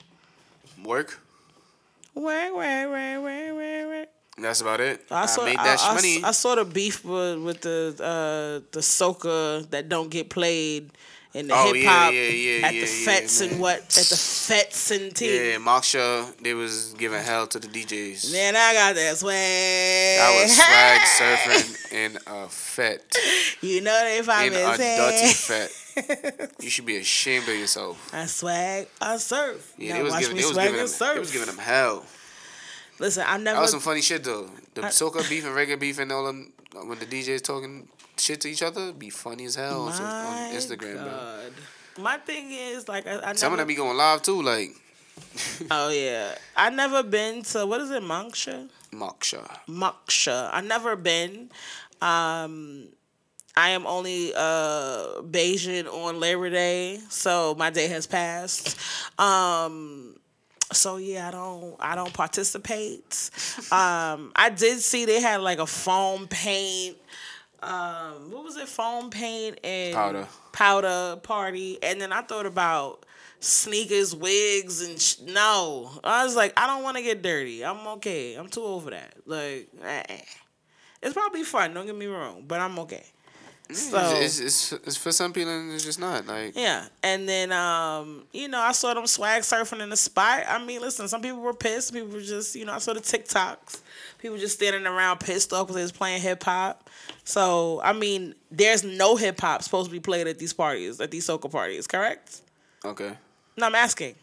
Work. 0.84 1.20
Work, 2.14 2.54
work, 2.54 2.88
work, 2.90 3.22
work, 3.22 3.22
work, 3.22 3.56
where? 3.56 4.06
That's 4.38 4.60
about 4.60 4.80
it. 4.80 5.04
I, 5.10 5.22
I 5.22 5.26
saw, 5.26 5.44
made 5.44 5.58
I, 5.58 5.64
that 5.64 5.78
I, 5.82 5.94
money. 5.94 6.24
I 6.24 6.30
saw 6.30 6.54
the 6.54 6.64
beef 6.64 7.04
with, 7.04 7.38
with 7.42 7.60
the 7.62 7.94
uh, 7.98 8.66
the 8.72 8.80
soca 8.80 9.68
that 9.70 9.88
don't 9.88 10.10
get 10.10 10.30
played 10.30 10.92
in 11.32 11.46
the 11.48 11.54
Oh, 11.54 11.72
hip 11.72 11.84
hop 11.86 12.12
yeah, 12.12 12.20
yeah, 12.20 12.66
at 12.66 12.74
yeah, 12.74 12.80
the 12.80 12.86
yeah, 12.86 13.04
fets 13.04 13.40
and 13.40 13.60
what 13.60 13.78
at 13.78 13.86
the 14.10 14.16
fets 14.16 14.90
and 14.90 15.14
tea. 15.14 15.50
yeah, 15.52 15.58
Mark 15.58 15.84
Shaw, 15.84 16.26
they 16.42 16.54
was 16.54 16.94
giving 16.98 17.22
hell 17.22 17.46
to 17.46 17.58
the 17.58 17.68
DJs. 17.68 18.32
Man, 18.32 18.56
I 18.56 18.72
got 18.74 18.94
that 18.96 19.16
swag. 19.16 20.20
I 20.20 20.42
was 20.42 20.56
swag 20.56 21.00
surfing 21.18 21.92
in 21.92 22.18
a 22.26 22.48
fet. 22.48 23.16
You 23.60 23.80
know 23.80 24.00
they 24.04 24.22
find 24.22 24.48
In 24.48 24.54
me 24.54 24.62
a 24.62 24.76
dirty 24.76 25.26
saying. 25.28 25.68
fet. 25.68 26.50
You 26.60 26.70
should 26.70 26.86
be 26.86 26.96
ashamed 26.96 27.48
of 27.48 27.54
yourself. 27.56 28.12
I 28.14 28.26
swag, 28.26 28.88
I 29.00 29.16
surf. 29.18 29.74
Yeah, 29.78 29.90
now 29.92 29.96
they 29.98 30.02
was 30.04 30.18
giving, 30.18 30.36
they 30.36 30.42
was 30.44 30.52
swag 30.52 30.64
giving 30.66 30.80
and 30.80 30.88
them, 30.88 30.94
surf. 30.94 31.14
they 31.14 31.20
was 31.20 31.30
giving 31.32 31.46
them 31.48 31.58
hell. 31.58 32.04
Listen, 32.98 33.24
I 33.26 33.36
never. 33.38 33.56
That 33.56 33.62
was 33.62 33.70
some 33.70 33.80
funny 33.80 34.02
shit 34.02 34.24
though. 34.24 34.50
The 34.74 34.82
soca 34.82 35.28
beef 35.28 35.44
and 35.46 35.54
reggae 35.56 35.78
beef 35.78 35.98
and 35.98 36.10
all 36.12 36.26
them 36.26 36.52
when 36.72 36.98
the 36.98 37.06
DJs 37.06 37.42
talking 37.42 37.88
shit 38.20 38.40
to 38.42 38.48
each 38.48 38.62
other 38.62 38.92
be 38.92 39.10
funny 39.10 39.44
as 39.46 39.54
hell 39.54 39.82
on, 39.82 39.92
some- 39.92 40.04
on 40.04 40.24
My 40.24 40.50
Instagram, 40.54 40.94
bro. 40.94 41.04
God. 41.04 41.52
My 41.98 42.16
thing 42.18 42.50
is 42.52 42.88
like 42.88 43.06
I, 43.06 43.30
I 43.30 43.32
Some 43.34 43.52
of 43.52 43.58
them 43.58 43.66
be 43.68 43.74
going 43.74 43.96
live 43.96 44.22
too, 44.22 44.40
like 44.42 44.70
Oh 45.70 45.90
yeah, 45.90 46.34
I 46.56 46.70
never 46.70 47.02
been 47.02 47.42
to 47.42 47.66
what 47.66 47.80
is 47.80 47.90
it, 47.90 48.02
Monksha? 48.02 48.68
Mark 48.92 49.22
Shaw. 49.22 49.46
Moksha. 49.68 50.48
I 50.52 50.60
never 50.62 50.96
been. 50.96 51.50
Um, 52.00 52.88
I 53.56 53.70
am 53.70 53.86
only 53.86 54.32
uh 54.34 55.20
Bayesian 55.22 55.86
on 55.92 56.18
Labor 56.20 56.48
Day, 56.50 56.98
so 57.08 57.54
my 57.58 57.70
day 57.70 57.88
has 57.88 58.06
passed. 58.06 58.78
Um, 59.20 60.16
so 60.72 60.96
yeah, 60.96 61.28
I 61.28 61.30
don't 61.32 61.76
I 61.80 61.94
don't 61.96 62.12
participate. 62.14 63.30
Um, 63.70 64.32
I 64.34 64.50
did 64.56 64.80
see 64.80 65.04
they 65.04 65.20
had 65.20 65.40
like 65.42 65.58
a 65.58 65.66
foam 65.66 66.26
paint. 66.28 66.96
Um, 67.62 68.30
what 68.30 68.44
was 68.44 68.56
it? 68.56 68.68
Foam 68.68 69.10
paint 69.10 69.58
and 69.64 69.94
Powder. 69.94 70.28
powder 70.52 71.18
party, 71.22 71.78
and 71.82 72.00
then 72.00 72.12
I 72.12 72.22
thought 72.22 72.46
about 72.46 73.04
sneakers, 73.40 74.14
wigs, 74.14 74.80
and 74.80 75.00
sh- 75.00 75.20
no. 75.26 75.90
I 76.02 76.24
was 76.24 76.36
like, 76.36 76.52
I 76.56 76.66
don't 76.66 76.82
want 76.82 76.96
to 76.96 77.02
get 77.02 77.22
dirty. 77.22 77.64
I'm 77.64 77.86
okay. 77.98 78.34
I'm 78.34 78.48
too 78.48 78.80
for 78.80 78.90
that. 78.90 79.14
Like, 79.26 79.68
eh. 79.84 80.18
it's 81.02 81.14
probably 81.14 81.42
fun. 81.44 81.74
Don't 81.74 81.86
get 81.86 81.96
me 81.96 82.06
wrong, 82.06 82.44
but 82.46 82.60
I'm 82.60 82.78
okay. 82.80 83.04
So 83.74 83.98
It's, 84.16 84.38
it's, 84.40 84.72
it's 84.72 84.96
for 84.96 85.12
some 85.12 85.32
people 85.32 85.50
and 85.52 85.72
it's 85.72 85.84
just 85.84 85.98
not 86.00 86.26
like 86.26 86.56
yeah, 86.56 86.86
and 87.02 87.28
then 87.28 87.52
um, 87.52 88.24
you 88.32 88.48
know, 88.48 88.58
I 88.60 88.72
saw 88.72 88.94
them 88.94 89.06
swag 89.06 89.42
surfing 89.42 89.80
in 89.82 89.90
the 89.90 89.96
spot. 89.96 90.44
I 90.48 90.64
mean, 90.64 90.80
listen, 90.80 91.06
some 91.08 91.22
people 91.22 91.40
were 91.40 91.54
pissed. 91.54 91.92
People 91.92 92.08
were 92.08 92.20
just, 92.20 92.54
you 92.56 92.64
know, 92.64 92.72
I 92.72 92.78
saw 92.78 92.92
the 92.94 93.00
TikToks. 93.00 93.80
People 94.18 94.36
just 94.38 94.56
standing 94.56 94.86
around 94.86 95.18
pissed 95.20 95.52
off 95.52 95.66
because 95.66 95.76
they 95.76 95.82
was 95.82 95.92
playing 95.92 96.20
hip 96.20 96.42
hop. 96.42 96.88
So 97.24 97.80
I 97.82 97.92
mean, 97.92 98.34
there's 98.50 98.82
no 98.84 99.16
hip 99.16 99.40
hop 99.40 99.62
supposed 99.62 99.86
to 99.88 99.92
be 99.92 100.00
played 100.00 100.26
at 100.26 100.38
these 100.38 100.52
parties, 100.52 101.00
at 101.00 101.10
these 101.10 101.26
soca 101.26 101.50
parties, 101.50 101.86
correct? 101.86 102.40
okay. 102.84 103.12
No, 103.56 103.66
I'm 103.66 103.74
asking. 103.74 104.14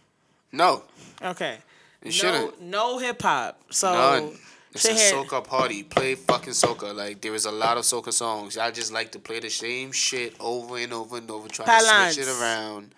No, 0.52 0.84
Okay. 1.22 1.58
it 2.02 2.06
No, 2.06 2.12
shouldn't. 2.12 2.62
no 2.62 2.98
hip 2.98 3.22
hop. 3.22 3.62
So 3.72 3.92
None. 3.94 4.38
It's 4.74 4.86
a 4.86 4.94
had- 4.94 5.14
soca 5.14 5.44
party. 5.44 5.84
Play 5.84 6.16
fucking 6.16 6.54
soca. 6.54 6.96
Like 6.96 7.22
there 7.22 7.34
is 7.34 7.46
a 7.46 7.52
lot 7.52 7.78
of 7.78 7.84
soca 7.84 8.14
songs. 8.14 8.58
I 8.58 8.72
just 8.72 8.92
like 8.92 9.12
to 9.14 9.20
play 9.20 9.40
the 9.40 9.50
same 9.50 9.92
shit 9.92 10.36
over 10.40 10.78
and 10.78 10.94
over 10.94 11.18
and 11.18 11.30
over, 11.32 11.48
trying 11.48 11.68
to 11.68 12.14
switch 12.14 12.28
it 12.28 12.32
around, 12.42 12.94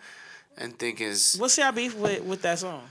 and 0.57 0.77
think 0.77 1.01
is 1.01 1.35
What's 1.37 1.57
your 1.57 1.71
beef 1.71 1.95
with, 1.97 2.23
with 2.23 2.41
that 2.41 2.59
song? 2.59 2.83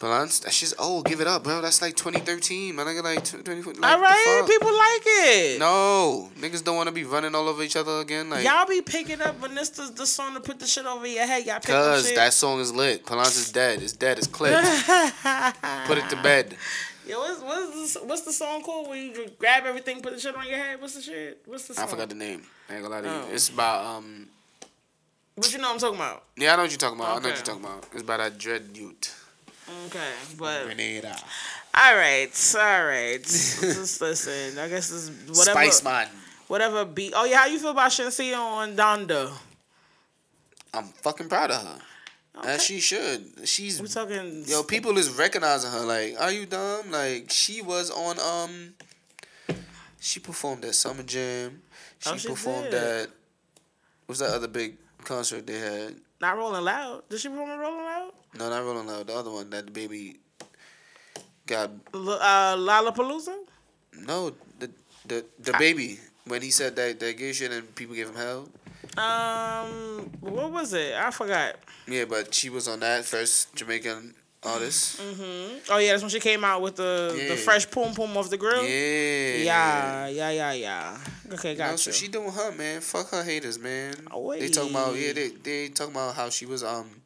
Palance. 0.00 0.42
That 0.42 0.52
shit's 0.52 0.74
old. 0.78 1.06
Give 1.06 1.22
it 1.22 1.26
up, 1.26 1.42
bro. 1.42 1.62
That's 1.62 1.80
like 1.80 1.96
2013. 1.96 2.76
Man, 2.76 2.86
I 2.86 2.92
got 2.92 3.04
like 3.04 3.24
20. 3.24 3.62
Like, 3.62 3.92
All 3.92 3.98
right, 3.98 4.44
people 4.46 4.68
like 4.68 5.02
it. 5.06 5.58
No, 5.58 6.28
niggas 6.38 6.62
don't 6.62 6.76
want 6.76 6.88
to 6.88 6.92
be 6.94 7.04
running 7.04 7.34
all 7.34 7.48
over 7.48 7.62
each 7.62 7.76
other 7.76 8.00
again. 8.00 8.28
Like, 8.28 8.44
Y'all 8.44 8.66
be 8.66 8.82
picking 8.82 9.22
up 9.22 9.40
when 9.40 9.54
this 9.54 9.70
the, 9.70 9.90
the 9.90 10.06
song 10.06 10.34
to 10.34 10.40
put 10.40 10.58
the 10.58 10.66
shit 10.66 10.84
over 10.84 11.06
your 11.06 11.26
head. 11.26 11.46
Y'all 11.46 11.60
pick 11.60 11.70
up 11.70 11.82
cause 11.82 12.06
shit. 12.08 12.16
that 12.16 12.34
song 12.34 12.60
is 12.60 12.74
lit. 12.74 13.06
Palance 13.06 13.38
is 13.38 13.50
dead. 13.50 13.80
It's 13.82 13.94
dead. 13.94 14.18
It's 14.18 14.26
clipped. 14.26 14.62
Put 15.86 15.96
it 15.98 16.10
to 16.10 16.20
bed. 16.22 16.54
Yo, 17.06 17.20
what's 17.20 17.40
what's 17.40 17.94
the, 17.94 18.00
what's 18.04 18.22
the 18.22 18.32
song 18.32 18.62
called 18.62 18.88
where 18.88 18.98
you 18.98 19.30
grab 19.38 19.64
everything, 19.64 20.00
put 20.02 20.12
the 20.12 20.18
shit 20.18 20.34
on 20.34 20.46
your 20.48 20.58
head? 20.58 20.80
What's 20.80 20.94
the 20.94 21.02
shit? 21.02 21.40
What's 21.46 21.68
the 21.68 21.74
song? 21.74 21.84
I 21.84 21.86
forgot 21.86 22.08
the 22.08 22.16
name. 22.16 22.42
I 22.68 22.74
ain't 22.74 22.82
gonna 22.82 22.94
lie 22.94 23.00
to 23.02 23.08
you. 23.08 23.14
Oh. 23.14 23.32
It's 23.32 23.48
about 23.48 23.84
um. 23.84 24.28
But 25.36 25.52
you 25.52 25.58
know 25.58 25.68
what 25.68 25.74
I'm 25.74 25.80
talking 25.80 25.96
about. 25.96 26.24
Yeah, 26.36 26.54
I 26.54 26.56
know 26.56 26.62
what 26.62 26.70
you're 26.72 26.78
talking 26.78 26.98
about. 26.98 27.10
I 27.10 27.20
know 27.20 27.28
what 27.28 27.36
you're 27.36 27.44
talking 27.44 27.64
about. 27.64 27.86
It's 27.92 28.02
about 28.02 28.18
that 28.18 28.38
dread 28.38 28.70
youth. 28.74 29.22
Okay, 29.86 30.10
but 30.38 30.64
Grenada. 30.64 31.16
all 31.74 31.94
right, 31.96 32.54
all 32.56 32.86
right. 32.86 33.22
Just 33.22 34.00
listen. 34.00 34.58
I 34.58 34.68
guess 34.68 34.90
this 34.90 35.10
whatever 35.28 35.60
Spice 35.60 35.84
Man. 35.84 36.08
whatever 36.48 36.84
beat. 36.84 37.12
Oh 37.14 37.24
yeah, 37.24 37.38
how 37.38 37.46
you 37.46 37.58
feel 37.60 37.70
about 37.70 37.90
Shenseea 37.92 38.36
on 38.36 38.74
Donda? 38.74 39.32
I'm 40.74 40.84
fucking 40.84 41.28
proud 41.28 41.52
of 41.52 41.62
her. 41.62 41.78
Okay. 42.38 42.48
As 42.54 42.62
she 42.64 42.80
should. 42.80 43.48
She's 43.48 43.80
We 43.80 43.88
talking. 43.88 44.44
yo. 44.46 44.62
People 44.62 44.98
is 44.98 45.10
recognizing 45.10 45.70
her. 45.70 45.80
Like, 45.86 46.16
are 46.20 46.30
you 46.32 46.44
dumb? 46.46 46.90
Like, 46.90 47.30
she 47.30 47.62
was 47.62 47.90
on 47.90 48.18
um. 48.20 48.74
She 50.00 50.20
performed 50.20 50.64
at 50.64 50.74
Summer 50.74 51.02
Jam. 51.02 51.62
She, 51.98 52.10
Oh, 52.10 52.16
she 52.16 52.28
performed 52.28 52.70
did. 52.70 52.74
at. 52.74 53.08
What's 54.06 54.20
that 54.20 54.30
other 54.34 54.48
big 54.48 54.76
concert 55.04 55.46
they 55.46 55.58
had? 55.58 55.96
Not 56.20 56.36
Rolling 56.36 56.62
Loud. 56.64 57.08
Did 57.08 57.20
she 57.20 57.28
perform 57.28 57.50
at 57.50 57.58
Rolling 57.58 57.84
Loud? 57.84 58.12
No, 58.38 58.50
not 58.50 58.64
Rolling 58.64 58.86
Loud. 58.86 59.06
The 59.06 59.14
other 59.14 59.30
one 59.30 59.50
that 59.50 59.66
the 59.66 59.72
baby 59.72 60.16
got. 61.46 61.70
L- 61.94 62.10
uh, 62.10 62.56
Lollapalooza. 62.56 63.34
No, 64.06 64.30
the 64.58 64.70
the 65.06 65.24
the 65.40 65.52
baby 65.58 65.98
when 66.26 66.42
he 66.42 66.50
said 66.50 66.76
that 66.76 67.00
that 67.00 67.16
gay 67.16 67.32
shit 67.32 67.50
and 67.50 67.74
people 67.74 67.94
gave 67.94 68.08
him 68.08 68.14
hell. 68.16 68.48
Um, 68.96 70.10
what 70.20 70.50
was 70.50 70.72
it? 70.72 70.94
I 70.94 71.10
forgot. 71.10 71.56
Yeah, 71.86 72.04
but 72.06 72.34
she 72.34 72.48
was 72.50 72.66
on 72.68 72.80
that 72.80 73.04
first 73.04 73.54
Jamaican 73.54 74.14
artist. 74.42 75.00
Oh 75.70 75.78
yeah, 75.78 75.90
that's 75.92 76.02
when 76.02 76.10
she 76.10 76.20
came 76.20 76.44
out 76.44 76.62
with 76.62 76.76
the 76.76 77.14
Yeah. 77.16 77.28
the 77.30 77.36
fresh 77.36 77.70
poom 77.70 77.94
poom 77.94 78.16
off 78.16 78.30
the 78.30 78.36
grill. 78.38 78.62
Yeah. 78.64 79.36
Yeah, 79.36 80.06
yeah, 80.08 80.30
yeah, 80.30 80.52
yeah. 80.52 80.98
Okay, 81.32 81.52
You 81.52 81.58
know, 81.58 81.70
got 81.70 81.80
so 81.80 81.90
she 81.90 82.08
doing 82.08 82.30
her 82.30 82.52
man. 82.52 82.80
Fuck 82.80 83.10
her 83.10 83.22
haters, 83.22 83.58
man. 83.58 83.94
Oh, 84.10 84.32
They 84.32 84.48
talking 84.48 84.70
about 84.70 84.94
yeah. 84.96 85.12
They 85.12 85.28
they 85.28 85.68
talking 85.68 85.94
about 85.94 86.14
how 86.14 86.30
she 86.30 86.46
was 86.46 86.62
um. 86.64 87.02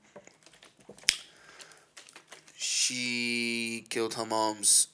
She 2.56 3.86
killed 3.88 4.14
her 4.14 4.26
mom's 4.26 4.88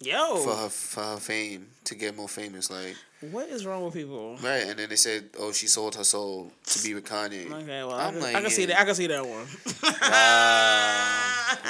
Yo, 0.00 0.36
for 0.36 0.54
her 0.56 0.68
for 0.68 1.02
her 1.02 1.16
fame 1.18 1.68
to 1.84 1.94
get 1.94 2.16
more 2.16 2.28
famous, 2.28 2.70
like 2.70 2.96
what 3.30 3.48
is 3.48 3.66
wrong 3.66 3.84
with 3.84 3.94
people? 3.94 4.36
right. 4.42 4.64
And 4.66 4.78
then 4.78 4.88
they 4.88 4.96
said, 4.96 5.30
oh, 5.38 5.52
she 5.52 5.66
sold 5.66 5.94
her 5.96 6.04
soul 6.04 6.50
to 6.64 6.82
be 6.82 6.94
with 6.94 7.04
Kanye. 7.04 7.50
Okay, 7.62 7.82
well, 7.84 7.92
I 7.92 8.06
I'm 8.06 8.12
can, 8.14 8.22
like, 8.22 8.34
I 8.36 8.40
can 8.40 8.50
see 8.50 8.64
that. 8.66 8.80
I 8.80 8.84
can 8.84 8.94
see 8.94 9.06
that 9.08 9.26
one. 9.26 9.46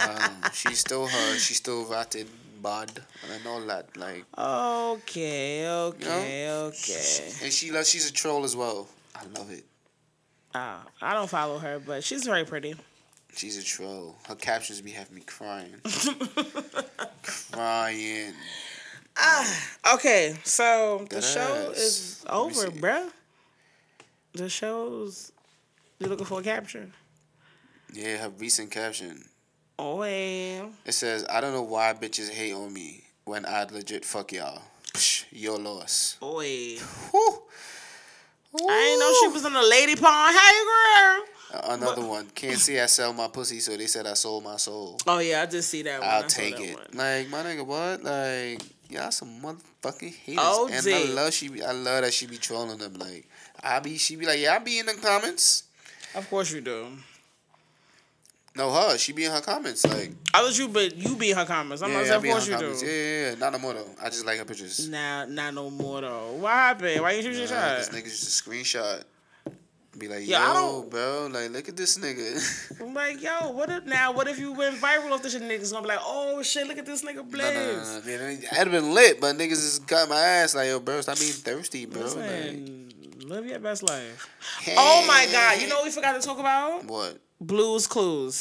Wow. 0.01 0.31
wow. 0.40 0.51
She's 0.52 0.78
still 0.78 1.06
her. 1.06 1.39
She's 1.39 1.56
still 1.56 1.85
rotted 1.86 2.28
bad, 2.62 2.90
and 3.32 3.47
all 3.47 3.60
that. 3.62 3.97
Like, 3.97 4.24
okay, 4.36 5.68
okay, 5.68 6.51
okay. 6.51 7.32
and 7.43 7.52
she 7.52 7.70
loves. 7.72 7.89
She's 7.90 8.09
a 8.09 8.12
troll 8.12 8.44
as 8.44 8.55
well. 8.55 8.89
I 9.16 9.24
love 9.39 9.51
it. 9.51 9.64
Ah, 10.55 10.85
I 11.01 11.14
don't 11.14 11.31
follow 11.31 11.59
her, 11.59 11.78
but 11.78 12.05
she's 12.05 12.24
very 12.24 12.44
pretty. 12.44 12.74
She's 13.35 13.56
a 13.56 13.62
troll. 13.62 14.16
Her 14.28 14.35
captions 14.35 14.81
be 14.81 14.90
having 14.90 15.14
me 15.14 15.22
crying. 15.22 15.74
crying. 17.22 18.32
Ah, 19.16 19.68
okay, 19.94 20.36
so 20.44 21.06
the 21.10 21.16
That 21.16 21.22
show 21.24 21.72
is 21.74 22.24
over, 22.28 22.70
bruh. 22.70 23.10
The 24.32 24.48
show's. 24.48 25.32
You 25.98 26.06
looking 26.06 26.26
for 26.26 26.40
a 26.40 26.42
caption? 26.42 26.94
Yeah, 27.92 28.18
her 28.18 28.28
recent 28.30 28.70
caption. 28.70 29.24
Oh, 29.78 29.96
well. 29.96 30.70
It 30.84 30.92
says, 30.92 31.26
I 31.28 31.40
don't 31.40 31.52
know 31.52 31.62
why 31.62 31.92
bitches 31.94 32.30
hate 32.30 32.52
on 32.52 32.72
me 32.72 33.04
when 33.24 33.44
I 33.44 33.64
legit 33.64 34.04
fuck 34.04 34.32
y'all. 34.32 34.62
Psh, 34.92 35.24
your 35.32 35.58
loss. 35.58 36.16
Oh, 36.22 36.40
Whew. 36.40 37.42
I 38.54 38.58
didn't 38.58 39.00
know 39.00 39.14
she 39.20 39.28
was 39.28 39.44
in 39.44 39.52
the 39.52 39.62
lady 39.62 39.96
pond. 39.96 40.36
Hey, 40.36 40.64
girl. 40.64 41.24
Another 41.74 42.06
one. 42.06 42.26
Can't 42.34 42.58
see 42.58 42.78
I 42.78 42.86
sell 42.86 43.12
my 43.12 43.28
pussy, 43.28 43.60
so 43.60 43.76
they 43.76 43.86
said 43.86 44.06
I 44.06 44.14
sold 44.14 44.44
my 44.44 44.56
soul. 44.56 44.98
Oh 45.06 45.18
yeah, 45.18 45.42
I 45.42 45.46
did 45.46 45.62
see 45.62 45.82
that 45.82 46.00
one. 46.00 46.08
I'll 46.08 46.22
take 46.24 46.58
it. 46.60 46.74
one. 46.74 46.86
Like 46.94 47.28
my 47.28 47.42
nigga, 47.42 47.66
what? 47.66 48.02
Like 48.02 48.62
y'all 48.90 49.10
some 49.10 49.40
motherfucking 49.40 50.14
haters. 50.14 50.44
OD. 50.44 50.70
And 50.70 50.88
I 50.88 51.04
love 51.12 51.32
she. 51.32 51.48
Be, 51.48 51.62
I 51.62 51.72
love 51.72 52.02
that 52.02 52.12
she 52.12 52.26
be 52.26 52.36
trolling 52.36 52.78
them. 52.78 52.94
Like 52.94 53.28
I 53.62 53.80
be, 53.80 53.96
she 53.98 54.16
be 54.16 54.26
like, 54.26 54.38
yeah, 54.40 54.54
I 54.54 54.58
be 54.58 54.78
in 54.78 54.86
the 54.86 54.94
comments. 54.94 55.64
Of 56.14 56.28
course 56.28 56.52
you 56.52 56.60
do. 56.60 56.86
No, 58.56 58.72
her. 58.72 58.98
She 58.98 59.12
be 59.12 59.24
in 59.24 59.30
her 59.30 59.40
comments. 59.40 59.86
Like 59.86 60.10
I 60.34 60.42
thought 60.42 60.58
you, 60.58 60.68
but 60.68 60.96
you 60.96 61.14
be 61.14 61.30
in 61.30 61.36
her 61.36 61.44
comments. 61.44 61.82
I'm 61.82 61.90
yeah, 61.90 61.98
not 61.98 62.06
saying, 62.06 62.16
of 62.16 62.24
course 62.24 62.48
you 62.48 62.54
comments. 62.56 62.80
do. 62.80 62.86
Yeah, 62.86 62.92
yeah, 62.92 63.28
yeah. 63.30 63.34
Not 63.36 63.52
no 63.52 63.58
more 63.60 63.74
though. 63.74 63.86
I 64.02 64.06
just 64.10 64.26
like 64.26 64.38
her 64.38 64.44
pictures. 64.44 64.88
Nah, 64.88 65.24
not 65.26 65.54
no 65.54 65.70
more 65.70 66.00
though. 66.00 66.32
What 66.32 66.52
happened? 66.52 67.00
Why 67.00 67.12
you 67.12 67.22
shoot 67.22 67.34
your 67.34 67.48
Nah, 67.48 67.76
this 67.76 67.86
shot? 67.86 67.94
nigga 67.94 68.04
just 68.04 68.46
a 68.46 68.50
screenshot. 68.50 69.04
Be 70.01 70.09
like, 70.09 70.18
I 70.20 70.22
yo, 70.22 70.39
don't- 70.55 70.90
bro, 70.90 71.28
like, 71.31 71.51
look 71.51 71.68
at 71.68 71.77
this 71.77 71.98
nigga. 71.98 72.81
I'm 72.81 72.94
like, 72.94 73.22
yo, 73.22 73.51
what 73.52 73.68
if 73.68 73.85
now? 73.85 74.12
What 74.12 74.28
if 74.28 74.39
you 74.39 74.52
went 74.52 74.77
viral 74.77 75.12
off 75.12 75.22
this 75.22 75.32
shit? 75.35 75.43
Niggas 75.43 75.70
gonna 75.72 75.82
be 75.82 75.89
like, 75.89 76.01
oh 76.02 76.43
shit, 76.43 76.66
look 76.66 76.78
at 76.78 76.86
this 76.86 77.05
nigga 77.05 77.22
Blaze. 77.31 77.55
no, 77.55 78.01
no. 78.01 78.18
Man, 78.18 78.39
I'd 78.51 78.56
have 78.56 78.70
been 78.70 78.94
lit, 78.94 79.20
but 79.20 79.36
niggas 79.36 79.51
just 79.51 79.86
got 79.86 80.09
my 80.09 80.16
ass 80.16 80.55
like, 80.55 80.68
yo, 80.68 80.81
bro, 80.81 81.01
stop 81.02 81.18
being 81.18 81.32
thirsty, 81.32 81.85
bro. 81.85 82.01
Like, 82.02 82.59
live 83.28 83.47
your 83.47 83.59
best 83.59 83.82
life. 83.82 84.27
Oh 84.77 85.05
my 85.06 85.28
god, 85.31 85.60
you 85.60 85.68
know 85.68 85.77
what 85.77 85.85
we 85.85 85.90
forgot 85.90 86.18
to 86.20 86.27
talk 86.27 86.39
about? 86.39 86.85
what? 86.86 87.18
Blues 87.43 87.86
Clues. 87.86 88.35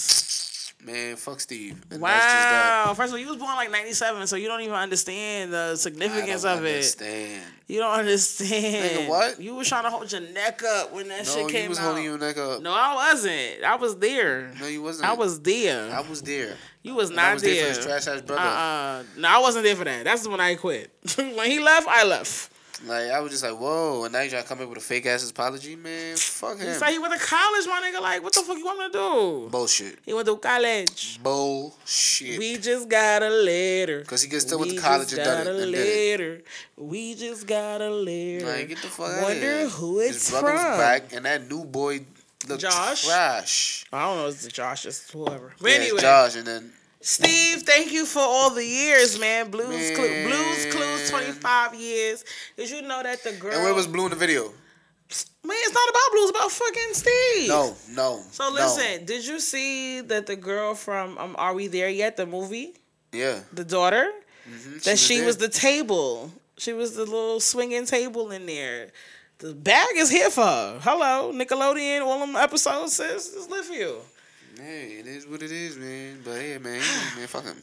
Man, 0.82 1.18
fuck 1.18 1.42
Steve. 1.42 1.82
And. 1.92 2.02
Wow. 2.02 2.94
First 2.96 3.10
of 3.10 3.14
all, 3.14 3.20
you 3.20 3.28
was 3.28 3.36
born 3.36 3.54
like 3.56 3.70
'97, 3.70 4.28
so 4.28 4.38
you 4.38 4.48
don't 4.48 4.62
even 4.62 4.76
understand 4.76 5.52
the 5.52 5.76
significance 5.76 6.46
of 6.46 6.64
it. 6.64 6.70
understand. 6.70 7.44
You 7.68 7.80
don't 7.80 8.00
understand. 8.00 9.00
Nigga, 9.00 9.10
what? 9.10 9.42
You 9.42 9.56
was 9.56 9.68
trying 9.68 9.84
to 9.84 9.90
hold 9.90 10.10
your 10.12 10.22
neck 10.22 10.64
up 10.64 10.94
when 10.94 11.10
that 11.10 11.26
No, 11.26 11.32
shit 11.34 11.44
you 11.44 11.50
came 11.50 11.70
was 11.70 11.80
out. 11.80 11.84
holding 11.84 12.06
your 12.06 12.18
neck 12.18 12.38
up. 12.38 12.62
No, 12.62 12.72
I 12.74 12.96
wasn't. 12.96 13.64
I 13.66 13.76
was 13.76 13.98
there. 13.98 14.54
No, 14.60 14.68
you 14.68 14.82
wasn't. 14.82 15.10
I 15.10 15.14
was 15.14 15.42
there. 15.42 15.92
I 15.94 16.02
was 16.02 16.22
there. 16.22 16.56
you 16.82 16.96
was 16.96 17.10
And 17.10 17.20
I 17.20 17.24
not 17.28 17.34
was 17.36 17.44
there 17.44 17.54
there. 17.56 17.74
for 17.74 17.76
his 17.78 17.86
trash 17.86 18.08
ass 18.08 18.22
brother. 18.22 18.42
Uh-uh. 18.42 19.04
No, 19.18 19.28
I 19.28 19.40
wasn't 19.40 19.66
there 19.66 19.76
for 19.76 19.84
that. 19.84 20.06
That's 20.06 20.26
when 20.28 20.40
I 20.40 20.56
quit. 20.56 20.92
when 21.18 21.52
he 21.52 21.60
left, 21.60 21.88
I 21.90 22.06
left. 22.06 22.52
Like 22.86 23.12
I 23.12 23.20
was 23.20 23.32
just 23.32 23.44
like, 23.44 23.58
whoa, 23.60 24.06
and 24.06 24.14
now 24.14 24.22
you 24.22 24.30
trying 24.30 24.44
to 24.44 24.48
come 24.48 24.62
in 24.62 24.70
with 24.70 24.78
a 24.78 24.82
fake 24.82 25.06
ass 25.06 25.30
apology, 25.30 25.76
man. 25.76 26.16
Fuck 26.16 26.60
He 26.60 26.66
him. 26.66 26.74
said 26.80 26.90
he 26.92 27.00
went 27.00 27.14
to 27.14 27.20
college, 27.20 27.66
my 27.68 27.82
nigga. 27.94 28.02
Like, 28.02 28.24
what 28.24 28.34
the 28.34 28.42
fuck 28.42 28.58
you 28.58 28.66
want 28.66 28.80
me 28.80 28.86
to 28.88 28.92
do? 28.94 29.50
Bullshit. 29.52 30.00
He 30.06 30.14
went 30.14 30.28
to 30.28 30.38
college. 30.38 31.20
Bullshit. 31.22 32.40
We 32.40 32.58
just 32.58 32.88
got 32.88 33.22
a 33.22 33.30
letter. 33.30 34.04
Cause 34.06 34.22
he 34.22 34.30
gets 34.30 34.46
still 34.46 34.60
went 34.60 34.72
We 34.72 34.78
to 34.78 34.82
college 34.84 35.10
just 35.10 35.18
and 35.20 35.26
done 35.26 35.46
got 35.46 35.48
it. 35.56 35.60
a 35.60 35.64
And 35.64 35.72
did 35.74 35.86
it. 35.86 36.20
letter. 36.22 36.42
We 36.78 37.16
just 37.16 37.46
got 37.46 37.82
a 37.82 37.90
letter. 37.90 38.46
Like, 38.46 38.68
get 38.70 38.78
the 38.82 38.88
fuck 38.88 39.10
out 39.12 39.24
Wonder 39.24 39.36
of 39.36 39.42
here. 39.42 39.68
who 39.70 40.00
it's 40.00 40.30
His 40.30 40.30
from. 40.30 40.44
was 40.46 40.62
back, 40.78 41.12
and 41.14 41.26
that 41.26 41.50
new 41.50 41.66
boy 41.66 42.02
looked 42.48 42.62
Josh? 42.62 43.06
trash. 43.06 43.86
I 43.92 44.06
don't 44.06 44.18
know. 44.20 44.28
If 44.30 44.46
it's 44.46 44.48
Josh, 44.54 44.84
just 44.84 45.12
whoever. 45.12 45.54
But 45.60 45.70
Yeah, 45.72 45.78
anyway, 45.78 46.00
Josh, 46.00 46.36
and 46.38 46.48
then 46.48 46.72
Steve, 47.02 47.62
thank 47.64 47.92
you 47.94 48.06
for 48.06 48.20
all 48.20 48.50
the 48.50 48.66
years, 48.66 49.18
man. 49.20 49.50
Blues, 49.50 49.70
Man. 49.70 49.96
Clu- 49.96 50.28
Blues 50.28 50.74
Clues, 50.76 51.10
twenty 51.10 51.32
five 51.32 51.74
years. 51.74 52.26
Did 52.58 52.70
you 52.70 52.82
know 52.82 53.02
that 53.02 53.24
the 53.24 53.32
girl? 53.34 53.54
and 53.54 53.64
where 53.64 53.74
was 53.74 53.88
Blue 53.88 54.06
in 54.06 54.10
the 54.10 54.18
video? 54.18 54.44
man? 55.44 55.56
It's 55.64 55.74
not 55.74 55.90
about 55.90 56.12
Blues, 56.12 56.30
it's 56.30 56.38
about 56.38 56.52
fucking 56.52 56.94
Steve. 56.94 57.48
No, 57.50 57.76
no. 57.92 58.22
So 58.32 58.50
no. 58.50 58.56
listen, 58.56 59.06
did 59.06 59.26
you 59.26 59.40
see 59.40 60.02
that 60.02 60.28
the 60.28 60.36
girl 60.36 60.76
from 60.76 61.18
um, 61.18 61.36
Are 61.40 61.54
We 61.54 61.68
There 61.68 61.90
Yet? 61.90 62.18
The 62.18 62.26
movie, 62.26 62.74
Yeah. 63.14 63.40
the 63.54 63.64
daughter, 63.64 64.12
Mhm, 64.50 64.84
that 64.84 65.00
she 65.00 65.18
there. 65.18 65.26
was 65.28 65.38
the 65.38 65.48
table. 65.50 66.34
She 66.58 66.74
was 66.74 66.96
the 66.96 67.06
little 67.06 67.40
swinging 67.40 67.86
table 67.86 68.32
in 68.32 68.46
there. 68.46 68.90
The 69.38 69.54
bag 69.54 69.88
is 69.96 70.10
here 70.10 70.30
for 70.30 70.44
her. 70.44 70.80
Hello, 70.84 71.32
Nickelodeon. 71.34 72.02
All 72.06 72.20
them 72.20 72.36
episodes 72.36 72.92
says 72.94 73.32
it's 73.34 73.48
lit 73.48 73.64
for 73.64 73.74
you. 73.74 74.02
Hey, 74.60 74.98
it 75.00 75.08
is 75.08 75.26
what 75.26 75.42
it 75.42 75.52
is, 75.52 75.78
man. 75.78 76.20
But 76.24 76.36
hey, 76.36 76.58
man, 76.58 76.82
man, 77.16 77.28
fuck 77.28 77.46
him. 77.46 77.58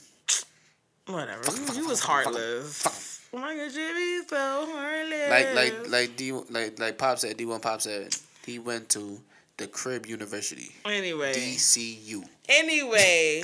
Whatever. 1.14 1.42
You, 1.56 1.82
you 1.82 1.88
was 1.88 2.00
heartless. 2.00 3.20
Oh 3.32 3.38
my 3.38 3.54
god, 3.54 3.70
Jimmy 3.72 4.26
so 4.26 4.66
heartless. 4.72 5.30
Like, 5.30 5.54
like, 5.54 5.90
like 5.90 6.16
D, 6.16 6.32
like, 6.32 6.78
like 6.78 6.98
Pop 6.98 7.18
said. 7.18 7.36
D 7.36 7.44
one 7.44 7.60
Pop 7.60 7.82
said 7.82 8.16
he 8.46 8.58
went 8.58 8.88
to 8.90 9.20
the 9.58 9.66
Crib 9.66 10.06
University, 10.06 10.70
Anyway, 10.84 11.32
DCU. 11.32 12.24
Anyway, 12.48 13.42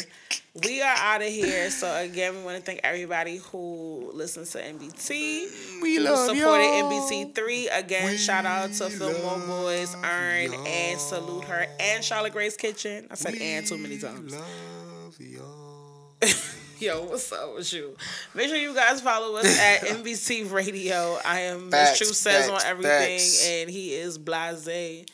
we 0.65 0.81
are 0.83 0.95
out 0.97 1.23
of 1.23 1.29
here. 1.29 1.71
So 1.71 1.93
again, 1.97 2.37
we 2.37 2.43
want 2.43 2.57
to 2.59 2.63
thank 2.63 2.81
everybody 2.85 3.39
who 3.39 4.11
listens 4.15 4.51
to 4.53 4.59
MBT. 4.59 5.83
We 5.83 5.99
love 5.99 6.29
supported 6.37 6.65
y'all. 6.65 6.91
NBC 6.91 7.35
three 7.35 7.69
again. 7.69 8.11
We 8.11 8.17
shout 8.17 8.47
out 8.47 8.73
to 8.75 8.91
Fillmore 8.91 9.39
Boys, 9.47 9.95
Earn, 10.05 10.53
y'all. 10.53 10.67
and 10.67 11.01
salute 11.01 11.45
her, 11.45 11.67
and 11.81 12.05
Charlotte 12.05 12.33
Grace 12.33 12.57
Kitchen. 12.57 13.09
I 13.11 13.15
said 13.15 13.35
and 13.35 13.67
too 13.67 13.79
many 13.79 13.99
times. 13.99 14.35
Love 14.35 15.17
y'all. 15.21 16.23
Yo, 16.79 17.05
what's 17.05 17.31
up 17.31 17.55
with 17.55 17.73
you? 17.73 17.97
Make 18.35 18.49
sure 18.49 18.57
you 18.57 18.75
guys 18.75 19.01
follow 19.01 19.37
us 19.37 19.59
at 19.59 19.81
NBC 19.83 20.51
Radio. 20.51 21.17
I 21.25 21.41
am 21.43 21.71
Miss 21.71 21.97
True 21.97 22.09
Says 22.09 22.49
on 22.49 22.61
everything, 22.65 23.19
facts. 23.21 23.49
and 23.49 23.71
he 23.71 23.95
is 23.95 24.19
Blase 24.19 25.05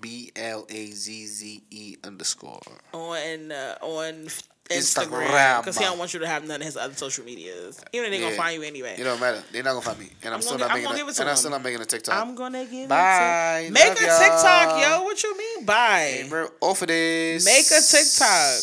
B 0.00 0.30
L 0.36 0.66
A 0.68 0.86
Z 0.86 1.26
Z 1.26 1.62
E 1.70 1.96
underscore. 2.04 2.60
on 2.92 3.52
uh, 3.52 3.76
on 3.80 4.26
Instagram 4.70 5.60
because 5.60 5.78
he 5.78 5.84
don't 5.84 5.98
want 5.98 6.12
you 6.12 6.20
to 6.20 6.26
have 6.26 6.46
none 6.46 6.60
of 6.60 6.66
his 6.66 6.76
other 6.76 6.94
social 6.94 7.24
medias. 7.24 7.80
Even 7.92 8.06
if 8.06 8.12
they're 8.12 8.28
gonna 8.28 8.36
find 8.36 8.54
you 8.54 8.62
anyway. 8.62 8.96
It 8.98 9.04
don't 9.04 9.20
matter. 9.20 9.42
They're 9.50 9.62
not 9.62 9.70
gonna 9.70 9.82
find 9.82 9.98
me, 9.98 10.10
and 10.22 10.28
I'm, 10.28 10.34
I'm 10.34 10.42
still 10.42 10.58
not 10.58 10.70
I'm 10.70 10.76
making. 10.76 10.92
A, 10.92 10.96
give 10.96 11.08
it 11.08 11.14
to 11.14 11.20
and 11.22 11.30
I'm 11.30 11.36
still 11.36 11.50
not 11.50 11.62
making 11.62 11.80
a 11.80 11.84
TikTok. 11.86 12.14
I'm 12.14 12.34
gonna 12.34 12.64
give 12.66 12.88
Bye. 12.88 13.60
it 13.64 13.66
to 13.68 13.72
make 13.72 13.88
Love 13.88 13.98
a 13.98 14.06
y'all. 14.06 14.18
TikTok, 14.18 14.82
yo. 14.82 15.02
What 15.04 15.22
you 15.22 15.38
mean? 15.38 15.64
Bye. 15.64 16.28
We're 16.30 16.48
off 16.60 16.82
of 16.82 16.88
this. 16.88 17.44
Make 17.44 17.66
a 17.66 17.80
TikTok. 17.80 18.60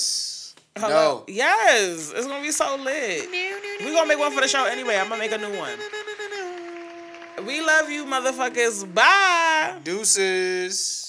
Hello. 0.77 0.89
No. 0.89 1.26
Yes, 1.27 2.11
it's 2.15 2.27
gonna 2.27 2.41
be 2.41 2.52
so 2.52 2.76
lit. 2.76 3.30
We 3.80 3.91
gonna 3.93 4.07
make 4.07 4.19
one 4.19 4.31
for 4.31 4.41
the 4.41 4.47
show 4.47 4.65
anyway. 4.65 4.97
I'm 4.97 5.10
gonna 5.10 5.19
make 5.19 5.31
a 5.31 5.38
new 5.38 5.57
one. 5.57 5.72
We 7.45 7.61
love 7.61 7.89
you, 7.89 8.06
motherfuckers. 8.06 8.93
Bye. 8.93 9.80
Deuces. 9.84 11.05